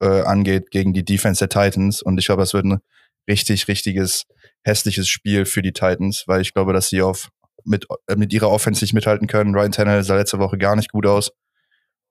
äh, 0.00 0.20
angeht 0.22 0.70
gegen 0.70 0.92
die 0.92 1.04
Defense 1.04 1.44
der 1.44 1.48
Titans. 1.48 2.00
Und 2.00 2.18
ich 2.18 2.26
glaube, 2.26 2.42
das 2.42 2.54
wird 2.54 2.64
ein 2.64 2.78
richtig, 3.28 3.66
richtiges, 3.66 4.26
hässliches 4.62 5.08
Spiel 5.08 5.46
für 5.46 5.62
die 5.62 5.72
Titans, 5.72 6.24
weil 6.28 6.40
ich 6.40 6.54
glaube, 6.54 6.72
dass 6.72 6.90
sie 6.90 7.02
auf 7.02 7.30
mit, 7.64 7.86
äh, 8.06 8.16
mit 8.16 8.32
ihrer 8.32 8.50
Offense 8.50 8.84
nicht 8.84 8.94
mithalten 8.94 9.26
können. 9.26 9.54
Ryan 9.54 9.72
Tannehill 9.72 10.02
sah 10.02 10.16
letzte 10.16 10.38
Woche 10.38 10.58
gar 10.58 10.76
nicht 10.76 10.92
gut 10.92 11.06
aus. 11.06 11.32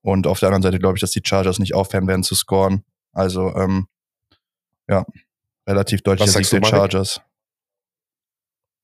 Und 0.01 0.27
auf 0.27 0.39
der 0.39 0.49
anderen 0.49 0.63
Seite 0.63 0.79
glaube 0.79 0.97
ich, 0.97 1.01
dass 1.01 1.11
die 1.11 1.21
Chargers 1.23 1.59
nicht 1.59 1.73
aufhören 1.73 2.07
werden 2.07 2.23
zu 2.23 2.35
scoren. 2.35 2.83
Also, 3.13 3.55
ähm, 3.55 3.87
ja, 4.89 5.05
relativ 5.67 6.01
deutlicher 6.01 6.43
Sieg 6.43 6.49
der? 6.49 6.65
Chargers. 6.65 7.21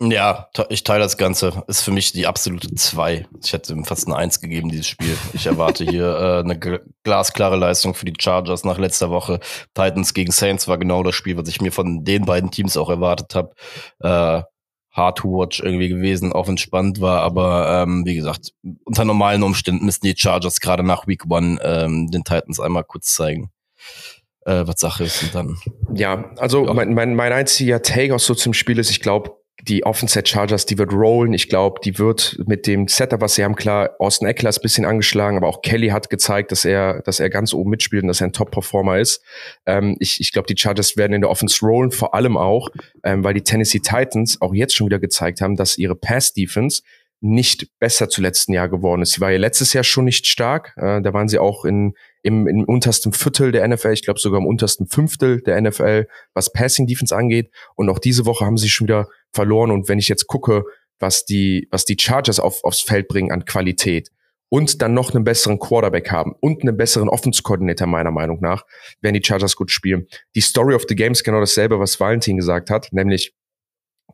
Ja, 0.02 0.48
ich 0.70 0.86
teile 0.86 1.04
das 1.04 1.18
Ganze. 1.18 1.62
Ist 1.68 1.82
für 1.82 1.92
mich 1.92 2.14
die 2.14 2.26
absolute 2.26 2.74
zwei. 2.76 3.28
Ich 3.44 3.52
hätte 3.52 3.74
ihm 3.74 3.84
fast 3.84 4.08
eine 4.08 4.16
Eins 4.16 4.40
gegeben, 4.40 4.70
dieses 4.70 4.88
Spiel. 4.88 5.18
Ich 5.34 5.46
erwarte 5.46 5.84
hier 5.84 6.06
äh, 6.06 6.40
eine 6.40 6.54
gl- 6.54 6.80
glasklare 7.04 7.58
Leistung 7.58 7.94
für 7.94 8.06
die 8.06 8.14
Chargers 8.18 8.64
nach 8.64 8.78
letzter 8.78 9.10
Woche. 9.10 9.42
Titans 9.74 10.14
gegen 10.14 10.32
Saints 10.32 10.70
war 10.70 10.78
genau 10.78 11.04
das 11.04 11.16
Spiel, 11.16 11.36
was 11.36 11.50
ich 11.50 11.60
mir 11.60 11.74
von 11.74 12.06
den 12.06 12.24
beiden 12.24 12.50
Teams 12.50 12.78
auch 12.78 12.90
erwartet 12.90 13.36
habe. 13.36 13.54
Äh, 14.00 14.44
hard 14.92 15.20
to 15.20 15.30
watch 15.30 15.60
irgendwie 15.60 15.90
gewesen, 15.90 16.34
auch 16.34 16.50
spannend 16.58 17.02
war. 17.02 17.22
Aber 17.22 17.84
ähm, 17.84 18.06
wie 18.06 18.16
gesagt, 18.16 18.54
unter 18.84 19.06
normalen 19.06 19.44
Umständen 19.44 19.86
müssten 19.86 20.08
die 20.08 20.16
Chargers 20.18 20.60
gerade 20.60 20.84
nach 20.84 21.08
Week 21.08 21.24
One 21.30 21.60
ähm, 21.64 22.12
den 22.12 22.24
Titans 22.24 22.60
einmal 22.60 22.84
kurz 22.84 23.14
zeigen, 23.14 23.52
äh, 24.46 24.64
was 24.66 24.80
Sache 24.80 25.04
ist. 25.04 25.24
Und 25.24 25.36
dann 25.36 25.58
Ja, 25.94 26.32
also 26.38 26.66
Ja. 26.66 26.74
Mein, 26.74 26.94
mein, 26.94 27.16
mein 27.16 27.34
einziger 27.34 27.82
Take 27.82 28.14
aus 28.16 28.26
so 28.26 28.36
zum 28.36 28.54
Spiel 28.54 28.80
ist, 28.80 28.90
ich 28.90 29.02
glaube, 29.02 29.39
die 29.62 29.86
Offense 29.86 30.22
der 30.22 30.28
Chargers, 30.28 30.66
die 30.66 30.78
wird 30.78 30.94
rollen. 30.94 31.34
Ich 31.34 31.50
glaube, 31.50 31.80
die 31.84 31.98
wird 32.00 32.40
mit 32.46 32.68
dem 32.68 32.88
Setup, 32.88 33.22
was 33.22 33.36
sie 33.36 33.44
haben, 33.44 33.56
klar, 33.56 33.92
Austin 34.00 34.28
Eckler 34.28 34.50
ist 34.50 34.60
ein 34.60 34.64
bisschen 34.64 34.86
angeschlagen, 34.86 35.38
aber 35.38 35.48
auch 35.48 35.62
Kelly 35.62 35.90
hat 35.90 36.10
gezeigt, 36.10 36.52
dass 36.52 36.66
er, 36.66 37.02
dass 37.02 37.20
er 37.20 37.30
ganz 37.30 37.54
oben 37.54 37.70
mitspielt 37.70 38.04
und 38.04 38.08
dass 38.08 38.22
er 38.22 38.28
ein 38.28 38.34
Top-Performer 38.34 39.00
ist. 39.00 39.22
Ähm, 39.66 39.96
ich 40.00 40.20
ich 40.22 40.32
glaube, 40.32 40.48
die 40.48 40.60
Chargers 40.60 40.98
werden 40.98 41.14
in 41.14 41.22
der 41.22 41.30
Offense 41.30 41.66
rollen, 41.66 41.92
vor 41.92 42.14
allem 42.14 42.38
auch, 42.38 42.70
ähm, 43.04 43.24
weil 43.24 43.34
die 43.34 43.44
Tennessee 43.44 43.80
Titans 43.80 44.42
auch 44.42 44.54
jetzt 44.54 44.76
schon 44.76 44.88
wieder 44.88 45.00
gezeigt 45.00 45.42
haben, 45.42 45.56
dass 45.56 45.78
ihre 45.78 45.96
Pass-Defense 45.96 46.82
nicht 47.22 47.68
besser 47.80 48.10
zu 48.10 48.22
letzten 48.22 48.54
Jahr 48.54 48.70
geworden 48.70 49.02
ist. 49.02 49.12
Sie 49.12 49.22
war 49.22 49.32
ja 49.32 49.38
letztes 49.38 49.74
Jahr 49.74 49.84
schon 49.84 50.06
nicht 50.06 50.26
stark. 50.26 50.74
Äh, 50.78 51.02
da 51.02 51.14
waren 51.14 51.28
sie 51.28 51.40
auch 51.40 51.66
in, 51.66 51.94
im, 52.24 52.48
im 52.48 52.64
untersten 52.64 53.12
Viertel 53.12 53.52
der 53.52 53.68
NFL, 53.68 53.92
ich 53.92 54.04
glaube 54.04 54.20
sogar 54.20 54.40
im 54.40 54.48
untersten 54.48 54.88
Fünftel 54.88 55.42
der 55.42 55.60
NFL, 55.62 56.08
was 56.34 56.52
Passing 56.54 56.88
Defense 56.88 57.16
angeht. 57.16 57.52
Und 57.76 57.90
auch 57.90 58.00
diese 58.00 58.26
Woche 58.26 58.46
haben 58.46 58.58
sie 58.58 58.70
schon 58.70 58.88
wieder 58.88 59.08
verloren. 59.34 59.72
Und 59.72 59.90
wenn 59.90 60.00
ich 60.00 60.08
jetzt 60.08 60.28
gucke, 60.28 60.64
was 61.00 61.26
die, 61.26 61.68
was 61.72 61.86
die 61.86 61.98
Chargers 62.00 62.40
auf, 62.40 62.64
aufs 62.64 62.82
Feld 62.82 63.08
bringen 63.08 63.32
an 63.32 63.46
Qualität 63.46 64.10
und 64.50 64.82
dann 64.82 64.94
noch 64.94 65.14
einen 65.14 65.24
besseren 65.24 65.60
Quarterback 65.60 66.12
haben 66.12 66.34
und 66.40 66.62
einen 66.62 66.76
besseren 66.76 67.10
Offense-Coordinator 67.10 67.88
meiner 67.88 68.12
Meinung 68.12 68.40
nach, 68.42 68.64
werden 69.02 69.16
die 69.16 69.26
Chargers 69.26 69.56
gut 69.56 69.72
spielen. 69.72 70.08
Die 70.36 70.42
Story 70.42 70.74
of 70.74 70.86
the 70.88 70.96
Game 70.96 71.12
ist 71.12 71.24
genau 71.24 71.40
dasselbe, 71.40 71.80
was 71.80 72.00
Valentin 72.00 72.38
gesagt 72.38 72.70
hat, 72.70 72.90
nämlich 72.92 73.34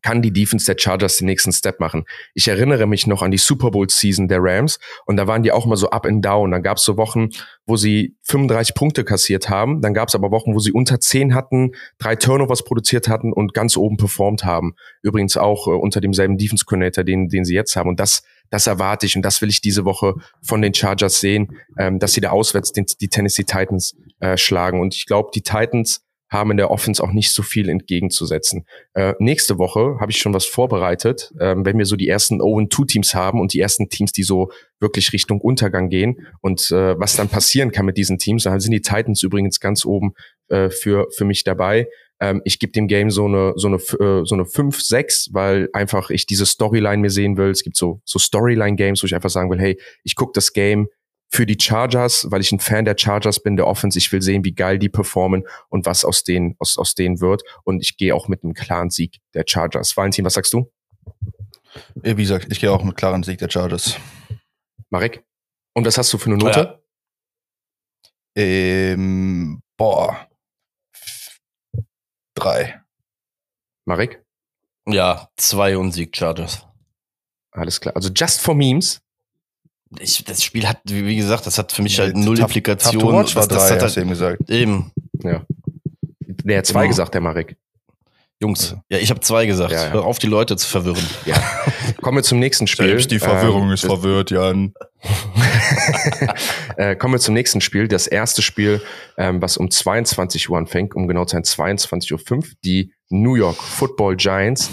kann 0.01 0.21
die 0.21 0.31
Defense 0.31 0.65
der 0.65 0.79
Chargers 0.79 1.17
den 1.17 1.27
nächsten 1.27 1.51
Step 1.51 1.79
machen. 1.79 2.05
Ich 2.33 2.47
erinnere 2.47 2.85
mich 2.85 3.07
noch 3.07 3.21
an 3.21 3.31
die 3.31 3.37
Super 3.37 3.71
Bowl 3.71 3.89
Season 3.89 4.27
der 4.27 4.39
Rams 4.41 4.79
und 5.05 5.17
da 5.17 5.27
waren 5.27 5.43
die 5.43 5.51
auch 5.51 5.65
mal 5.65 5.75
so 5.75 5.89
up 5.89 6.05
and 6.05 6.23
down. 6.23 6.51
Dann 6.51 6.63
gab 6.63 6.77
es 6.77 6.83
so 6.83 6.97
Wochen, 6.97 7.29
wo 7.65 7.77
sie 7.77 8.15
35 8.23 8.75
Punkte 8.75 9.03
kassiert 9.03 9.49
haben. 9.49 9.81
Dann 9.81 9.93
gab 9.93 10.09
es 10.09 10.15
aber 10.15 10.31
Wochen, 10.31 10.53
wo 10.53 10.59
sie 10.59 10.71
unter 10.71 10.99
10 10.99 11.33
hatten, 11.33 11.71
drei 11.97 12.15
Turnovers 12.15 12.63
produziert 12.63 13.07
hatten 13.07 13.33
und 13.33 13.53
ganz 13.53 13.77
oben 13.77 13.97
performt 13.97 14.43
haben. 14.43 14.75
Übrigens 15.01 15.37
auch 15.37 15.67
äh, 15.67 15.71
unter 15.71 16.01
demselben 16.01 16.37
Defense 16.37 16.65
Coordinator, 16.65 17.03
den, 17.03 17.29
den 17.29 17.45
sie 17.45 17.55
jetzt 17.55 17.75
haben. 17.75 17.89
Und 17.89 17.99
das, 17.99 18.23
das 18.49 18.67
erwarte 18.67 19.05
ich 19.05 19.15
und 19.15 19.23
das 19.23 19.41
will 19.41 19.49
ich 19.49 19.61
diese 19.61 19.85
Woche 19.85 20.15
von 20.41 20.61
den 20.61 20.73
Chargers 20.73 21.19
sehen, 21.19 21.57
ähm, 21.77 21.99
dass 21.99 22.13
sie 22.13 22.21
da 22.21 22.29
auswärts 22.29 22.71
den, 22.71 22.85
die 22.99 23.07
Tennessee 23.07 23.43
Titans 23.43 23.95
äh, 24.19 24.37
schlagen. 24.37 24.79
Und 24.79 24.95
ich 24.95 25.05
glaube, 25.05 25.31
die 25.33 25.41
Titans 25.41 26.04
haben 26.29 26.51
in 26.51 26.57
der 26.57 26.71
Offense 26.71 27.03
auch 27.03 27.11
nicht 27.11 27.31
so 27.31 27.43
viel 27.43 27.69
entgegenzusetzen. 27.69 28.65
Äh, 28.93 29.13
nächste 29.19 29.57
Woche 29.57 29.97
habe 29.99 30.11
ich 30.11 30.17
schon 30.17 30.33
was 30.33 30.45
vorbereitet, 30.45 31.33
ähm, 31.39 31.65
wenn 31.65 31.77
wir 31.77 31.85
so 31.85 31.95
die 31.95 32.07
ersten 32.07 32.41
0-2-Teams 32.41 33.13
haben 33.13 33.39
und 33.39 33.53
die 33.53 33.59
ersten 33.59 33.89
Teams, 33.89 34.11
die 34.11 34.23
so 34.23 34.51
wirklich 34.79 35.13
Richtung 35.13 35.39
Untergang 35.39 35.89
gehen 35.89 36.27
und 36.41 36.71
äh, 36.71 36.99
was 36.99 37.15
dann 37.15 37.29
passieren 37.29 37.71
kann 37.71 37.85
mit 37.85 37.97
diesen 37.97 38.17
Teams. 38.17 38.43
Dann 38.43 38.59
sind 38.59 38.71
die 38.71 38.81
Titans 38.81 39.23
übrigens 39.23 39.59
ganz 39.59 39.85
oben 39.85 40.13
äh, 40.49 40.69
für, 40.69 41.07
für 41.15 41.25
mich 41.25 41.43
dabei. 41.43 41.87
Ähm, 42.19 42.41
ich 42.45 42.59
gebe 42.59 42.71
dem 42.71 42.87
Game 42.87 43.11
so 43.11 43.25
eine, 43.25 43.53
so 43.55 43.67
eine, 43.67 43.77
äh, 43.77 44.25
so 44.25 44.35
eine 44.35 44.45
5, 44.45 44.81
6, 44.81 45.29
weil 45.33 45.69
einfach 45.73 46.09
ich 46.09 46.25
diese 46.25 46.45
Storyline 46.45 47.01
mir 47.01 47.09
sehen 47.09 47.37
will. 47.37 47.49
Es 47.49 47.63
gibt 47.63 47.77
so, 47.77 48.01
so 48.05 48.19
Storyline-Games, 48.19 49.03
wo 49.03 49.05
ich 49.05 49.15
einfach 49.15 49.29
sagen 49.29 49.49
will, 49.51 49.59
hey, 49.59 49.79
ich 50.03 50.15
gucke 50.15 50.31
das 50.33 50.53
Game 50.53 50.87
für 51.29 51.45
die 51.45 51.57
Chargers, 51.59 52.27
weil 52.29 52.41
ich 52.41 52.51
ein 52.51 52.59
Fan 52.59 52.85
der 52.85 52.95
Chargers 52.97 53.41
bin, 53.41 53.55
der 53.57 53.67
Offense. 53.67 53.97
Ich 53.97 54.11
will 54.11 54.21
sehen, 54.21 54.43
wie 54.45 54.53
geil 54.53 54.79
die 54.79 54.89
performen 54.89 55.45
und 55.69 55.85
was 55.85 56.05
aus 56.05 56.23
denen, 56.23 56.55
aus, 56.59 56.77
aus 56.77 56.95
denen 56.95 57.19
wird. 57.19 57.43
Und 57.63 57.81
ich 57.81 57.97
gehe 57.97 58.15
auch 58.15 58.27
mit 58.27 58.43
einem 58.43 58.53
klaren 58.53 58.89
Sieg 58.89 59.19
der 59.33 59.43
Chargers. 59.45 59.97
Valentin, 59.97 60.25
was 60.25 60.35
sagst 60.35 60.53
du? 60.53 60.71
Wie 61.95 62.15
gesagt, 62.15 62.47
ich 62.51 62.59
gehe 62.59 62.71
auch 62.71 62.83
mit 62.83 62.95
klaren 62.95 63.23
Sieg 63.23 63.39
der 63.39 63.49
Chargers. 63.49 63.97
Marek? 64.89 65.25
Und 65.73 65.85
was 65.85 65.97
hast 65.97 66.13
du 66.13 66.17
für 66.17 66.27
eine 66.27 66.37
Note? 66.37 66.79
Ja. 68.37 68.41
Ähm, 68.41 69.61
boah. 69.77 70.29
Drei. 72.33 72.81
Marek? 73.85 74.23
Ja, 74.87 75.29
zwei 75.35 75.77
und 75.77 75.91
Sieg 75.91 76.15
Chargers. 76.15 76.65
Alles 77.51 77.81
klar. 77.81 77.95
Also 77.95 78.09
just 78.13 78.41
for 78.41 78.55
memes 78.55 79.01
ich, 79.99 80.23
das 80.23 80.43
Spiel 80.43 80.67
hat, 80.67 80.79
wie 80.85 81.15
gesagt, 81.15 81.45
das 81.45 81.57
hat 81.57 81.71
für 81.71 81.81
mich 81.81 81.97
ja, 81.97 82.05
halt 82.05 82.17
null 82.17 82.37
tough, 82.37 82.47
Implikation. 82.47 82.99
Tough 82.99 83.13
watch 83.13 83.35
war 83.35 83.47
das, 83.47 83.67
drei, 83.67 83.75
das 83.75 83.91
hat 83.91 83.97
eben 83.97 84.09
gesagt. 84.09 84.49
Eben. 84.49 84.91
Ja. 85.23 85.45
Der 86.19 86.57
hat 86.59 86.65
zwei 86.65 86.81
genau. 86.81 86.89
gesagt, 86.89 87.13
der 87.13 87.21
Marek. 87.21 87.55
Jungs, 88.41 88.71
also. 88.71 88.81
ja, 88.89 88.97
ich 88.97 89.09
habe 89.09 89.21
zwei 89.21 89.45
gesagt. 89.45 89.71
Ja, 89.71 89.85
ja. 89.85 89.93
Hör 89.93 90.05
auf, 90.05 90.19
die 90.19 90.27
Leute 90.27 90.57
zu 90.57 90.67
verwirren. 90.67 91.03
Ja. 91.25 91.41
Kommen 92.01 92.17
wir 92.17 92.23
zum 92.23 92.39
nächsten 92.39 92.67
Spiel. 92.67 92.87
Selbst 92.87 93.09
die 93.09 93.19
Verwirrung 93.19 93.63
ähm, 93.63 93.71
ist 93.71 93.85
verwirrt, 93.85 94.29
Jan. 94.29 94.73
äh, 96.77 96.95
kommen 96.95 97.13
wir 97.13 97.19
zum 97.19 97.33
nächsten 97.33 97.61
Spiel. 97.61 97.87
Das 97.87 98.05
erste 98.05 98.41
Spiel, 98.41 98.81
ähm, 99.17 99.41
was 99.41 99.57
um 99.57 99.71
22 99.71 100.49
Uhr 100.49 100.57
anfängt, 100.57 100.95
um 100.95 101.07
genau 101.07 101.25
zu 101.25 101.35
sein 101.35 101.43
22.05 101.43 102.31
Uhr, 102.31 102.43
die 102.63 102.93
New 103.09 103.35
York 103.35 103.57
Football 103.57 104.17
Giants 104.17 104.69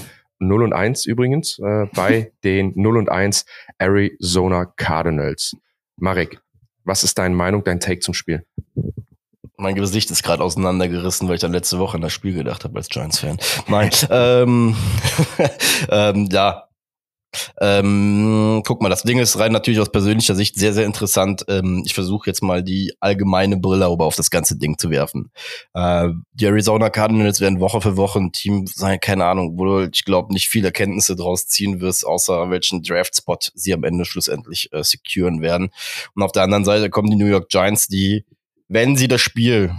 0 0.46 0.62
und 0.64 0.72
1 0.72 1.06
übrigens 1.06 1.58
äh, 1.58 1.86
bei 1.94 2.32
den 2.44 2.72
0 2.74 2.98
und 2.98 3.08
1 3.08 3.44
Arizona 3.78 4.66
Cardinals. 4.66 5.56
Marek, 5.96 6.40
was 6.84 7.04
ist 7.04 7.18
deine 7.18 7.34
Meinung, 7.34 7.64
dein 7.64 7.80
Take 7.80 8.00
zum 8.00 8.14
Spiel? 8.14 8.44
Mein 9.56 9.74
Gesicht 9.76 10.10
ist 10.10 10.22
gerade 10.22 10.42
auseinandergerissen, 10.42 11.28
weil 11.28 11.36
ich 11.36 11.40
dann 11.40 11.52
letzte 11.52 11.78
Woche 11.78 11.96
an 11.96 12.00
das 12.00 12.12
Spiel 12.12 12.34
gedacht 12.34 12.64
habe 12.64 12.76
als 12.76 12.88
Giants-Fan. 12.88 13.38
Nein, 13.68 13.90
ähm, 14.10 14.76
ähm, 15.88 16.28
ja, 16.32 16.64
ähm, 17.60 18.62
guck 18.66 18.82
mal, 18.82 18.88
das 18.88 19.02
Ding 19.02 19.18
ist 19.18 19.38
rein 19.38 19.52
natürlich 19.52 19.80
aus 19.80 19.90
persönlicher 19.90 20.34
Sicht 20.34 20.56
sehr, 20.56 20.72
sehr 20.72 20.86
interessant. 20.86 21.44
Ähm, 21.48 21.82
ich 21.84 21.94
versuche 21.94 22.28
jetzt 22.28 22.42
mal 22.42 22.62
die 22.62 22.92
allgemeine 23.00 23.56
Brille 23.56 23.86
aber 23.86 24.04
auf 24.04 24.16
das 24.16 24.30
ganze 24.30 24.56
Ding 24.56 24.78
zu 24.78 24.90
werfen. 24.90 25.30
Äh, 25.74 26.08
die 26.32 26.46
Arizona 26.46 26.90
Cardinals 26.90 27.40
werden 27.40 27.60
Woche 27.60 27.80
für 27.80 27.96
Woche 27.96 28.20
ein 28.20 28.32
Team 28.32 28.66
sein, 28.66 29.00
keine 29.00 29.24
Ahnung, 29.26 29.58
wo 29.58 29.64
du, 29.64 29.90
ich 29.92 30.04
glaube, 30.04 30.32
nicht 30.32 30.48
viele 30.48 30.68
Erkenntnisse 30.68 31.16
draus 31.16 31.46
ziehen 31.46 31.80
wirst, 31.80 32.06
außer 32.06 32.50
welchen 32.50 32.82
Draft-Spot 32.82 33.38
sie 33.54 33.72
am 33.72 33.84
Ende 33.84 34.04
schlussendlich 34.04 34.72
äh, 34.72 34.82
securen 34.82 35.40
werden. 35.40 35.70
Und 36.14 36.22
auf 36.22 36.32
der 36.32 36.42
anderen 36.42 36.64
Seite 36.64 36.90
kommen 36.90 37.10
die 37.10 37.16
New 37.16 37.26
York 37.26 37.48
Giants, 37.48 37.88
die, 37.88 38.24
wenn 38.68 38.96
sie 38.96 39.08
das 39.08 39.20
Spiel 39.20 39.74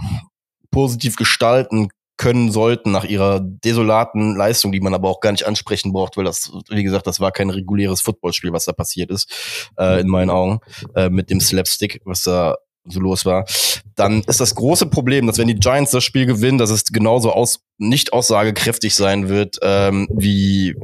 positiv 0.70 1.16
gestalten 1.16 1.88
können 2.16 2.50
sollten 2.50 2.92
nach 2.92 3.04
ihrer 3.04 3.40
desolaten 3.40 4.36
Leistung, 4.36 4.72
die 4.72 4.80
man 4.80 4.94
aber 4.94 5.08
auch 5.08 5.20
gar 5.20 5.32
nicht 5.32 5.46
ansprechen 5.46 5.92
braucht, 5.92 6.16
weil 6.16 6.24
das, 6.24 6.52
wie 6.68 6.84
gesagt, 6.84 7.06
das 7.06 7.20
war 7.20 7.32
kein 7.32 7.50
reguläres 7.50 8.00
Footballspiel, 8.00 8.52
was 8.52 8.66
da 8.66 8.72
passiert 8.72 9.10
ist, 9.10 9.70
äh, 9.78 10.00
in 10.00 10.08
meinen 10.08 10.30
Augen, 10.30 10.60
äh, 10.94 11.08
mit 11.08 11.30
dem 11.30 11.40
Slapstick, 11.40 12.00
was 12.04 12.22
da 12.22 12.56
so 12.86 13.00
los 13.00 13.24
war, 13.24 13.46
dann 13.94 14.22
ist 14.24 14.40
das 14.40 14.54
große 14.54 14.86
Problem, 14.86 15.26
dass 15.26 15.38
wenn 15.38 15.48
die 15.48 15.54
Giants 15.54 15.90
das 15.90 16.04
Spiel 16.04 16.26
gewinnen, 16.26 16.58
dass 16.58 16.70
es 16.70 16.84
genauso 16.84 17.32
aus, 17.32 17.60
nicht 17.78 18.12
aussagekräftig 18.12 18.94
sein 18.94 19.28
wird, 19.28 19.58
ähm, 19.62 20.06
wie 20.12 20.74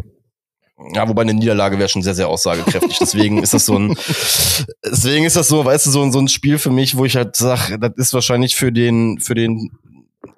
ja, 0.95 1.07
wobei 1.07 1.22
eine 1.22 1.35
Niederlage 1.35 1.78
wäre 1.78 1.91
schon 1.91 2.03
sehr, 2.03 2.14
sehr 2.14 2.28
aussagekräftig. 2.28 2.99
Deswegen 3.01 3.43
ist 3.43 3.53
das 3.53 3.66
so 3.66 3.78
ein, 3.78 3.97
deswegen 4.83 5.26
ist 5.26 5.37
das 5.37 5.49
so, 5.49 5.62
weißt 5.62 5.87
du, 5.87 5.91
so, 5.91 6.03
ein 6.03 6.11
so 6.11 6.18
ein 6.18 6.28
Spiel 6.28 6.59
für 6.59 6.70
mich, 6.70 6.97
wo 6.97 7.05
ich 7.05 7.16
halt 7.16 7.37
sage, 7.37 7.78
das 7.78 7.93
ist 7.97 8.14
wahrscheinlich 8.14 8.57
für 8.57 8.72
den, 8.72 9.20
für 9.20 9.35
den 9.35 9.70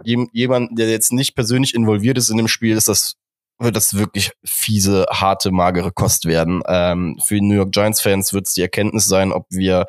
jemand, 0.05 0.79
der 0.79 0.91
jetzt 0.91 1.13
nicht 1.13 1.35
persönlich 1.35 1.75
involviert 1.75 2.19
ist 2.19 2.31
in 2.31 2.37
dem 2.37 2.49
Spiel, 2.49 2.77
ist 2.77 2.89
das 2.89 3.17
wird 3.59 3.77
das 3.77 3.95
wirklich 3.95 4.33
fiese, 4.45 5.07
harte, 5.11 5.51
magere 5.51 5.93
Kost 5.93 6.25
werden. 6.25 6.63
Ähm, 6.67 7.19
für 7.25 7.35
die 7.35 7.43
New 7.43 7.55
York 7.55 7.73
Giants-Fans 7.73 8.33
wird 8.33 8.47
es 8.47 8.55
die 8.55 8.63
Erkenntnis 8.63 9.07
sein, 9.07 9.33
ob 9.33 9.47
wir 9.51 9.87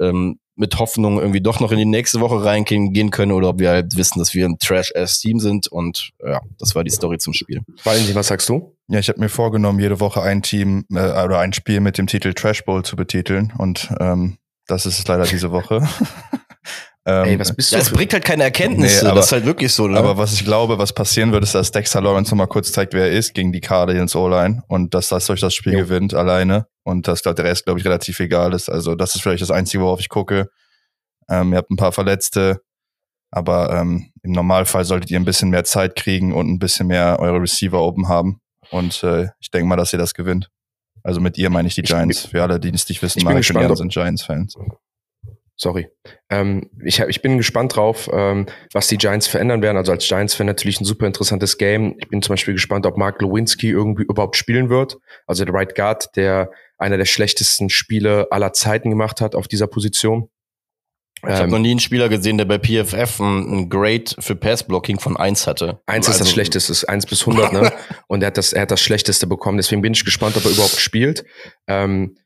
ähm, 0.00 0.38
mit 0.56 0.78
Hoffnung 0.78 1.18
irgendwie 1.18 1.40
doch 1.40 1.58
noch 1.58 1.72
in 1.72 1.78
die 1.78 1.84
nächste 1.84 2.20
Woche 2.20 2.44
reingehen 2.44 3.10
können 3.10 3.32
oder 3.32 3.48
ob 3.48 3.58
wir 3.58 3.70
halt 3.70 3.96
wissen, 3.96 4.20
dass 4.20 4.34
wir 4.34 4.46
ein 4.46 4.58
Trash-Ass-Team 4.58 5.40
sind. 5.40 5.66
Und 5.66 6.10
ja, 6.24 6.40
das 6.58 6.74
war 6.74 6.84
die 6.84 6.90
Story 6.90 7.18
zum 7.18 7.32
Spiel. 7.32 7.62
Valentin, 7.82 8.14
was 8.14 8.28
sagst 8.28 8.48
du? 8.48 8.76
Ja, 8.88 9.00
ich 9.00 9.08
habe 9.08 9.18
mir 9.18 9.28
vorgenommen, 9.28 9.80
jede 9.80 9.98
Woche 9.98 10.22
ein 10.22 10.42
Team 10.42 10.84
äh, 10.92 11.24
oder 11.24 11.40
ein 11.40 11.52
Spiel 11.52 11.80
mit 11.80 11.98
dem 11.98 12.06
Titel 12.06 12.34
Trash 12.34 12.64
Bowl 12.64 12.84
zu 12.84 12.94
betiteln. 12.94 13.52
Und 13.58 13.92
ähm, 13.98 14.36
das 14.66 14.86
ist 14.86 14.98
es 14.98 15.08
leider 15.08 15.24
diese 15.24 15.50
Woche. 15.50 15.86
Ähm, 17.06 17.24
Ey, 17.24 17.38
was 17.38 17.54
bist 17.54 17.70
du? 17.70 17.76
Ja, 17.76 17.82
es 17.82 17.90
bringt 17.90 18.12
halt 18.14 18.24
keine 18.24 18.44
Erkenntnisse. 18.44 19.04
Nee, 19.04 19.10
aber, 19.10 19.16
das 19.16 19.26
ist 19.26 19.32
halt 19.32 19.44
wirklich 19.44 19.72
so. 19.72 19.86
Ne? 19.86 19.98
Aber 19.98 20.16
was 20.16 20.32
ich 20.32 20.44
glaube, 20.44 20.78
was 20.78 20.92
passieren 20.92 21.32
wird, 21.32 21.42
ist, 21.44 21.54
dass 21.54 21.70
Dexter 21.70 22.00
Lawrence 22.00 22.30
nochmal 22.30 22.46
kurz 22.46 22.72
zeigt, 22.72 22.94
wer 22.94 23.10
er 23.10 23.12
ist 23.12 23.34
gegen 23.34 23.52
die 23.52 23.60
Cardinals 23.60 24.16
O-Line 24.16 24.62
und 24.68 24.94
dass 24.94 25.08
das 25.08 25.26
durch 25.26 25.40
das 25.40 25.54
Spiel 25.54 25.74
jo. 25.74 25.80
gewinnt 25.80 26.14
alleine 26.14 26.66
und 26.82 27.06
dass 27.06 27.20
der 27.22 27.36
Rest, 27.36 27.66
glaube 27.66 27.78
ich, 27.78 27.84
relativ 27.84 28.20
egal 28.20 28.54
ist. 28.54 28.70
Also 28.70 28.94
das 28.94 29.14
ist 29.14 29.20
vielleicht 29.20 29.42
das 29.42 29.50
Einzige, 29.50 29.82
worauf 29.82 30.00
ich 30.00 30.08
gucke. 30.08 30.48
Ähm, 31.28 31.52
ihr 31.52 31.58
habt 31.58 31.70
ein 31.70 31.76
paar 31.76 31.92
Verletzte, 31.92 32.62
aber 33.30 33.70
ähm, 33.78 34.10
im 34.22 34.32
Normalfall 34.32 34.84
solltet 34.86 35.10
ihr 35.10 35.20
ein 35.20 35.24
bisschen 35.26 35.50
mehr 35.50 35.64
Zeit 35.64 35.96
kriegen 35.96 36.32
und 36.32 36.48
ein 36.48 36.58
bisschen 36.58 36.86
mehr 36.86 37.18
eure 37.18 37.42
Receiver 37.42 37.82
open 37.82 38.08
haben. 38.08 38.40
Und 38.70 39.02
äh, 39.02 39.28
ich 39.40 39.50
denke 39.50 39.66
mal, 39.66 39.76
dass 39.76 39.92
ihr 39.92 39.98
das 39.98 40.14
gewinnt. 40.14 40.48
Also 41.02 41.20
mit 41.20 41.36
ihr 41.36 41.50
meine 41.50 41.68
ich 41.68 41.74
die 41.74 41.82
Giants. 41.82 42.26
Für 42.26 42.42
alle, 42.42 42.58
die 42.58 42.70
es 42.70 42.88
nicht 42.88 43.02
wissen, 43.02 43.18
ich 43.18 43.26
bin 43.26 43.42
sind 43.76 43.92
Giants-Fans. 43.92 44.56
Sorry. 45.56 45.88
Ähm, 46.30 46.68
ich, 46.84 46.98
ich 46.98 47.22
bin 47.22 47.38
gespannt 47.38 47.76
drauf, 47.76 48.10
ähm, 48.12 48.46
was 48.72 48.88
die 48.88 48.98
Giants 48.98 49.28
verändern 49.28 49.62
werden. 49.62 49.76
Also 49.76 49.92
als 49.92 50.06
Giants-Fan 50.06 50.46
natürlich 50.46 50.80
ein 50.80 50.84
super 50.84 51.06
interessantes 51.06 51.58
Game. 51.58 51.94
Ich 51.98 52.08
bin 52.08 52.22
zum 52.22 52.32
Beispiel 52.32 52.54
gespannt, 52.54 52.86
ob 52.86 52.96
Mark 52.96 53.22
Lewinsky 53.22 53.70
irgendwie 53.70 54.02
überhaupt 54.02 54.36
spielen 54.36 54.68
wird. 54.68 54.98
Also 55.26 55.44
der 55.44 55.54
Right 55.54 55.74
Guard, 55.74 56.16
der 56.16 56.50
einer 56.78 56.96
der 56.96 57.04
schlechtesten 57.04 57.70
Spiele 57.70 58.26
aller 58.30 58.52
Zeiten 58.52 58.90
gemacht 58.90 59.20
hat 59.20 59.36
auf 59.36 59.46
dieser 59.46 59.68
Position. 59.68 60.28
Ich 61.22 61.30
ähm, 61.30 61.36
habe 61.36 61.50
noch 61.52 61.58
nie 61.58 61.70
einen 61.70 61.80
Spieler 61.80 62.08
gesehen, 62.08 62.36
der 62.36 62.44
bei 62.44 62.58
PFF 62.58 63.20
ein, 63.20 63.52
ein 63.52 63.70
Grade 63.70 64.04
für 64.18 64.34
Passblocking 64.34 64.98
von 64.98 65.16
eins 65.16 65.46
hatte. 65.46 65.80
Eins 65.86 66.08
also, 66.08 66.10
ist 66.10 66.20
das 66.20 66.26
also 66.26 66.32
Schlechteste, 66.32 66.88
eins 66.88 67.06
bis 67.06 67.24
hundert, 67.26 67.52
ne? 67.52 67.72
Und 68.08 68.22
er 68.22 68.26
hat 68.26 68.38
das, 68.38 68.52
er 68.52 68.62
hat 68.62 68.70
das 68.70 68.82
Schlechteste 68.82 69.26
bekommen. 69.26 69.56
Deswegen 69.56 69.82
bin 69.82 69.92
ich 69.92 70.04
gespannt, 70.04 70.36
ob 70.36 70.44
er 70.44 70.50
überhaupt 70.50 70.76
spielt. 70.76 71.24
Ähm, 71.68 72.16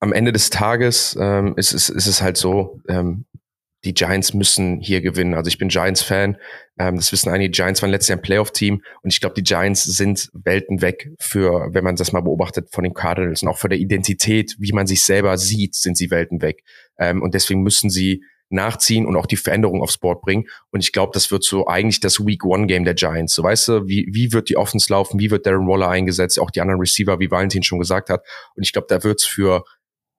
am 0.00 0.12
Ende 0.12 0.32
des 0.32 0.50
Tages 0.50 1.16
ähm, 1.20 1.54
ist, 1.56 1.72
ist, 1.72 1.90
ist 1.90 2.06
es 2.06 2.22
halt 2.22 2.36
so, 2.36 2.80
ähm, 2.88 3.26
die 3.84 3.94
Giants 3.94 4.34
müssen 4.34 4.78
hier 4.80 5.00
gewinnen. 5.00 5.34
Also 5.34 5.48
ich 5.48 5.56
bin 5.56 5.68
Giants-Fan. 5.68 6.36
Ähm, 6.78 6.96
das 6.96 7.12
wissen 7.12 7.30
einige. 7.30 7.50
Giants 7.50 7.80
waren 7.80 7.90
letztes 7.90 8.08
Jahr 8.08 8.18
ein 8.18 8.22
Playoff-Team 8.22 8.82
und 9.02 9.12
ich 9.12 9.20
glaube, 9.20 9.34
die 9.34 9.42
Giants 9.42 9.84
sind 9.84 10.30
Welten 10.32 10.82
weg 10.82 11.10
für, 11.18 11.68
wenn 11.72 11.84
man 11.84 11.96
das 11.96 12.12
mal 12.12 12.20
beobachtet, 12.20 12.68
von 12.72 12.84
den 12.84 12.94
Cardinals 12.94 13.42
und 13.42 13.48
auch 13.48 13.58
für 13.58 13.68
der 13.68 13.78
Identität, 13.78 14.56
wie 14.58 14.72
man 14.72 14.86
sich 14.86 15.04
selber 15.04 15.38
sieht, 15.38 15.74
sind 15.74 15.96
sie 15.96 16.10
Welten 16.10 16.42
weg. 16.42 16.62
Ähm, 16.98 17.22
und 17.22 17.34
deswegen 17.34 17.62
müssen 17.62 17.90
sie 17.90 18.22
nachziehen 18.50 19.06
und 19.06 19.16
auch 19.16 19.26
die 19.26 19.36
Veränderung 19.36 19.80
aufs 19.80 19.96
Board 19.96 20.22
bringen. 20.22 20.48
Und 20.72 20.80
ich 20.80 20.92
glaube, 20.92 21.12
das 21.14 21.30
wird 21.30 21.44
so 21.44 21.68
eigentlich 21.68 22.00
das 22.00 22.18
Week 22.26 22.44
One 22.44 22.66
Game 22.66 22.84
der 22.84 22.94
Giants. 22.94 23.34
So 23.34 23.44
weißt 23.44 23.68
du, 23.68 23.86
wie, 23.86 24.08
wie 24.12 24.32
wird 24.32 24.48
die 24.48 24.56
Offense 24.56 24.92
laufen? 24.92 25.20
Wie 25.20 25.30
wird 25.30 25.46
Darren 25.46 25.68
Waller 25.68 25.88
eingesetzt? 25.88 26.38
Auch 26.38 26.50
die 26.50 26.60
anderen 26.60 26.80
Receiver, 26.80 27.20
wie 27.20 27.30
Valentin 27.30 27.62
schon 27.62 27.78
gesagt 27.78 28.10
hat. 28.10 28.24
Und 28.56 28.64
ich 28.64 28.72
glaube, 28.72 28.88
da 28.90 29.04
wird's 29.04 29.24
für 29.24 29.64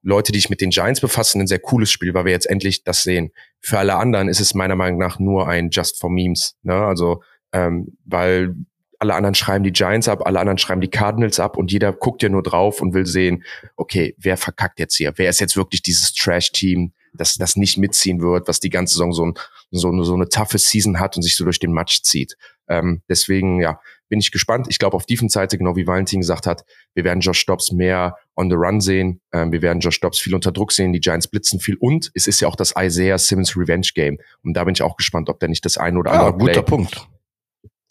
Leute, 0.03 0.31
die 0.31 0.39
sich 0.39 0.49
mit 0.49 0.61
den 0.61 0.71
Giants 0.71 0.99
befassen, 0.99 1.41
ein 1.41 1.47
sehr 1.47 1.59
cooles 1.59 1.91
Spiel, 1.91 2.13
weil 2.13 2.25
wir 2.25 2.31
jetzt 2.31 2.49
endlich 2.49 2.83
das 2.83 3.03
sehen. 3.03 3.31
Für 3.59 3.79
alle 3.79 3.95
anderen 3.95 4.29
ist 4.29 4.39
es 4.39 4.53
meiner 4.53 4.75
Meinung 4.75 4.99
nach 4.99 5.19
nur 5.19 5.47
ein 5.47 5.69
Just 5.69 5.99
for 5.99 6.09
Memes. 6.09 6.55
Ne? 6.63 6.73
Also, 6.73 7.21
ähm, 7.53 7.97
weil 8.05 8.55
alle 9.01 9.15
anderen 9.15 9.35
schreiben 9.35 9.63
die 9.63 9.71
Giants 9.71 10.07
ab, 10.07 10.25
alle 10.25 10.39
anderen 10.39 10.59
schreiben 10.59 10.81
die 10.81 10.89
Cardinals 10.89 11.39
ab 11.39 11.57
und 11.57 11.71
jeder 11.71 11.91
guckt 11.91 12.21
ja 12.21 12.29
nur 12.29 12.43
drauf 12.43 12.81
und 12.81 12.93
will 12.93 13.07
sehen, 13.07 13.43
okay, 13.75 14.15
wer 14.19 14.37
verkackt 14.37 14.79
jetzt 14.79 14.95
hier? 14.95 15.13
Wer 15.15 15.29
ist 15.29 15.39
jetzt 15.39 15.57
wirklich 15.57 15.81
dieses 15.81 16.13
Trash-Team, 16.13 16.93
das 17.13 17.35
das 17.35 17.55
nicht 17.55 17.77
mitziehen 17.77 18.21
wird, 18.21 18.47
was 18.47 18.59
die 18.59 18.69
ganze 18.69 18.93
Saison 18.93 19.11
so, 19.11 19.25
ein, 19.25 19.33
so, 19.71 19.89
eine, 19.89 20.03
so 20.03 20.13
eine 20.13 20.29
toughe 20.29 20.59
Season 20.59 20.99
hat 20.99 21.15
und 21.17 21.23
sich 21.23 21.35
so 21.35 21.43
durch 21.43 21.57
den 21.57 21.73
Match 21.73 22.03
zieht? 22.03 22.37
Ähm, 22.67 23.01
deswegen, 23.09 23.59
ja, 23.59 23.81
bin 24.11 24.19
ich 24.19 24.31
gespannt. 24.31 24.67
Ich 24.69 24.77
glaube 24.77 24.97
auf 24.97 25.05
Defense-Seite, 25.05 25.57
genau 25.57 25.77
wie 25.77 25.87
Valentin 25.87 26.19
gesagt 26.19 26.45
hat, 26.45 26.65
wir 26.93 27.05
werden 27.05 27.21
Josh 27.21 27.45
Dobbs 27.45 27.71
mehr 27.71 28.17
on 28.35 28.49
the 28.49 28.57
run 28.57 28.81
sehen. 28.81 29.21
Ähm, 29.31 29.53
wir 29.53 29.61
werden 29.61 29.79
Josh 29.79 30.01
Dobbs 30.01 30.19
viel 30.19 30.35
unter 30.35 30.51
Druck 30.51 30.73
sehen. 30.73 30.91
Die 30.91 30.99
Giants 30.99 31.29
blitzen 31.29 31.61
viel. 31.61 31.77
Und 31.77 32.11
es 32.13 32.27
ist 32.27 32.41
ja 32.41 32.49
auch 32.49 32.57
das 32.57 32.73
Isaiah 32.77 33.17
Simmons 33.17 33.55
Revenge 33.55 33.87
Game. 33.95 34.19
Und 34.43 34.53
da 34.53 34.65
bin 34.65 34.73
ich 34.73 34.81
auch 34.81 34.97
gespannt, 34.97 35.29
ob 35.29 35.39
der 35.39 35.47
nicht 35.47 35.63
das 35.63 35.77
ein 35.77 35.95
oder 35.95 36.11
andere 36.11 36.31
ja, 36.31 36.37
guter 36.37 36.51
Play, 36.51 36.63
Punkt. 36.63 37.07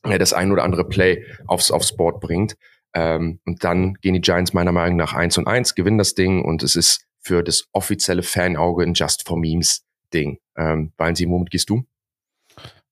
Ja, 0.05 0.18
das 0.18 0.35
ein 0.35 0.53
oder 0.53 0.62
andere 0.62 0.87
Play 0.87 1.25
aufs, 1.47 1.71
aufs 1.71 1.97
Board 1.97 2.21
bringt. 2.21 2.55
Ähm, 2.93 3.41
und 3.47 3.64
dann 3.64 3.95
gehen 3.95 4.12
die 4.12 4.21
Giants 4.21 4.53
meiner 4.53 4.73
Meinung 4.73 4.99
nach 4.99 5.14
eins 5.14 5.39
und 5.39 5.47
eins, 5.47 5.75
gewinnen 5.75 5.97
das 5.97 6.14
Ding 6.14 6.45
und 6.45 6.62
es 6.62 6.77
ist 6.77 7.07
für 7.23 7.43
das 7.43 7.64
offizielle 7.73 8.23
Fanauge 8.23 8.83
ein 8.83 8.93
Just 8.93 9.27
for 9.27 9.39
Memes 9.39 9.87
Ding. 10.12 10.39
Ähm, 10.55 10.93
Valentin, 10.99 11.31
womit 11.31 11.51
gehst 11.51 11.71
du? 11.71 11.85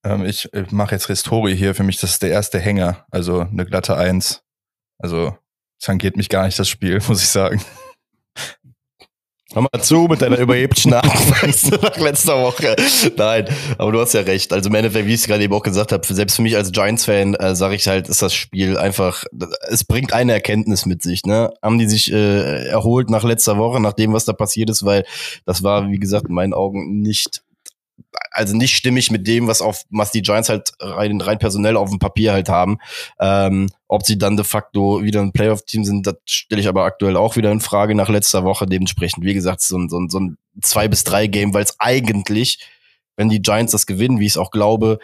Ähm, 0.04 0.24
ich 0.24 0.52
ich 0.52 0.70
mache 0.70 0.94
jetzt 0.94 1.06
Historie 1.06 1.54
hier. 1.54 1.74
Für 1.74 1.82
mich 1.82 1.98
das 1.98 2.10
ist 2.10 2.22
der 2.22 2.30
erste 2.30 2.58
Hänger. 2.58 3.06
Also 3.10 3.40
eine 3.40 3.64
glatte 3.64 3.96
Eins. 3.96 4.42
Also 4.98 5.36
tangiert 5.80 6.16
mich 6.16 6.28
gar 6.28 6.46
nicht 6.46 6.58
das 6.58 6.68
Spiel, 6.68 7.00
muss 7.08 7.22
ich 7.22 7.28
sagen. 7.28 7.62
Hör 9.54 9.62
mal 9.62 9.82
zu 9.82 10.08
mit 10.10 10.20
deiner 10.20 10.36
überheblichen 10.36 10.92
Art 10.92 11.06
nach 11.06 11.96
letzter 11.96 12.42
Woche. 12.42 12.76
Nein, 13.16 13.48
aber 13.78 13.92
du 13.92 14.00
hast 14.00 14.12
ja 14.12 14.20
recht. 14.20 14.52
Also 14.52 14.68
im 14.68 14.74
Endeffekt, 14.74 15.06
wie 15.06 15.14
ich 15.14 15.20
es 15.20 15.26
gerade 15.26 15.42
eben 15.42 15.54
auch 15.54 15.62
gesagt 15.62 15.90
habe, 15.90 16.06
selbst 16.06 16.36
für 16.36 16.42
mich 16.42 16.54
als 16.54 16.70
Giants-Fan 16.70 17.34
äh, 17.34 17.56
sage 17.56 17.74
ich 17.74 17.88
halt, 17.88 18.08
ist 18.08 18.20
das 18.20 18.34
Spiel 18.34 18.76
einfach, 18.76 19.24
es 19.70 19.84
bringt 19.84 20.12
eine 20.12 20.34
Erkenntnis 20.34 20.84
mit 20.84 21.02
sich. 21.02 21.24
Ne? 21.24 21.50
Haben 21.62 21.78
die 21.78 21.88
sich 21.88 22.12
äh, 22.12 22.66
erholt 22.66 23.08
nach 23.08 23.24
letzter 23.24 23.56
Woche, 23.56 23.80
nach 23.80 23.94
dem, 23.94 24.12
was 24.12 24.26
da 24.26 24.34
passiert 24.34 24.68
ist, 24.68 24.84
weil 24.84 25.06
das 25.46 25.62
war, 25.62 25.88
wie 25.88 25.98
gesagt, 25.98 26.28
in 26.28 26.34
meinen 26.34 26.52
Augen 26.52 27.00
nicht 27.00 27.42
also 28.30 28.56
nicht 28.56 28.74
stimmig 28.74 29.10
mit 29.10 29.26
dem, 29.26 29.46
was 29.46 29.60
auf 29.60 29.82
was 29.90 30.10
die 30.10 30.22
Giants 30.22 30.48
halt 30.48 30.72
rein, 30.80 31.20
rein 31.20 31.38
personell 31.38 31.76
auf 31.76 31.90
dem 31.90 31.98
Papier 31.98 32.32
halt 32.32 32.48
haben. 32.48 32.78
Ähm, 33.20 33.68
ob 33.86 34.04
sie 34.04 34.18
dann 34.18 34.36
de 34.36 34.44
facto 34.44 35.02
wieder 35.02 35.20
ein 35.20 35.32
Playoff-Team 35.32 35.84
sind, 35.84 36.06
das 36.06 36.16
stelle 36.24 36.60
ich 36.60 36.68
aber 36.68 36.84
aktuell 36.84 37.16
auch 37.16 37.36
wieder 37.36 37.52
in 37.52 37.60
Frage 37.60 37.94
nach 37.94 38.08
letzter 38.08 38.44
Woche. 38.44 38.66
Dementsprechend, 38.66 39.24
wie 39.24 39.34
gesagt, 39.34 39.60
so 39.60 39.78
ein, 39.78 39.88
so 39.88 39.98
ein, 39.98 40.08
so 40.08 40.20
ein 40.20 40.38
zwei 40.62 40.88
bis 40.88 41.04
drei 41.04 41.26
Game, 41.26 41.54
weil 41.54 41.64
es 41.64 41.78
eigentlich, 41.78 42.66
wenn 43.16 43.28
die 43.28 43.42
Giants 43.42 43.72
das 43.72 43.86
gewinnen, 43.86 44.20
wie 44.20 44.26
ich 44.26 44.32
es 44.32 44.38
auch 44.38 44.50
glaube, 44.50 44.98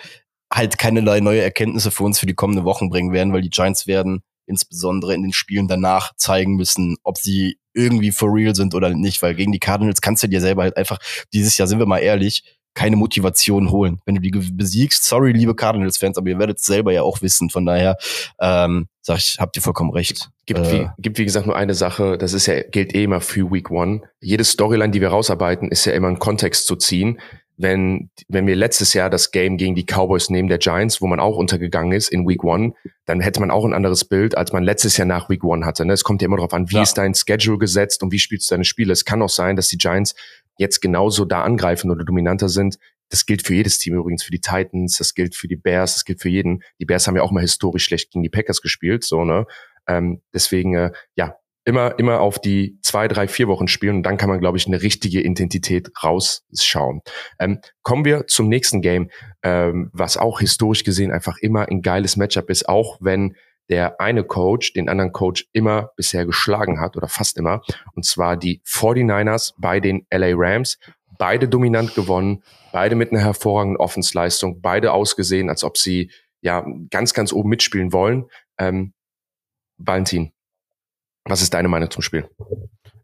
halt 0.52 0.78
keinerlei 0.78 1.20
neue 1.20 1.42
Erkenntnisse 1.42 1.90
für 1.90 2.04
uns 2.04 2.18
für 2.18 2.26
die 2.26 2.34
kommenden 2.34 2.64
Wochen 2.64 2.88
bringen 2.88 3.12
werden, 3.12 3.32
weil 3.32 3.42
die 3.42 3.50
Giants 3.50 3.86
werden 3.86 4.22
insbesondere 4.46 5.14
in 5.14 5.22
den 5.22 5.32
Spielen 5.32 5.68
danach 5.68 6.14
zeigen 6.16 6.56
müssen, 6.56 6.96
ob 7.02 7.16
sie 7.18 7.58
irgendwie 7.72 8.12
for 8.12 8.32
real 8.32 8.54
sind 8.54 8.74
oder 8.74 8.90
nicht, 8.90 9.22
weil 9.22 9.34
gegen 9.34 9.52
die 9.52 9.58
Cardinals 9.58 10.00
kannst 10.00 10.22
du 10.22 10.28
dir 10.28 10.40
selber 10.40 10.62
halt 10.62 10.76
einfach, 10.76 10.98
dieses 11.32 11.56
Jahr 11.58 11.66
sind 11.66 11.78
wir 11.78 11.86
mal 11.86 11.98
ehrlich, 11.98 12.44
keine 12.74 12.96
Motivation 12.96 13.70
holen. 13.70 14.00
Wenn 14.04 14.16
du 14.16 14.20
die 14.20 14.30
besiegst, 14.30 15.04
sorry, 15.04 15.32
liebe 15.32 15.54
Cardinals-Fans, 15.54 16.18
aber 16.18 16.28
ihr 16.28 16.38
werdet 16.38 16.58
es 16.58 16.66
selber 16.66 16.92
ja 16.92 17.02
auch 17.02 17.22
wissen. 17.22 17.50
Von 17.50 17.64
daher 17.64 17.96
ähm, 18.40 18.88
sag 19.00 19.18
ich, 19.18 19.36
habt 19.38 19.56
ihr 19.56 19.62
vollkommen 19.62 19.90
recht. 19.90 20.30
Gibt, 20.46 20.60
äh, 20.60 20.72
wie, 20.72 20.88
gibt 20.98 21.18
wie 21.18 21.24
gesagt 21.24 21.46
nur 21.46 21.56
eine 21.56 21.74
Sache, 21.74 22.18
das 22.18 22.32
ist 22.32 22.46
ja, 22.46 22.62
gilt 22.62 22.94
eh 22.94 23.04
immer 23.04 23.20
für 23.20 23.50
Week 23.50 23.70
One. 23.70 24.02
Jede 24.20 24.44
Storyline, 24.44 24.90
die 24.90 25.00
wir 25.00 25.08
rausarbeiten, 25.08 25.68
ist 25.70 25.84
ja 25.84 25.92
immer 25.92 26.08
in 26.08 26.18
Kontext 26.18 26.66
zu 26.66 26.76
ziehen. 26.76 27.20
Wenn, 27.56 28.10
wenn 28.26 28.48
wir 28.48 28.56
letztes 28.56 28.94
Jahr 28.94 29.10
das 29.10 29.30
Game 29.30 29.56
gegen 29.58 29.76
die 29.76 29.84
Cowboys 29.84 30.28
nehmen 30.28 30.48
der 30.48 30.58
Giants, 30.58 31.00
wo 31.00 31.06
man 31.06 31.20
auch 31.20 31.36
untergegangen 31.36 31.92
ist 31.92 32.08
in 32.08 32.26
Week 32.26 32.42
One, 32.42 32.72
dann 33.06 33.20
hätte 33.20 33.38
man 33.38 33.52
auch 33.52 33.64
ein 33.64 33.72
anderes 33.72 34.04
Bild, 34.04 34.36
als 34.36 34.52
man 34.52 34.64
letztes 34.64 34.96
Jahr 34.96 35.06
nach 35.06 35.30
Week 35.30 35.44
One 35.44 35.64
hatte. 35.64 35.84
Ne? 35.86 35.92
Es 35.92 36.02
kommt 36.02 36.20
ja 36.20 36.26
immer 36.26 36.36
darauf 36.36 36.52
an, 36.52 36.68
wie 36.70 36.76
ja. 36.76 36.82
ist 36.82 36.94
dein 36.94 37.14
Schedule 37.14 37.58
gesetzt 37.58 38.02
und 38.02 38.10
wie 38.10 38.18
spielst 38.18 38.50
du 38.50 38.54
deine 38.54 38.64
Spiele. 38.64 38.92
Es 38.92 39.04
kann 39.04 39.22
auch 39.22 39.28
sein, 39.28 39.54
dass 39.54 39.68
die 39.68 39.78
Giants 39.78 40.16
jetzt 40.58 40.80
genauso 40.80 41.24
da 41.24 41.42
angreifen 41.42 41.90
oder 41.90 42.04
dominanter 42.04 42.48
sind. 42.48 42.78
Das 43.10 43.26
gilt 43.26 43.46
für 43.46 43.54
jedes 43.54 43.78
Team 43.78 43.94
übrigens, 43.94 44.22
für 44.22 44.30
die 44.30 44.40
Titans, 44.40 44.96
das 44.98 45.14
gilt 45.14 45.34
für 45.34 45.48
die 45.48 45.56
Bears, 45.56 45.94
das 45.94 46.04
gilt 46.04 46.20
für 46.20 46.30
jeden. 46.30 46.62
Die 46.80 46.84
Bears 46.84 47.06
haben 47.06 47.16
ja 47.16 47.22
auch 47.22 47.30
mal 47.30 47.40
historisch 47.40 47.84
schlecht 47.84 48.12
gegen 48.12 48.22
die 48.22 48.30
Packers 48.30 48.60
gespielt, 48.62 49.04
so, 49.04 49.24
ne? 49.24 49.46
Ähm, 49.86 50.22
deswegen, 50.32 50.74
äh, 50.74 50.92
ja, 51.14 51.36
immer, 51.64 51.98
immer 51.98 52.20
auf 52.20 52.38
die 52.38 52.78
zwei, 52.82 53.08
drei, 53.08 53.26
vier 53.26 53.48
Wochen 53.48 53.68
spielen 53.68 53.96
und 53.96 54.02
dann 54.02 54.16
kann 54.16 54.28
man, 54.28 54.40
glaube 54.40 54.58
ich, 54.58 54.66
eine 54.66 54.82
richtige 54.82 55.20
Intensität 55.20 55.90
rausschauen. 56.02 57.00
Ähm, 57.38 57.60
kommen 57.82 58.04
wir 58.04 58.26
zum 58.26 58.48
nächsten 58.48 58.82
Game, 58.82 59.10
ähm, 59.42 59.90
was 59.92 60.16
auch 60.16 60.40
historisch 60.40 60.84
gesehen 60.84 61.10
einfach 61.10 61.38
immer 61.38 61.68
ein 61.68 61.82
geiles 61.82 62.16
Matchup 62.16 62.50
ist, 62.50 62.68
auch 62.68 62.98
wenn 63.00 63.34
der 63.68 64.00
eine 64.00 64.24
Coach 64.24 64.72
den 64.72 64.88
anderen 64.88 65.12
Coach 65.12 65.46
immer 65.52 65.90
bisher 65.96 66.26
geschlagen 66.26 66.80
hat 66.80 66.96
oder 66.96 67.08
fast 67.08 67.36
immer. 67.38 67.62
Und 67.94 68.04
zwar 68.04 68.36
die 68.36 68.60
49ers 68.66 69.54
bei 69.58 69.80
den 69.80 70.06
LA 70.10 70.32
Rams. 70.34 70.78
Beide 71.16 71.48
dominant 71.48 71.94
gewonnen, 71.94 72.42
beide 72.72 72.96
mit 72.96 73.12
einer 73.12 73.20
hervorragenden 73.20 73.76
Offensleistung, 73.76 74.60
beide 74.60 74.92
ausgesehen, 74.92 75.48
als 75.48 75.62
ob 75.62 75.78
sie 75.78 76.10
ja 76.40 76.66
ganz, 76.90 77.14
ganz 77.14 77.32
oben 77.32 77.50
mitspielen 77.50 77.92
wollen. 77.92 78.26
Ähm, 78.58 78.92
Valentin, 79.78 80.32
was 81.24 81.40
ist 81.40 81.54
deine 81.54 81.68
Meinung 81.68 81.90
zum 81.90 82.02
Spiel? 82.02 82.28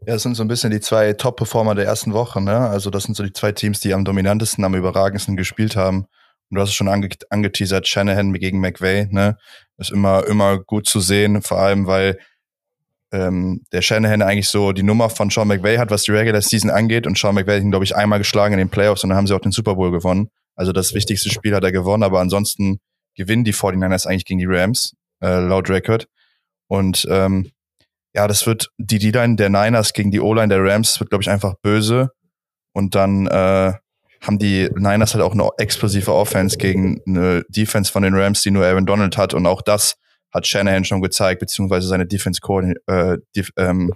Ja, 0.07 0.15
das 0.15 0.23
sind 0.23 0.35
so 0.35 0.43
ein 0.43 0.49
bisschen 0.49 0.71
die 0.71 0.81
zwei 0.81 1.13
Top-Performer 1.13 1.75
der 1.75 1.85
ersten 1.85 2.13
Woche. 2.13 2.41
Ne? 2.41 2.57
Also 2.57 2.91
das 2.91 3.05
sind 3.05 3.15
so 3.15 3.23
die 3.23 3.33
zwei 3.33 3.53
Teams, 3.53 3.81
die 3.81 3.95
am 3.95 4.05
dominantesten, 4.05 4.65
am 4.65 4.75
überragendsten 4.75 5.37
gespielt 5.37 5.77
haben. 5.77 6.07
Und 6.51 6.57
du 6.57 6.61
hast 6.61 6.71
es 6.71 6.75
schon 6.75 6.89
ange 6.89 7.09
angeteasert, 7.31 7.87
Shanahan 7.87 8.33
gegen 8.35 8.61
McVay, 8.61 9.07
ne? 9.11 9.37
Ist 9.79 9.93
immer, 9.93 10.27
immer 10.27 10.59
gut 10.59 10.87
zu 10.87 11.01
sehen, 11.01 11.43
vor 11.43 11.59
allem, 11.59 11.87
weil 11.87 12.19
ähm, 13.13 13.63
der 13.73 13.83
Shanahan 13.83 14.23
eigentlich 14.23 14.49
so 14.49 14.73
die 14.73 14.83
Nummer 14.83 15.11
von 15.11 15.31
Sean 15.31 15.49
McVay 15.49 15.79
hat, 15.79 15.91
was 15.91 16.05
die 16.05 16.13
Regular 16.13 16.43
Season 16.43 16.71
angeht. 16.71 17.07
Und 17.07 17.19
Sean 17.19 17.35
McVay 17.35 17.57
hat 17.57 17.63
ihn, 17.63 17.71
glaube 17.71 17.85
ich, 17.85 17.97
einmal 17.97 18.19
geschlagen 18.19 18.55
in 18.55 18.59
den 18.59 18.69
Playoffs 18.69 19.03
und 19.03 19.11
dann 19.11 19.17
haben 19.17 19.27
sie 19.27 19.35
auch 19.35 19.41
den 19.41 19.53
Super 19.53 19.75
Bowl 19.75 19.91
gewonnen. 19.91 20.31
Also 20.55 20.73
das 20.73 20.95
wichtigste 20.95 21.31
Spiel 21.31 21.55
hat 21.55 21.65
er 21.65 21.73
gewonnen, 21.73 22.03
aber 22.03 22.21
ansonsten 22.21 22.81
gewinnen 23.15 23.45
die 23.45 23.55
49ers 23.55 24.07
eigentlich 24.07 24.25
gegen 24.25 24.39
die 24.39 24.47
Rams, 24.47 24.95
äh, 25.23 25.41
laut 25.41 25.71
Record. 25.71 26.07
Und 26.69 27.07
ähm, 27.11 27.51
ja, 28.15 28.29
das 28.29 28.47
wird 28.47 28.71
die 28.79 28.99
D-Line 28.99 29.37
der 29.37 29.51
Niners 29.51 29.93
gegen 29.93 30.11
die 30.11 30.21
O-Line 30.21 30.49
der 30.49 30.63
Rams, 30.63 30.99
wird, 31.01 31.11
glaube 31.11 31.23
ich, 31.23 31.31
einfach 31.31 31.55
böse. 31.63 32.11
Und 32.73 32.95
dann 32.95 33.27
äh, 33.27 33.73
haben 34.21 34.39
die 34.39 34.69
Niners 34.75 35.15
halt 35.15 35.25
auch 35.25 35.33
eine 35.33 35.49
explosive 35.59 36.13
Offense 36.13 36.59
gegen 36.59 37.01
eine 37.07 37.45
Defense 37.49 37.91
von 37.91 38.03
den 38.03 38.15
Rams, 38.15 38.43
die 38.43 38.51
nur 38.51 38.65
Aaron 38.67 38.87
Donald 38.87 39.17
hat. 39.17 39.35
Und 39.35 39.47
auch 39.47 39.63
das 39.63 39.97
hat 40.33 40.47
Shanahan 40.47 40.85
schon 40.85 41.01
gezeigt, 41.01 41.41
beziehungsweise 41.41 41.89
seine 41.89 42.07
Defense 42.07 42.41
äh, 42.87 43.19
Def 43.35 43.51
ähm, 43.57 43.93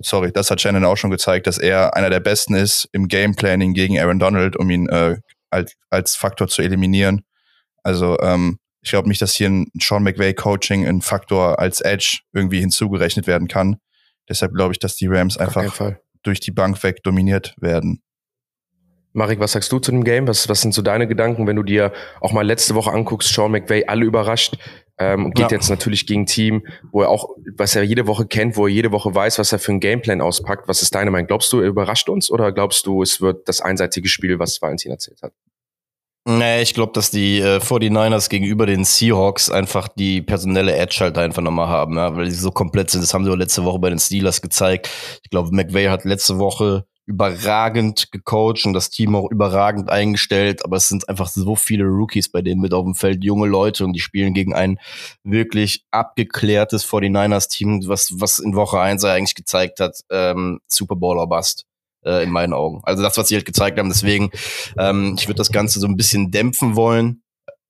sorry, 0.00 0.32
das 0.32 0.50
hat 0.50 0.60
Shanahan 0.60 0.84
auch 0.84 0.96
schon 0.96 1.10
gezeigt, 1.10 1.46
dass 1.46 1.58
er 1.58 1.94
einer 1.94 2.10
der 2.10 2.20
Besten 2.20 2.54
ist 2.54 2.88
im 2.92 3.08
Game 3.08 3.34
Planning 3.34 3.74
gegen 3.74 3.98
Aaron 3.98 4.18
Donald, 4.18 4.56
um 4.56 4.70
ihn 4.70 4.88
äh, 4.88 5.16
als, 5.50 5.74
als 5.90 6.16
Faktor 6.16 6.48
zu 6.48 6.62
eliminieren. 6.62 7.22
Also 7.82 8.18
ähm, 8.20 8.58
ich 8.80 8.90
glaube 8.90 9.08
nicht, 9.08 9.22
dass 9.22 9.34
hier 9.34 9.48
ein 9.48 9.70
Sean 9.80 10.02
McVay 10.02 10.34
Coaching 10.34 10.86
ein 10.86 11.02
Faktor 11.02 11.58
als 11.58 11.80
Edge 11.80 12.20
irgendwie 12.32 12.60
hinzugerechnet 12.60 13.26
werden 13.26 13.48
kann. 13.48 13.76
Deshalb 14.28 14.54
glaube 14.54 14.72
ich, 14.72 14.78
dass 14.78 14.96
die 14.96 15.06
Rams 15.06 15.36
einfach 15.36 15.92
durch 16.22 16.40
die 16.40 16.50
Bank 16.50 16.82
weg 16.82 17.02
dominiert 17.02 17.54
werden. 17.58 18.02
Marek, 19.12 19.40
was 19.40 19.52
sagst 19.52 19.70
du 19.72 19.78
zu 19.78 19.90
dem 19.90 20.04
Game? 20.04 20.26
Was, 20.26 20.48
was 20.48 20.62
sind 20.62 20.72
so 20.72 20.82
deine 20.82 21.06
Gedanken, 21.06 21.46
wenn 21.46 21.56
du 21.56 21.62
dir 21.62 21.92
auch 22.20 22.32
mal 22.32 22.46
letzte 22.46 22.74
Woche 22.74 22.92
anguckst, 22.92 23.32
Sean 23.32 23.50
McVay 23.50 23.84
alle 23.86 24.04
überrascht 24.04 24.56
ähm, 25.02 25.30
geht 25.32 25.50
ja. 25.50 25.56
jetzt 25.56 25.70
natürlich 25.70 26.06
gegen 26.06 26.26
Team, 26.26 26.66
wo 26.90 27.02
er 27.02 27.08
auch, 27.08 27.30
was 27.56 27.74
er 27.74 27.82
jede 27.82 28.06
Woche 28.06 28.26
kennt, 28.26 28.56
wo 28.56 28.66
er 28.66 28.72
jede 28.72 28.92
Woche 28.92 29.14
weiß, 29.14 29.38
was 29.38 29.52
er 29.52 29.58
für 29.58 29.72
ein 29.72 29.80
Gameplan 29.80 30.20
auspackt. 30.20 30.68
Was 30.68 30.82
ist 30.82 30.94
deine 30.94 31.10
Meinung? 31.10 31.26
Glaubst 31.26 31.52
du, 31.52 31.60
er 31.60 31.68
überrascht 31.68 32.08
uns 32.08 32.30
oder 32.30 32.52
glaubst 32.52 32.86
du, 32.86 33.02
es 33.02 33.20
wird 33.20 33.48
das 33.48 33.60
einseitige 33.60 34.08
Spiel, 34.08 34.38
was 34.38 34.60
Valentin 34.60 34.92
erzählt 34.92 35.22
hat? 35.22 35.32
Nee, 36.24 36.62
ich 36.62 36.74
glaube, 36.74 36.92
dass 36.92 37.10
die 37.10 37.40
äh, 37.40 37.56
49ers 37.56 38.28
gegenüber 38.28 38.64
den 38.64 38.84
Seahawks 38.84 39.50
einfach 39.50 39.88
die 39.88 40.22
personelle 40.22 40.76
Edge 40.76 40.98
halt 41.00 41.18
einfach 41.18 41.42
nochmal 41.42 41.66
haben, 41.66 41.96
ja, 41.96 42.14
weil 42.14 42.30
sie 42.30 42.38
so 42.38 42.52
komplett 42.52 42.90
sind. 42.90 43.02
Das 43.02 43.12
haben 43.12 43.24
sie 43.24 43.32
auch 43.32 43.36
letzte 43.36 43.64
Woche 43.64 43.80
bei 43.80 43.90
den 43.90 43.98
Steelers 43.98 44.40
gezeigt. 44.40 44.88
Ich 45.24 45.30
glaube, 45.30 45.50
McVay 45.50 45.86
hat 45.86 46.04
letzte 46.04 46.38
Woche 46.38 46.86
überragend 47.06 48.12
gecoacht 48.12 48.64
und 48.64 48.74
das 48.74 48.90
Team 48.90 49.16
auch 49.16 49.30
überragend 49.30 49.90
eingestellt, 49.90 50.64
aber 50.64 50.76
es 50.76 50.88
sind 50.88 51.08
einfach 51.08 51.28
so 51.28 51.56
viele 51.56 51.84
Rookies 51.84 52.30
bei 52.30 52.42
denen 52.42 52.60
mit 52.60 52.72
auf 52.72 52.84
dem 52.84 52.94
Feld, 52.94 53.24
junge 53.24 53.48
Leute 53.48 53.84
und 53.84 53.92
die 53.92 54.00
spielen 54.00 54.34
gegen 54.34 54.54
ein 54.54 54.78
wirklich 55.24 55.84
abgeklärtes 55.90 56.86
49ers-Team, 56.86 57.88
was, 57.88 58.20
was 58.20 58.38
in 58.38 58.54
Woche 58.54 58.80
1 58.80 59.04
eigentlich 59.04 59.34
gezeigt 59.34 59.80
hat, 59.80 60.00
ähm, 60.10 60.60
Super 60.68 60.96
Bowl 60.96 61.18
or 61.18 61.28
Bust 61.28 61.66
äh, 62.04 62.22
in 62.22 62.30
meinen 62.30 62.52
Augen. 62.52 62.80
Also 62.84 63.02
das, 63.02 63.16
was 63.16 63.28
sie 63.28 63.34
halt 63.34 63.46
gezeigt 63.46 63.78
haben, 63.78 63.88
deswegen, 63.88 64.30
ähm, 64.78 65.16
ich 65.18 65.26
würde 65.26 65.38
das 65.38 65.50
Ganze 65.50 65.80
so 65.80 65.86
ein 65.88 65.96
bisschen 65.96 66.30
dämpfen 66.30 66.76
wollen, 66.76 67.22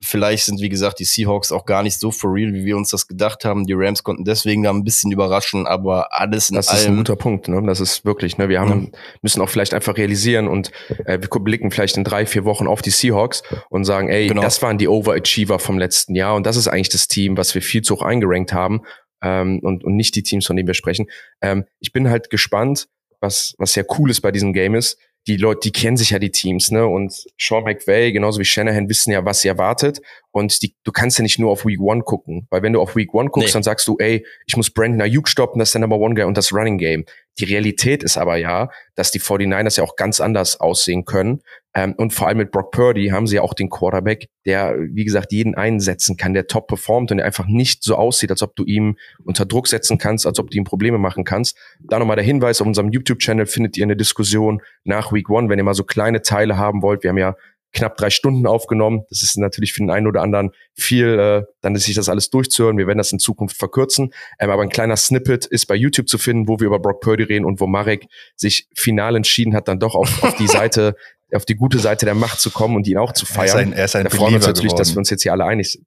Vielleicht 0.04 0.46
sind, 0.46 0.60
wie 0.60 0.68
gesagt, 0.68 0.98
die 0.98 1.04
Seahawks 1.04 1.52
auch 1.52 1.64
gar 1.64 1.82
nicht 1.82 2.00
so 2.00 2.10
for 2.10 2.34
real, 2.34 2.52
wie 2.52 2.64
wir 2.64 2.76
uns 2.76 2.90
das 2.90 3.06
gedacht 3.06 3.44
haben. 3.44 3.66
Die 3.66 3.72
Rams 3.72 4.02
konnten 4.02 4.24
deswegen 4.24 4.64
da 4.64 4.70
ein 4.70 4.82
bisschen 4.82 5.12
überraschen, 5.12 5.66
aber 5.66 6.08
alles 6.10 6.50
in 6.50 6.56
das 6.56 6.68
allem. 6.68 6.76
Das 6.76 6.82
ist 6.82 6.88
ein 6.88 6.96
guter 6.96 7.16
Punkt, 7.16 7.48
ne? 7.48 7.62
Das 7.64 7.80
ist 7.80 8.04
wirklich, 8.04 8.36
ne? 8.36 8.48
Wir 8.48 8.60
haben, 8.60 8.90
ja. 8.92 8.98
müssen 9.22 9.40
auch 9.40 9.48
vielleicht 9.48 9.74
einfach 9.74 9.96
realisieren 9.96 10.48
und 10.48 10.72
äh, 11.04 11.20
wir 11.20 11.28
blicken 11.28 11.70
vielleicht 11.70 11.96
in 11.96 12.04
drei, 12.04 12.26
vier 12.26 12.44
Wochen 12.44 12.66
auf 12.66 12.82
die 12.82 12.90
Seahawks 12.90 13.42
und 13.70 13.84
sagen, 13.84 14.08
ey, 14.08 14.26
genau. 14.26 14.42
das 14.42 14.60
waren 14.60 14.76
die 14.76 14.88
Overachiever 14.88 15.58
vom 15.58 15.78
letzten 15.78 16.14
Jahr 16.14 16.34
und 16.34 16.46
das 16.46 16.56
ist 16.56 16.66
eigentlich 16.66 16.88
das 16.88 17.06
Team, 17.06 17.36
was 17.36 17.54
wir 17.54 17.62
viel 17.62 17.82
zu 17.82 17.94
hoch 17.94 18.02
eingerankt 18.02 18.52
haben 18.52 18.82
ähm, 19.22 19.60
und, 19.62 19.84
und 19.84 19.96
nicht 19.96 20.16
die 20.16 20.22
Teams, 20.22 20.46
von 20.46 20.56
denen 20.56 20.66
wir 20.66 20.74
sprechen. 20.74 21.06
Ähm, 21.40 21.64
ich 21.78 21.92
bin 21.92 22.10
halt 22.10 22.28
gespannt, 22.28 22.88
was, 23.20 23.54
was 23.58 23.74
ja 23.74 23.84
cool 23.98 24.10
ist 24.10 24.20
bei 24.20 24.32
diesem 24.32 24.52
Game 24.52 24.74
ist, 24.74 24.98
die 25.26 25.36
Leute, 25.36 25.60
die 25.64 25.72
kennen 25.72 25.96
sich 25.96 26.10
ja 26.10 26.18
die 26.18 26.30
Teams, 26.30 26.70
ne? 26.70 26.86
Und 26.86 27.26
Sean 27.38 27.64
McVay, 27.64 28.12
genauso 28.12 28.40
wie 28.40 28.44
Shanahan, 28.44 28.88
wissen 28.88 29.12
ja, 29.12 29.24
was 29.24 29.40
sie 29.40 29.48
erwartet. 29.48 30.00
Und 30.32 30.62
die, 30.62 30.74
du 30.82 30.92
kannst 30.92 31.18
ja 31.18 31.22
nicht 31.22 31.38
nur 31.38 31.50
auf 31.50 31.66
Week 31.66 31.80
One 31.80 32.02
gucken, 32.02 32.46
weil 32.50 32.62
wenn 32.62 32.72
du 32.72 32.80
auf 32.80 32.96
Week 32.96 33.12
One 33.12 33.28
guckst, 33.28 33.50
nee. 33.50 33.52
dann 33.52 33.62
sagst 33.62 33.86
du, 33.86 33.96
ey, 33.98 34.26
ich 34.46 34.56
muss 34.56 34.70
Brandon 34.70 35.02
Ayuk 35.02 35.28
stoppen, 35.28 35.58
das 35.58 35.68
ist 35.68 35.74
der 35.74 35.82
Number 35.82 35.98
One 35.98 36.14
Guy 36.14 36.24
und 36.24 36.36
das 36.36 36.52
Running 36.52 36.78
Game. 36.78 37.04
Die 37.38 37.44
Realität 37.44 38.02
ist 38.02 38.18
aber 38.18 38.36
ja, 38.36 38.70
dass 38.94 39.10
die 39.10 39.20
49ers 39.20 39.78
ja 39.78 39.84
auch 39.84 39.96
ganz 39.96 40.20
anders 40.20 40.60
aussehen 40.60 41.04
können. 41.04 41.42
Ähm, 41.74 41.94
und 41.96 42.12
vor 42.12 42.28
allem 42.28 42.38
mit 42.38 42.50
Brock 42.50 42.70
Purdy 42.72 43.08
haben 43.08 43.26
sie 43.26 43.36
ja 43.36 43.42
auch 43.42 43.54
den 43.54 43.70
Quarterback, 43.70 44.28
der, 44.44 44.76
wie 44.78 45.04
gesagt, 45.04 45.32
jeden 45.32 45.54
einsetzen 45.54 46.18
kann, 46.18 46.34
der 46.34 46.46
top 46.46 46.66
performt 46.66 47.10
und 47.10 47.16
der 47.16 47.26
einfach 47.26 47.46
nicht 47.46 47.82
so 47.82 47.96
aussieht, 47.96 48.30
als 48.30 48.42
ob 48.42 48.54
du 48.56 48.64
ihm 48.64 48.98
unter 49.24 49.46
Druck 49.46 49.68
setzen 49.68 49.96
kannst, 49.96 50.26
als 50.26 50.38
ob 50.38 50.50
du 50.50 50.58
ihm 50.58 50.64
Probleme 50.64 50.98
machen 50.98 51.24
kannst. 51.24 51.56
Da 51.80 51.98
nochmal 51.98 52.16
der 52.16 52.24
Hinweis, 52.24 52.60
auf 52.60 52.66
unserem 52.66 52.90
YouTube-Channel 52.90 53.46
findet 53.46 53.78
ihr 53.78 53.84
eine 53.84 53.96
Diskussion 53.96 54.60
nach 54.84 55.12
Week 55.12 55.30
One, 55.30 55.48
wenn 55.48 55.58
ihr 55.58 55.64
mal 55.64 55.74
so 55.74 55.84
kleine 55.84 56.20
Teile 56.20 56.58
haben 56.58 56.82
wollt. 56.82 57.02
Wir 57.02 57.10
haben 57.10 57.18
ja 57.18 57.36
knapp 57.72 57.96
drei 57.96 58.10
Stunden 58.10 58.46
aufgenommen. 58.46 59.04
Das 59.08 59.22
ist 59.22 59.36
natürlich 59.38 59.72
für 59.72 59.80
den 59.80 59.90
einen 59.90 60.06
oder 60.06 60.22
anderen 60.22 60.50
viel, 60.74 61.18
äh, 61.18 61.42
dann 61.60 61.74
ist 61.74 61.84
sich 61.84 61.94
das 61.94 62.08
alles 62.08 62.30
durchzuhören. 62.30 62.78
Wir 62.78 62.86
werden 62.86 62.98
das 62.98 63.12
in 63.12 63.18
Zukunft 63.18 63.56
verkürzen. 63.56 64.12
Ähm, 64.38 64.50
aber 64.50 64.62
ein 64.62 64.68
kleiner 64.68 64.96
Snippet 64.96 65.46
ist 65.46 65.66
bei 65.66 65.74
YouTube 65.74 66.08
zu 66.08 66.18
finden, 66.18 66.48
wo 66.48 66.60
wir 66.60 66.66
über 66.66 66.78
Brock 66.78 67.00
Purdy 67.00 67.24
reden 67.24 67.44
und 67.44 67.60
wo 67.60 67.66
Marek 67.66 68.06
sich 68.36 68.68
final 68.74 69.16
entschieden 69.16 69.54
hat, 69.54 69.68
dann 69.68 69.78
doch 69.78 69.94
auf, 69.94 70.22
auf 70.22 70.36
die 70.36 70.46
Seite, 70.48 70.96
auf 71.32 71.44
die 71.44 71.54
gute 71.54 71.78
Seite 71.78 72.04
der 72.04 72.14
Macht 72.14 72.40
zu 72.40 72.50
kommen 72.50 72.76
und 72.76 72.86
ihn 72.86 72.98
auch 72.98 73.12
zu 73.12 73.26
feiern. 73.26 73.48
Er 73.48 73.54
ist 73.54 73.56
ein, 73.56 73.72
er 73.72 73.84
ist 73.86 73.96
ein 73.96 74.04
da 74.04 74.10
freuen 74.10 74.32
wir 74.32 74.36
uns 74.36 74.46
natürlich, 74.46 74.68
geworden. 74.68 74.78
dass 74.78 74.94
wir 74.94 74.98
uns 74.98 75.10
jetzt 75.10 75.22
hier 75.22 75.32
alle 75.32 75.44
einig 75.44 75.72
sind. 75.72 75.86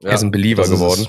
Ja, 0.00 0.10
er 0.10 0.14
ist 0.16 0.22
ein 0.22 0.30
Believer 0.30 0.64
geworden. 0.64 1.06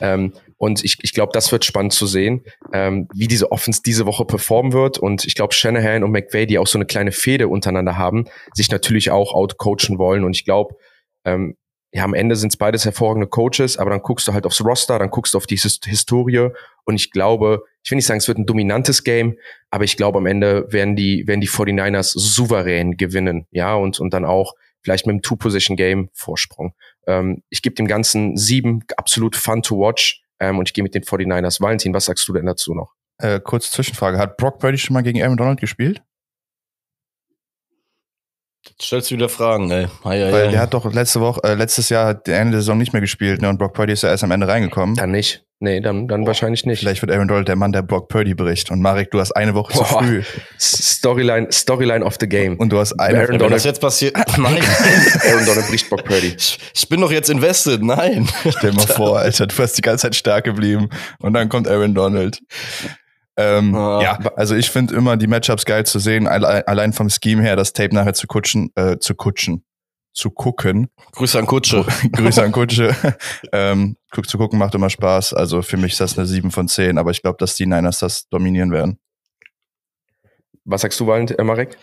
Ähm, 0.00 0.32
und 0.62 0.84
ich, 0.84 0.98
ich 1.02 1.12
glaube, 1.12 1.32
das 1.34 1.50
wird 1.50 1.64
spannend 1.64 1.92
zu 1.92 2.06
sehen, 2.06 2.44
ähm, 2.72 3.08
wie 3.12 3.26
diese 3.26 3.50
Offense 3.50 3.82
diese 3.84 4.06
Woche 4.06 4.24
performen 4.24 4.72
wird. 4.72 4.96
Und 4.96 5.24
ich 5.24 5.34
glaube, 5.34 5.52
Shanahan 5.52 6.04
und 6.04 6.12
McVay, 6.12 6.46
die 6.46 6.56
auch 6.56 6.68
so 6.68 6.78
eine 6.78 6.86
kleine 6.86 7.10
Fehde 7.10 7.48
untereinander 7.48 7.98
haben, 7.98 8.26
sich 8.54 8.70
natürlich 8.70 9.10
auch 9.10 9.34
outcoachen 9.34 9.98
wollen. 9.98 10.22
Und 10.22 10.36
ich 10.36 10.44
glaube, 10.44 10.76
ähm, 11.24 11.56
ja, 11.92 12.04
am 12.04 12.14
Ende 12.14 12.36
sind 12.36 12.52
es 12.52 12.56
beides 12.56 12.84
hervorragende 12.84 13.26
Coaches, 13.26 13.76
aber 13.76 13.90
dann 13.90 14.02
guckst 14.02 14.28
du 14.28 14.34
halt 14.34 14.46
aufs 14.46 14.64
Roster, 14.64 15.00
dann 15.00 15.10
guckst 15.10 15.34
du 15.34 15.38
auf 15.38 15.48
die 15.48 15.56
Historie 15.56 16.50
und 16.84 16.94
ich 16.94 17.10
glaube, 17.10 17.64
ich 17.82 17.90
will 17.90 17.96
nicht 17.96 18.06
sagen, 18.06 18.18
es 18.18 18.28
wird 18.28 18.38
ein 18.38 18.46
dominantes 18.46 19.02
Game, 19.02 19.36
aber 19.70 19.82
ich 19.82 19.96
glaube, 19.96 20.18
am 20.18 20.26
Ende 20.26 20.72
werden 20.72 20.94
die, 20.94 21.26
werden 21.26 21.40
die 21.40 21.48
49ers 21.48 22.16
souverän 22.16 22.96
gewinnen, 22.96 23.48
ja, 23.50 23.74
und, 23.74 23.98
und 23.98 24.14
dann 24.14 24.24
auch 24.24 24.54
vielleicht 24.80 25.08
mit 25.08 25.14
einem 25.14 25.22
Two-Position-Game 25.22 26.10
Vorsprung. 26.12 26.72
Ähm, 27.08 27.42
ich 27.50 27.62
gebe 27.62 27.74
dem 27.74 27.88
Ganzen 27.88 28.36
sieben, 28.36 28.84
absolut 28.96 29.34
fun 29.34 29.62
to 29.62 29.76
watch. 29.76 30.21
Ähm, 30.42 30.58
und 30.58 30.68
ich 30.68 30.74
gehe 30.74 30.82
mit 30.82 30.94
den 30.94 31.04
49ers. 31.04 31.60
Valentin, 31.60 31.94
was 31.94 32.06
sagst 32.06 32.26
du 32.26 32.32
denn 32.32 32.46
dazu 32.46 32.74
noch? 32.74 32.94
Äh, 33.18 33.38
kurz 33.38 33.70
Zwischenfrage. 33.70 34.18
Hat 34.18 34.36
Brock 34.36 34.58
Brady 34.58 34.76
schon 34.76 34.94
mal 34.94 35.02
gegen 35.02 35.22
Aaron 35.22 35.36
Donald 35.36 35.60
gespielt? 35.60 36.02
Jetzt 38.66 38.82
stellst 38.82 39.10
du 39.10 39.14
wieder 39.14 39.28
Fragen, 39.28 39.70
ey. 39.70 39.86
Hi, 40.04 40.20
hi, 40.20 40.32
Weil 40.32 40.50
der 40.50 40.60
hat 40.60 40.74
doch 40.74 40.92
letzte 40.92 41.20
Woche, 41.20 41.40
äh, 41.44 41.54
letztes 41.54 41.88
Jahr 41.90 42.06
hat 42.06 42.26
der 42.26 42.40
Ende 42.40 42.52
der 42.52 42.60
Saison 42.60 42.78
nicht 42.78 42.92
mehr 42.92 43.00
gespielt, 43.00 43.40
ne? 43.40 43.48
Und 43.48 43.58
Brock 43.58 43.74
Purdy 43.74 43.92
ist 43.92 44.02
ja 44.02 44.08
erst 44.08 44.24
am 44.24 44.32
Ende 44.32 44.48
reingekommen. 44.48 44.96
Dann 44.96 45.12
nicht. 45.12 45.44
Nee, 45.62 45.80
dann, 45.80 46.08
dann 46.08 46.26
wahrscheinlich 46.26 46.66
nicht. 46.66 46.80
Vielleicht 46.80 47.02
wird 47.02 47.12
Aaron 47.12 47.28
Donald 47.28 47.46
der 47.46 47.54
Mann, 47.54 47.70
der 47.70 47.82
Brock 47.82 48.08
Purdy 48.08 48.34
bricht. 48.34 48.72
Und 48.72 48.80
Marek, 48.80 49.12
du 49.12 49.20
hast 49.20 49.30
eine 49.30 49.54
Woche 49.54 49.72
Boah. 49.72 49.86
zu 49.86 49.94
früh. 49.94 50.22
Storyline, 50.58 51.52
Storyline 51.52 52.04
of 52.04 52.16
the 52.18 52.28
game. 52.28 52.56
Und 52.56 52.70
du 52.70 52.80
hast 52.80 52.94
eine 52.94 53.20
Aaron 53.20 53.38
Donald. 53.38 53.52
Was 53.54 53.62
jetzt 53.62 53.80
passiert? 53.80 54.16
Nein. 54.36 54.58
Aaron 55.24 55.46
Donald 55.46 55.68
bricht 55.68 55.88
Brock 55.88 56.04
Purdy. 56.04 56.34
Ich, 56.36 56.58
ich 56.74 56.88
bin 56.88 57.00
doch 57.00 57.12
jetzt 57.12 57.30
invested. 57.30 57.80
Nein. 57.80 58.28
Stell 58.58 58.72
mal 58.72 58.86
vor, 58.88 59.20
Alter, 59.20 59.46
du 59.46 59.56
hast 59.56 59.74
die 59.74 59.82
ganze 59.82 60.02
Zeit 60.02 60.16
stark 60.16 60.42
geblieben. 60.42 60.88
Und 61.20 61.32
dann 61.34 61.48
kommt 61.48 61.68
Aaron 61.68 61.94
Donald. 61.94 62.40
Ähm, 63.36 63.72
ah. 63.76 64.02
Ja, 64.02 64.18
also 64.34 64.56
ich 64.56 64.68
finde 64.68 64.96
immer 64.96 65.16
die 65.16 65.28
Matchups 65.28 65.64
geil 65.64 65.86
zu 65.86 66.00
sehen, 66.00 66.26
allein 66.26 66.92
vom 66.92 67.08
Scheme 67.08 67.40
her, 67.40 67.54
das 67.54 67.72
Tape 67.72 67.94
nachher 67.94 68.14
zu 68.14 68.26
kutschen, 68.26 68.72
äh, 68.74 68.98
zu 68.98 69.14
kutschen, 69.14 69.64
zu 70.12 70.30
gucken. 70.30 70.88
Grüße 71.12 71.38
an 71.38 71.46
Kutsche. 71.46 71.84
Grüße 72.12 72.42
an 72.42 72.52
Kutsche. 72.52 72.94
ähm, 73.52 73.96
zu 74.26 74.38
gucken 74.38 74.58
macht 74.58 74.74
immer 74.74 74.90
Spaß. 74.90 75.34
Also 75.34 75.62
für 75.62 75.76
mich 75.76 75.92
ist 75.92 76.00
das 76.00 76.18
eine 76.18 76.26
7 76.26 76.50
von 76.50 76.68
10, 76.68 76.98
aber 76.98 77.10
ich 77.10 77.22
glaube, 77.22 77.38
dass 77.38 77.54
die 77.54 77.66
Niners 77.66 77.98
das 77.98 78.28
dominieren 78.28 78.70
werden. 78.70 78.98
Was 80.64 80.82
sagst 80.82 81.00
du, 81.00 81.06
Valent, 81.06 81.38
äh, 81.38 81.44
Marek? 81.44 81.76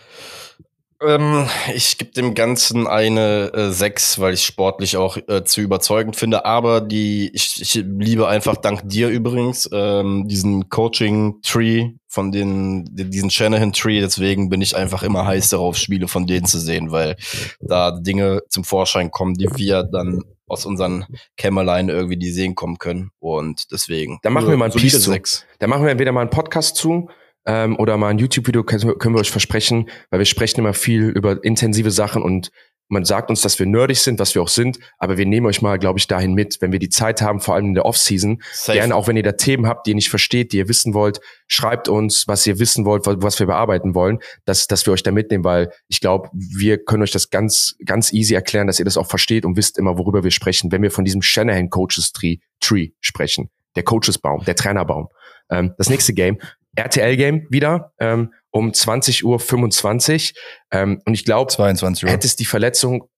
Ähm, 1.02 1.46
ich 1.74 1.96
gebe 1.96 2.12
dem 2.12 2.34
Ganzen 2.34 2.86
eine 2.86 3.52
äh, 3.54 3.70
6, 3.70 4.20
weil 4.20 4.34
ich 4.34 4.44
sportlich 4.44 4.96
auch 4.96 5.16
äh, 5.16 5.44
zu 5.44 5.60
überzeugend 5.60 6.16
finde. 6.16 6.44
Aber 6.44 6.80
die, 6.80 7.30
ich, 7.34 7.60
ich 7.60 7.74
liebe 7.74 8.28
einfach 8.28 8.56
dank 8.56 8.88
dir 8.88 9.08
übrigens 9.08 9.68
ähm, 9.72 10.28
diesen 10.28 10.68
Coaching-Tree 10.68 11.92
von 12.10 12.32
den, 12.32 12.84
diesen 12.90 13.30
Shanahan-Tree. 13.30 14.00
Deswegen 14.00 14.48
bin 14.48 14.60
ich 14.60 14.76
einfach 14.76 15.04
immer 15.04 15.24
heiß 15.24 15.50
darauf, 15.50 15.76
Spiele 15.76 16.08
von 16.08 16.26
denen 16.26 16.44
zu 16.44 16.58
sehen, 16.58 16.90
weil 16.90 17.16
da 17.60 17.92
Dinge 17.92 18.42
zum 18.48 18.64
Vorschein 18.64 19.12
kommen, 19.12 19.34
die 19.34 19.48
wir 19.54 19.84
dann 19.84 20.22
aus 20.48 20.66
unseren 20.66 21.06
Kämmerlein 21.36 21.88
irgendwie 21.88 22.16
die 22.16 22.32
sehen 22.32 22.56
kommen 22.56 22.78
können. 22.78 23.12
Und 23.20 23.70
deswegen. 23.70 24.18
Da 24.22 24.30
machen 24.30 24.48
wir 24.48 24.56
mal 24.56 24.66
ein 24.66 24.72
Piece 24.72 25.00
zu. 25.00 25.16
Da 25.60 25.66
machen 25.68 25.84
wir 25.84 25.92
entweder 25.92 26.10
mal 26.10 26.22
einen 26.22 26.30
Podcast 26.30 26.74
zu 26.74 27.08
ähm, 27.46 27.78
oder 27.78 27.96
mal 27.96 28.08
ein 28.08 28.18
YouTube-Video 28.18 28.64
können 28.64 29.14
wir 29.14 29.20
euch 29.20 29.30
versprechen, 29.30 29.88
weil 30.10 30.18
wir 30.18 30.26
sprechen 30.26 30.60
immer 30.60 30.74
viel 30.74 31.04
über 31.04 31.42
intensive 31.44 31.92
Sachen 31.92 32.22
und 32.22 32.50
man 32.90 33.04
sagt 33.04 33.30
uns, 33.30 33.40
dass 33.40 33.58
wir 33.58 33.66
nerdig 33.66 34.00
sind, 34.00 34.18
was 34.18 34.34
wir 34.34 34.42
auch 34.42 34.48
sind, 34.48 34.78
aber 34.98 35.16
wir 35.16 35.24
nehmen 35.24 35.46
euch 35.46 35.62
mal, 35.62 35.78
glaube 35.78 35.98
ich, 35.98 36.06
dahin 36.08 36.34
mit, 36.34 36.60
wenn 36.60 36.72
wir 36.72 36.80
die 36.80 36.88
Zeit 36.88 37.22
haben, 37.22 37.40
vor 37.40 37.54
allem 37.54 37.66
in 37.66 37.74
der 37.74 37.86
Off-Season. 37.86 38.42
Gerne 38.66 38.94
auch, 38.94 39.06
wenn 39.06 39.16
ihr 39.16 39.22
da 39.22 39.32
Themen 39.32 39.66
habt, 39.66 39.86
die 39.86 39.92
ihr 39.92 39.94
nicht 39.94 40.10
versteht, 40.10 40.52
die 40.52 40.58
ihr 40.58 40.68
wissen 40.68 40.92
wollt, 40.92 41.20
schreibt 41.46 41.88
uns, 41.88 42.26
was 42.26 42.46
ihr 42.46 42.58
wissen 42.58 42.84
wollt, 42.84 43.06
was 43.06 43.38
wir 43.38 43.46
bearbeiten 43.46 43.94
wollen, 43.94 44.18
dass, 44.44 44.66
dass 44.66 44.86
wir 44.86 44.92
euch 44.92 45.02
da 45.02 45.12
mitnehmen, 45.12 45.44
weil 45.44 45.70
ich 45.88 46.00
glaube, 46.00 46.28
wir 46.32 46.78
können 46.78 47.02
euch 47.02 47.12
das 47.12 47.30
ganz, 47.30 47.76
ganz 47.84 48.12
easy 48.12 48.34
erklären, 48.34 48.66
dass 48.66 48.78
ihr 48.78 48.84
das 48.84 48.96
auch 48.96 49.06
versteht 49.06 49.44
und 49.44 49.56
wisst 49.56 49.78
immer, 49.78 49.96
worüber 49.96 50.24
wir 50.24 50.32
sprechen, 50.32 50.72
wenn 50.72 50.82
wir 50.82 50.90
von 50.90 51.04
diesem 51.04 51.22
Shanahan 51.22 51.70
Coaches 51.70 52.12
Tree, 52.12 52.38
Tree 52.60 52.90
sprechen. 53.00 53.50
Der 53.76 53.84
Coaches 53.84 54.18
Baum, 54.18 54.44
der 54.44 54.56
Trainerbaum. 54.56 55.08
Ähm, 55.48 55.74
das 55.78 55.88
nächste 55.88 56.12
Game 56.12 56.38
RTL-Game 56.76 57.46
wieder 57.50 57.92
ähm, 57.98 58.32
um 58.50 58.70
20.25 58.70 60.32
Uhr. 60.32 60.40
Ähm, 60.70 61.02
und 61.04 61.14
ich 61.14 61.24
glaube, 61.24 61.52
hätte 61.56 62.26
es 62.26 62.36
die 62.36 62.44
Verletzung 62.44 63.08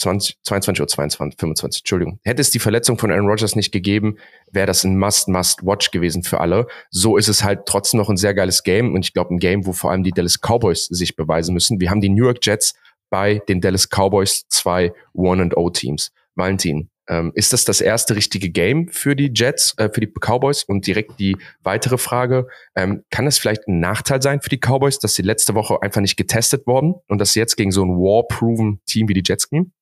20, 0.00 0.38
22 0.42 0.80
Uhr 0.80 0.88
22, 0.88 1.38
25, 1.38 1.82
Entschuldigung. 1.82 2.20
Hätte 2.24 2.40
es 2.40 2.50
die 2.50 2.58
Verletzung 2.58 2.96
von 2.96 3.10
Aaron 3.10 3.26
Rodgers 3.28 3.54
nicht 3.54 3.70
gegeben, 3.70 4.16
wäre 4.50 4.66
das 4.66 4.82
ein 4.84 4.98
Must-Must-Watch 4.98 5.90
gewesen 5.90 6.22
für 6.22 6.40
alle. 6.40 6.66
So 6.90 7.18
ist 7.18 7.28
es 7.28 7.44
halt 7.44 7.66
trotzdem 7.66 7.98
noch 7.98 8.08
ein 8.08 8.16
sehr 8.16 8.32
geiles 8.32 8.62
Game 8.62 8.94
und 8.94 9.04
ich 9.04 9.12
glaube 9.12 9.34
ein 9.34 9.38
Game, 9.38 9.66
wo 9.66 9.72
vor 9.72 9.90
allem 9.90 10.02
die 10.02 10.12
Dallas 10.12 10.38
Cowboys 10.40 10.86
sich 10.86 11.16
beweisen 11.16 11.52
müssen. 11.52 11.80
Wir 11.80 11.90
haben 11.90 12.00
die 12.00 12.08
New 12.08 12.24
York 12.24 12.38
Jets 12.42 12.74
bei 13.10 13.40
den 13.48 13.60
Dallas 13.60 13.88
Cowboys 13.88 14.46
zwei 14.48 14.92
One-and-O-Teams. 15.12 16.12
Valentin, 16.34 16.88
ähm, 17.10 17.32
ist 17.34 17.52
das 17.52 17.64
das 17.64 17.80
erste 17.80 18.14
richtige 18.14 18.48
Game 18.50 18.88
für 18.88 19.16
die 19.16 19.30
Jets, 19.34 19.74
äh, 19.76 19.90
für 19.92 20.00
die 20.00 20.06
Cowboys? 20.06 20.62
Und 20.64 20.86
direkt 20.86 21.18
die 21.18 21.36
weitere 21.62 21.98
Frage, 21.98 22.46
ähm, 22.76 23.02
kann 23.10 23.26
es 23.26 23.38
vielleicht 23.38 23.66
ein 23.66 23.80
Nachteil 23.80 24.22
sein 24.22 24.40
für 24.40 24.48
die 24.48 24.58
Cowboys, 24.58 24.98
dass 25.00 25.14
sie 25.14 25.22
letzte 25.22 25.54
Woche 25.54 25.82
einfach 25.82 26.00
nicht 26.00 26.16
getestet 26.16 26.66
wurden 26.66 26.94
und 27.08 27.18
dass 27.18 27.32
sie 27.32 27.40
jetzt 27.40 27.56
gegen 27.56 27.72
so 27.72 27.84
ein 27.84 27.90
war-proven 27.90 28.80
Team 28.86 29.08
wie 29.08 29.14
die 29.14 29.24
Jets 29.26 29.50
gehen? 29.50 29.72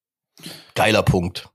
Geiler 0.75 1.03
Punkt. 1.03 1.51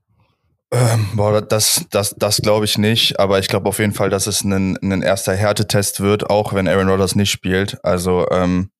Ähm, 0.70 1.08
boah, 1.14 1.40
das, 1.40 1.86
das, 1.90 2.14
das 2.18 2.38
glaube 2.38 2.64
ich 2.64 2.78
nicht, 2.78 3.20
aber 3.20 3.38
ich 3.38 3.48
glaube 3.48 3.68
auf 3.68 3.78
jeden 3.78 3.92
Fall, 3.92 4.10
dass 4.10 4.26
es 4.26 4.42
ein, 4.42 4.76
ein 4.82 5.02
erster 5.02 5.34
Härtetest 5.34 6.00
wird, 6.00 6.30
auch 6.30 6.52
wenn 6.52 6.66
Aaron 6.66 6.88
Rodgers 6.88 7.14
nicht 7.14 7.30
spielt. 7.30 7.78
Also 7.84 8.26
ähm, 8.30 8.70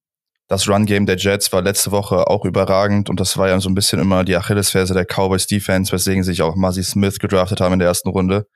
das 0.49 0.69
Run-Game 0.69 1.07
der 1.07 1.17
Jets 1.17 1.53
war 1.53 1.63
letzte 1.63 1.91
Woche 1.91 2.29
auch 2.29 2.45
überragend 2.45 3.09
und 3.09 3.19
das 3.19 3.37
war 3.39 3.49
ja 3.49 3.61
so 3.61 3.69
ein 3.69 3.75
bisschen 3.75 3.99
immer 3.99 4.25
die 4.25 4.37
Achillesferse 4.37 4.93
der 4.93 5.07
Cowboys 5.07 5.47
Defense, 5.47 5.91
weswegen 5.93 6.23
sich 6.23 6.43
auch 6.43 6.55
Muzzy 6.55 6.85
Smith 6.85 7.19
gedraftet 7.19 7.61
haben 7.61 7.75
in 7.75 7.79
der 7.79 7.89
ersten 7.89 8.11
Runde. 8.11 8.47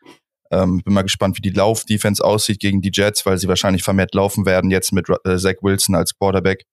Ähm, 0.51 0.83
bin 0.83 0.95
mal 0.95 1.03
gespannt, 1.03 1.37
wie 1.37 1.43
die 1.43 1.51
Lauf-Defense 1.51 2.25
aussieht 2.25 2.61
gegen 2.61 2.81
die 2.81 2.91
Jets, 2.93 3.27
weil 3.27 3.39
sie 3.39 3.49
wahrscheinlich 3.49 3.83
vermehrt 3.83 4.15
laufen 4.15 4.47
werden, 4.47 4.71
jetzt 4.71 4.93
mit 4.93 5.07
äh, 5.25 5.37
Zach 5.37 5.57
Wilson 5.63 5.95
als 5.95 6.17
Quarterback. 6.17 6.65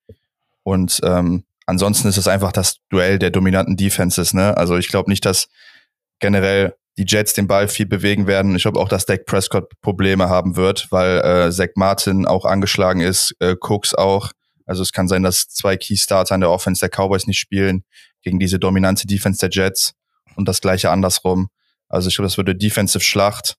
Und 0.64 1.00
ähm, 1.04 1.44
ansonsten 1.66 2.08
ist 2.08 2.18
es 2.18 2.28
einfach 2.28 2.52
das 2.52 2.78
Duell 2.90 3.20
der 3.20 3.32
dominanten 3.32 3.76
Defenses. 3.76 4.34
Ne? 4.34 4.56
Also 4.56 4.78
ich 4.78 4.88
glaube 4.88 5.10
nicht, 5.10 5.26
dass 5.26 5.48
generell 6.20 6.76
die 6.98 7.06
Jets 7.06 7.34
den 7.34 7.48
Ball 7.48 7.68
viel 7.68 7.86
bewegen 7.86 8.28
werden. 8.28 8.56
Ich 8.56 8.64
glaube 8.64 8.80
auch, 8.80 8.88
dass 8.88 9.06
Dak 9.06 9.26
Prescott 9.26 9.70
Probleme 9.82 10.30
haben 10.30 10.56
wird, 10.56 10.88
weil 10.92 11.20
äh, 11.20 11.52
Zach 11.52 11.70
Martin 11.76 12.26
auch 12.26 12.46
angeschlagen 12.46 13.02
ist, 13.02 13.36
äh, 13.40 13.56
Cooks 13.60 13.94
auch. 13.94 14.32
Also 14.66 14.82
es 14.82 14.92
kann 14.92 15.08
sein, 15.08 15.24
dass 15.24 15.48
zwei 15.48 15.78
Key-Starter 15.78 16.36
in 16.36 16.42
der 16.42 16.50
Offense 16.52 16.80
der 16.80 16.90
Cowboys 16.90 17.28
nicht 17.28 17.40
spielen 17.40 17.84
gegen 18.24 18.40
diese 18.40 18.60
dominante 18.60 19.08
Defense 19.08 19.40
der 19.40 19.50
Jets 19.50 19.94
und 20.36 20.48
das 20.48 20.62
gleiche 20.62 20.90
andersrum. 20.90 21.50
Also 21.88 22.10
ich 22.10 22.16
glaube, 22.16 22.28
das 22.28 22.38
wird 22.38 22.50
eine 22.50 22.58
Defensive 22.58 23.04
Schlacht. 23.04 23.56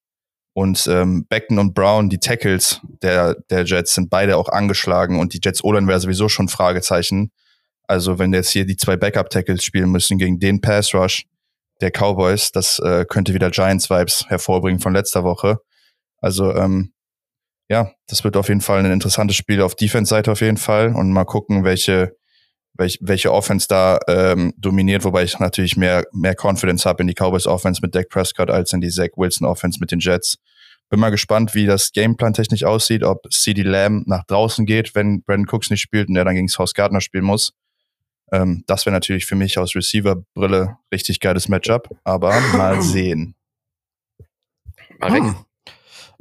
Und 0.52 0.86
ähm, 0.86 1.26
Beckton 1.28 1.58
und 1.58 1.74
Brown, 1.74 2.08
die 2.08 2.18
Tackles 2.18 2.80
der, 3.02 3.36
der 3.50 3.64
Jets, 3.64 3.94
sind 3.94 4.08
beide 4.08 4.38
auch 4.38 4.48
angeschlagen 4.48 5.20
und 5.20 5.34
die 5.34 5.40
Jets 5.42 5.62
O-Line 5.62 5.86
wäre 5.86 6.00
sowieso 6.00 6.30
schon 6.30 6.48
Fragezeichen. 6.48 7.30
Also 7.86 8.18
wenn 8.18 8.32
jetzt 8.32 8.50
hier 8.50 8.64
die 8.64 8.76
zwei 8.76 8.96
Backup-Tackles 8.96 9.62
spielen 9.62 9.90
müssen 9.90 10.16
gegen 10.16 10.40
den 10.40 10.62
Pass-Rush 10.62 11.26
der 11.82 11.90
Cowboys, 11.90 12.52
das 12.52 12.78
äh, 12.78 13.04
könnte 13.06 13.34
wieder 13.34 13.50
Giants-Vibes 13.50 14.28
hervorbringen 14.28 14.80
von 14.80 14.94
letzter 14.94 15.24
Woche. 15.24 15.58
Also 16.22 16.54
ähm, 16.54 16.92
ja, 17.68 17.93
das 18.06 18.24
wird 18.24 18.36
auf 18.36 18.48
jeden 18.48 18.60
Fall 18.60 18.84
ein 18.84 18.93
interessantes 18.93 19.36
Spiel 19.36 19.60
auf 19.60 19.74
Defense-Seite 19.74 20.30
auf 20.30 20.40
jeden 20.40 20.56
Fall 20.56 20.94
und 20.94 21.12
mal 21.12 21.24
gucken, 21.24 21.64
welche, 21.64 22.16
welch, 22.74 22.98
welche 23.01 23.32
Offense 23.32 23.66
da 23.68 23.98
ähm, 24.06 24.52
dominiert, 24.56 25.05
wobei 25.05 25.24
ich 25.24 25.38
natürlich 25.38 25.76
mehr, 25.76 26.05
mehr 26.12 26.36
Confidence 26.40 26.86
habe 26.86 27.02
in 27.02 27.09
die 27.09 27.14
Cowboys 27.14 27.47
Offense 27.47 27.80
mit 27.82 27.94
Dak 27.94 28.09
Prescott 28.09 28.51
als 28.51 28.72
in 28.72 28.80
die 28.80 28.90
Zach 28.90 29.10
Wilson 29.16 29.47
Offense 29.47 29.80
mit 29.80 29.90
den 29.90 29.98
Jets. 29.98 30.38
Bin 30.88 31.01
mal 31.01 31.10
gespannt, 31.10 31.55
wie 31.56 31.66
das 31.66 31.90
Gameplan 31.90 32.32
technisch 32.32 32.62
aussieht, 32.62 33.02
ob 33.02 33.28
CD 33.32 33.62
Lamb 33.62 34.06
nach 34.06 34.24
draußen 34.24 34.66
geht, 34.66 34.94
wenn 34.94 35.22
Brandon 35.22 35.48
Cooks 35.52 35.70
nicht 35.70 35.80
spielt 35.80 36.09
und 36.09 36.14
er 36.14 36.24
dann 36.24 36.36
gegen 36.36 36.48
House 36.48 36.74
Gardner 36.74 37.01
spielen 37.01 37.24
muss. 37.24 37.52
Ähm, 38.30 38.62
das 38.68 38.86
wäre 38.86 38.94
natürlich 38.94 39.26
für 39.26 39.34
mich 39.34 39.59
aus 39.59 39.74
Receiver-Brille 39.74 40.76
richtig 40.93 41.18
geiles 41.18 41.48
Matchup, 41.48 41.88
aber 42.05 42.40
mal 42.56 42.80
sehen. 42.82 43.34
Marek? 45.01 45.22
Hm. 45.24 45.36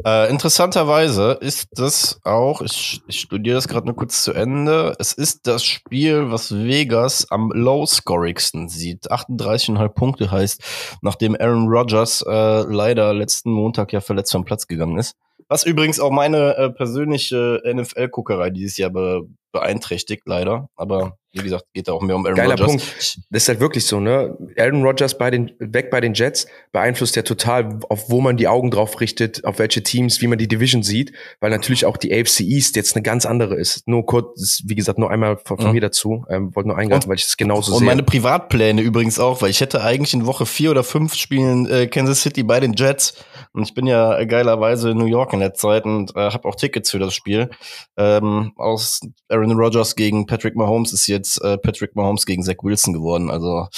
Äh, 0.04 0.30
interessanterweise 0.30 1.38
ist 1.40 1.70
das 1.74 2.20
auch, 2.24 2.62
ich, 2.62 3.02
ich 3.08 3.20
studiere 3.20 3.56
das 3.56 3.68
gerade 3.68 3.86
nur 3.86 3.96
kurz 3.96 4.24
zu 4.24 4.34
Ende, 4.34 4.96
es 5.00 5.14
ist 5.14 5.48
das 5.48 5.64
Spiel, 5.64 6.32
was 6.32 6.54
Vegas 6.54 7.32
am 7.32 7.52
low-scorigsten 7.52 8.68
sieht. 8.68 9.12
38,5 9.12 9.90
Punkte 9.90 10.32
heißt, 10.32 10.62
nachdem 11.02 11.36
Aaron 11.40 11.68
Rodgers 11.68 12.24
äh, 12.28 12.62
leider 12.62 13.14
letzten 13.14 13.52
Montag 13.52 13.94
ja 13.94 14.02
verletzt 14.02 14.32
vom 14.32 14.46
Platz 14.46 14.68
gegangen 14.68 14.98
ist. 14.98 15.16
Was 15.48 15.64
übrigens 15.64 16.00
auch 16.00 16.12
meine 16.12 16.58
äh, 16.58 16.70
persönliche 16.72 17.62
NFL-Guckerei 17.66 18.50
dieses 18.50 18.78
Jahr 18.78 18.90
be 18.90 19.28
beeinträchtigt, 19.52 20.24
leider. 20.26 20.70
Aber 20.76 21.18
wie 21.44 21.44
gesagt, 21.44 21.66
geht 21.74 21.88
da 21.88 21.94
auch 21.94 22.02
mehr 22.02 22.16
um 22.16 22.26
Aaron 22.26 22.38
Geiler 22.38 22.52
Rodgers. 22.52 22.68
Punkt. 22.68 23.20
Das 23.30 23.44
ist 23.44 23.48
halt 23.50 23.60
wirklich 23.60 23.86
so, 23.86 24.00
ne? 24.00 24.38
Aaron 24.58 24.84
Rodgers 24.84 25.18
bei 25.18 25.32
den, 25.32 25.52
weg 25.60 25.90
bei 25.92 26.02
den 26.02 26.14
Jets 26.14 26.48
beeinflusst 26.72 27.16
ja 27.16 27.22
total, 27.22 27.80
auf 27.90 28.10
wo 28.10 28.22
man 28.22 28.38
die 28.38 28.48
Augen 28.48 28.72
drauf 28.72 29.02
richtet, 29.02 29.44
auf 29.46 29.60
welche 29.60 29.84
Teams, 29.84 30.22
wie 30.22 30.28
man 30.28 30.38
die 30.38 30.48
Division 30.48 30.84
sieht, 30.84 31.14
weil 31.40 31.50
natürlich 31.52 31.86
auch 31.86 31.98
die 31.98 32.14
AFC 32.14 32.42
East 32.42 32.76
jetzt 32.76 32.96
eine 32.96 33.04
ganz 33.04 33.26
andere 33.26 33.56
ist. 33.56 33.88
Nur 33.88 34.06
kurz, 34.06 34.64
wie 34.66 34.76
gesagt, 34.76 35.00
nur 35.00 35.12
einmal 35.12 35.38
von, 35.38 35.58
von 35.58 35.68
ja. 35.68 35.74
mir 35.74 35.82
dazu. 35.82 36.26
Ähm, 36.30 36.56
wollte 36.56 36.70
nur 36.70 36.78
eingreifen, 36.78 37.10
weil 37.10 37.18
ich 37.18 37.26
es 37.26 37.38
genauso 37.38 37.72
sehe. 37.72 37.80
Und 37.80 37.86
meine 37.86 38.04
Privatpläne 38.04 38.82
übrigens 38.82 39.20
auch, 39.20 39.42
weil 39.42 39.50
ich 39.50 39.62
hätte 39.62 39.84
eigentlich 39.84 40.14
in 40.14 40.26
Woche 40.26 40.46
vier 40.46 40.72
oder 40.72 40.84
fünf 40.84 41.16
spielen 41.16 41.70
äh, 41.70 41.88
Kansas 41.88 42.22
City 42.22 42.44
bei 42.44 42.60
den 42.60 42.74
Jets. 42.74 43.14
Und 43.56 43.64
ich 43.64 43.74
bin 43.74 43.88
ja 43.88 44.22
geilerweise 44.26 44.92
in 44.92 44.98
New 44.98 45.06
York 45.06 45.32
in 45.32 45.40
der 45.40 45.54
Zeit 45.54 45.86
und 45.86 46.14
äh, 46.14 46.30
habe 46.32 46.46
auch 46.46 46.56
Tickets 46.56 46.92
für 46.92 47.00
das 47.00 47.14
Spiel. 47.14 47.50
Ähm, 47.96 48.52
aus 48.58 49.00
Aaron 49.30 49.54
Rodgers 49.54 49.96
gegen 49.96 50.26
Patrick 50.26 50.58
Mahomes 50.58 50.92
ist 50.92 51.08
jetzt 51.08 51.42
äh, 51.42 51.58
Patrick 51.58 51.96
Mahomes 51.96 52.26
gegen 52.26 52.44
Zach 52.44 52.58
Wilson 52.64 52.94
geworden. 52.94 53.32
Also 53.32 53.70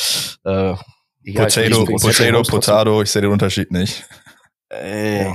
äh, 0.45 0.73
Potato, 1.31 1.85
Potato, 1.85 2.41
Potato, 2.41 3.01
ich 3.03 3.11
sehe 3.11 3.21
den 3.21 3.31
Unterschied 3.31 3.71
nicht. 3.71 4.03
Ey. 4.69 5.31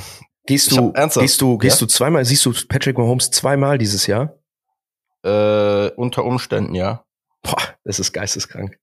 Gehst 0.47 0.73
du, 0.73 0.93
gehst 0.93 1.41
du, 1.41 1.57
gehst 1.57 1.81
ja? 1.81 1.87
du 1.87 1.93
zweimal, 1.93 2.25
siehst 2.25 2.45
du 2.45 2.53
Patrick 2.69 2.99
Mahomes 2.99 3.31
zweimal 3.31 3.79
dieses 3.79 4.09
Jahr? 4.09 4.35
Äh, 5.23 5.91
unter 5.95 6.25
Umständen, 6.25 6.75
ja. 6.75 7.05
Boah, 7.43 7.63
das 7.85 8.01
ist 8.01 8.13
geisteskrank 8.13 8.77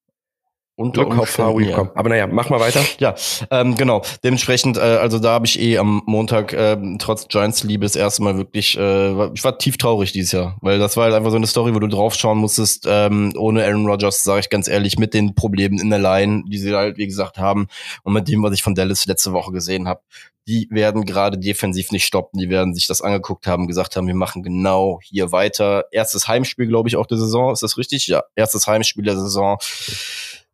unter 0.80 1.08
Umständen, 1.08 1.64
ja. 1.66 1.92
Aber 1.94 2.08
naja, 2.08 2.26
mach 2.26 2.50
mal 2.50 2.60
weiter. 2.60 2.80
Ja, 3.00 3.16
ähm, 3.52 3.76
genau. 3.76 4.02
Dementsprechend, 4.24 4.78
äh, 4.78 4.82
also 4.82 5.20
da 5.20 5.32
habe 5.32 5.46
ich 5.46 5.60
eh 5.60 5.78
am 5.78 6.02
Montag 6.06 6.54
äh, 6.54 6.78
trotz 6.98 7.28
Giants 7.28 7.64
Liebe 7.64 7.86
das 7.86 7.96
erste 7.96 8.24
Mal 8.24 8.38
wirklich, 8.38 8.78
äh, 8.78 9.34
ich 9.34 9.44
war 9.44 9.58
tief 9.58 9.78
traurig 9.78 10.12
dieses 10.12 10.32
Jahr, 10.32 10.58
weil 10.62 10.80
das 10.80 10.98
war 10.98 11.06
halt 11.06 11.14
einfach 11.14 11.30
so 11.30 11.38
eine 11.38 11.48
Story, 11.48 11.74
wo 11.74 11.80
du 11.80 11.88
draufschauen 11.88 12.38
musstest, 12.40 12.86
ähm, 12.90 13.34
ohne 13.38 13.64
Aaron 13.64 13.86
Rodgers, 13.86 14.24
sage 14.24 14.42
ich 14.42 14.50
ganz 14.50 14.68
ehrlich, 14.68 14.98
mit 14.98 15.14
den 15.14 15.36
Problemen 15.36 15.80
in 15.80 15.90
der 15.90 16.00
Line, 16.00 16.44
die 16.48 16.58
sie 16.58 16.74
halt, 16.74 16.98
wie 16.98 17.08
gesagt, 17.08 17.38
haben 17.38 17.68
und 18.04 18.14
mit 18.14 18.28
dem, 18.28 18.44
was 18.44 18.54
ich 18.54 18.64
von 18.64 18.76
Dallas 18.76 19.06
letzte 19.06 19.32
Woche 19.32 19.52
gesehen 19.52 19.88
habe. 19.88 20.02
Die 20.48 20.68
werden 20.72 21.06
gerade 21.06 21.38
defensiv 21.38 21.92
nicht 21.92 22.06
stoppen, 22.06 22.40
die 22.40 22.50
werden 22.50 22.74
sich 22.74 22.88
das 22.88 23.02
angeguckt 23.02 23.46
haben, 23.46 23.68
gesagt 23.68 23.96
haben, 23.96 24.08
wir 24.08 24.16
machen 24.16 24.44
genau 24.44 25.00
hier 25.04 25.32
weiter. 25.32 25.86
Erstes 25.92 26.28
Heimspiel, 26.28 26.68
glaube 26.68 26.90
ich, 26.90 26.96
auch 26.98 27.06
der 27.06 27.18
Saison, 27.18 27.54
ist 27.54 27.62
das 27.62 27.78
richtig? 27.78 28.08
Ja, 28.08 28.24
erstes 28.36 28.66
Heimspiel 28.66 29.04
der 29.04 29.18
Saison 29.18 29.58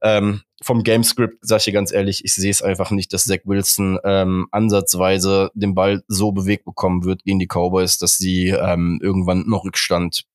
ähm, 0.05 0.43
vom 0.61 0.83
Gamescript 0.83 1.39
sage 1.41 1.57
ich 1.57 1.63
dir 1.65 1.73
ganz 1.73 1.91
ehrlich, 1.91 2.23
ich 2.23 2.35
sehe 2.35 2.51
es 2.51 2.61
einfach 2.61 2.91
nicht, 2.91 3.11
dass 3.11 3.25
Zach 3.25 3.39
Wilson 3.43 3.97
ähm, 4.03 4.47
ansatzweise 4.51 5.49
den 5.55 5.73
Ball 5.73 6.03
so 6.07 6.31
bewegt 6.31 6.63
bekommen 6.63 7.03
wird 7.03 7.23
gegen 7.23 7.39
die 7.39 7.47
Cowboys, 7.47 7.97
dass 7.97 8.17
sie 8.17 8.49
ähm, 8.49 8.99
irgendwann 9.01 9.45
noch 9.47 9.65
Rückstand 9.65 10.25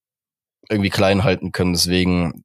irgendwie 0.69 0.89
klein 0.89 1.23
halten 1.23 1.53
können. 1.53 1.71
Deswegen 1.71 2.43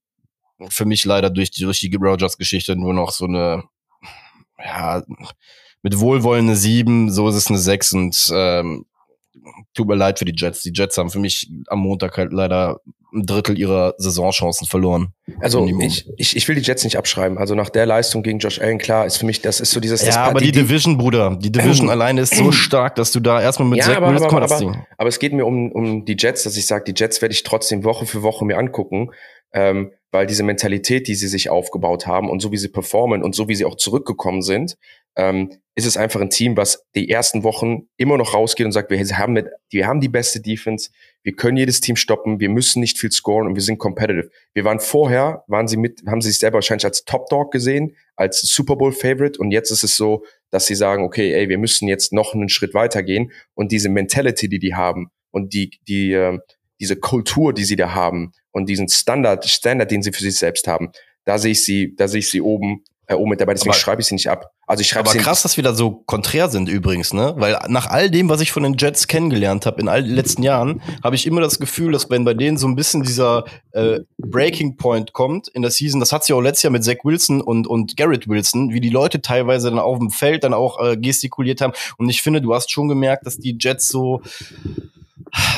für 0.68 0.84
mich 0.84 1.04
leider 1.04 1.28
durch 1.28 1.50
die, 1.50 1.64
durch 1.64 1.80
die 1.80 1.94
Rogers-Geschichte 1.94 2.76
nur 2.76 2.94
noch 2.94 3.10
so 3.10 3.26
eine, 3.26 3.64
ja, 4.64 5.02
mit 5.82 5.98
wohlwollende 5.98 6.54
sieben, 6.54 7.10
so 7.10 7.28
ist 7.28 7.34
es 7.34 7.48
eine 7.48 7.58
sechs 7.58 7.92
und 7.92 8.30
ähm, 8.32 8.86
tut 9.74 9.88
mir 9.88 9.96
leid 9.96 10.18
für 10.18 10.24
die 10.24 10.34
Jets. 10.34 10.62
Die 10.62 10.72
Jets 10.74 10.98
haben 10.98 11.10
für 11.10 11.18
mich 11.18 11.50
am 11.68 11.80
Montag 11.80 12.16
halt 12.16 12.32
leider 12.32 12.80
ein 13.14 13.24
Drittel 13.24 13.58
ihrer 13.58 13.94
Saisonchancen 13.98 14.66
verloren. 14.66 15.08
Also 15.40 15.66
ich, 15.80 16.08
ich, 16.16 16.36
ich 16.36 16.48
will 16.48 16.56
die 16.56 16.62
Jets 16.62 16.84
nicht 16.84 16.98
abschreiben. 16.98 17.38
Also 17.38 17.54
nach 17.54 17.70
der 17.70 17.86
Leistung 17.86 18.22
gegen 18.22 18.38
Josh 18.38 18.60
Allen, 18.60 18.78
klar, 18.78 19.06
ist 19.06 19.16
für 19.16 19.26
mich, 19.26 19.40
das 19.40 19.60
ist 19.60 19.70
so 19.70 19.80
dieses... 19.80 20.02
Ja, 20.02 20.08
das 20.08 20.16
aber 20.16 20.40
die, 20.40 20.52
die, 20.52 20.60
Division, 20.60 20.98
Bruder, 20.98 21.36
die 21.40 21.50
Division 21.50 21.88
alleine 21.90 22.22
ist 22.22 22.34
so 22.34 22.52
stark, 22.52 22.96
dass 22.96 23.12
du 23.12 23.20
da 23.20 23.40
erstmal 23.40 23.68
mit 23.68 23.78
ja, 23.78 23.84
Zach 23.84 23.96
aber, 23.96 24.08
aber, 24.08 24.26
aber, 24.26 24.42
aber, 24.42 24.86
aber 24.98 25.08
es 25.08 25.18
geht 25.18 25.32
mir 25.32 25.46
um, 25.46 25.72
um 25.72 26.04
die 26.04 26.16
Jets, 26.18 26.42
dass 26.42 26.56
ich 26.56 26.66
sage, 26.66 26.92
die 26.92 27.00
Jets 27.00 27.22
werde 27.22 27.32
ich 27.32 27.42
trotzdem 27.42 27.84
Woche 27.84 28.06
für 28.06 28.22
Woche 28.22 28.44
mir 28.44 28.58
angucken, 28.58 29.10
ähm, 29.52 29.92
weil 30.10 30.26
diese 30.26 30.42
Mentalität, 30.42 31.08
die 31.08 31.14
sie 31.14 31.28
sich 31.28 31.50
aufgebaut 31.50 32.06
haben 32.06 32.28
und 32.28 32.40
so 32.40 32.52
wie 32.52 32.56
sie 32.56 32.68
performen 32.68 33.22
und 33.22 33.34
so 33.34 33.48
wie 33.48 33.54
sie 33.54 33.64
auch 33.64 33.76
zurückgekommen 33.76 34.42
sind, 34.42 34.76
ähm, 35.16 35.50
ist 35.74 35.86
es 35.86 35.98
einfach 35.98 36.22
ein 36.22 36.30
Team, 36.30 36.56
was 36.56 36.86
die 36.94 37.10
ersten 37.10 37.42
Wochen 37.42 37.88
immer 37.98 38.16
noch 38.16 38.32
rausgeht 38.32 38.64
und 38.64 38.72
sagt, 38.72 38.90
wir 38.90 38.98
haben, 39.18 39.34
mit, 39.34 39.48
wir 39.68 39.86
haben 39.86 40.00
die 40.00 40.08
beste 40.08 40.40
Defense, 40.40 40.90
wir 41.22 41.34
können 41.34 41.58
jedes 41.58 41.80
Team 41.80 41.96
stoppen, 41.96 42.40
wir 42.40 42.48
müssen 42.48 42.80
nicht 42.80 42.98
viel 42.98 43.12
scoren 43.12 43.46
und 43.46 43.56
wir 43.56 43.62
sind 43.62 43.78
competitive. 43.78 44.30
Wir 44.54 44.64
waren 44.64 44.80
vorher, 44.80 45.44
waren 45.48 45.68
sie 45.68 45.76
mit, 45.76 46.02
haben 46.06 46.22
sie 46.22 46.30
sich 46.30 46.38
selber 46.38 46.56
wahrscheinlich 46.56 46.86
als 46.86 47.04
Top 47.04 47.28
Dog 47.28 47.52
gesehen, 47.52 47.94
als 48.14 48.40
Super 48.40 48.76
Bowl 48.76 48.92
Favorite 48.92 49.38
und 49.38 49.50
jetzt 49.50 49.70
ist 49.70 49.84
es 49.84 49.96
so, 49.96 50.24
dass 50.50 50.66
sie 50.66 50.74
sagen, 50.74 51.04
okay, 51.04 51.34
ey, 51.34 51.50
wir 51.50 51.58
müssen 51.58 51.88
jetzt 51.88 52.10
noch 52.12 52.32
einen 52.32 52.48
Schritt 52.48 52.72
weitergehen 52.72 53.32
und 53.54 53.70
diese 53.70 53.90
Mentality, 53.90 54.48
die 54.48 54.58
die 54.58 54.74
haben 54.74 55.10
und 55.30 55.52
die, 55.52 55.78
die, 55.86 56.12
äh, 56.12 56.38
diese 56.80 56.96
Kultur, 56.96 57.52
die 57.52 57.64
sie 57.64 57.76
da 57.76 57.94
haben 57.94 58.32
und 58.50 58.68
diesen 58.68 58.88
Standard, 58.88 59.44
Standard, 59.44 59.90
den 59.90 60.02
sie 60.02 60.12
für 60.12 60.22
sich 60.22 60.36
selbst 60.36 60.66
haben, 60.68 60.90
da 61.24 61.36
sehe 61.36 61.52
ich 61.52 61.64
sie, 61.64 61.94
da 61.96 62.08
sehe 62.08 62.20
ich 62.20 62.30
sie 62.30 62.40
oben 62.40 62.84
oben 63.14 63.30
mit 63.30 63.40
dabei, 63.40 63.54
deswegen 63.54 63.70
aber, 63.70 63.78
schreibe 63.78 64.02
ich 64.02 64.08
sie 64.08 64.14
nicht 64.14 64.28
ab. 64.28 64.52
Also 64.66 64.80
ich 64.80 64.88
schreibe 64.88 65.10
Aber 65.10 65.18
krass, 65.18 65.42
dass 65.42 65.56
wir 65.56 65.62
da 65.62 65.74
so 65.74 66.02
konträr 66.06 66.48
sind 66.48 66.68
übrigens, 66.68 67.12
ne? 67.12 67.34
Weil 67.36 67.56
nach 67.68 67.86
all 67.86 68.10
dem, 68.10 68.28
was 68.28 68.40
ich 68.40 68.50
von 68.50 68.64
den 68.64 68.76
Jets 68.76 69.06
kennengelernt 69.06 69.64
habe 69.64 69.80
in 69.80 69.88
all 69.88 70.02
den 70.02 70.14
letzten 70.14 70.42
Jahren, 70.42 70.82
habe 71.04 71.14
ich 71.14 71.26
immer 71.26 71.40
das 71.40 71.60
Gefühl, 71.60 71.92
dass 71.92 72.10
wenn 72.10 72.24
bei 72.24 72.34
denen 72.34 72.56
so 72.56 72.66
ein 72.66 72.74
bisschen 72.74 73.02
dieser 73.04 73.44
äh, 73.72 74.00
Breaking 74.18 74.76
Point 74.76 75.12
kommt 75.12 75.46
in 75.48 75.62
der 75.62 75.70
Season, 75.70 76.00
das 76.00 76.10
hat 76.10 76.24
sie 76.24 76.32
auch 76.32 76.40
letztes 76.40 76.64
Jahr 76.64 76.72
mit 76.72 76.82
Zach 76.82 77.04
Wilson 77.04 77.40
und 77.40 77.68
und 77.68 77.96
Garrett 77.96 78.28
Wilson, 78.28 78.72
wie 78.72 78.80
die 78.80 78.90
Leute 78.90 79.20
teilweise 79.20 79.70
dann 79.70 79.78
auf 79.78 79.98
dem 79.98 80.10
Feld 80.10 80.42
dann 80.42 80.54
auch 80.54 80.80
äh, 80.84 80.96
gestikuliert 80.96 81.60
haben. 81.60 81.74
Und 81.98 82.08
ich 82.08 82.22
finde, 82.22 82.40
du 82.40 82.54
hast 82.54 82.72
schon 82.72 82.88
gemerkt, 82.88 83.24
dass 83.26 83.36
die 83.38 83.56
Jets 83.60 83.86
so 83.86 84.22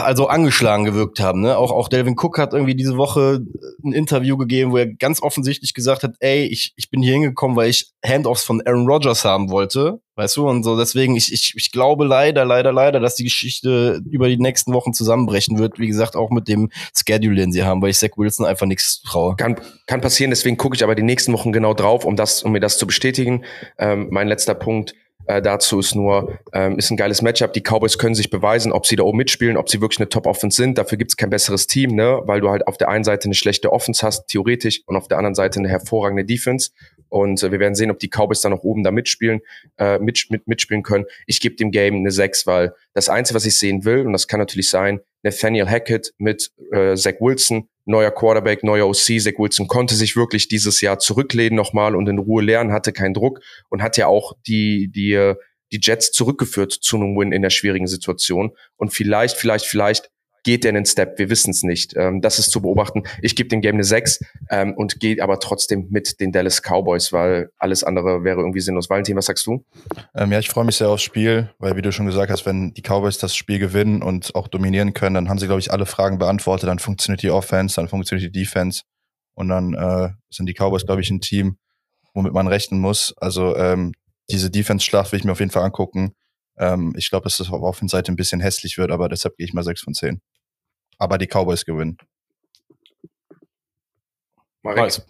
also 0.01 0.27
angeschlagen 0.27 0.85
gewirkt 0.85 1.21
haben. 1.21 1.41
Ne? 1.41 1.57
Auch, 1.57 1.71
auch 1.71 1.89
Delvin 1.89 2.17
Cook 2.19 2.39
hat 2.39 2.53
irgendwie 2.53 2.75
diese 2.75 2.97
Woche 2.97 3.41
ein 3.85 3.93
Interview 3.93 4.37
gegeben, 4.37 4.73
wo 4.73 4.79
er 4.79 4.87
ganz 4.87 5.23
offensichtlich 5.23 5.75
gesagt 5.75 6.03
hat, 6.03 6.15
ey, 6.21 6.45
ich, 6.45 6.73
ich 6.77 6.91
bin 6.91 7.03
hier 7.03 7.13
hingekommen, 7.13 7.57
weil 7.57 7.71
ich 7.71 7.93
Handoffs 8.05 8.45
von 8.45 8.63
Aaron 8.65 8.89
Rodgers 8.89 9.25
haben 9.25 9.51
wollte. 9.51 10.01
Weißt 10.17 10.37
du, 10.37 10.49
und 10.49 10.65
so 10.65 10.77
deswegen, 10.77 11.15
ich, 11.15 11.33
ich, 11.33 11.53
ich 11.57 11.71
glaube 11.71 12.05
leider, 12.05 12.45
leider, 12.45 12.73
leider, 12.73 12.99
dass 12.99 13.15
die 13.15 13.25
Geschichte 13.25 14.01
über 14.11 14.29
die 14.29 14.37
nächsten 14.37 14.73
Wochen 14.73 14.93
zusammenbrechen 14.93 15.59
wird. 15.59 15.79
Wie 15.79 15.87
gesagt, 15.87 16.17
auch 16.17 16.31
mit 16.31 16.49
dem 16.49 16.71
Schedule, 16.93 17.37
den 17.37 17.53
sie 17.53 17.63
haben, 17.63 17.81
weil 17.83 17.91
ich 17.91 17.99
Zach 17.99 18.17
Wilson 18.17 18.45
einfach 18.45 18.67
nichts 18.67 19.03
traue. 19.03 19.37
Kann, 19.37 19.61
kann 19.87 20.01
passieren, 20.01 20.31
deswegen 20.31 20.57
gucke 20.57 20.75
ich 20.75 20.83
aber 20.83 20.97
die 20.97 21.05
nächsten 21.05 21.33
Wochen 21.33 21.53
genau 21.53 21.73
drauf, 21.73 22.05
um 22.05 22.17
das, 22.17 22.43
um 22.43 22.51
mir 22.51 22.61
das 22.61 22.79
zu 22.79 22.87
bestätigen. 22.87 23.45
Ähm, 23.79 24.09
mein 24.11 24.27
letzter 24.27 24.55
Punkt 24.55 24.95
äh, 25.29 25.43
dazu 25.43 25.79
ist 25.79 25.95
nur, 25.95 26.39
ähm, 26.55 26.79
ist 26.79 26.91
ein 26.91 26.97
geiles 26.97 27.21
Matchup. 27.21 27.53
Die 27.53 27.61
Cowboys 27.61 27.99
können 27.99 28.15
sich 28.15 28.31
beweisen, 28.31 28.73
ob 28.73 28.87
sie 28.87 28.97
da 28.97 29.03
oben 29.03 29.19
mitspielen, 29.19 29.59
ob 29.59 29.69
sie 29.69 29.83
wirklich 29.83 30.01
eine 30.01 30.09
Top-Offense 30.09 30.57
sind. 30.57 30.79
Dafür 30.79 30.97
gibt 30.97 31.11
es 31.11 31.19
kein 31.19 31.29
besseres 31.29 31.67
Team, 31.67 31.95
ne? 31.95 32.23
weil 32.25 32.41
du 32.41 32.49
halt 32.49 32.67
auf 32.67 32.79
der 32.79 32.89
einen 32.89 33.05
Seite 33.05 33.27
eine 33.27 33.35
schlechte 33.35 33.71
Offense 33.71 34.05
hast, 34.07 34.27
theoretisch, 34.29 34.81
und 34.87 34.97
auf 34.97 35.07
der 35.07 35.19
anderen 35.19 35.35
Seite 35.35 35.59
eine 35.59 35.69
hervorragende 35.69 36.25
Defense. 36.25 36.71
Und 37.11 37.43
äh, 37.43 37.53
wir 37.53 37.61
werden 37.61 37.75
sehen, 37.75 37.91
ob 37.91 37.99
die 37.99 38.09
Cowboys 38.09 38.41
da 38.41 38.49
noch 38.49 38.63
oben 38.63 38.83
da 38.83 38.91
mitspielen, 38.91 39.41
äh, 39.77 39.99
mit, 39.99 40.31
mit, 40.31 40.49
mitspielen 40.49 40.83
können. 40.83 41.05
Ich 41.27 41.41
gebe 41.41 41.57
dem 41.57 41.73
Game 41.73 41.97
eine 41.97 42.11
6, 42.11 42.47
weil 42.47 42.75
das 42.95 43.11
Einzige, 43.11 43.37
was 43.37 43.45
ich 43.45 43.59
sehen 43.59 43.85
will, 43.85 44.07
und 44.07 44.13
das 44.15 44.29
kann 44.29 44.41
natürlich 44.41 44.71
sein, 44.71 45.01
Nathaniel 45.23 45.69
Hackett 45.69 46.15
mit 46.17 46.53
äh, 46.73 46.95
Zach 46.97 47.21
Wilson, 47.21 47.69
neuer 47.89 48.11
Quarterback, 48.11 48.63
neuer 48.63 48.87
OC. 48.87 49.21
Zach 49.21 49.39
Wilson 49.39 49.67
konnte 49.67 49.95
sich 49.95 50.17
wirklich 50.17 50.49
dieses 50.49 50.81
Jahr 50.81 50.99
zurücklehnen 50.99 51.57
nochmal 51.57 51.97
und 51.97 52.09
in 52.09 52.19
Ruhe 52.19 52.43
lernen, 52.43 52.73
hatte 52.73 52.93
keinen 52.93 53.15
Druck 53.15 53.41
und 53.69 53.83
hat 53.83 53.97
ja 53.97 54.07
auch 54.07 54.35
die, 54.47 54.91
die, 54.95 55.13
äh, 55.13 55.37
die 55.73 55.81
Jets 55.83 56.13
zurückgeführt 56.13 56.73
zu 56.73 56.97
einem 56.97 57.17
Win 57.17 57.33
in 57.33 57.43
der 57.43 57.51
schwierigen 57.51 57.87
Situation. 57.87 58.53
Und 58.77 58.93
vielleicht, 58.93 59.37
vielleicht, 59.37 59.67
vielleicht 59.67 60.11
geht 60.45 60.65
der 60.65 60.71
einen 60.71 60.87
Step? 60.87 61.19
Wir 61.19 61.31
wissen 61.31 61.51
es 61.51 61.63
nicht. 61.63 61.95
Ähm, 61.97 62.21
das 62.21 62.39
ist 62.39 62.51
zu 62.51 62.61
beobachten. 62.63 63.03
Ich 63.23 63.37
gebe 63.37 63.49
dem 63.49 63.61
Game 63.61 63.75
eine 63.75 63.85
6 63.85 64.21
ähm, 64.51 64.75
und 64.75 65.01
gehe 65.01 65.23
aber 65.23 65.41
trotzdem 65.41 65.89
mit 65.91 66.21
den 66.21 66.33
Dallas 66.33 66.63
Cowboys, 66.63 67.13
weil 67.13 67.51
alles 67.59 67.85
andere 67.85 68.25
wäre 68.25 68.41
irgendwie 68.41 68.61
sinnlos. 68.61 68.91
Valentin, 68.91 69.17
was 69.17 69.27
sagst 69.27 69.47
du? 69.47 69.65
Ähm, 70.15 70.33
ja, 70.33 70.39
ich 70.39 70.49
freue 70.49 70.65
mich 70.65 70.77
sehr 70.77 70.89
aufs 70.89 71.03
Spiel, 71.03 71.51
weil 71.59 71.77
wie 71.77 71.83
du 71.83 71.93
schon 71.93 72.07
gesagt 72.07 72.31
hast, 72.31 72.47
wenn 72.47 72.73
die 72.75 72.83
Cowboys 72.83 73.19
das 73.19 73.37
Spiel 73.37 73.59
gewinnen 73.59 74.03
und 74.03 74.35
auch 74.35 74.49
dominieren 74.49 74.95
können, 74.95 75.15
dann 75.15 75.29
haben 75.29 75.39
sie, 75.39 75.47
glaube 75.47 75.61
ich, 75.61 75.73
alle 75.73 75.87
Fragen 75.87 76.19
beantwortet. 76.19 76.69
Dann 76.69 76.79
funktioniert 76.79 77.23
die 77.23 77.31
Offense, 77.31 77.77
dann 77.77 77.89
funktioniert 77.89 78.35
die 78.35 78.41
Defense. 78.41 78.83
Und 79.35 79.49
dann 79.49 79.75
äh, 79.75 80.11
sind 80.31 80.47
die 80.47 80.55
Cowboys, 80.55 80.85
glaube 80.85 81.01
ich, 81.01 81.11
ein 81.11 81.21
Team, 81.21 81.59
womit 82.13 82.33
man 82.33 82.49
rechnen 82.49 82.81
muss. 82.81 83.15
Also 83.19 83.57
ähm, 83.57 83.93
diese 84.31 84.51
Defense-Schlacht 84.51 85.13
will 85.13 85.19
ich 85.19 85.25
mir 85.25 85.33
auf 85.33 85.41
jeden 85.41 85.53
Fall 85.53 85.63
angucken. 85.63 86.15
Ähm, 86.59 86.95
ich 86.97 87.11
glaube, 87.11 87.25
dass 87.25 87.37
das 87.39 87.51
auf 87.51 87.63
Offense-Seite 87.63 88.13
ein 88.13 88.17
bisschen 88.17 88.41
hässlich 88.41 88.79
wird, 88.79 88.91
aber 88.91 89.09
deshalb 89.09 89.37
gehe 89.37 89.47
ich 89.47 89.55
mal 89.55 89.65
6 89.65 89.83
von 89.83 89.95
10. 89.95 90.21
Aber 90.99 91.19
die 91.19 91.27
Cowboys 91.27 91.65
gewinnen. 91.65 91.99
Marek. 94.63 95.03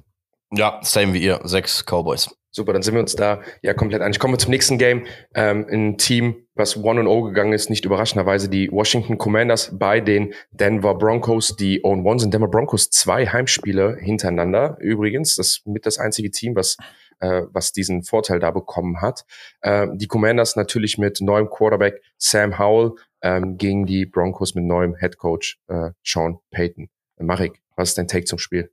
Ja, 0.53 0.81
same 0.83 1.13
wie 1.13 1.23
ihr. 1.23 1.41
Sechs 1.45 1.85
Cowboys. 1.85 2.31
Super, 2.51 2.73
dann 2.73 2.83
sind 2.83 2.95
wir 2.95 3.01
uns 3.01 3.15
da 3.15 3.43
ja 3.63 3.75
komplett 3.75 4.01
einig. 4.01 4.19
Kommen 4.19 4.35
wir 4.35 4.39
zum 4.39 4.51
nächsten 4.51 4.79
Game. 4.79 5.05
Ähm, 5.35 5.67
ein 5.71 5.99
Team, 5.99 6.47
was 6.55 6.77
1-0 6.77 7.29
gegangen 7.29 7.53
ist, 7.53 7.69
nicht 7.69 7.85
überraschenderweise 7.85 8.49
die 8.49 8.71
Washington 8.73 9.19
Commanders 9.19 9.79
bei 9.79 10.01
den 10.01 10.33
Denver 10.51 10.95
Broncos, 10.95 11.57
die 11.57 11.85
on 11.85 12.07
one 12.07 12.19
sind. 12.19 12.33
Denver 12.33 12.49
Broncos 12.49 12.89
zwei 12.91 13.27
Heimspiele 13.27 13.99
hintereinander. 14.01 14.79
Übrigens, 14.81 15.37
das 15.37 15.49
ist 15.49 15.67
mit 15.67 15.85
das 15.85 15.99
einzige 15.99 16.31
Team, 16.31 16.57
was 16.57 16.79
äh, 17.21 17.43
was 17.53 17.73
diesen 17.73 18.03
Vorteil 18.03 18.41
da 18.41 18.51
bekommen 18.51 19.01
hat. 19.01 19.25
Äh, 19.61 19.89
die 19.95 20.07
Commanders 20.07 20.57
natürlich 20.57 20.99
mit 20.99 21.21
neuem 21.21 21.49
Quarterback 21.51 22.03
Sam 22.17 22.59
Howell 22.59 22.93
ähm, 23.23 23.57
gegen 23.59 23.87
die 23.87 24.07
Broncos 24.07 24.55
mit 24.55 24.65
neuem 24.65 24.97
Head 24.97 25.19
Coach 25.19 25.59
äh, 25.69 25.91
Sean 26.03 26.39
Payton. 26.51 26.89
Marek, 27.21 27.61
was 27.77 27.91
ist 27.91 27.99
dein 27.99 28.09
Take 28.09 28.25
zum 28.25 28.39
Spiel? 28.39 28.71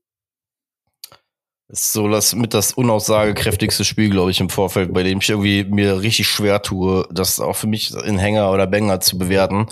so 1.70 2.08
das 2.08 2.36
mit 2.36 2.54
das 2.54 2.74
unaussagekräftigste 2.74 3.84
Spiel, 3.84 4.10
glaube 4.10 4.32
ich, 4.32 4.40
im 4.40 4.50
Vorfeld, 4.50 4.94
bei 4.94 5.04
dem 5.04 5.20
ich 5.20 5.30
irgendwie 5.30 5.64
mir 5.64 6.02
richtig 6.02 6.28
schwer 6.28 6.62
tue, 6.62 7.08
das 7.12 7.40
auch 7.40 7.56
für 7.56 7.68
mich 7.68 7.94
in 7.94 8.20
Hänger 8.20 8.52
oder 8.52 8.68
Banger 8.68 9.00
zu 9.00 9.18
bewerten. 9.18 9.68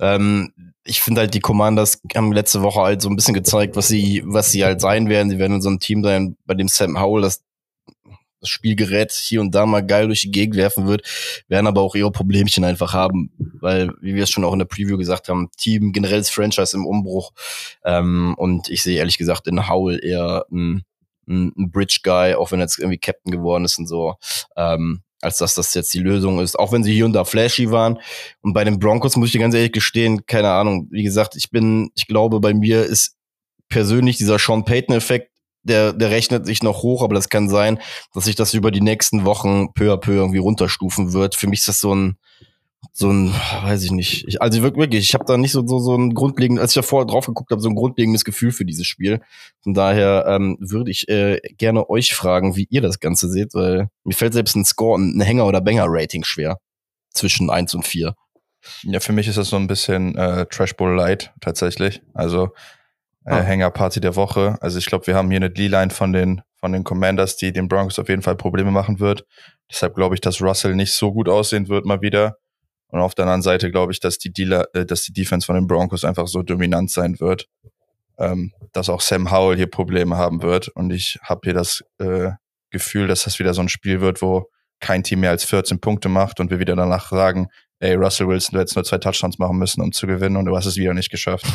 Ähm, 0.00 0.52
ich 0.84 1.00
finde 1.00 1.22
halt, 1.22 1.34
die 1.34 1.40
Commanders 1.40 2.00
haben 2.14 2.32
letzte 2.32 2.62
Woche 2.62 2.80
halt 2.80 3.02
so 3.02 3.08
ein 3.08 3.16
bisschen 3.16 3.34
gezeigt, 3.34 3.76
was 3.76 3.88
sie, 3.88 4.22
was 4.24 4.50
sie 4.50 4.64
halt 4.64 4.80
sein 4.80 5.08
werden. 5.08 5.30
Sie 5.30 5.38
werden 5.38 5.56
in 5.56 5.62
so 5.62 5.68
einem 5.68 5.80
Team 5.80 6.02
sein, 6.02 6.36
bei 6.46 6.54
dem 6.54 6.68
Sam 6.68 7.00
Howell 7.00 7.22
das, 7.22 7.42
das 8.46 8.50
Spielgerät 8.50 9.12
hier 9.12 9.40
und 9.40 9.54
da 9.54 9.66
mal 9.66 9.84
geil 9.84 10.06
durch 10.06 10.22
die 10.22 10.30
Gegend 10.30 10.56
werfen 10.56 10.86
wird, 10.86 11.02
werden 11.48 11.66
aber 11.66 11.82
auch 11.82 11.94
ihre 11.94 12.10
Problemchen 12.10 12.64
einfach 12.64 12.92
haben, 12.92 13.30
weil, 13.60 13.90
wie 14.00 14.14
wir 14.14 14.24
es 14.24 14.30
schon 14.30 14.44
auch 14.44 14.52
in 14.52 14.58
der 14.58 14.66
Preview 14.66 14.96
gesagt 14.96 15.28
haben, 15.28 15.50
Team, 15.56 15.92
generelles 15.92 16.30
Franchise 16.30 16.76
im 16.76 16.86
Umbruch. 16.86 17.32
Ähm, 17.84 18.34
und 18.38 18.68
ich 18.68 18.82
sehe 18.82 18.98
ehrlich 18.98 19.18
gesagt 19.18 19.46
in 19.46 19.68
Howell 19.68 20.02
eher 20.02 20.46
ein 20.50 20.84
ein, 21.28 21.52
ein 21.56 21.70
Bridge 21.70 22.00
Guy, 22.02 22.34
auch 22.34 22.52
wenn 22.52 22.60
er 22.60 22.64
jetzt 22.64 22.78
irgendwie 22.78 22.98
Captain 22.98 23.32
geworden 23.32 23.64
ist 23.64 23.78
und 23.78 23.86
so, 23.86 24.14
ähm, 24.56 25.02
als 25.20 25.38
dass 25.38 25.54
das 25.54 25.74
jetzt 25.74 25.92
die 25.94 25.98
Lösung 25.98 26.40
ist, 26.40 26.58
auch 26.58 26.72
wenn 26.72 26.84
sie 26.84 26.94
hier 26.94 27.04
und 27.04 27.12
da 27.12 27.24
flashy 27.24 27.70
waren. 27.70 27.98
Und 28.42 28.52
bei 28.52 28.64
den 28.64 28.78
Broncos 28.78 29.16
muss 29.16 29.28
ich 29.28 29.32
dir 29.32 29.40
ganz 29.40 29.54
ehrlich 29.54 29.72
gestehen, 29.72 30.26
keine 30.26 30.50
Ahnung, 30.50 30.88
wie 30.90 31.02
gesagt, 31.02 31.36
ich 31.36 31.50
bin, 31.50 31.90
ich 31.94 32.06
glaube, 32.06 32.40
bei 32.40 32.54
mir 32.54 32.84
ist 32.84 33.16
persönlich 33.68 34.18
dieser 34.18 34.38
Sean 34.38 34.64
Payton-Effekt, 34.64 35.32
der, 35.66 35.92
der 35.92 36.10
rechnet 36.10 36.46
sich 36.46 36.62
noch 36.62 36.82
hoch, 36.82 37.02
aber 37.02 37.14
das 37.14 37.28
kann 37.28 37.48
sein, 37.48 37.78
dass 38.14 38.24
sich 38.24 38.34
das 38.36 38.54
über 38.54 38.70
die 38.70 38.80
nächsten 38.80 39.24
Wochen 39.24 39.72
peu 39.74 39.92
à 39.92 39.96
peu 39.96 40.14
irgendwie 40.14 40.38
runterstufen 40.38 41.12
wird. 41.12 41.34
Für 41.34 41.46
mich 41.46 41.60
ist 41.60 41.68
das 41.68 41.80
so 41.80 41.94
ein, 41.94 42.16
so 42.92 43.10
ein, 43.10 43.32
weiß 43.62 43.84
ich 43.84 43.90
nicht. 43.90 44.26
Ich, 44.28 44.40
also 44.40 44.62
wirklich, 44.62 45.04
ich 45.04 45.14
habe 45.14 45.24
da 45.26 45.36
nicht 45.36 45.52
so, 45.52 45.66
so, 45.66 45.78
so 45.78 45.94
ein 45.94 46.14
grundlegendes, 46.14 46.62
als 46.62 46.70
ich 46.72 46.76
da 46.76 46.82
vorher 46.82 47.06
drauf 47.06 47.26
geguckt 47.26 47.50
habe, 47.50 47.60
so 47.60 47.68
ein 47.68 47.74
grundlegendes 47.74 48.24
Gefühl 48.24 48.52
für 48.52 48.64
dieses 48.64 48.86
Spiel. 48.86 49.20
Von 49.62 49.74
daher 49.74 50.24
ähm, 50.28 50.56
würde 50.60 50.90
ich 50.90 51.08
äh, 51.08 51.40
gerne 51.58 51.90
euch 51.90 52.14
fragen, 52.14 52.56
wie 52.56 52.66
ihr 52.70 52.80
das 52.80 53.00
Ganze 53.00 53.28
seht, 53.28 53.54
weil 53.54 53.88
mir 54.04 54.14
fällt 54.14 54.34
selbst 54.34 54.56
ein 54.56 54.64
Score, 54.64 54.98
ein 54.98 55.20
Hänger- 55.20 55.46
oder 55.46 55.60
Banger-Rating 55.60 56.24
schwer. 56.24 56.58
Zwischen 57.12 57.48
eins 57.48 57.74
und 57.74 57.86
vier. 57.86 58.14
Ja, 58.82 59.00
für 59.00 59.12
mich 59.12 59.28
ist 59.28 59.38
das 59.38 59.48
so 59.48 59.56
ein 59.56 59.66
bisschen 59.66 60.16
äh, 60.16 60.46
Trash 60.46 60.76
Bowl 60.76 60.94
Light 60.94 61.32
tatsächlich. 61.40 62.02
Also 62.12 62.50
äh, 63.26 63.34
ah. 63.34 63.42
Hänger-Party 63.42 64.00
der 64.00 64.16
Woche. 64.16 64.56
Also 64.60 64.78
ich 64.78 64.86
glaube, 64.86 65.06
wir 65.06 65.14
haben 65.14 65.28
hier 65.28 65.38
eine 65.38 65.50
D-Line 65.50 65.90
von 65.90 66.12
den, 66.12 66.42
von 66.58 66.72
den 66.72 66.84
Commanders, 66.84 67.36
die 67.36 67.52
den 67.52 67.68
Broncos 67.68 67.98
auf 67.98 68.08
jeden 68.08 68.22
Fall 68.22 68.36
Probleme 68.36 68.70
machen 68.70 69.00
wird. 69.00 69.24
Deshalb 69.70 69.94
glaube 69.94 70.14
ich, 70.14 70.20
dass 70.20 70.40
Russell 70.40 70.74
nicht 70.74 70.92
so 70.92 71.12
gut 71.12 71.28
aussehen 71.28 71.68
wird 71.68 71.84
mal 71.84 72.00
wieder. 72.00 72.36
Und 72.88 73.00
auf 73.00 73.14
der 73.14 73.24
anderen 73.24 73.42
Seite 73.42 73.70
glaube 73.70 73.92
ich, 73.92 74.00
dass 74.00 74.18
die 74.18 74.32
Dealer, 74.32 74.68
äh, 74.74 74.86
dass 74.86 75.02
die 75.02 75.12
Defense 75.12 75.44
von 75.44 75.56
den 75.56 75.66
Broncos 75.66 76.04
einfach 76.04 76.28
so 76.28 76.42
dominant 76.42 76.90
sein 76.90 77.18
wird, 77.18 77.48
ähm, 78.18 78.52
dass 78.72 78.88
auch 78.88 79.00
Sam 79.00 79.30
Howell 79.30 79.56
hier 79.56 79.66
Probleme 79.66 80.16
haben 80.16 80.42
wird. 80.42 80.68
Und 80.68 80.92
ich 80.92 81.18
habe 81.22 81.40
hier 81.44 81.54
das 81.54 81.82
äh, 81.98 82.30
Gefühl, 82.70 83.08
dass 83.08 83.24
das 83.24 83.38
wieder 83.40 83.54
so 83.54 83.60
ein 83.60 83.68
Spiel 83.68 84.00
wird, 84.00 84.22
wo 84.22 84.48
kein 84.78 85.02
Team 85.02 85.20
mehr 85.20 85.30
als 85.30 85.44
14 85.44 85.80
Punkte 85.80 86.08
macht 86.08 86.38
und 86.38 86.50
wir 86.50 86.60
wieder 86.60 86.76
danach 86.76 87.10
sagen, 87.10 87.48
ey, 87.80 87.94
Russell 87.94 88.28
Wilson, 88.28 88.54
du 88.54 88.60
hättest 88.60 88.76
nur 88.76 88.84
zwei 88.84 88.98
Touchdowns 88.98 89.38
machen 89.38 89.58
müssen, 89.58 89.82
um 89.82 89.92
zu 89.92 90.06
gewinnen 90.06 90.36
und 90.36 90.44
du 90.44 90.56
hast 90.56 90.66
es 90.66 90.76
wieder 90.76 90.94
nicht 90.94 91.10
geschafft. 91.10 91.46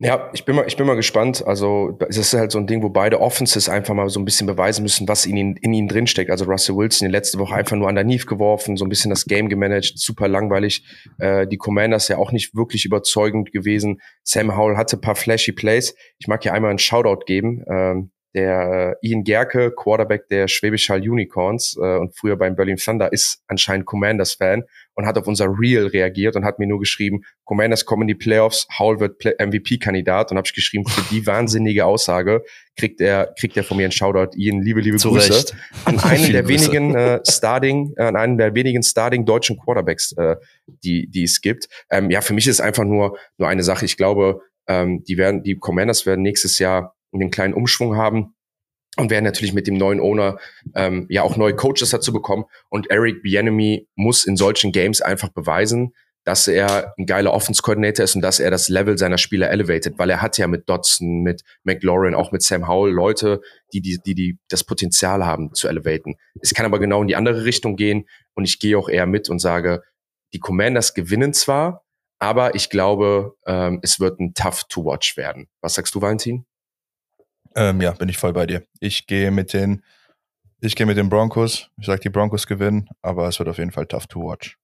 Ja, 0.00 0.28
ich 0.34 0.44
bin 0.44 0.56
mal, 0.56 0.64
ich 0.66 0.76
bin 0.76 0.86
mal 0.86 0.96
gespannt. 0.96 1.46
Also, 1.46 1.96
es 2.08 2.18
ist 2.18 2.34
halt 2.34 2.50
so 2.50 2.58
ein 2.58 2.66
Ding, 2.66 2.82
wo 2.82 2.88
beide 2.88 3.20
Offenses 3.20 3.68
einfach 3.68 3.94
mal 3.94 4.08
so 4.08 4.18
ein 4.18 4.24
bisschen 4.24 4.46
beweisen 4.46 4.82
müssen, 4.82 5.06
was 5.06 5.24
in 5.24 5.36
ihnen, 5.36 5.56
in 5.56 5.72
ihnen 5.72 5.86
drinsteckt. 5.86 6.30
Also, 6.30 6.46
Russell 6.46 6.76
Wilson 6.76 7.06
in 7.06 7.12
letzte 7.12 7.38
Woche 7.38 7.54
einfach 7.54 7.76
nur 7.76 7.86
underneath 7.86 8.26
geworfen, 8.26 8.76
so 8.76 8.84
ein 8.84 8.88
bisschen 8.88 9.10
das 9.10 9.24
Game 9.24 9.48
gemanagt, 9.48 9.92
super 9.96 10.26
langweilig. 10.26 10.84
Äh, 11.18 11.46
die 11.46 11.58
Commanders 11.58 12.08
ja 12.08 12.18
auch 12.18 12.32
nicht 12.32 12.56
wirklich 12.56 12.84
überzeugend 12.84 13.52
gewesen. 13.52 14.00
Sam 14.24 14.56
Howell 14.56 14.76
hatte 14.76 14.96
paar 14.96 15.14
flashy 15.14 15.52
Plays. 15.52 15.94
Ich 16.18 16.26
mag 16.26 16.42
hier 16.42 16.54
einmal 16.54 16.70
einen 16.70 16.80
Shoutout 16.80 17.24
geben. 17.24 17.64
Ähm, 17.70 18.10
der 18.34 18.96
äh, 19.02 19.08
Ian 19.08 19.24
Gerke, 19.24 19.72
Quarterback 19.72 20.28
der 20.28 20.48
Schwäbisch 20.48 20.88
Hall 20.88 21.00
Unicorns 21.00 21.76
äh, 21.80 21.98
und 21.98 22.16
früher 22.16 22.36
beim 22.36 22.56
Berlin 22.56 22.76
Thunder, 22.76 23.12
ist 23.12 23.42
anscheinend 23.46 23.86
Commanders-Fan 23.86 24.64
und 24.94 25.06
hat 25.06 25.16
auf 25.18 25.26
unser 25.26 25.46
Reel 25.46 25.86
reagiert 25.86 26.36
und 26.36 26.44
hat 26.44 26.58
mir 26.58 26.66
nur 26.66 26.80
geschrieben, 26.80 27.24
Commanders 27.44 27.84
kommen 27.84 28.02
in 28.02 28.08
die 28.08 28.14
Playoffs, 28.14 28.66
Howell 28.78 29.00
wird 29.00 29.24
MVP-Kandidat 29.24 30.30
und 30.30 30.36
habe 30.36 30.46
ich 30.46 30.54
geschrieben, 30.54 30.86
für 30.86 31.02
die 31.14 31.26
wahnsinnige 31.26 31.84
Aussage 31.84 32.42
kriegt 32.76 33.00
er 33.00 33.32
kriegt 33.38 33.56
er 33.56 33.64
von 33.64 33.76
mir 33.76 33.84
einen 33.84 33.92
Shoutout. 33.92 34.36
Ian, 34.36 34.62
liebe, 34.62 34.80
liebe 34.80 34.96
Zu 34.96 35.10
Grüße 35.10 35.32
Recht. 35.32 35.56
an 35.84 35.98
einen 36.02 36.32
der 36.32 36.42
Grüße. 36.42 36.72
wenigen 36.72 36.94
äh, 36.94 37.20
Starting, 37.26 37.94
äh, 37.96 38.02
an 38.02 38.16
einen 38.16 38.38
der 38.38 38.54
wenigen 38.54 38.82
Starting 38.82 39.24
deutschen 39.24 39.58
Quarterbacks, 39.58 40.12
äh, 40.12 40.36
die 40.66 41.08
die 41.08 41.24
es 41.24 41.40
gibt. 41.40 41.68
Ähm, 41.90 42.10
ja, 42.10 42.20
für 42.20 42.34
mich 42.34 42.46
ist 42.46 42.60
einfach 42.60 42.84
nur 42.84 43.16
nur 43.38 43.48
eine 43.48 43.62
Sache. 43.62 43.84
Ich 43.84 43.96
glaube, 43.96 44.40
ähm, 44.66 45.04
die 45.04 45.16
werden 45.18 45.42
die 45.42 45.56
Commanders 45.56 46.06
werden 46.06 46.22
nächstes 46.22 46.58
Jahr 46.58 46.93
einen 47.20 47.30
kleinen 47.30 47.54
Umschwung 47.54 47.96
haben 47.96 48.34
und 48.96 49.10
werden 49.10 49.24
natürlich 49.24 49.52
mit 49.52 49.66
dem 49.66 49.76
neuen 49.76 50.00
Owner 50.00 50.38
ähm, 50.74 51.06
ja 51.08 51.22
auch 51.22 51.36
neue 51.36 51.56
Coaches 51.56 51.90
dazu 51.90 52.12
bekommen. 52.12 52.44
Und 52.68 52.90
Eric 52.90 53.22
Bienemy 53.22 53.88
muss 53.96 54.24
in 54.24 54.36
solchen 54.36 54.72
Games 54.72 55.00
einfach 55.00 55.30
beweisen, 55.30 55.94
dass 56.24 56.48
er 56.48 56.94
ein 56.96 57.06
geiler 57.06 57.34
Offense-Coordinator 57.34 58.04
ist 58.04 58.14
und 58.16 58.22
dass 58.22 58.40
er 58.40 58.50
das 58.50 58.68
Level 58.68 58.96
seiner 58.96 59.18
Spieler 59.18 59.50
elevated, 59.50 59.98
weil 59.98 60.08
er 60.08 60.22
hat 60.22 60.38
ja 60.38 60.46
mit 60.46 60.68
Dodson, 60.68 61.22
mit 61.22 61.42
McLaurin, 61.64 62.14
auch 62.14 62.32
mit 62.32 62.42
Sam 62.42 62.66
Howell 62.66 62.92
Leute, 62.92 63.42
die, 63.72 63.82
die, 63.82 63.98
die, 64.04 64.14
die 64.14 64.38
das 64.48 64.64
Potenzial 64.64 65.26
haben 65.26 65.52
zu 65.54 65.68
elevaten. 65.68 66.16
Es 66.40 66.54
kann 66.54 66.64
aber 66.64 66.78
genau 66.78 67.02
in 67.02 67.08
die 67.08 67.16
andere 67.16 67.44
Richtung 67.44 67.76
gehen 67.76 68.08
und 68.34 68.44
ich 68.44 68.58
gehe 68.58 68.78
auch 68.78 68.88
eher 68.88 69.06
mit 69.06 69.28
und 69.28 69.38
sage, 69.38 69.82
die 70.32 70.40
Commanders 70.40 70.94
gewinnen 70.94 71.34
zwar, 71.34 71.84
aber 72.18 72.54
ich 72.54 72.70
glaube, 72.70 73.34
ähm, 73.46 73.80
es 73.82 74.00
wird 74.00 74.18
ein 74.18 74.32
tough 74.32 74.64
to 74.68 74.84
watch 74.84 75.16
werden. 75.18 75.48
Was 75.60 75.74
sagst 75.74 75.94
du, 75.94 76.00
Valentin? 76.00 76.46
Ähm, 77.56 77.80
ja, 77.80 77.92
bin 77.92 78.08
ich 78.08 78.18
voll 78.18 78.32
bei 78.32 78.46
dir. 78.46 78.64
Ich 78.80 79.06
gehe 79.06 79.30
mit 79.30 79.52
den, 79.52 79.82
ich 80.60 80.74
gehe 80.76 80.86
mit 80.86 80.96
den 80.96 81.08
Broncos. 81.08 81.70
Ich 81.78 81.86
sag, 81.86 82.00
die 82.00 82.10
Broncos 82.10 82.46
gewinnen, 82.46 82.88
aber 83.02 83.28
es 83.28 83.38
wird 83.38 83.48
auf 83.48 83.58
jeden 83.58 83.70
Fall 83.70 83.86
tough 83.86 84.06
to 84.06 84.20
watch. 84.20 84.58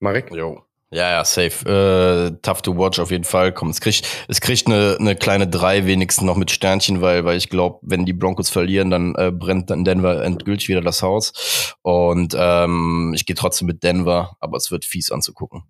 Marek? 0.00 0.30
Jo. 0.32 0.64
Ja, 0.90 1.10
ja, 1.10 1.24
safe. 1.24 1.66
Äh, 1.66 2.36
tough 2.42 2.60
to 2.60 2.76
watch 2.76 2.98
auf 2.98 3.10
jeden 3.10 3.24
Fall. 3.24 3.52
Komm, 3.52 3.70
es 3.70 3.80
kriegt, 3.80 4.06
es 4.28 4.42
kriegt 4.42 4.66
eine, 4.66 4.98
eine 5.00 5.16
kleine 5.16 5.48
drei 5.48 5.86
wenigstens 5.86 6.26
noch 6.26 6.36
mit 6.36 6.50
Sternchen, 6.50 7.00
weil, 7.00 7.24
weil 7.24 7.38
ich 7.38 7.48
glaube, 7.48 7.78
wenn 7.80 8.04
die 8.04 8.12
Broncos 8.12 8.50
verlieren, 8.50 8.90
dann 8.90 9.14
äh, 9.14 9.30
brennt 9.32 9.70
dann 9.70 9.84
Denver 9.84 10.22
endgültig 10.22 10.68
wieder 10.68 10.82
das 10.82 11.00
Haus. 11.02 11.74
Und 11.80 12.36
ähm, 12.38 13.12
ich 13.14 13.24
gehe 13.24 13.34
trotzdem 13.34 13.68
mit 13.68 13.82
Denver, 13.82 14.36
aber 14.38 14.58
es 14.58 14.70
wird 14.70 14.84
fies 14.84 15.10
anzugucken. 15.10 15.62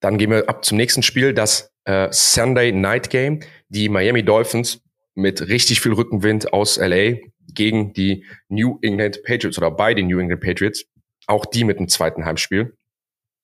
Dann 0.00 0.18
gehen 0.18 0.30
wir 0.30 0.48
ab 0.48 0.64
zum 0.64 0.76
nächsten 0.76 1.04
Spiel, 1.04 1.32
das 1.32 1.72
äh, 1.84 2.08
Sunday 2.10 2.72
Night 2.72 3.10
Game. 3.10 3.40
Die 3.68 3.88
Miami 3.88 4.24
Dolphins 4.24 4.82
mit 5.14 5.48
richtig 5.48 5.80
viel 5.80 5.92
Rückenwind 5.92 6.52
aus 6.52 6.76
LA 6.76 7.16
gegen 7.54 7.92
die 7.92 8.24
New 8.48 8.78
England 8.82 9.22
Patriots 9.24 9.58
oder 9.58 9.70
bei 9.70 9.94
den 9.94 10.06
New 10.06 10.18
England 10.18 10.40
Patriots. 10.40 10.84
Auch 11.26 11.46
die 11.46 11.64
mit 11.64 11.78
einem 11.78 11.88
zweiten 11.88 12.24
Heimspiel. 12.24 12.76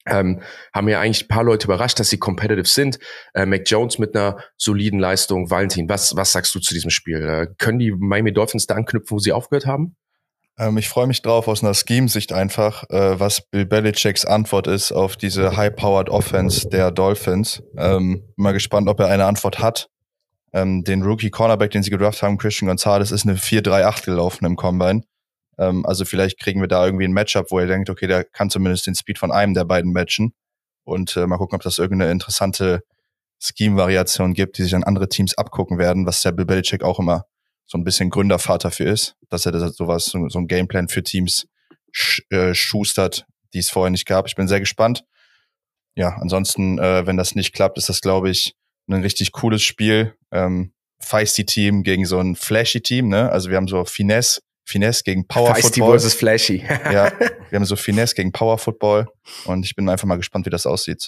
Ähm, 0.06 0.40
haben 0.72 0.88
ja 0.88 1.00
eigentlich 1.00 1.24
ein 1.24 1.28
paar 1.28 1.44
Leute 1.44 1.66
überrascht, 1.66 2.00
dass 2.00 2.08
sie 2.08 2.18
competitive 2.18 2.66
sind. 2.66 2.98
Äh, 3.34 3.46
Mac 3.46 3.62
Jones 3.66 3.98
mit 3.98 4.16
einer 4.16 4.38
soliden 4.56 4.98
Leistung. 4.98 5.50
Valentin, 5.50 5.88
was, 5.88 6.16
was 6.16 6.32
sagst 6.32 6.54
du 6.54 6.60
zu 6.60 6.72
diesem 6.72 6.90
Spiel? 6.90 7.22
Äh, 7.22 7.46
können 7.58 7.78
die 7.78 7.92
Miami 7.92 8.32
Dolphins 8.32 8.66
da 8.66 8.74
anknüpfen, 8.74 9.14
wo 9.14 9.18
sie 9.18 9.32
aufgehört 9.32 9.66
haben? 9.66 9.96
Ähm, 10.58 10.76
ich 10.78 10.88
freue 10.88 11.06
mich 11.06 11.22
drauf 11.22 11.46
aus 11.46 11.62
einer 11.62 11.74
Scheme-Sicht 11.74 12.32
einfach, 12.32 12.84
äh, 12.90 13.20
was 13.20 13.42
Bill 13.42 13.66
Belichicks 13.66 14.24
Antwort 14.24 14.66
ist 14.66 14.92
auf 14.92 15.16
diese 15.16 15.56
High-Powered 15.56 16.08
Offense 16.08 16.68
der 16.68 16.90
Dolphins. 16.90 17.62
Ähm, 17.76 18.24
mal 18.36 18.52
gespannt, 18.52 18.88
ob 18.88 18.98
er 19.00 19.06
eine 19.06 19.26
Antwort 19.26 19.60
hat. 19.60 19.88
Ähm, 20.52 20.84
den 20.84 21.02
Rookie 21.02 21.30
Cornerback, 21.30 21.70
den 21.70 21.82
sie 21.82 21.90
gedraft 21.90 22.22
haben, 22.22 22.38
Christian 22.38 22.68
Gonzalez, 22.68 23.10
ist 23.10 23.26
eine 23.26 23.36
4-3-8 23.36 24.04
gelaufen 24.04 24.46
im 24.46 24.56
Combine. 24.56 25.02
Ähm, 25.58 25.84
also 25.84 26.04
vielleicht 26.04 26.38
kriegen 26.38 26.60
wir 26.60 26.68
da 26.68 26.84
irgendwie 26.84 27.04
ein 27.04 27.12
Matchup, 27.12 27.50
wo 27.50 27.58
er 27.58 27.66
denkt, 27.66 27.90
okay, 27.90 28.06
der 28.06 28.24
kann 28.24 28.50
zumindest 28.50 28.86
den 28.86 28.94
Speed 28.94 29.18
von 29.18 29.32
einem 29.32 29.54
der 29.54 29.64
beiden 29.64 29.92
matchen. 29.92 30.32
Und 30.84 31.16
äh, 31.16 31.26
mal 31.26 31.36
gucken, 31.36 31.56
ob 31.56 31.62
das 31.62 31.78
irgendeine 31.78 32.10
interessante 32.10 32.82
Scheme-Variationen 33.40 34.34
gibt, 34.34 34.58
die 34.58 34.62
sich 34.62 34.74
an 34.74 34.84
andere 34.84 35.08
Teams 35.08 35.36
abgucken 35.36 35.78
werden, 35.78 36.06
was 36.06 36.22
der 36.22 36.32
Bill 36.32 36.46
Belichick 36.46 36.82
auch 36.82 36.98
immer 36.98 37.24
so 37.66 37.76
ein 37.76 37.84
bisschen 37.84 38.08
Gründervater 38.10 38.70
für 38.70 38.84
ist, 38.84 39.14
dass 39.28 39.44
er 39.44 39.52
das, 39.52 39.76
sowas, 39.76 40.06
so, 40.06 40.28
so 40.28 40.38
ein 40.38 40.48
Gameplan 40.48 40.88
für 40.88 41.02
Teams 41.02 41.46
sch, 41.92 42.22
äh, 42.30 42.54
schustert, 42.54 43.26
die 43.52 43.58
es 43.58 43.68
vorher 43.68 43.90
nicht 43.90 44.06
gab. 44.06 44.26
Ich 44.26 44.34
bin 44.34 44.48
sehr 44.48 44.60
gespannt. 44.60 45.04
Ja, 45.94 46.16
ansonsten, 46.20 46.78
äh, 46.78 47.06
wenn 47.06 47.16
das 47.16 47.34
nicht 47.34 47.52
klappt, 47.52 47.76
ist 47.76 47.88
das, 47.88 48.00
glaube 48.00 48.30
ich, 48.30 48.54
ein 48.88 49.02
richtig 49.02 49.32
cooles 49.32 49.62
Spiel. 49.62 50.14
Ähm, 50.32 50.72
feisty 51.00 51.44
Team 51.44 51.82
gegen 51.82 52.06
so 52.06 52.18
ein 52.18 52.36
flashy 52.36 52.80
Team, 52.80 53.08
ne? 53.08 53.30
Also 53.30 53.50
wir 53.50 53.56
haben 53.56 53.68
so 53.68 53.84
Finesse, 53.84 54.40
Finesse 54.64 55.02
gegen 55.04 55.26
Power 55.26 55.54
Feisty 55.54 55.80
Football. 55.80 55.90
versus 55.92 56.14
Flashy. 56.14 56.64
Ja, 56.92 57.12
wir 57.50 57.56
haben 57.56 57.64
so 57.64 57.76
Finesse 57.76 58.14
gegen 58.14 58.32
Power 58.32 58.58
Football 58.58 59.08
und 59.44 59.64
ich 59.64 59.74
bin 59.74 59.88
einfach 59.88 60.06
mal 60.06 60.16
gespannt, 60.16 60.46
wie 60.46 60.50
das 60.50 60.66
aussieht. 60.66 61.06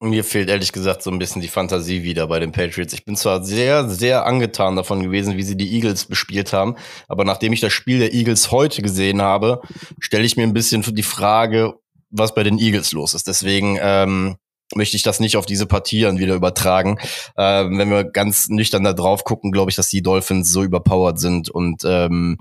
Mir 0.00 0.24
fehlt 0.24 0.48
ehrlich 0.48 0.72
gesagt 0.72 1.04
so 1.04 1.12
ein 1.12 1.20
bisschen 1.20 1.40
die 1.42 1.48
Fantasie 1.48 2.02
wieder 2.02 2.26
bei 2.26 2.40
den 2.40 2.50
Patriots. 2.50 2.92
Ich 2.92 3.04
bin 3.04 3.14
zwar 3.14 3.44
sehr, 3.44 3.88
sehr 3.88 4.26
angetan 4.26 4.74
davon 4.74 5.00
gewesen, 5.00 5.36
wie 5.36 5.44
sie 5.44 5.56
die 5.56 5.72
Eagles 5.76 6.06
bespielt 6.06 6.52
haben, 6.52 6.74
aber 7.06 7.24
nachdem 7.24 7.52
ich 7.52 7.60
das 7.60 7.72
Spiel 7.72 8.00
der 8.00 8.12
Eagles 8.12 8.50
heute 8.50 8.82
gesehen 8.82 9.22
habe, 9.22 9.62
stelle 10.00 10.24
ich 10.24 10.36
mir 10.36 10.42
ein 10.42 10.54
bisschen 10.54 10.82
die 10.82 11.04
Frage, 11.04 11.74
was 12.12 12.34
bei 12.34 12.42
den 12.42 12.58
Eagles 12.58 12.92
los 12.92 13.14
ist. 13.14 13.26
Deswegen 13.26 13.78
ähm, 13.80 14.36
möchte 14.74 14.96
ich 14.96 15.02
das 15.02 15.20
nicht 15.20 15.36
auf 15.36 15.46
diese 15.46 15.66
Partie 15.66 16.02
dann 16.02 16.18
wieder 16.18 16.34
übertragen. 16.34 16.98
Ähm, 17.36 17.78
wenn 17.78 17.90
wir 17.90 18.04
ganz 18.04 18.48
nüchtern 18.48 18.84
da 18.84 18.92
drauf 18.92 19.24
gucken, 19.24 19.52
glaube 19.52 19.70
ich, 19.70 19.76
dass 19.76 19.88
die 19.88 20.02
Dolphins 20.02 20.52
so 20.52 20.62
überpowered 20.62 21.18
sind 21.18 21.50
und 21.50 21.82
ähm, 21.84 22.38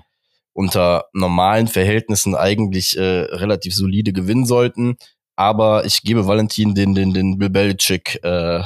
unter 0.54 1.06
normalen 1.14 1.68
Verhältnissen 1.68 2.36
eigentlich 2.36 2.98
äh, 2.98 3.02
relativ 3.02 3.74
solide 3.74 4.14
gewinnen 4.14 4.46
sollten. 4.46 4.98
Aber 5.36 5.86
ich 5.86 6.04
gebe 6.04 6.28
Valentin 6.28 6.76
den, 6.76 6.94
den, 6.94 7.14
den 7.14 7.38
Bill 7.38 7.50
Belichick, 7.50 8.20
äh, 8.24 8.62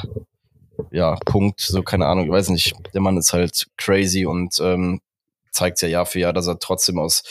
ja, 0.90 1.14
Punkt, 1.24 1.60
so 1.60 1.82
keine 1.82 2.06
Ahnung, 2.06 2.26
ich 2.26 2.30
weiß 2.30 2.50
nicht. 2.50 2.74
Der 2.92 3.00
Mann 3.00 3.16
ist 3.16 3.32
halt 3.32 3.66
crazy 3.76 4.26
und 4.26 4.58
ähm, 4.60 5.00
zeigt 5.52 5.80
ja 5.80 5.88
Jahr 5.88 6.06
für 6.06 6.20
Jahr, 6.20 6.32
dass 6.32 6.46
er 6.46 6.58
trotzdem 6.58 6.98
aus 6.98 7.22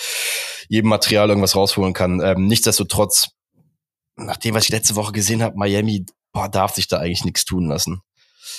jedem 0.68 0.89
Material 0.89 1.30
irgendwas 1.30 1.56
rausholen 1.56 1.93
kann. 1.93 2.22
Ähm, 2.22 2.47
nichtsdestotrotz, 2.47 3.30
nachdem, 4.15 4.55
was 4.55 4.65
ich 4.65 4.69
letzte 4.69 4.95
Woche 4.95 5.11
gesehen 5.11 5.41
habe, 5.41 5.57
Miami 5.57 6.05
boah, 6.35 6.49
darf 6.49 6.75
sich 6.75 6.87
da 6.87 6.99
eigentlich 6.99 7.25
nichts 7.25 7.45
tun 7.45 7.67
lassen. 7.67 8.01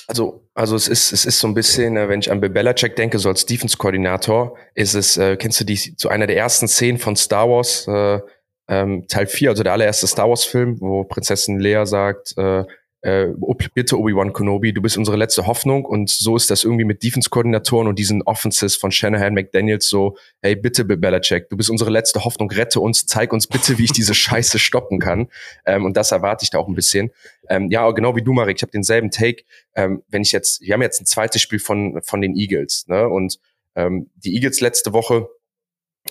Also, 0.09 0.49
also 0.55 0.77
es 0.77 0.89
ist, 0.89 1.13
es 1.13 1.25
ist 1.25 1.39
so 1.39 1.49
ein 1.49 1.55
bisschen, 1.55 1.97
äh, 1.97 2.09
wenn 2.09 2.21
ich 2.21 2.31
an 2.31 2.41
Bill 2.41 2.51
Belichick 2.51 2.97
denke, 2.97 3.19
so 3.19 3.29
als 3.29 3.47
Defense-Koordinator, 3.47 4.57
ist 4.75 4.95
es, 4.95 5.17
äh, 5.17 5.37
kennst 5.37 5.61
du 5.61 5.65
die, 5.65 5.95
so 5.97 6.09
einer 6.09 6.27
der 6.27 6.37
ersten 6.37 6.69
Szenen 6.69 6.99
von 6.99 7.17
Star 7.17 7.49
Wars, 7.49 7.87
äh, 7.89 8.21
ähm, 8.69 9.07
Teil 9.09 9.27
4, 9.27 9.51
also 9.51 9.63
der 9.63 9.73
allererste 9.73 10.07
Star 10.07 10.29
Wars-Film, 10.29 10.81
wo 10.81 11.05
Prinzessin 11.05 11.59
Lea 11.59 11.85
sagt, 11.85 12.37
äh, 12.37 12.65
äh, 13.07 13.29
bitte 13.73 13.97
Obi-Wan 13.97 14.33
Kenobi, 14.33 14.73
du 14.73 14.83
bist 14.83 14.99
unsere 14.99 15.17
letzte 15.17 15.47
Hoffnung 15.47 15.85
und 15.85 16.11
so 16.11 16.35
ist 16.35 16.51
das 16.51 16.65
irgendwie 16.65 16.85
mit 16.85 17.05
Defense-Koordinatoren 17.05 17.87
und 17.87 18.01
diesen 18.01 18.23
Offenses 18.23 18.75
von 18.75 18.91
Shanahan 18.91 19.33
McDaniels 19.33 19.89
so, 19.89 20.17
hey, 20.43 20.57
bitte 20.57 20.85
Belichick, 20.85 21.49
du 21.49 21.57
bist 21.57 21.71
unsere 21.71 21.91
letzte 21.91 22.25
Hoffnung, 22.25 22.51
rette 22.51 22.81
uns, 22.81 23.07
zeig 23.07 23.33
uns 23.33 23.47
bitte, 23.47 23.79
wie 23.79 23.85
ich 23.85 23.93
diese 23.93 24.13
Scheiße 24.27 24.59
stoppen 24.59 24.99
kann 24.99 25.29
ähm, 25.67 25.85
und 25.85 25.97
das 25.97 26.11
erwarte 26.11 26.43
ich 26.43 26.51
da 26.51 26.59
auch 26.59 26.67
ein 26.67 26.75
bisschen. 26.75 27.13
Ähm, 27.49 27.71
ja, 27.71 27.89
genau 27.93 28.17
wie 28.17 28.23
du, 28.23 28.33
Marek, 28.33 28.57
ich 28.57 28.63
habe 28.63 28.73
denselben 28.73 29.13
Take, 29.13 29.45
ähm, 29.77 30.03
wenn 30.09 30.23
ich 30.23 30.33
jetzt, 30.33 30.61
wir 30.63 30.75
haben 30.75 30.83
jetzt 30.83 31.01
ein 31.01 31.07
zweites 31.07 31.41
Spiel 31.41 31.61
von, 31.61 32.01
von 32.03 32.21
den 32.21 32.35
Eagles 32.35 32.89
ne? 32.89 33.09
und 33.09 33.39
ähm, 33.77 34.11
die 34.17 34.35
Eagles 34.35 34.61
letzte 34.61 34.93
Woche 34.93 35.29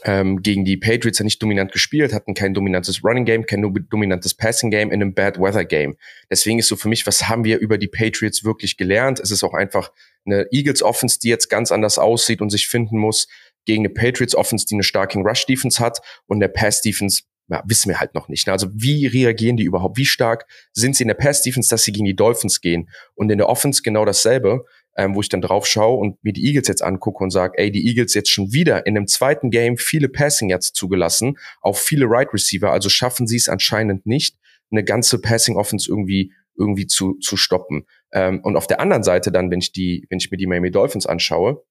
ähm, 0.06 0.44
gegen 0.44 0.66
die 0.66 0.78
Patriots 0.78 1.18
ja 1.18 1.26
nicht 1.26 1.42
dominant 1.42 1.72
gespielt, 1.72 2.14
hatten 2.14 2.36
kein 2.36 2.54
dominantes 2.54 3.04
Running 3.04 3.26
Game, 3.26 3.46
kein 3.48 3.62
dominantes 3.90 4.36
Passing 4.36 4.70
Game 4.70 4.92
in 4.92 5.02
einem 5.02 5.16
Bad 5.16 5.40
Weather 5.40 5.66
Game. 5.66 5.98
Deswegen 6.30 6.60
ist 6.60 6.68
so 6.68 6.76
für 6.76 6.90
mich, 6.90 7.08
was 7.08 7.28
haben 7.28 7.44
wir 7.44 7.58
über 7.58 7.80
die 7.80 7.88
Patriots 7.88 8.44
wirklich 8.44 8.78
gelernt? 8.78 9.20
Es 9.20 9.32
ist 9.32 9.44
auch 9.44 9.56
einfach 9.56 9.92
eine 10.26 10.48
Eagles 10.52 10.84
Offense, 10.84 11.20
die 11.20 11.30
jetzt 11.30 11.50
ganz 11.50 11.72
anders 11.72 11.98
aussieht 11.98 12.40
und 12.40 12.52
sich 12.52 12.68
finden 12.68 13.00
muss 13.00 13.28
gegen 13.66 13.82
eine 13.82 13.94
Patriots 13.94 14.36
Offense, 14.36 14.68
die 14.68 14.76
eine 14.76 14.84
starke 14.84 15.18
Rush 15.18 15.48
Defense 15.48 15.84
hat 15.84 16.00
und 16.28 16.40
der 16.40 16.50
Pass 16.50 16.82
Defense 16.82 17.24
ja, 17.48 17.64
wissen 17.66 17.90
wir 17.90 18.00
halt 18.00 18.16
noch 18.16 18.28
nicht. 18.28 18.48
Also 18.50 18.68
wie 18.74 19.06
reagieren 19.06 19.58
die 19.58 19.64
überhaupt? 19.64 19.98
Wie 19.98 20.06
stark 20.06 20.46
sind 20.74 20.96
sie 20.96 21.04
in 21.04 21.10
der 21.10 21.16
Pass 21.16 21.42
Defense, 21.44 21.70
dass 21.70 21.84
sie 21.84 21.92
gegen 21.92 22.06
die 22.06 22.16
Dolphins 22.16 22.60
gehen? 22.60 22.90
Und 23.14 23.32
in 23.32 23.38
der 23.38 23.50
Offense 23.50 23.84
genau 23.84 24.04
dasselbe 24.04 24.66
ähm, 24.98 25.16
wo 25.16 25.22
ich 25.22 25.30
dann 25.30 25.42
drauf 25.42 25.66
schaue 25.66 25.98
und 25.98 26.24
mir 26.24 26.34
die 26.34 26.46
Eagles 26.46 26.68
jetzt 26.68 26.84
angucke 26.84 27.24
und 27.24 27.32
sage, 27.32 27.58
ey, 27.58 27.72
die 27.72 27.88
Eagles 27.88 28.14
jetzt 28.14 28.30
schon 28.30 28.54
wieder 28.54 28.86
in 28.86 28.96
dem 28.96 29.08
zweiten 29.08 29.50
Game 29.50 29.78
viele 29.78 30.10
Passing 30.10 30.50
jetzt 30.50 30.76
zugelassen, 30.76 31.38
auch 31.62 31.78
viele 31.78 32.06
Right 32.08 32.34
Receiver, 32.34 32.72
also 32.72 32.90
schaffen 32.90 33.28
sie 33.28 33.38
es 33.38 33.50
anscheinend 33.50 34.06
nicht, 34.06 34.38
eine 34.72 34.84
ganze 34.84 35.20
Passing 35.20 35.58
Offense 35.58 35.90
irgendwie 35.90 36.32
irgendwie 36.58 36.88
zu, 36.88 37.16
zu 37.16 37.38
stoppen. 37.38 37.86
Ähm, 38.14 38.40
und 38.44 38.56
auf 38.56 38.68
der 38.68 38.80
anderen 38.80 39.04
Seite 39.04 39.32
dann, 39.32 39.52
wenn 39.52 39.60
ich 39.60 39.72
die, 39.72 40.06
wenn 40.10 40.20
ich 40.20 40.32
mir 40.32 40.38
die 40.38 40.48
Miami 40.48 40.72
Dolphins 40.72 41.06
anschaue, 41.06 41.64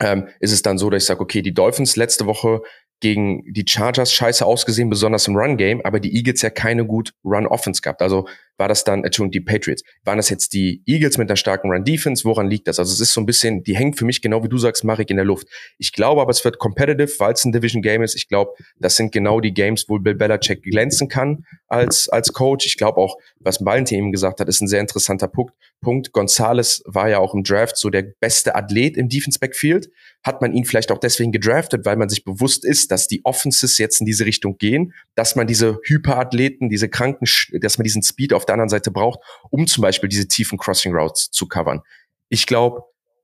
ähm, 0.00 0.28
ist 0.40 0.52
es 0.52 0.62
dann 0.62 0.78
so, 0.78 0.90
dass 0.90 1.02
ich 1.02 1.06
sage, 1.06 1.20
okay, 1.20 1.42
die 1.42 1.54
Dolphins 1.54 1.96
letzte 1.96 2.26
Woche 2.26 2.62
gegen 3.00 3.42
die 3.52 3.64
Chargers 3.66 4.12
scheiße 4.12 4.44
ausgesehen, 4.44 4.90
besonders 4.90 5.26
im 5.26 5.36
Run-Game, 5.36 5.80
aber 5.84 6.00
die 6.00 6.14
Eagles 6.14 6.42
ja 6.42 6.50
keine 6.50 6.86
gut 6.86 7.12
Run-Offense 7.24 7.80
gehabt. 7.82 8.02
Also 8.02 8.28
war 8.58 8.68
das 8.68 8.84
dann, 8.84 9.04
Entschuldigung, 9.04 9.32
die 9.32 9.40
Patriots. 9.40 9.82
Waren 10.04 10.18
das 10.18 10.28
jetzt 10.28 10.52
die 10.52 10.82
Eagles 10.84 11.16
mit 11.16 11.30
einer 11.30 11.36
starken 11.36 11.70
Run-Defense? 11.70 12.24
Woran 12.24 12.48
liegt 12.48 12.68
das? 12.68 12.78
Also 12.78 12.92
es 12.92 13.00
ist 13.00 13.14
so 13.14 13.20
ein 13.22 13.26
bisschen, 13.26 13.62
die 13.62 13.74
hängt 13.74 13.98
für 13.98 14.04
mich 14.04 14.20
genau 14.20 14.44
wie 14.44 14.48
du 14.48 14.58
sagst, 14.58 14.84
Marek, 14.84 15.10
in 15.10 15.16
der 15.16 15.24
Luft. 15.24 15.48
Ich 15.78 15.92
glaube 15.92 16.20
aber, 16.20 16.30
es 16.30 16.44
wird 16.44 16.58
competitive, 16.58 17.10
weil 17.18 17.32
es 17.32 17.44
ein 17.44 17.52
Division-Game 17.52 18.02
ist. 18.02 18.14
Ich 18.14 18.28
glaube, 18.28 18.52
das 18.78 18.96
sind 18.96 19.12
genau 19.12 19.40
die 19.40 19.54
Games, 19.54 19.86
wo 19.88 19.98
Bill 19.98 20.14
Belichick 20.14 20.62
glänzen 20.62 21.08
kann 21.08 21.46
als, 21.68 22.10
als 22.10 22.34
Coach. 22.34 22.66
Ich 22.66 22.76
glaube 22.76 22.98
auch, 22.98 23.16
was 23.38 23.64
Valentin 23.64 23.98
eben 23.98 24.12
gesagt 24.12 24.40
hat, 24.40 24.48
ist 24.48 24.60
ein 24.60 24.68
sehr 24.68 24.80
interessanter 24.80 25.28
Punkt. 25.28 25.54
Punkt. 25.80 26.12
Gonzales 26.12 26.82
war 26.84 27.08
ja 27.08 27.18
auch 27.18 27.32
im 27.32 27.42
Draft 27.42 27.78
so 27.78 27.88
der 27.88 28.02
beste 28.20 28.54
Athlet 28.54 28.98
im 28.98 29.08
Defense-Backfield 29.08 29.88
hat 30.22 30.42
man 30.42 30.52
ihn 30.52 30.64
vielleicht 30.64 30.92
auch 30.92 30.98
deswegen 30.98 31.32
gedraftet, 31.32 31.86
weil 31.86 31.96
man 31.96 32.08
sich 32.08 32.24
bewusst 32.24 32.64
ist, 32.64 32.90
dass 32.90 33.08
die 33.08 33.24
Offenses 33.24 33.78
jetzt 33.78 34.00
in 34.00 34.06
diese 34.06 34.26
Richtung 34.26 34.58
gehen, 34.58 34.92
dass 35.14 35.36
man 35.36 35.46
diese 35.46 35.78
Hyperathleten, 35.84 36.68
diese 36.68 36.88
Kranken, 36.88 37.26
dass 37.60 37.78
man 37.78 37.84
diesen 37.84 38.02
Speed 38.02 38.32
auf 38.32 38.44
der 38.44 38.54
anderen 38.54 38.68
Seite 38.68 38.90
braucht, 38.90 39.20
um 39.50 39.66
zum 39.66 39.82
Beispiel 39.82 40.08
diese 40.08 40.28
tiefen 40.28 40.58
Crossing 40.58 40.94
Routes 40.94 41.30
zu 41.30 41.46
covern. 41.46 41.80
Ich 42.28 42.46
glaube, 42.46 42.82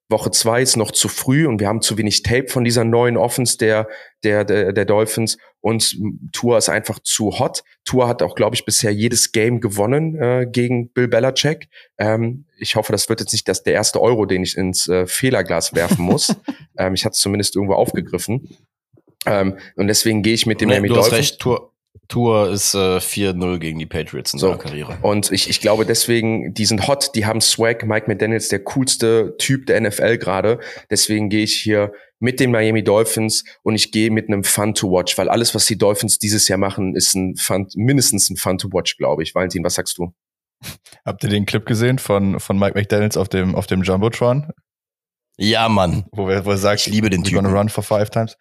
Woche 0.08 0.30
zwei 0.30 0.62
ist 0.62 0.76
noch 0.76 0.92
zu 0.92 1.08
früh 1.08 1.46
und 1.46 1.60
wir 1.60 1.66
haben 1.66 1.82
zu 1.82 1.98
wenig 1.98 2.22
Tape 2.22 2.48
von 2.48 2.62
dieser 2.62 2.84
neuen 2.84 3.16
Offense 3.16 3.58
der, 3.58 3.88
der, 4.22 4.44
der, 4.44 4.72
der 4.72 4.84
Dolphins 4.84 5.36
und 5.60 5.96
Tour 6.32 6.58
ist 6.58 6.68
einfach 6.68 7.00
zu 7.00 7.40
hot. 7.40 7.64
Tour 7.84 8.06
hat 8.06 8.22
auch, 8.22 8.36
glaube 8.36 8.54
ich, 8.54 8.64
bisher 8.64 8.92
jedes 8.92 9.32
Game 9.32 9.60
gewonnen 9.60 10.14
äh, 10.14 10.46
gegen 10.48 10.90
Bill 10.90 11.08
Belichick. 11.08 11.68
Ähm, 11.98 12.45
ich 12.58 12.76
hoffe, 12.76 12.92
das 12.92 13.08
wird 13.08 13.20
jetzt 13.20 13.32
nicht 13.32 13.48
das, 13.48 13.62
der 13.62 13.74
erste 13.74 14.00
Euro, 14.00 14.26
den 14.26 14.42
ich 14.42 14.56
ins 14.56 14.88
äh, 14.88 15.06
Fehlerglas 15.06 15.74
werfen 15.74 16.04
muss. 16.04 16.34
ähm, 16.78 16.94
ich 16.94 17.04
hatte 17.04 17.14
es 17.14 17.20
zumindest 17.20 17.56
irgendwo 17.56 17.74
aufgegriffen. 17.74 18.48
Ähm, 19.26 19.58
und 19.76 19.88
deswegen 19.88 20.22
gehe 20.22 20.34
ich 20.34 20.46
mit 20.46 20.60
dem 20.60 20.68
nee, 20.68 20.74
Miami 20.74 20.88
du 20.88 20.94
Dolphins. 20.94 21.12
Hast 21.12 21.18
recht, 21.18 21.40
Tour, 21.40 21.72
Tour 22.08 22.50
ist 22.50 22.74
äh, 22.74 22.98
4-0 22.98 23.58
gegen 23.58 23.78
die 23.78 23.86
Patriots 23.86 24.32
in 24.32 24.38
So. 24.38 24.48
seiner 24.48 24.58
Karriere. 24.58 24.98
Und 25.02 25.32
ich, 25.32 25.50
ich 25.50 25.60
glaube 25.60 25.84
deswegen, 25.84 26.54
die 26.54 26.66
sind 26.66 26.86
hot, 26.86 27.10
die 27.14 27.26
haben 27.26 27.40
Swag. 27.40 27.84
Mike 27.84 28.06
McDaniels, 28.06 28.48
der 28.48 28.60
coolste 28.60 29.34
Typ 29.38 29.66
der 29.66 29.80
NFL 29.80 30.18
gerade. 30.18 30.60
Deswegen 30.90 31.28
gehe 31.28 31.44
ich 31.44 31.54
hier 31.56 31.92
mit 32.18 32.40
den 32.40 32.50
Miami 32.50 32.82
Dolphins 32.82 33.44
und 33.62 33.74
ich 33.74 33.92
gehe 33.92 34.10
mit 34.10 34.28
einem 34.28 34.44
Fun 34.44 34.74
to 34.74 34.90
Watch, 34.90 35.18
weil 35.18 35.28
alles, 35.28 35.54
was 35.54 35.66
die 35.66 35.76
Dolphins 35.76 36.18
dieses 36.18 36.48
Jahr 36.48 36.58
machen, 36.58 36.94
ist 36.94 37.14
ein 37.14 37.36
Fun, 37.36 37.66
mindestens 37.74 38.30
ein 38.30 38.36
Fun 38.36 38.58
to 38.58 38.68
Watch, 38.72 38.96
glaube 38.96 39.22
ich. 39.22 39.34
Valentin, 39.34 39.64
was 39.64 39.74
sagst 39.74 39.98
du? 39.98 40.12
Habt 41.04 41.22
ihr 41.22 41.30
den 41.30 41.46
Clip 41.46 41.64
gesehen 41.64 41.98
von, 41.98 42.40
von 42.40 42.58
Mike 42.58 42.78
McDaniels 42.78 43.16
auf 43.16 43.28
dem, 43.28 43.54
auf 43.54 43.66
dem 43.66 43.82
Jumbotron? 43.82 44.50
Ja, 45.38 45.68
Mann. 45.68 46.06
Wo 46.12 46.28
er, 46.28 46.44
wo 46.44 46.50
er 46.50 46.56
sagt, 46.58 46.80
Ich 46.86 46.92
liebe 46.92 47.10
den 47.10 47.22
we're 47.24 47.34
gonna 47.34 47.48
Typen. 47.48 47.58
run 47.58 47.68
for 47.68 47.84
five 47.84 48.10
times. 48.10 48.36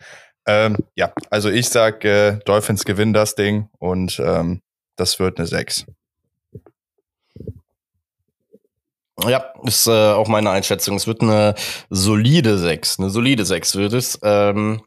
Ähm, 0.47 0.77
ja, 0.95 1.11
also 1.29 1.49
ich 1.49 1.69
sag, 1.69 2.05
äh, 2.05 2.37
Dolphins 2.45 2.85
gewinnen 2.85 3.13
das 3.13 3.35
Ding 3.35 3.67
und 3.79 4.19
ähm, 4.23 4.61
das 4.95 5.19
wird 5.19 5.39
eine 5.39 5.47
6. 5.47 5.85
Ja, 9.27 9.53
ist 9.63 9.87
äh, 9.87 9.91
auch 9.91 10.27
meine 10.27 10.49
Einschätzung. 10.51 10.97
Es 10.97 11.07
wird 11.07 11.21
eine 11.21 11.55
solide 11.89 12.57
6. 12.57 12.99
Eine 12.99 13.09
solide 13.09 13.45
6 13.45 13.75
wird 13.75 13.93
es. 13.93 14.19
Ähm, 14.23 14.81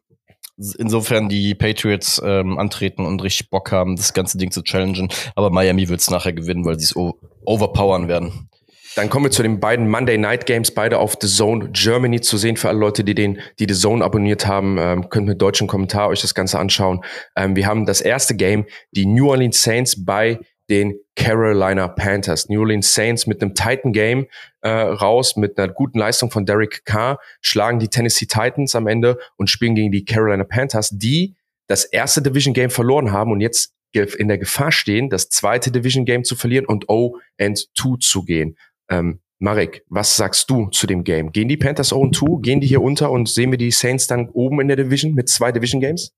insofern 0.78 1.28
die 1.28 1.55
Patriots 1.55 2.20
ähm, 2.24 2.59
antreten 2.59 3.06
und 3.06 3.22
richtig 3.22 3.51
Bock 3.51 3.72
haben, 3.72 3.97
das 3.97 4.12
ganze 4.12 4.39
Ding 4.39 4.51
zu 4.51 4.62
challengen. 4.62 5.09
Aber 5.35 5.51
Miami 5.51 5.89
wird 5.89 6.01
es 6.01 6.10
nachher 6.10 6.32
gewinnen, 6.32 6.64
weil 6.64 6.78
sie 6.78 6.85
es 6.85 6.97
overpowern 7.44 8.09
werden. 8.09 8.48
Dann 8.97 9.10
kommen 9.10 9.26
wir 9.26 9.30
zu 9.30 9.44
den 9.44 9.60
beiden 9.60 9.89
Monday 9.89 10.18
Night 10.18 10.47
Games, 10.47 10.72
beide 10.72 10.98
auf 10.98 11.16
The 11.20 11.28
Zone 11.28 11.70
Germany 11.70 12.20
zu 12.20 12.36
sehen. 12.36 12.56
Für 12.56 12.68
alle 12.68 12.80
Leute, 12.80 13.05
die 13.05 13.14
den, 13.14 13.39
die 13.60 13.66
The 13.68 13.78
Zone 13.78 14.05
abonniert 14.05 14.47
haben, 14.47 14.76
ähm, 14.78 15.09
könnt 15.09 15.28
mit 15.28 15.40
deutschen 15.40 15.68
Kommentar 15.68 16.09
euch 16.09 16.20
das 16.20 16.35
Ganze 16.35 16.59
anschauen. 16.59 17.05
Ähm, 17.36 17.55
wir 17.55 17.66
haben 17.66 17.86
das 17.86 18.01
erste 18.01 18.35
Game, 18.35 18.66
die 18.90 19.06
New 19.06 19.30
Orleans 19.30 19.62
Saints 19.62 20.05
bei 20.05 20.40
den 20.69 20.95
Carolina 21.16 21.89
Panthers. 21.89 22.49
New 22.49 22.61
Orleans 22.61 22.95
Saints 22.95 23.27
mit 23.27 23.43
einem 23.43 23.55
Titan 23.55 23.93
Game 23.93 24.27
äh, 24.61 24.69
raus, 24.69 25.36
mit 25.36 25.59
einer 25.59 25.73
guten 25.73 25.99
Leistung 25.99 26.31
von 26.31 26.47
Derek 26.47 26.85
Carr, 26.85 27.19
schlagen 27.40 27.78
die 27.78 27.89
Tennessee 27.89 28.27
Titans 28.27 28.74
am 28.74 28.86
Ende 28.86 29.19
und 29.36 29.51
spielen 29.51 29.74
gegen 29.74 29.93
die 29.93 30.05
Carolina 30.05 30.45
Panthers, 30.45 30.90
die 30.90 31.35
das 31.66 31.85
erste 31.85 32.23
Division 32.23 32.55
Game 32.55 32.70
verloren 32.70 33.12
haben 33.12 33.32
und 33.32 33.40
jetzt 33.40 33.74
in 33.93 34.28
der 34.28 34.39
Gefahr 34.39 34.70
stehen, 34.70 35.09
das 35.09 35.28
zweite 35.28 35.70
Division 35.70 36.05
Game 36.05 36.23
zu 36.23 36.36
verlieren 36.36 36.66
und 36.66 36.89
0 36.89 37.12
and 37.39 37.69
2 37.74 37.97
zu 38.01 38.23
gehen. 38.24 38.57
Ähm, 38.90 39.20
Marek, 39.39 39.85
was 39.89 40.16
sagst 40.16 40.51
du 40.51 40.69
zu 40.69 40.86
dem 40.86 41.05
Game? 41.05 41.32
Gehen 41.32 41.49
die 41.49 41.57
Panthers 41.57 41.93
0 41.93 42.11
2? 42.11 42.40
Gehen 42.43 42.61
die 42.61 42.66
hier 42.66 42.82
unter 42.82 43.11
und 43.11 43.28
sehen 43.28 43.51
wir 43.51 43.59
die 43.59 43.70
Saints 43.70 44.07
dann 44.07 44.28
oben 44.31 44.61
in 44.61 44.69
der 44.69 44.77
Division 44.77 45.15
mit 45.15 45.28
zwei 45.28 45.53
Division 45.53 45.81
Games? 45.81 46.12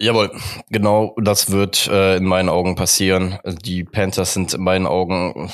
Jawohl, 0.00 0.32
genau 0.70 1.14
das 1.22 1.50
wird 1.50 1.86
äh, 1.86 2.16
in 2.16 2.24
meinen 2.24 2.48
Augen 2.48 2.74
passieren. 2.74 3.38
Die 3.62 3.84
Panthers 3.84 4.34
sind 4.34 4.52
in 4.52 4.62
meinen 4.62 4.86
Augen 4.86 5.50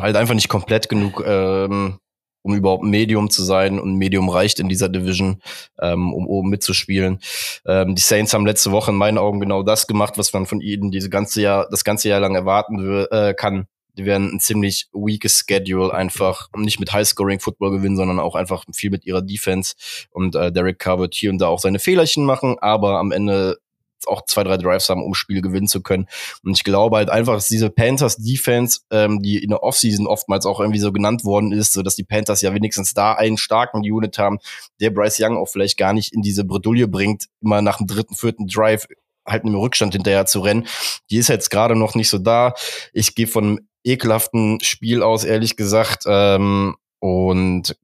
halt 0.00 0.16
einfach 0.16 0.34
nicht 0.34 0.48
komplett 0.48 0.88
genug, 0.88 1.22
ähm, 1.24 1.98
um 2.42 2.54
überhaupt 2.54 2.82
Medium 2.82 3.30
zu 3.30 3.44
sein 3.44 3.78
und 3.78 3.94
Medium 3.94 4.28
reicht 4.28 4.58
in 4.58 4.68
dieser 4.68 4.88
Division, 4.88 5.40
ähm, 5.80 6.12
um 6.12 6.26
oben 6.26 6.50
mitzuspielen. 6.50 7.20
Ähm, 7.64 7.94
die 7.94 8.02
Saints 8.02 8.34
haben 8.34 8.46
letzte 8.46 8.72
Woche 8.72 8.90
in 8.90 8.96
meinen 8.96 9.18
Augen 9.18 9.38
genau 9.38 9.62
das 9.62 9.86
gemacht, 9.86 10.14
was 10.18 10.32
man 10.32 10.46
von 10.46 10.60
ihnen 10.60 10.90
diese 10.90 11.10
ganze 11.10 11.40
Jahr, 11.40 11.68
das 11.70 11.84
ganze 11.84 12.08
Jahr 12.08 12.20
lang 12.20 12.34
erwarten 12.34 13.06
äh, 13.10 13.34
kann. 13.34 13.68
Die 13.98 14.04
werden 14.04 14.34
ein 14.34 14.40
ziemlich 14.40 14.88
weakes 14.92 15.44
Schedule 15.46 15.92
einfach 15.92 16.48
nicht 16.56 16.80
mit 16.80 16.92
High-Scoring-Football 16.92 17.72
gewinnen, 17.72 17.96
sondern 17.96 18.20
auch 18.20 18.34
einfach 18.34 18.64
viel 18.72 18.90
mit 18.90 19.04
ihrer 19.04 19.22
Defense. 19.22 19.74
Und 20.10 20.34
äh, 20.34 20.52
Derek 20.52 20.78
Carr 20.78 20.98
wird 20.98 21.14
hier 21.14 21.30
und 21.30 21.38
da 21.38 21.48
auch 21.48 21.58
seine 21.58 21.78
Fehlerchen 21.78 22.24
machen, 22.24 22.56
aber 22.60 22.98
am 22.98 23.12
Ende 23.12 23.58
auch 24.06 24.24
zwei, 24.24 24.44
drei 24.44 24.56
Drives 24.56 24.88
haben, 24.88 25.02
um 25.02 25.14
Spiele 25.14 25.40
gewinnen 25.40 25.66
zu 25.66 25.82
können. 25.82 26.06
Und 26.44 26.52
ich 26.56 26.64
glaube 26.64 26.96
halt 26.96 27.10
einfach, 27.10 27.34
dass 27.34 27.48
diese 27.48 27.70
Panthers 27.70 28.16
Defense, 28.16 28.80
ähm, 28.90 29.20
die 29.20 29.42
in 29.42 29.50
der 29.50 29.62
Offseason 29.62 30.06
oftmals 30.06 30.46
auch 30.46 30.60
irgendwie 30.60 30.78
so 30.78 30.92
genannt 30.92 31.24
worden 31.24 31.52
ist, 31.52 31.72
so 31.72 31.82
dass 31.82 31.96
die 31.96 32.04
Panthers 32.04 32.40
ja 32.42 32.54
wenigstens 32.54 32.94
da 32.94 33.14
einen 33.14 33.38
starken 33.38 33.78
Unit 33.80 34.18
haben, 34.18 34.38
der 34.80 34.90
Bryce 34.90 35.20
Young 35.20 35.36
auch 35.36 35.48
vielleicht 35.48 35.76
gar 35.76 35.92
nicht 35.92 36.14
in 36.14 36.22
diese 36.22 36.44
Bredouille 36.44 36.86
bringt, 36.86 37.26
immer 37.40 37.62
nach 37.62 37.78
dem 37.78 37.86
dritten, 37.86 38.14
vierten 38.14 38.46
Drive 38.46 38.86
halt 39.26 39.44
im 39.44 39.54
Rückstand 39.54 39.92
hinterher 39.92 40.26
zu 40.26 40.40
rennen. 40.40 40.66
Die 41.10 41.16
ist 41.16 41.28
jetzt 41.28 41.50
gerade 41.50 41.76
noch 41.76 41.94
nicht 41.94 42.08
so 42.08 42.18
da. 42.18 42.54
Ich 42.92 43.14
gehe 43.14 43.26
von 43.26 43.44
einem 43.44 43.67
ekelhaften 43.84 44.60
Spiel 44.62 45.02
aus, 45.02 45.24
ehrlich 45.24 45.56
gesagt. 45.56 46.04
Ähm, 46.06 46.76
und 47.00 47.76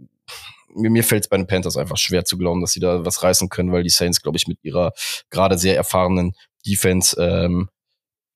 mir, 0.75 0.91
mir 0.91 1.05
fällt 1.05 1.25
es 1.25 1.29
bei 1.29 1.37
den 1.37 1.47
Panthers 1.47 1.77
einfach 1.77 1.97
schwer 1.97 2.25
zu 2.25 2.37
glauben, 2.37 2.61
dass 2.61 2.73
sie 2.73 2.81
da 2.81 3.05
was 3.05 3.23
reißen 3.23 3.49
können, 3.49 3.73
weil 3.73 3.83
die 3.83 3.91
Saints, 3.91 4.23
glaube 4.23 4.37
ich, 4.37 4.47
mit 4.47 4.59
ihrer 4.63 4.93
gerade 5.31 5.59
sehr 5.59 5.77
erfahrenen 5.77 6.35
Defense 6.67 7.17
ähm, 7.21 7.69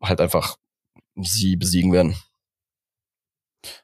halt 0.03 0.21
einfach 0.21 0.57
sie 1.17 1.57
besiegen 1.57 1.93
werden. 1.93 2.17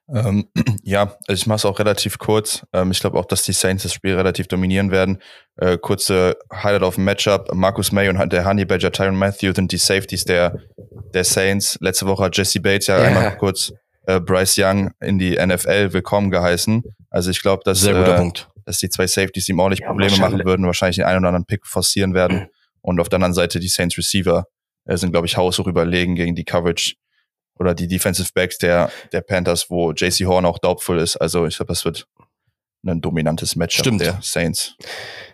Ähm, 0.09 0.49
ja, 0.83 1.17
also 1.27 1.41
ich 1.41 1.47
mache 1.47 1.57
es 1.57 1.65
auch 1.65 1.79
relativ 1.79 2.19
kurz. 2.19 2.67
Ähm, 2.73 2.91
ich 2.91 3.01
glaube 3.01 3.19
auch, 3.19 3.25
dass 3.25 3.43
die 3.43 3.53
Saints 3.53 3.83
das 3.83 3.93
Spiel 3.93 4.15
relativ 4.15 4.49
dominieren 4.49 4.91
werden. 4.91 5.21
Äh, 5.57 5.79
kurze 5.79 6.37
Highlight 6.53 6.83
auf 6.83 6.97
dem 6.97 7.05
Matchup. 7.05 7.53
Marcus 7.55 7.93
May 7.93 8.09
und 8.09 8.33
der 8.33 8.45
Honey 8.45 8.65
Badger 8.65 8.93
Tyron 8.93 9.17
Matthew 9.17 9.53
sind 9.55 9.73
die 9.73 9.79
Safeties 9.79 10.25
der, 10.25 10.59
der 11.13 11.25
Saints. 11.25 11.79
Letzte 11.81 12.07
Woche 12.07 12.25
hat 12.25 12.37
Jesse 12.37 12.61
Bates 12.61 12.87
ja, 12.87 12.99
ja. 12.99 13.09
einmal 13.09 13.37
kurz 13.37 13.73
äh, 14.07 14.21
Bryce 14.21 14.59
Young 14.59 14.91
in 15.01 15.19
die 15.19 15.37
NFL 15.37 15.93
willkommen 15.93 16.31
geheißen. 16.31 16.83
Also 17.11 17.31
ich 17.31 17.43
glaube, 17.43 17.63
dass, 17.65 17.85
äh, 17.85 18.31
dass 18.65 18.79
die 18.79 18.89
zwei 18.89 19.07
Safeties 19.07 19.49
ihm 19.49 19.59
ordentlich 19.59 19.81
ja, 19.81 19.89
Probleme 19.89 20.17
machen 20.19 20.45
würden, 20.45 20.67
wahrscheinlich 20.67 20.97
den 20.97 21.05
einen 21.05 21.19
oder 21.19 21.29
anderen 21.29 21.47
Pick 21.47 21.67
forcieren 21.67 22.15
werden. 22.15 22.49
Und 22.83 23.01
auf 23.01 23.09
der 23.09 23.17
anderen 23.17 23.33
Seite 23.33 23.61
die 23.61 23.69
Saints 23.69 23.97
Receiver 23.97 24.47
äh, 24.85 24.97
sind, 24.99 25.13
glaube 25.13 25.27
ich, 25.27 25.39
haushoch 25.39 25.67
überlegen 25.67 26.17
gegen 26.17 26.35
die 26.35 26.45
Coverage 26.45 26.97
oder 27.59 27.75
die 27.75 27.89
Defensive 27.89 28.29
Backs 28.35 28.59
der, 28.59 28.91
der 29.13 29.21
Panthers, 29.21 29.71
wo 29.71 29.93
JC 29.93 30.27
Horn 30.27 30.45
auch 30.45 30.59
doubtful 30.59 30.99
ist. 30.99 31.17
Also 31.17 31.47
ich 31.47 31.57
glaube, 31.57 31.73
das 31.73 31.85
wird 31.85 32.07
ein 32.87 33.01
dominantes 33.01 33.57
Match 33.57 33.81
der 33.83 34.19
Saints. 34.21 34.77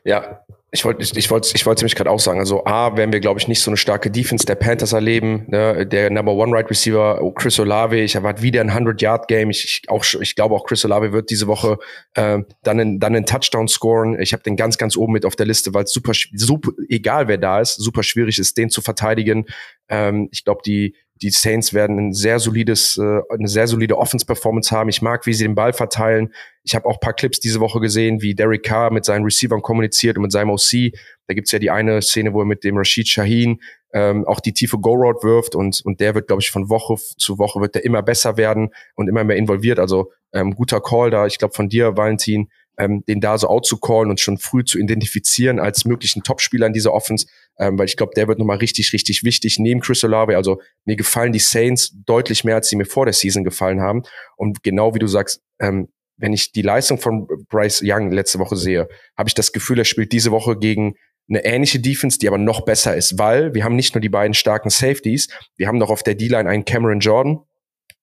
Ja, 0.04 0.44
ich 0.72 0.84
wollte 0.84 1.02
ich, 1.02 1.16
ich 1.16 1.30
wollte 1.30 1.50
ich 1.52 1.66
wollte 1.66 1.82
nämlich 1.82 1.96
gerade 1.96 2.10
auch 2.10 2.20
sagen, 2.20 2.38
also 2.38 2.64
A, 2.64 2.96
werden 2.96 3.12
wir 3.12 3.18
glaube 3.18 3.40
ich 3.40 3.48
nicht 3.48 3.60
so 3.60 3.70
eine 3.70 3.76
starke 3.76 4.10
Defense 4.10 4.46
der 4.46 4.54
Panthers 4.54 4.92
erleben, 4.92 5.46
ne? 5.48 5.84
der 5.84 6.10
Number 6.10 6.32
One 6.32 6.54
Right 6.54 6.70
Receiver 6.70 7.20
Chris 7.34 7.58
Olave, 7.58 7.98
ich 7.98 8.14
erwarte 8.14 8.42
wieder 8.42 8.60
ein 8.60 8.70
100 8.70 9.02
Yard 9.02 9.26
Game. 9.26 9.50
Ich, 9.50 9.64
ich 9.64 9.90
auch 9.90 10.04
ich 10.20 10.36
glaube 10.36 10.54
auch 10.54 10.64
Chris 10.64 10.84
Olave 10.84 11.12
wird 11.12 11.30
diese 11.30 11.48
Woche 11.48 11.78
äh, 12.14 12.38
dann 12.62 12.80
einen, 12.80 13.00
dann 13.00 13.16
einen 13.16 13.26
Touchdown 13.26 13.66
scoren. 13.66 14.20
Ich 14.20 14.32
habe 14.32 14.44
den 14.44 14.56
ganz 14.56 14.78
ganz 14.78 14.96
oben 14.96 15.12
mit 15.12 15.26
auf 15.26 15.34
der 15.34 15.46
Liste, 15.46 15.74
weil 15.74 15.84
es 15.84 15.92
super 15.92 16.12
super 16.34 16.70
egal 16.88 17.26
wer 17.26 17.38
da 17.38 17.60
ist, 17.60 17.74
super 17.74 18.04
schwierig 18.04 18.38
ist 18.38 18.56
den 18.56 18.70
zu 18.70 18.80
verteidigen. 18.80 19.46
Ähm, 19.88 20.28
ich 20.30 20.44
glaube 20.44 20.60
die 20.64 20.94
die 21.22 21.30
Saints 21.30 21.74
werden 21.74 21.98
ein 21.98 22.12
sehr 22.12 22.38
solides, 22.38 22.96
äh, 22.96 23.20
eine 23.28 23.48
sehr 23.48 23.66
solide 23.66 23.98
Offense-Performance 23.98 24.70
haben. 24.74 24.88
Ich 24.88 25.02
mag, 25.02 25.26
wie 25.26 25.34
sie 25.34 25.44
den 25.44 25.54
Ball 25.54 25.72
verteilen. 25.72 26.32
Ich 26.62 26.74
habe 26.74 26.86
auch 26.86 27.00
paar 27.00 27.12
Clips 27.12 27.40
diese 27.40 27.60
Woche 27.60 27.80
gesehen, 27.80 28.22
wie 28.22 28.34
Derek 28.34 28.62
Carr 28.62 28.90
mit 28.92 29.04
seinen 29.04 29.24
Receivern 29.24 29.62
kommuniziert 29.62 30.16
und 30.16 30.22
mit 30.22 30.32
seinem 30.32 30.50
OC. 30.50 30.92
Da 31.26 31.34
gibt's 31.34 31.52
ja 31.52 31.58
die 31.58 31.70
eine 31.70 32.00
Szene, 32.00 32.32
wo 32.32 32.40
er 32.40 32.46
mit 32.46 32.64
dem 32.64 32.76
Rashid 32.76 33.08
Shaheen 33.08 33.60
ähm, 33.92 34.24
auch 34.26 34.40
die 34.40 34.52
tiefe 34.52 34.78
Go-Road 34.78 35.22
wirft 35.22 35.54
und, 35.54 35.82
und 35.84 36.00
der 36.00 36.14
wird, 36.14 36.28
glaube 36.28 36.40
ich, 36.42 36.50
von 36.50 36.68
Woche 36.70 36.96
zu 37.18 37.38
Woche 37.38 37.60
wird 37.60 37.74
der 37.74 37.84
immer 37.84 38.02
besser 38.02 38.36
werden 38.36 38.70
und 38.94 39.08
immer 39.08 39.24
mehr 39.24 39.36
involviert. 39.36 39.78
Also 39.78 40.12
ähm, 40.32 40.54
guter 40.54 40.80
Call 40.80 41.10
da, 41.10 41.26
ich 41.26 41.38
glaube, 41.38 41.54
von 41.54 41.68
dir, 41.68 41.96
Valentin, 41.96 42.50
ähm, 42.80 43.04
den 43.06 43.20
da 43.20 43.36
so 43.36 43.48
out 43.48 43.66
zu 43.66 43.78
callen 43.78 44.10
und 44.10 44.20
schon 44.20 44.38
früh 44.38 44.64
zu 44.64 44.78
identifizieren 44.78 45.60
als 45.60 45.84
möglichen 45.84 46.22
Topspieler 46.22 46.66
in 46.66 46.72
dieser 46.72 46.94
Offense, 46.94 47.26
ähm, 47.58 47.78
weil 47.78 47.86
ich 47.86 47.96
glaube, 47.96 48.12
der 48.16 48.26
wird 48.26 48.38
nochmal 48.38 48.56
richtig, 48.56 48.92
richtig 48.94 49.22
wichtig 49.22 49.58
neben 49.58 49.80
Chris 49.80 50.02
Olave. 50.02 50.36
Also 50.36 50.60
mir 50.86 50.96
gefallen 50.96 51.32
die 51.32 51.38
Saints 51.38 51.92
deutlich 52.06 52.42
mehr, 52.42 52.54
als 52.56 52.68
sie 52.68 52.76
mir 52.76 52.86
vor 52.86 53.04
der 53.04 53.12
Season 53.12 53.44
gefallen 53.44 53.82
haben. 53.82 54.02
Und 54.36 54.62
genau 54.62 54.94
wie 54.94 54.98
du 54.98 55.06
sagst, 55.06 55.42
ähm, 55.60 55.88
wenn 56.16 56.32
ich 56.32 56.52
die 56.52 56.62
Leistung 56.62 56.98
von 56.98 57.26
Bryce 57.48 57.82
Young 57.84 58.10
letzte 58.10 58.38
Woche 58.38 58.56
sehe, 58.56 58.88
habe 59.16 59.28
ich 59.28 59.34
das 59.34 59.52
Gefühl, 59.52 59.78
er 59.78 59.84
spielt 59.84 60.12
diese 60.12 60.30
Woche 60.30 60.56
gegen 60.58 60.94
eine 61.28 61.44
ähnliche 61.44 61.80
Defense, 61.80 62.18
die 62.18 62.28
aber 62.28 62.38
noch 62.38 62.62
besser 62.62 62.96
ist, 62.96 63.18
weil 63.18 63.54
wir 63.54 63.62
haben 63.62 63.76
nicht 63.76 63.94
nur 63.94 64.00
die 64.00 64.08
beiden 64.08 64.34
starken 64.34 64.70
Safeties, 64.70 65.28
wir 65.56 65.68
haben 65.68 65.78
noch 65.78 65.90
auf 65.90 66.02
der 66.02 66.14
D-Line 66.14 66.48
einen 66.48 66.64
Cameron 66.64 67.00
Jordan, 67.00 67.40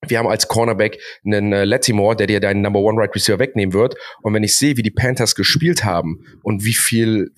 wir 0.05 0.19
haben 0.19 0.27
als 0.27 0.47
Cornerback 0.47 0.99
einen 1.25 1.53
äh, 1.53 1.65
Latimore, 1.65 2.15
der 2.15 2.27
dir 2.27 2.39
deinen 2.39 2.61
Number 2.61 2.79
One 2.79 2.99
Right 2.99 3.13
Receiver 3.15 3.39
wegnehmen 3.39 3.73
wird. 3.73 3.95
Und 4.21 4.33
wenn 4.33 4.43
ich 4.43 4.55
sehe, 4.55 4.77
wie 4.77 4.83
die 4.83 4.91
Panthers 4.91 5.35
gespielt 5.35 5.83
haben 5.83 6.23
und 6.43 6.63
wie 6.63 6.73
viel 6.73 7.31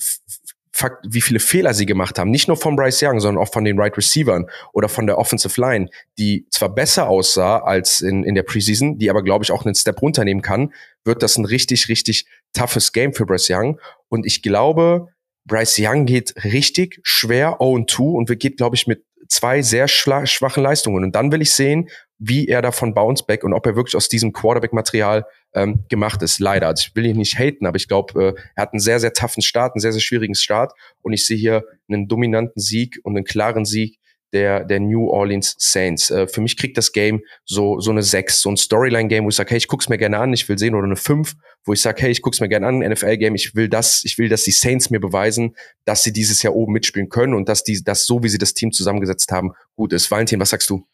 wie 1.04 1.20
viele 1.20 1.40
Fehler 1.40 1.74
sie 1.74 1.86
gemacht 1.86 2.18
haben, 2.18 2.32
nicht 2.32 2.48
nur 2.48 2.56
von 2.56 2.78
Bryce 2.78 3.04
Young, 3.04 3.20
sondern 3.20 3.44
auch 3.44 3.52
von 3.52 3.66
den 3.66 3.78
Right 3.78 3.98
Receivern 3.98 4.46
oder 4.72 4.88
von 4.88 5.08
der 5.08 5.18
Offensive 5.18 5.60
Line, 5.60 5.90
die 6.18 6.46
zwar 6.52 6.74
besser 6.74 7.10
aussah 7.10 7.60
als 7.60 8.00
in, 8.00 8.24
in 8.24 8.36
der 8.36 8.44
Preseason, 8.44 8.98
die 8.98 9.10
aber, 9.10 9.24
glaube 9.24 9.44
ich, 9.44 9.52
auch 9.52 9.66
einen 9.66 9.76
Step 9.76 10.02
runternehmen 10.02 10.42
kann, 10.42 10.74
wird 11.04 11.22
das 11.22 11.38
ein 11.38 11.44
richtig, 11.44 11.90
richtig 11.90 12.28
toughes 12.54 12.94
Game 12.94 13.14
für 13.14 13.26
Bryce 13.26 13.50
Young. 13.50 13.80
Und 14.08 14.26
ich 14.26 14.42
glaube, 14.42 15.08
Bryce 15.46 15.80
Young 15.80 16.06
geht 16.06 16.34
richtig 16.44 17.00
schwer 17.04 17.58
0-2 17.60 18.00
und 18.00 18.40
geht, 18.40 18.58
glaube 18.58 18.76
ich, 18.76 18.88
mit 18.88 19.04
zwei 19.28 19.62
sehr 19.62 19.88
schwachen 19.88 20.64
Leistungen. 20.64 21.04
Und 21.04 21.16
dann 21.16 21.32
will 21.32 21.42
ich 21.42 21.52
sehen, 21.52 21.90
wie 22.20 22.48
er 22.48 22.62
davon 22.62 22.94
bounce 22.94 23.24
back 23.26 23.44
und 23.44 23.54
ob 23.54 23.66
er 23.66 23.76
wirklich 23.76 23.96
aus 23.96 24.10
diesem 24.10 24.34
Quarterback-Material 24.34 25.26
ähm, 25.54 25.86
gemacht 25.90 26.22
ist. 26.22 26.40
Leider. 26.40 26.68
Also 26.68 26.86
ich 26.88 26.96
will 26.96 27.06
ihn 27.06 27.18
nicht 27.18 27.40
haten, 27.40 27.66
aber 27.66 27.78
ich 27.78 27.88
glaube, 27.88 28.22
äh, 28.22 28.42
er 28.56 28.62
hat 28.62 28.74
einen 28.74 28.82
sehr, 28.82 29.00
sehr 29.00 29.14
toughen 29.14 29.42
Start, 29.42 29.74
einen 29.74 29.82
sehr, 29.82 29.94
sehr 29.94 30.02
schwierigen 30.02 30.36
Start. 30.36 30.74
Und 31.02 31.14
ich 31.14 31.26
sehe 31.26 31.38
hier 31.38 31.64
einen 31.88 32.08
dominanten 32.08 32.62
Sieg 32.62 33.00
und 33.04 33.16
einen 33.16 33.26
klaren 33.26 33.66
Sieg 33.66 34.00
der, 34.34 34.64
der 34.64 34.80
New 34.80 35.08
Orleans 35.10 35.56
Saints. 35.58 36.12
Äh, 36.12 36.28
für 36.28 36.42
mich 36.42 36.58
kriegt 36.58 36.78
das 36.78 36.92
Game 36.92 37.22
so, 37.46 37.80
so 37.80 37.92
eine 37.92 38.04
6, 38.04 38.42
so 38.42 38.50
ein 38.50 38.58
Storyline-Game, 38.58 39.26
wo 39.26 39.30
ich 39.30 39.36
sage, 39.36 39.52
hey, 39.52 39.58
ich 39.58 39.68
guck's 39.68 39.90
mir 39.90 39.98
gerne 39.98 40.20
an, 40.20 40.34
ich 40.34 40.48
will 40.48 40.58
sehen, 40.58 40.76
oder 40.76 40.86
eine 40.86 40.96
5, 40.96 41.34
wo 41.66 41.74
ich 41.74 41.82
sage, 41.82 42.02
hey, 42.02 42.12
ich 42.12 42.22
guck's 42.22 42.40
mir 42.40 42.50
gerne 42.50 42.68
an, 42.68 42.80
NFL-Game, 42.80 43.36
ich 43.36 43.56
will 43.56 43.70
das, 43.70 44.04
ich 44.04 44.18
will, 44.18 44.30
dass 44.30 44.44
die 44.44 44.52
Saints 44.52 44.90
mir 44.90 45.00
beweisen, 45.00 45.56
dass 45.86 46.04
sie 46.04 46.14
dieses 46.14 46.44
Jahr 46.44 46.56
oben 46.56 46.74
mitspielen 46.74 47.10
können 47.10 47.34
und 47.34 47.50
dass 47.50 47.64
die, 47.64 47.84
dass 47.84 48.06
so, 48.06 48.24
wie 48.24 48.30
sie 48.30 48.38
das 48.38 48.54
Team 48.54 48.72
zusammengesetzt 48.72 49.32
haben, 49.32 49.54
gut 49.76 49.94
ist. 49.94 50.12
Valentin, 50.12 50.40
was 50.40 50.50
sagst 50.50 50.70
du? 50.70 50.86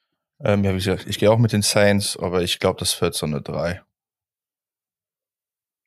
Ähm, 0.44 0.64
ja, 0.64 0.72
wie 0.72 0.78
gesagt, 0.78 1.06
ich 1.08 1.18
gehe 1.18 1.32
auch 1.32 1.38
mit 1.38 1.54
den 1.54 1.62
Saints, 1.62 2.18
aber 2.18 2.42
ich 2.42 2.60
glaube, 2.60 2.80
das 2.80 3.00
wird 3.02 3.16
so 3.16 3.26
eine 3.26 3.42
3. 3.42 3.82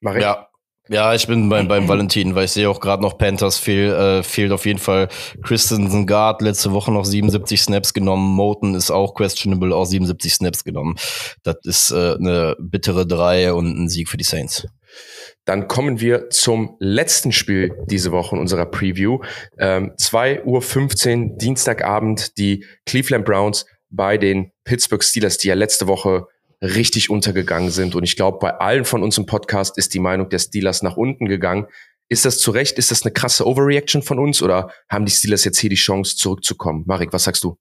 Mach 0.00 0.14
ich? 0.14 0.22
Ja, 0.22 0.48
ja, 0.90 1.12
ich 1.12 1.26
bin 1.26 1.50
beim, 1.50 1.68
beim 1.68 1.86
Valentin, 1.86 2.34
weil 2.34 2.46
ich 2.46 2.52
sehe 2.52 2.68
auch 2.68 2.80
gerade 2.80 3.02
noch 3.02 3.18
Panthers 3.18 3.58
fehl, 3.58 3.92
äh, 3.92 4.22
fehlt 4.22 4.52
auf 4.52 4.64
jeden 4.64 4.78
Fall 4.78 5.08
Christensen 5.42 6.06
Guard, 6.06 6.40
letzte 6.40 6.72
Woche 6.72 6.90
noch 6.90 7.04
77 7.04 7.60
Snaps 7.60 7.92
genommen. 7.92 8.34
Moten 8.34 8.74
ist 8.74 8.90
auch 8.90 9.14
questionable, 9.14 9.74
auch 9.74 9.84
77 9.84 10.32
Snaps 10.32 10.64
genommen. 10.64 10.96
Das 11.42 11.56
ist 11.64 11.90
äh, 11.90 12.14
eine 12.14 12.56
bittere 12.58 13.06
Drei 13.06 13.52
und 13.52 13.78
ein 13.78 13.88
Sieg 13.90 14.08
für 14.08 14.16
die 14.16 14.24
Saints. 14.24 14.66
Dann 15.44 15.68
kommen 15.68 16.00
wir 16.00 16.30
zum 16.30 16.76
letzten 16.78 17.32
Spiel 17.32 17.76
diese 17.90 18.10
Woche 18.10 18.36
in 18.36 18.40
unserer 18.40 18.64
Preview. 18.64 19.18
Ähm, 19.58 19.92
2.15 19.98 21.32
Uhr 21.32 21.36
Dienstagabend, 21.36 22.38
die 22.38 22.64
Cleveland 22.86 23.26
Browns 23.26 23.66
bei 23.90 24.19
den 24.19 24.52
Pittsburgh 24.65 25.02
Steelers, 25.02 25.39
die 25.39 25.48
ja 25.48 25.55
letzte 25.55 25.86
Woche 25.86 26.27
richtig 26.60 27.10
untergegangen 27.10 27.70
sind. 27.70 27.94
Und 27.94 28.05
ich 28.05 28.16
glaube, 28.16 28.39
bei 28.40 28.55
allen 28.55 28.85
von 28.85 29.02
uns 29.02 29.16
im 29.19 29.27
Podcast 29.27 29.78
ist 29.78 29.94
die 29.94 30.01
Meinung 30.01 30.28
der 30.28 30.39
Steelers 30.39 30.82
nach 30.82 30.97
unten 30.97 31.27
gegangen. 31.27 31.66
Ist 32.09 32.24
das 32.24 32.39
zu 32.39 32.51
Recht? 32.51 32.78
Ist 32.78 32.90
das 32.90 33.02
eine 33.02 33.12
krasse 33.12 33.47
Overreaction 33.47 34.02
von 34.02 34.19
uns 34.19 34.43
oder 34.43 34.73
haben 34.89 35.05
die 35.05 35.12
Steelers 35.12 35.44
jetzt 35.44 35.59
hier 35.59 35.70
die 35.70 35.77
Chance 35.77 36.16
zurückzukommen? 36.16 36.85
Marek, 36.86 37.12
was 37.12 37.24
sagst 37.24 37.44
du? 37.44 37.59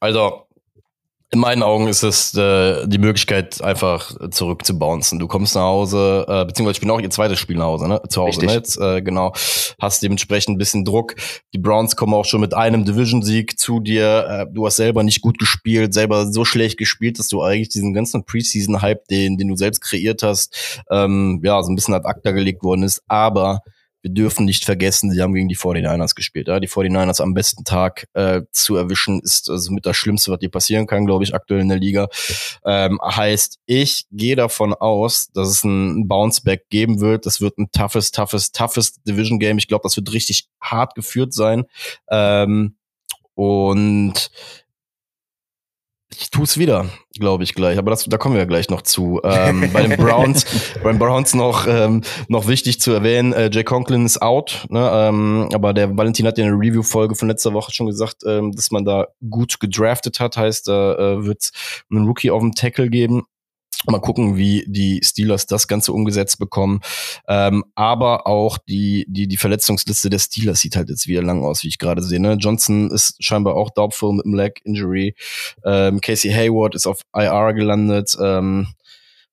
Also, 0.00 0.46
In 1.30 1.40
meinen 1.40 1.62
Augen 1.62 1.88
ist 1.88 2.02
es 2.02 2.34
äh, 2.34 2.86
die 2.86 2.96
Möglichkeit, 2.96 3.60
einfach 3.60 4.16
zurück 4.30 4.64
zu 4.64 4.78
bouncen. 4.78 5.18
Du 5.18 5.26
kommst 5.26 5.54
nach 5.54 5.62
Hause, 5.62 6.24
äh, 6.26 6.46
beziehungsweise 6.46 6.80
bin 6.80 6.90
auch 6.90 7.00
ihr 7.00 7.10
zweites 7.10 7.38
Spiel 7.38 7.58
nach 7.58 7.66
Hause, 7.66 7.86
ne? 7.86 8.00
Zu 8.08 8.22
Hause, 8.22 8.46
ne? 8.46 8.54
Jetzt, 8.54 8.80
äh, 8.80 9.02
genau. 9.02 9.34
Hast 9.78 10.02
dementsprechend 10.02 10.54
ein 10.54 10.58
bisschen 10.58 10.86
Druck. 10.86 11.16
Die 11.52 11.58
Browns 11.58 11.96
kommen 11.96 12.14
auch 12.14 12.24
schon 12.24 12.40
mit 12.40 12.54
einem 12.54 12.86
Division-Sieg 12.86 13.58
zu 13.58 13.80
dir. 13.80 14.26
Äh, 14.48 14.54
du 14.54 14.64
hast 14.64 14.76
selber 14.76 15.02
nicht 15.02 15.20
gut 15.20 15.38
gespielt, 15.38 15.92
selber 15.92 16.32
so 16.32 16.46
schlecht 16.46 16.78
gespielt, 16.78 17.18
dass 17.18 17.28
du 17.28 17.42
eigentlich 17.42 17.68
diesen 17.68 17.92
ganzen 17.92 18.24
Preseason-Hype, 18.24 19.06
den, 19.08 19.36
den 19.36 19.48
du 19.48 19.56
selbst 19.56 19.82
kreiert 19.82 20.22
hast, 20.22 20.82
ähm, 20.90 21.42
ja, 21.44 21.62
so 21.62 21.70
ein 21.70 21.74
bisschen 21.74 21.92
ad 21.92 22.08
acta 22.08 22.30
gelegt 22.30 22.62
worden 22.62 22.84
ist. 22.84 23.02
Aber 23.06 23.60
wir 24.08 24.14
dürfen 24.14 24.44
nicht 24.46 24.64
vergessen, 24.64 25.10
sie 25.10 25.20
haben 25.22 25.34
gegen 25.34 25.48
die 25.48 25.56
49ers 25.56 26.14
gespielt. 26.14 26.48
Ja? 26.48 26.60
Die 26.60 26.68
49ers 26.68 27.20
am 27.20 27.34
besten 27.34 27.64
Tag 27.64 28.08
äh, 28.14 28.42
zu 28.52 28.76
erwischen, 28.76 29.20
ist 29.20 29.50
also 29.50 29.72
mit 29.72 29.86
das 29.86 29.96
Schlimmste, 29.96 30.32
was 30.32 30.38
dir 30.38 30.50
passieren 30.50 30.86
kann, 30.86 31.06
glaube 31.06 31.24
ich, 31.24 31.34
aktuell 31.34 31.60
in 31.60 31.68
der 31.68 31.78
Liga. 31.78 32.08
Ähm, 32.64 32.98
heißt, 33.02 33.58
ich 33.66 34.06
gehe 34.10 34.36
davon 34.36 34.74
aus, 34.74 35.28
dass 35.32 35.48
es 35.48 35.64
ein 35.64 36.08
Bounceback 36.08 36.68
geben 36.70 37.00
wird. 37.00 37.26
Das 37.26 37.40
wird 37.40 37.58
ein 37.58 37.70
toughes, 37.70 38.10
toughes, 38.10 38.52
toughes 38.52 39.02
Division 39.02 39.38
Game. 39.38 39.58
Ich 39.58 39.68
glaube, 39.68 39.82
das 39.82 39.96
wird 39.96 40.12
richtig 40.12 40.48
hart 40.60 40.94
geführt 40.94 41.32
sein. 41.32 41.64
Ähm, 42.10 42.76
und 43.34 44.30
ich 46.16 46.30
tue 46.30 46.44
es 46.44 46.56
wieder, 46.56 46.86
glaube 47.18 47.44
ich 47.44 47.54
gleich. 47.54 47.78
Aber 47.78 47.90
das, 47.90 48.04
da 48.04 48.16
kommen 48.16 48.34
wir 48.34 48.40
ja 48.40 48.46
gleich 48.46 48.70
noch 48.70 48.82
zu. 48.82 49.20
Ähm, 49.24 49.70
bei 49.72 49.82
den 49.82 49.96
Browns, 49.96 50.46
bei 50.82 50.90
den 50.90 50.98
Browns 50.98 51.34
noch 51.34 51.66
ähm, 51.66 52.02
noch 52.28 52.48
wichtig 52.48 52.80
zu 52.80 52.92
erwähnen: 52.92 53.32
äh, 53.32 53.50
Jay 53.52 53.64
Conklin 53.64 54.06
ist 54.06 54.22
out. 54.22 54.66
Ne? 54.70 54.90
Ähm, 54.92 55.48
aber 55.52 55.74
der 55.74 55.96
Valentin 55.96 56.26
hat 56.26 56.38
ja 56.38 56.44
in 56.44 56.50
der 56.50 56.58
Review-Folge 56.58 57.14
von 57.14 57.28
letzter 57.28 57.52
Woche 57.52 57.72
schon 57.72 57.86
gesagt, 57.86 58.22
ähm, 58.26 58.52
dass 58.52 58.70
man 58.70 58.84
da 58.84 59.08
gut 59.28 59.60
gedraftet 59.60 60.18
hat. 60.20 60.36
Heißt, 60.36 60.68
da 60.68 60.94
äh, 60.94 61.26
wird 61.26 61.50
einen 61.90 62.06
Rookie 62.06 62.30
auf 62.30 62.40
dem 62.40 62.52
Tackle 62.52 62.88
geben. 62.88 63.24
Mal 63.90 64.00
gucken, 64.00 64.36
wie 64.36 64.64
die 64.66 65.00
Steelers 65.02 65.46
das 65.46 65.68
Ganze 65.68 65.92
umgesetzt 65.92 66.38
bekommen. 66.38 66.80
Ähm, 67.26 67.64
aber 67.74 68.26
auch 68.26 68.58
die, 68.58 69.06
die, 69.08 69.28
die 69.28 69.36
Verletzungsliste 69.36 70.10
der 70.10 70.18
Steelers 70.18 70.60
sieht 70.60 70.76
halt 70.76 70.88
jetzt 70.88 71.06
wieder 71.06 71.22
lang 71.22 71.42
aus, 71.42 71.62
wie 71.62 71.68
ich 71.68 71.78
gerade 71.78 72.02
sehe. 72.02 72.20
Ne? 72.20 72.34
Johnson 72.34 72.90
ist 72.90 73.22
scheinbar 73.22 73.56
auch 73.56 73.70
doubtful 73.70 74.14
mit 74.14 74.26
einem 74.26 74.34
Leg 74.34 74.60
Injury. 74.64 75.14
Ähm, 75.64 76.00
Casey 76.00 76.30
Hayward 76.30 76.74
ist 76.74 76.86
auf 76.86 77.00
IR 77.14 77.52
gelandet. 77.54 78.16
Ähm, 78.20 78.68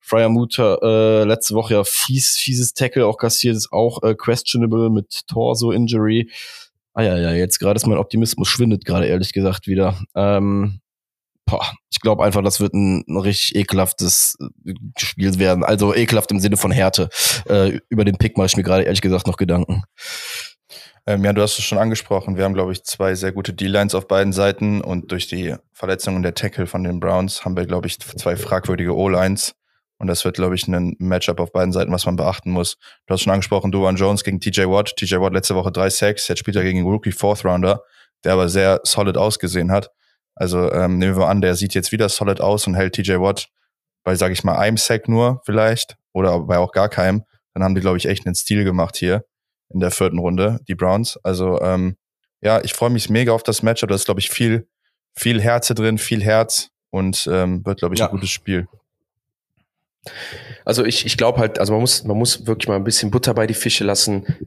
Fryer 0.06 0.30
Mutter 0.30 0.78
äh, 0.84 1.24
letzte 1.24 1.56
Woche 1.56 1.74
ja 1.74 1.84
fies, 1.84 2.38
fieses 2.38 2.74
Tackle 2.74 3.08
auch 3.08 3.18
kassiert, 3.18 3.56
ist 3.56 3.72
auch 3.72 4.04
äh, 4.04 4.14
questionable 4.14 4.92
mit 4.92 5.26
Torso 5.28 5.72
Injury. 5.72 6.30
Ah 6.94 7.02
ja, 7.02 7.18
ja, 7.18 7.34
jetzt 7.34 7.58
gerade 7.60 7.78
ist 7.78 7.88
mein 7.88 7.98
Optimismus 7.98 8.48
schwindet 8.48 8.86
gerade 8.86 9.08
ehrlich 9.08 9.34
gesagt 9.34 9.66
wieder. 9.66 10.00
Ähm, 10.16 10.80
boah, 11.46 11.74
ich 11.92 12.00
glaube 12.00 12.24
einfach, 12.24 12.44
das 12.44 12.60
wird 12.60 12.74
ein, 12.74 13.04
ein, 13.08 13.18
richtig 13.18 13.56
ekelhaftes 13.56 14.38
äh, 14.66 14.74
Spiel 14.98 15.38
werden. 15.40 15.64
Also 15.64 15.94
ekelhaft 15.94 16.32
im 16.32 16.40
Sinne 16.40 16.58
von 16.58 16.72
Härte. 16.72 17.10
Äh, 17.48 17.80
über 17.90 18.06
den 18.06 18.18
Pick 18.18 18.38
mache 18.38 18.48
ich 18.48 18.58
mir 18.58 18.64
gerade 18.64 18.84
ehrlich 18.84 19.02
gesagt 19.02 19.28
noch 19.28 19.38
Gedanken. 19.38 19.84
Ähm, 21.08 21.24
ja, 21.24 21.34
du 21.34 21.42
hast 21.42 21.60
es 21.60 21.66
schon 21.66 21.78
angesprochen. 21.78 22.36
Wir 22.36 22.46
haben, 22.46 22.56
glaube 22.56 22.72
ich, 22.72 22.84
zwei 22.84 23.14
sehr 23.14 23.32
gute 23.32 23.54
D-Lines 23.54 23.94
auf 23.94 24.08
beiden 24.08 24.34
Seiten 24.34 24.82
und 24.82 25.12
durch 25.12 25.28
die 25.28 25.56
Verletzungen 25.72 26.24
der 26.24 26.34
Tackle 26.34 26.66
von 26.66 26.84
den 26.84 27.00
Browns 27.00 27.46
haben 27.46 27.56
wir, 27.56 27.66
glaube 27.66 27.88
ich, 27.88 28.00
zwei 28.00 28.36
fragwürdige 28.36 28.96
O-Lines. 28.96 29.54
Und 29.98 30.08
das 30.08 30.26
wird, 30.26 30.36
glaube 30.36 30.56
ich, 30.56 30.68
ein 30.68 30.96
Matchup 31.00 31.40
auf 31.40 31.54
beiden 31.54 31.72
Seiten, 31.72 31.92
was 31.92 32.06
man 32.06 32.16
beachten 32.16 32.52
muss. 32.52 32.78
Du 33.06 33.14
hast 33.14 33.22
schon 33.22 33.32
angesprochen, 33.32 33.72
Duan 33.72 33.96
Jones 33.96 34.24
gegen 34.24 34.42
TJ 34.42 34.64
Watt. 34.64 34.96
TJ 34.98 35.16
Watt 35.18 35.34
letzte 35.34 35.56
Woche 35.56 35.72
drei 35.72 35.90
Sacks. 35.90 36.28
Jetzt 36.28 36.40
spielt 36.40 36.58
er 36.58 36.64
gegen 36.64 36.84
Rookie 36.84 37.12
Fourth 37.12 37.46
Rounder, 37.46 37.84
der 38.24 38.34
aber 38.34 38.50
sehr 38.50 38.82
solid 38.84 39.16
ausgesehen 39.16 39.72
hat. 39.72 39.92
Also 40.36 40.72
ähm, 40.72 40.98
nehmen 40.98 41.18
wir 41.18 41.28
an, 41.28 41.42
der 41.42 41.56
sieht 41.56 41.74
jetzt 41.74 41.92
wieder 41.92 42.10
solid 42.10 42.42
aus 42.42 42.68
und 42.68 42.76
hält 42.76 42.94
TJ 42.94 43.14
Watt 43.14 43.48
bei, 44.04 44.16
sage 44.16 44.34
ich 44.34 44.44
mal, 44.44 44.58
einem 44.58 44.78
Sack 44.78 45.08
nur 45.08 45.42
vielleicht 45.46 45.98
oder 46.14 46.40
bei 46.42 46.58
auch 46.58 46.72
gar 46.72 46.90
keinem. 46.90 47.24
Dann 47.54 47.64
haben 47.64 47.76
die, 47.76 47.82
glaube 47.82 47.98
ich, 47.98 48.06
echt 48.06 48.26
einen 48.26 48.36
Stil 48.36 48.64
gemacht 48.64 48.98
hier 48.98 49.26
in 49.70 49.80
der 49.80 49.92
vierten 49.92 50.20
Runde, 50.20 50.60
die 50.68 50.76
Browns. 50.76 51.18
Also 51.24 51.62
ähm, 51.62 51.96
ja, 52.42 52.62
ich 52.64 52.74
freue 52.74 52.90
mich 52.90 53.10
mega 53.10 53.32
auf 53.32 53.44
das 53.44 53.64
Matchup. 53.64 53.90
Da 53.90 53.96
ist, 53.96 54.06
glaube 54.06 54.20
ich, 54.20 54.30
viel, 54.30 54.68
viel 55.16 55.42
Herze 55.42 55.74
drin, 55.74 55.98
viel 55.98 56.22
Herz 56.22 56.70
und 56.92 57.28
ähm, 57.32 57.66
wird, 57.66 57.80
glaube 57.80 57.96
ich, 57.96 58.00
ja. 58.00 58.08
ein 58.08 58.12
gutes 58.12 58.30
Spiel. 58.30 58.68
Also 60.66 60.86
ich, 60.86 61.06
ich 61.06 61.18
glaube 61.18 61.40
halt, 61.40 61.60
also 61.60 61.74
man 61.74 61.82
muss, 61.82 62.04
man 62.04 62.18
muss 62.18 62.46
wirklich 62.46 62.68
mal 62.68 62.76
ein 62.76 62.84
bisschen 62.84 63.10
Butter 63.10 63.34
bei 63.34 63.48
die 63.48 63.54
Fische 63.54 63.84
lassen. 63.84 64.38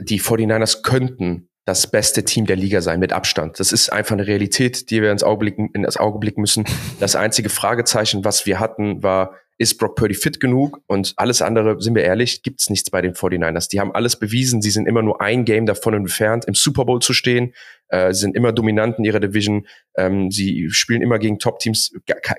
Die 0.00 0.20
49ers 0.20 0.82
könnten 0.82 1.48
das 1.66 1.88
beste 1.88 2.24
Team 2.24 2.46
der 2.46 2.56
Liga 2.56 2.80
sein, 2.80 3.00
mit 3.00 3.12
Abstand. 3.12 3.58
Das 3.58 3.72
ist 3.72 3.92
einfach 3.92 4.12
eine 4.12 4.26
Realität, 4.26 4.88
die 4.90 5.02
wir 5.02 5.10
ins 5.10 5.24
Auge 5.24 5.40
blicken, 5.40 5.70
in 5.74 5.82
das 5.82 5.96
Auge 5.96 6.20
blicken 6.20 6.40
müssen. 6.40 6.64
Das 7.00 7.16
einzige 7.16 7.48
Fragezeichen, 7.48 8.24
was 8.24 8.46
wir 8.46 8.60
hatten, 8.60 9.02
war, 9.02 9.34
ist 9.58 9.76
Brock 9.78 9.96
Purdy 9.96 10.14
fit 10.14 10.38
genug? 10.38 10.80
Und 10.86 11.14
alles 11.16 11.42
andere, 11.42 11.80
sind 11.80 11.96
wir 11.96 12.04
ehrlich, 12.04 12.42
gibt's 12.42 12.70
nichts 12.70 12.88
bei 12.88 13.02
den 13.02 13.14
49ers. 13.14 13.68
Die 13.68 13.80
haben 13.80 13.92
alles 13.92 14.16
bewiesen. 14.16 14.62
Sie 14.62 14.70
sind 14.70 14.86
immer 14.86 15.02
nur 15.02 15.20
ein 15.20 15.44
Game 15.44 15.66
davon 15.66 15.94
entfernt, 15.94 16.44
im 16.44 16.54
Super 16.54 16.84
Bowl 16.84 17.00
zu 17.00 17.12
stehen. 17.12 17.52
Äh, 17.88 18.12
sie 18.12 18.20
sind 18.20 18.36
immer 18.36 18.52
dominant 18.52 18.98
in 18.98 19.04
ihrer 19.04 19.18
Division. 19.20 19.66
Ähm, 19.96 20.30
sie 20.30 20.68
spielen 20.70 21.02
immer 21.02 21.18
gegen 21.18 21.40
Top-Teams. 21.40 21.94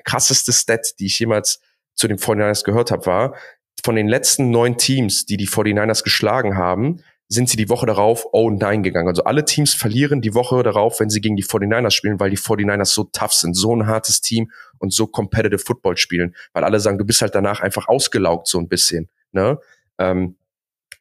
Krasseste 0.06 0.54
Stat, 0.54 0.94
die 1.00 1.08
ich 1.08 1.20
jemals 1.20 1.60
zu 1.96 2.08
den 2.08 2.18
49ers 2.18 2.64
gehört 2.64 2.92
habe, 2.92 3.06
war, 3.08 3.36
von 3.84 3.96
den 3.96 4.08
letzten 4.08 4.52
neun 4.52 4.78
Teams, 4.78 5.26
die 5.26 5.36
die 5.36 5.48
49ers 5.48 6.04
geschlagen 6.04 6.56
haben, 6.56 7.02
sind 7.30 7.50
sie 7.50 7.58
die 7.58 7.70
Woche 7.70 7.86
darauf 7.86 8.26
0-9 8.34 8.82
gegangen. 8.82 9.10
Also 9.10 9.24
alle 9.24 9.44
Teams 9.44 9.74
verlieren 9.74 10.22
die 10.22 10.34
Woche 10.34 10.64
darauf, 10.64 11.00
wenn 11.00 11.10
sie 11.10 11.20
gegen 11.20 11.36
die 11.36 11.44
49ers 11.44 11.92
spielen, 11.92 12.20
weil 12.20 12.30
die 12.30 12.38
49ers 12.38 12.86
so 12.86 13.04
tough 13.06 13.34
sind, 13.34 13.56
so 13.56 13.76
ein 13.76 13.86
hartes 13.86 14.22
Team 14.22 14.52
und 14.78 14.94
so 14.94 15.08
competitive 15.08 15.60
Football 15.60 15.98
spielen. 15.98 16.36
Weil 16.54 16.64
alle 16.64 16.80
sagen, 16.80 16.98
du 16.98 17.06
bist 17.06 17.22
halt 17.22 17.36
danach 17.36 17.60
einfach 17.60 17.88
ausgelaugt 17.88 18.48
so 18.48 18.60
ein 18.60 18.70
bisschen. 18.70 19.10
Ne? 19.34 19.60
Ähm, 19.98 20.38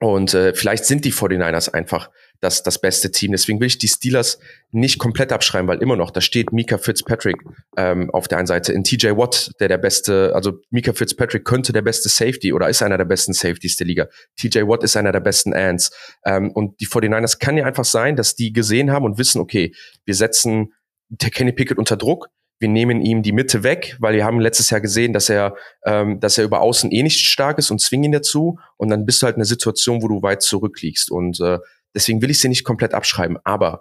und 0.00 0.34
äh, 0.34 0.52
vielleicht 0.54 0.84
sind 0.84 1.04
die 1.04 1.12
49ers 1.12 1.72
einfach 1.72 2.10
das, 2.40 2.62
das 2.62 2.80
beste 2.80 3.10
Team. 3.10 3.32
Deswegen 3.32 3.60
will 3.60 3.66
ich 3.66 3.78
die 3.78 3.88
Steelers 3.88 4.38
nicht 4.70 4.98
komplett 4.98 5.32
abschreiben, 5.32 5.68
weil 5.68 5.82
immer 5.82 5.96
noch, 5.96 6.10
da 6.10 6.20
steht 6.20 6.52
Mika 6.52 6.78
Fitzpatrick 6.78 7.36
ähm, 7.76 8.10
auf 8.10 8.28
der 8.28 8.38
einen 8.38 8.46
Seite, 8.46 8.72
in 8.72 8.84
TJ 8.84 9.08
Watt, 9.16 9.52
der 9.60 9.68
der 9.68 9.78
beste, 9.78 10.34
also 10.34 10.60
Mika 10.70 10.92
Fitzpatrick 10.92 11.44
könnte 11.44 11.72
der 11.72 11.82
beste 11.82 12.08
Safety 12.08 12.52
oder 12.52 12.68
ist 12.68 12.82
einer 12.82 12.98
der 12.98 13.04
besten 13.04 13.32
Safeties 13.32 13.76
der 13.76 13.86
Liga. 13.86 14.08
TJ 14.38 14.60
Watt 14.60 14.82
ist 14.82 14.96
einer 14.96 15.12
der 15.12 15.20
besten 15.20 15.54
Ants. 15.54 15.90
Ähm, 16.24 16.50
und 16.52 16.80
die 16.80 16.86
49ers 16.86 17.38
kann 17.38 17.56
ja 17.56 17.64
einfach 17.64 17.84
sein, 17.84 18.16
dass 18.16 18.34
die 18.34 18.52
gesehen 18.52 18.90
haben 18.90 19.04
und 19.04 19.18
wissen, 19.18 19.40
okay, 19.40 19.74
wir 20.04 20.14
setzen 20.14 20.72
der 21.08 21.30
Kenny 21.30 21.52
Pickett 21.52 21.78
unter 21.78 21.96
Druck, 21.96 22.28
wir 22.58 22.68
nehmen 22.68 23.02
ihm 23.02 23.22
die 23.22 23.32
Mitte 23.32 23.62
weg, 23.62 23.96
weil 24.00 24.14
wir 24.14 24.24
haben 24.24 24.40
letztes 24.40 24.70
Jahr 24.70 24.80
gesehen, 24.80 25.12
dass 25.12 25.28
er, 25.28 25.54
ähm, 25.84 26.20
dass 26.20 26.38
er 26.38 26.44
über 26.44 26.62
Außen 26.62 26.90
eh 26.90 27.02
nicht 27.02 27.26
stark 27.26 27.58
ist 27.58 27.70
und 27.70 27.80
zwingen 27.80 28.04
ihn 28.04 28.12
dazu. 28.12 28.58
Und 28.78 28.88
dann 28.88 29.04
bist 29.04 29.20
du 29.20 29.26
halt 29.26 29.36
in 29.36 29.40
einer 29.40 29.46
Situation, 29.46 30.02
wo 30.02 30.08
du 30.08 30.22
weit 30.22 30.42
zurückliegst. 30.42 31.10
Und 31.10 31.38
äh, 31.40 31.58
Deswegen 31.96 32.22
will 32.22 32.30
ich 32.30 32.38
sie 32.40 32.48
nicht 32.48 32.62
komplett 32.62 32.94
abschreiben. 32.94 33.38
Aber 33.42 33.80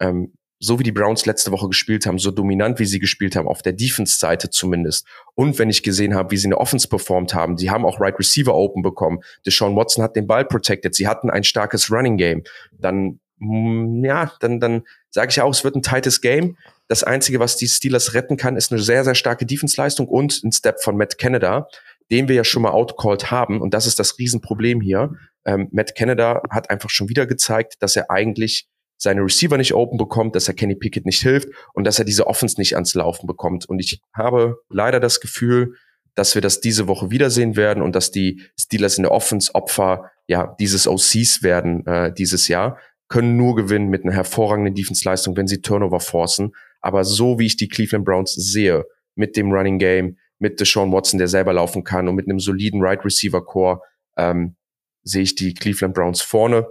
ähm, 0.00 0.34
so 0.58 0.78
wie 0.78 0.84
die 0.84 0.92
Browns 0.92 1.26
letzte 1.26 1.50
Woche 1.50 1.68
gespielt 1.68 2.06
haben, 2.06 2.18
so 2.18 2.30
dominant 2.30 2.78
wie 2.78 2.84
sie 2.84 3.00
gespielt 3.00 3.34
haben, 3.34 3.48
auf 3.48 3.62
der 3.62 3.72
Defense-Seite 3.72 4.50
zumindest. 4.50 5.06
Und 5.34 5.58
wenn 5.58 5.70
ich 5.70 5.82
gesehen 5.82 6.14
habe, 6.14 6.30
wie 6.30 6.36
sie 6.36 6.44
in 6.44 6.50
der 6.50 6.60
Offense 6.60 6.86
performt 6.88 7.34
haben, 7.34 7.56
sie 7.56 7.70
haben 7.70 7.84
auch 7.84 8.00
Right 8.00 8.16
Receiver 8.18 8.54
Open 8.54 8.82
bekommen. 8.82 9.20
Deshaun 9.44 9.74
Watson 9.74 10.04
hat 10.04 10.14
den 10.14 10.28
Ball 10.28 10.44
protected. 10.44 10.94
Sie 10.94 11.08
hatten 11.08 11.30
ein 11.30 11.42
starkes 11.42 11.90
Running 11.90 12.16
Game. 12.16 12.44
Dann, 12.78 13.18
mm, 13.38 14.04
ja, 14.04 14.32
dann, 14.38 14.60
dann 14.60 14.82
sage 15.10 15.30
ich 15.30 15.40
auch, 15.40 15.50
es 15.50 15.64
wird 15.64 15.74
ein 15.74 15.82
tightes 15.82 16.20
Game. 16.20 16.56
Das 16.86 17.02
Einzige, 17.02 17.40
was 17.40 17.56
die 17.56 17.66
Steelers 17.66 18.14
retten 18.14 18.36
kann, 18.36 18.56
ist 18.56 18.70
eine 18.70 18.80
sehr, 18.80 19.02
sehr 19.02 19.16
starke 19.16 19.46
Defense-Leistung 19.46 20.06
und 20.06 20.44
ein 20.44 20.52
Step 20.52 20.80
von 20.80 20.96
Matt 20.96 21.18
Canada, 21.18 21.66
den 22.12 22.28
wir 22.28 22.36
ja 22.36 22.44
schon 22.44 22.62
mal 22.62 22.70
outcalled 22.70 23.32
haben. 23.32 23.60
Und 23.60 23.74
das 23.74 23.86
ist 23.86 23.98
das 23.98 24.16
Riesenproblem 24.16 24.80
hier. 24.80 25.10
Ähm, 25.44 25.68
Matt 25.72 25.94
Canada 25.94 26.42
hat 26.50 26.70
einfach 26.70 26.90
schon 26.90 27.08
wieder 27.08 27.26
gezeigt, 27.26 27.76
dass 27.80 27.96
er 27.96 28.10
eigentlich 28.10 28.68
seine 29.02 29.22
Receiver 29.22 29.56
nicht 29.56 29.74
open 29.74 29.98
bekommt, 29.98 30.36
dass 30.36 30.46
er 30.46 30.54
Kenny 30.54 30.76
Pickett 30.76 31.06
nicht 31.06 31.22
hilft 31.22 31.48
und 31.74 31.84
dass 31.84 31.98
er 31.98 32.04
diese 32.04 32.26
Offense 32.28 32.58
nicht 32.58 32.74
ans 32.74 32.94
Laufen 32.94 33.26
bekommt. 33.26 33.68
Und 33.68 33.80
ich 33.80 34.00
habe 34.14 34.58
leider 34.68 35.00
das 35.00 35.20
Gefühl, 35.20 35.74
dass 36.14 36.34
wir 36.34 36.42
das 36.42 36.60
diese 36.60 36.86
Woche 36.88 37.10
wiedersehen 37.10 37.56
werden 37.56 37.82
und 37.82 37.96
dass 37.96 38.10
die 38.10 38.42
Steelers 38.58 38.98
in 38.98 39.02
der 39.02 39.12
Offense 39.12 39.54
Opfer 39.54 40.10
ja 40.28 40.54
dieses 40.60 40.86
OCs 40.86 41.42
werden 41.42 41.84
äh, 41.86 42.12
dieses 42.12 42.48
Jahr, 42.48 42.78
können 43.08 43.36
nur 43.36 43.56
gewinnen 43.56 43.88
mit 43.88 44.04
einer 44.04 44.12
hervorragenden 44.12 44.74
Defense-Leistung, 44.74 45.36
wenn 45.36 45.46
sie 45.46 45.60
Turnover 45.60 46.00
forcen. 46.00 46.52
Aber 46.80 47.04
so 47.04 47.38
wie 47.38 47.46
ich 47.46 47.56
die 47.56 47.68
Cleveland 47.68 48.04
Browns 48.04 48.34
sehe, 48.34 48.84
mit 49.14 49.36
dem 49.36 49.52
Running 49.52 49.78
Game, 49.78 50.16
mit 50.38 50.60
Deshaun 50.60 50.92
Watson, 50.92 51.18
der 51.18 51.28
selber 51.28 51.52
laufen 51.52 51.84
kann 51.84 52.08
und 52.08 52.14
mit 52.14 52.28
einem 52.28 52.40
soliden 52.40 52.82
Right 52.82 53.04
Receiver 53.04 53.44
Core, 53.44 53.80
ähm, 54.16 54.56
sehe 55.02 55.22
ich 55.22 55.34
die 55.34 55.54
Cleveland 55.54 55.94
Browns 55.94 56.22
vorne. 56.22 56.66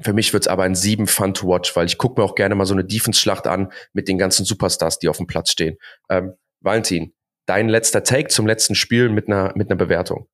Für 0.00 0.12
mich 0.12 0.32
wird's 0.32 0.48
aber 0.48 0.64
ein 0.64 0.74
sieben 0.74 1.06
Fun 1.06 1.34
to 1.34 1.46
watch, 1.46 1.74
weil 1.76 1.86
ich 1.86 1.98
gucke 1.98 2.20
mir 2.20 2.24
auch 2.24 2.34
gerne 2.34 2.54
mal 2.54 2.66
so 2.66 2.74
eine 2.74 2.84
Defense-Schlacht 2.84 3.46
an 3.46 3.72
mit 3.92 4.08
den 4.08 4.18
ganzen 4.18 4.44
Superstars, 4.44 4.98
die 4.98 5.08
auf 5.08 5.18
dem 5.18 5.26
Platz 5.26 5.50
stehen. 5.50 5.76
Ähm, 6.08 6.34
Valentin, 6.60 7.14
dein 7.46 7.68
letzter 7.68 8.02
Take 8.02 8.28
zum 8.28 8.46
letzten 8.46 8.74
Spiel 8.74 9.08
mit 9.08 9.28
einer, 9.28 9.52
mit 9.54 9.70
einer 9.70 9.76
Bewertung. 9.76 10.28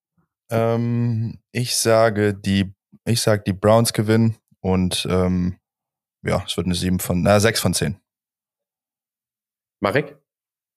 Ähm, 0.51 1.39
ich 1.53 1.77
sage, 1.77 2.35
die, 2.35 2.73
ich 3.05 3.21
sage, 3.21 3.43
die 3.47 3.53
Browns 3.53 3.93
gewinnen 3.93 4.37
und 4.61 5.07
ähm, 5.11 5.59
ja, 6.23 6.43
es 6.47 6.57
wird 6.57 6.67
eine 6.67 6.75
sieben 6.75 7.01
von, 7.01 7.23
na, 7.23 7.41
sechs 7.41 7.61
von 7.61 7.75
zehn. 7.75 8.01
Marek? 9.81 10.19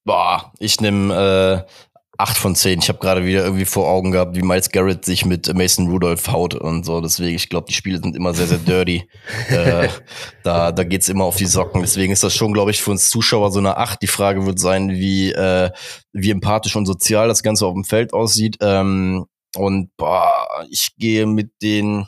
Boah, 0.06 0.54
ich 0.60 0.82
nehme 0.82 1.66
äh, 1.68 1.72
8 2.18 2.38
von 2.38 2.56
10. 2.56 2.80
Ich 2.80 2.90
habe 2.90 3.00
gerade 3.00 3.26
wieder 3.26 3.44
irgendwie 3.44 3.66
vor 3.66 3.90
Augen 3.90 4.12
gehabt, 4.12 4.36
wie 4.36 4.44
Miles 4.44 4.70
Garrett 4.70 5.04
sich 5.04 5.26
mit 5.26 5.52
Mason 5.54 5.88
Rudolph 5.88 6.28
haut 6.28 6.54
und 6.54 6.86
so. 6.86 7.02
Deswegen, 7.02 7.36
ich 7.36 7.50
glaube, 7.50 7.66
die 7.68 7.74
Spiele 7.74 8.00
sind 8.00 8.16
immer 8.16 8.36
sehr, 8.36 8.46
sehr 8.46 8.60
dirty. 8.60 9.10
äh, 9.50 9.90
da 10.44 10.72
da 10.72 10.84
geht's 10.84 11.10
immer 11.10 11.24
auf 11.24 11.38
die 11.38 11.48
Socken. 11.48 11.82
Deswegen 11.82 12.14
ist 12.14 12.24
das 12.24 12.36
schon, 12.36 12.54
glaube 12.54 12.70
ich, 12.70 12.84
für 12.84 12.92
uns 12.92 13.10
Zuschauer 13.10 13.52
so 13.52 13.60
eine 13.60 13.78
8. 13.78 14.02
Die 14.02 14.08
Frage 14.08 14.46
wird 14.46 14.60
sein, 14.60 14.92
wie, 14.92 15.32
äh, 15.32 15.72
wie 16.12 16.30
empathisch 16.30 16.76
und 16.76 16.86
sozial 16.86 17.28
das 17.28 17.42
Ganze 17.42 17.66
auf 17.66 17.74
dem 17.74 17.84
Feld 17.84 18.14
aussieht. 18.14 18.58
Ähm, 18.62 19.26
und 19.56 19.96
boah, 19.98 20.48
ich 20.70 20.96
gehe 20.98 21.26
mit 21.26 21.52
den. 21.64 22.06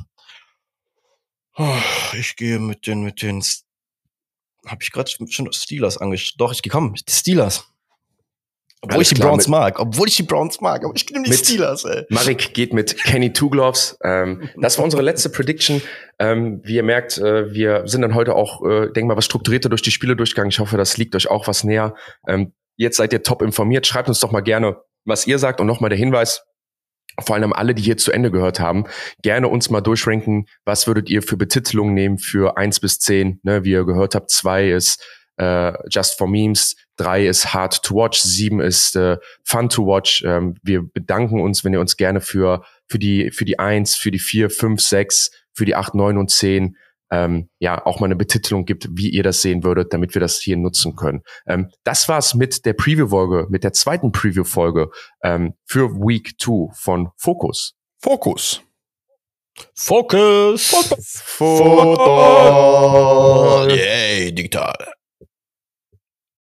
Ich 2.14 2.36
gehe 2.36 2.60
mit 2.60 2.86
den, 2.86 3.02
mit 3.02 3.22
den. 3.22 3.44
Habe 4.68 4.84
ich 4.84 4.92
gerade 4.92 5.10
schon 5.10 5.52
Steelers 5.52 5.98
angeschaut? 5.98 6.36
Doch, 6.38 6.52
ich 6.52 6.62
gekommen. 6.62 6.94
Die 6.96 7.12
Steelers. 7.12 7.66
Obwohl 8.82 8.98
Alles 8.98 9.08
ich 9.08 9.16
die 9.16 9.22
klar, 9.22 9.30
Browns 9.30 9.48
mag. 9.48 9.80
Obwohl 9.80 10.08
ich 10.08 10.16
die 10.16 10.24
Browns 10.24 10.62
mag. 10.62 10.84
Aber 10.84 10.94
ich 10.96 11.10
nehme 11.10 11.26
die 11.26 11.34
Steelers, 11.34 11.86
ey. 11.86 12.06
Marek 12.10 12.54
geht 12.54 12.74
mit 12.74 12.98
Kenny 13.04 13.34
Two 13.34 13.50
Gloves. 13.50 13.98
Ähm, 14.04 14.50
das 14.62 14.78
war 14.78 14.86
unsere 14.86 15.02
letzte 15.02 15.30
Prediction. 15.30 15.82
Ähm, 16.20 16.62
wie 16.64 16.76
ihr 16.76 16.84
merkt, 16.84 17.18
äh, 17.18 17.52
wir 17.52 17.88
sind 17.88 18.04
dann 18.04 18.14
heute 18.14 18.36
auch, 18.36 18.64
äh, 18.64 18.92
denk 18.92 19.08
mal, 19.08 19.18
was 19.18 19.26
strukturierter 19.26 19.70
durch 19.70 19.82
die 19.82 19.92
Spiele 19.92 20.16
durchgegangen. 20.16 20.50
Ich 20.50 20.60
hoffe, 20.60 20.78
das 20.78 20.98
liegt 20.98 21.16
euch 21.16 21.30
auch 21.30 21.48
was 21.48 21.64
näher. 21.64 21.96
Ähm, 22.28 22.54
jetzt 22.78 22.98
seid 22.98 23.12
ihr 23.12 23.24
top 23.24 23.42
informiert. 23.42 23.88
Schreibt 23.88 24.08
uns 24.08 24.20
doch 24.20 24.32
mal 24.32 24.42
gerne, 24.42 24.78
was 25.04 25.26
ihr 25.26 25.40
sagt. 25.40 25.60
Und 25.62 25.68
nochmal 25.68 25.90
der 25.90 25.98
Hinweis, 25.98 26.44
vor 27.24 27.36
allem 27.36 27.54
alle, 27.54 27.74
die 27.74 27.82
hier 27.82 27.98
zu 27.98 28.12
Ende 28.12 28.30
gehört 28.30 28.60
haben, 28.60 28.86
gerne 29.24 29.48
uns 29.48 29.70
mal 29.70 29.82
durchranken. 29.82 30.46
Was 30.66 30.86
würdet 30.86 31.10
ihr 31.10 31.22
für 31.24 31.38
Betitelungen 31.38 31.94
nehmen 31.94 32.18
für 32.18 32.58
eins 32.58 32.80
bis 32.80 33.00
zehn? 33.00 33.40
Ne, 33.44 33.64
wie 33.64 33.72
ihr 33.72 33.86
gehört 33.86 34.16
habt, 34.16 34.30
zwei 34.30 34.70
ist 34.70 35.04
äh, 35.38 35.74
Just 35.90 36.18
for 36.18 36.28
Memes, 36.28 36.76
drei 36.98 37.28
ist 37.28 37.54
Hard 37.54 37.84
to 37.84 37.96
Watch, 37.96 38.20
sieben 38.20 38.60
ist 38.60 38.96
äh, 38.96 39.18
Fun 39.44 39.70
to 39.70 39.86
Watch. 39.86 40.24
Ähm, 40.26 40.56
wir 40.64 40.84
bedanken 40.84 41.42
uns, 41.42 41.64
wenn 41.64 41.74
ihr 41.74 41.80
uns 41.80 41.98
gerne 41.98 42.22
für 42.22 42.64
für 42.88 43.00
die 43.00 43.32
für 43.32 43.46
die 43.46 43.60
eins, 43.60 43.96
für 43.96 44.12
die 44.12 44.20
vier, 44.20 44.50
fünf, 44.50 44.82
sechs, 44.82 45.32
für 45.54 45.66
die 45.66 45.76
acht, 45.76 45.96
neun 45.96 46.18
und 46.18 46.30
zehn 46.32 46.78
ähm, 47.12 47.50
ja 47.60 47.86
auch 47.86 48.00
mal 48.00 48.08
eine 48.08 48.16
Betitelung 48.16 48.66
gibt, 48.66 48.88
wie 48.92 49.10
ihr 49.10 49.24
das 49.24 49.42
sehen 49.42 49.64
würdet, 49.64 49.94
damit 49.94 50.14
wir 50.16 50.20
das 50.20 50.40
hier 50.40 50.58
nutzen 50.58 50.96
können. 50.96 51.22
Ähm, 51.46 51.70
das 51.84 52.10
war's 52.10 52.34
mit 52.34 52.66
der 52.66 52.74
Preview-Folge, 52.74 53.48
mit 53.50 53.64
der 53.64 53.74
zweiten 53.74 54.12
Preview-Folge 54.12 54.90
ähm, 55.24 55.54
für 55.66 55.92
Week 55.92 56.34
2 56.40 56.74
von 56.74 57.10
Focus. 57.18 57.76
Fokus. 58.00 58.62
Focus! 59.74 60.72
Football. 61.24 62.12
Yay, 63.72 64.34
digital. 64.34 64.76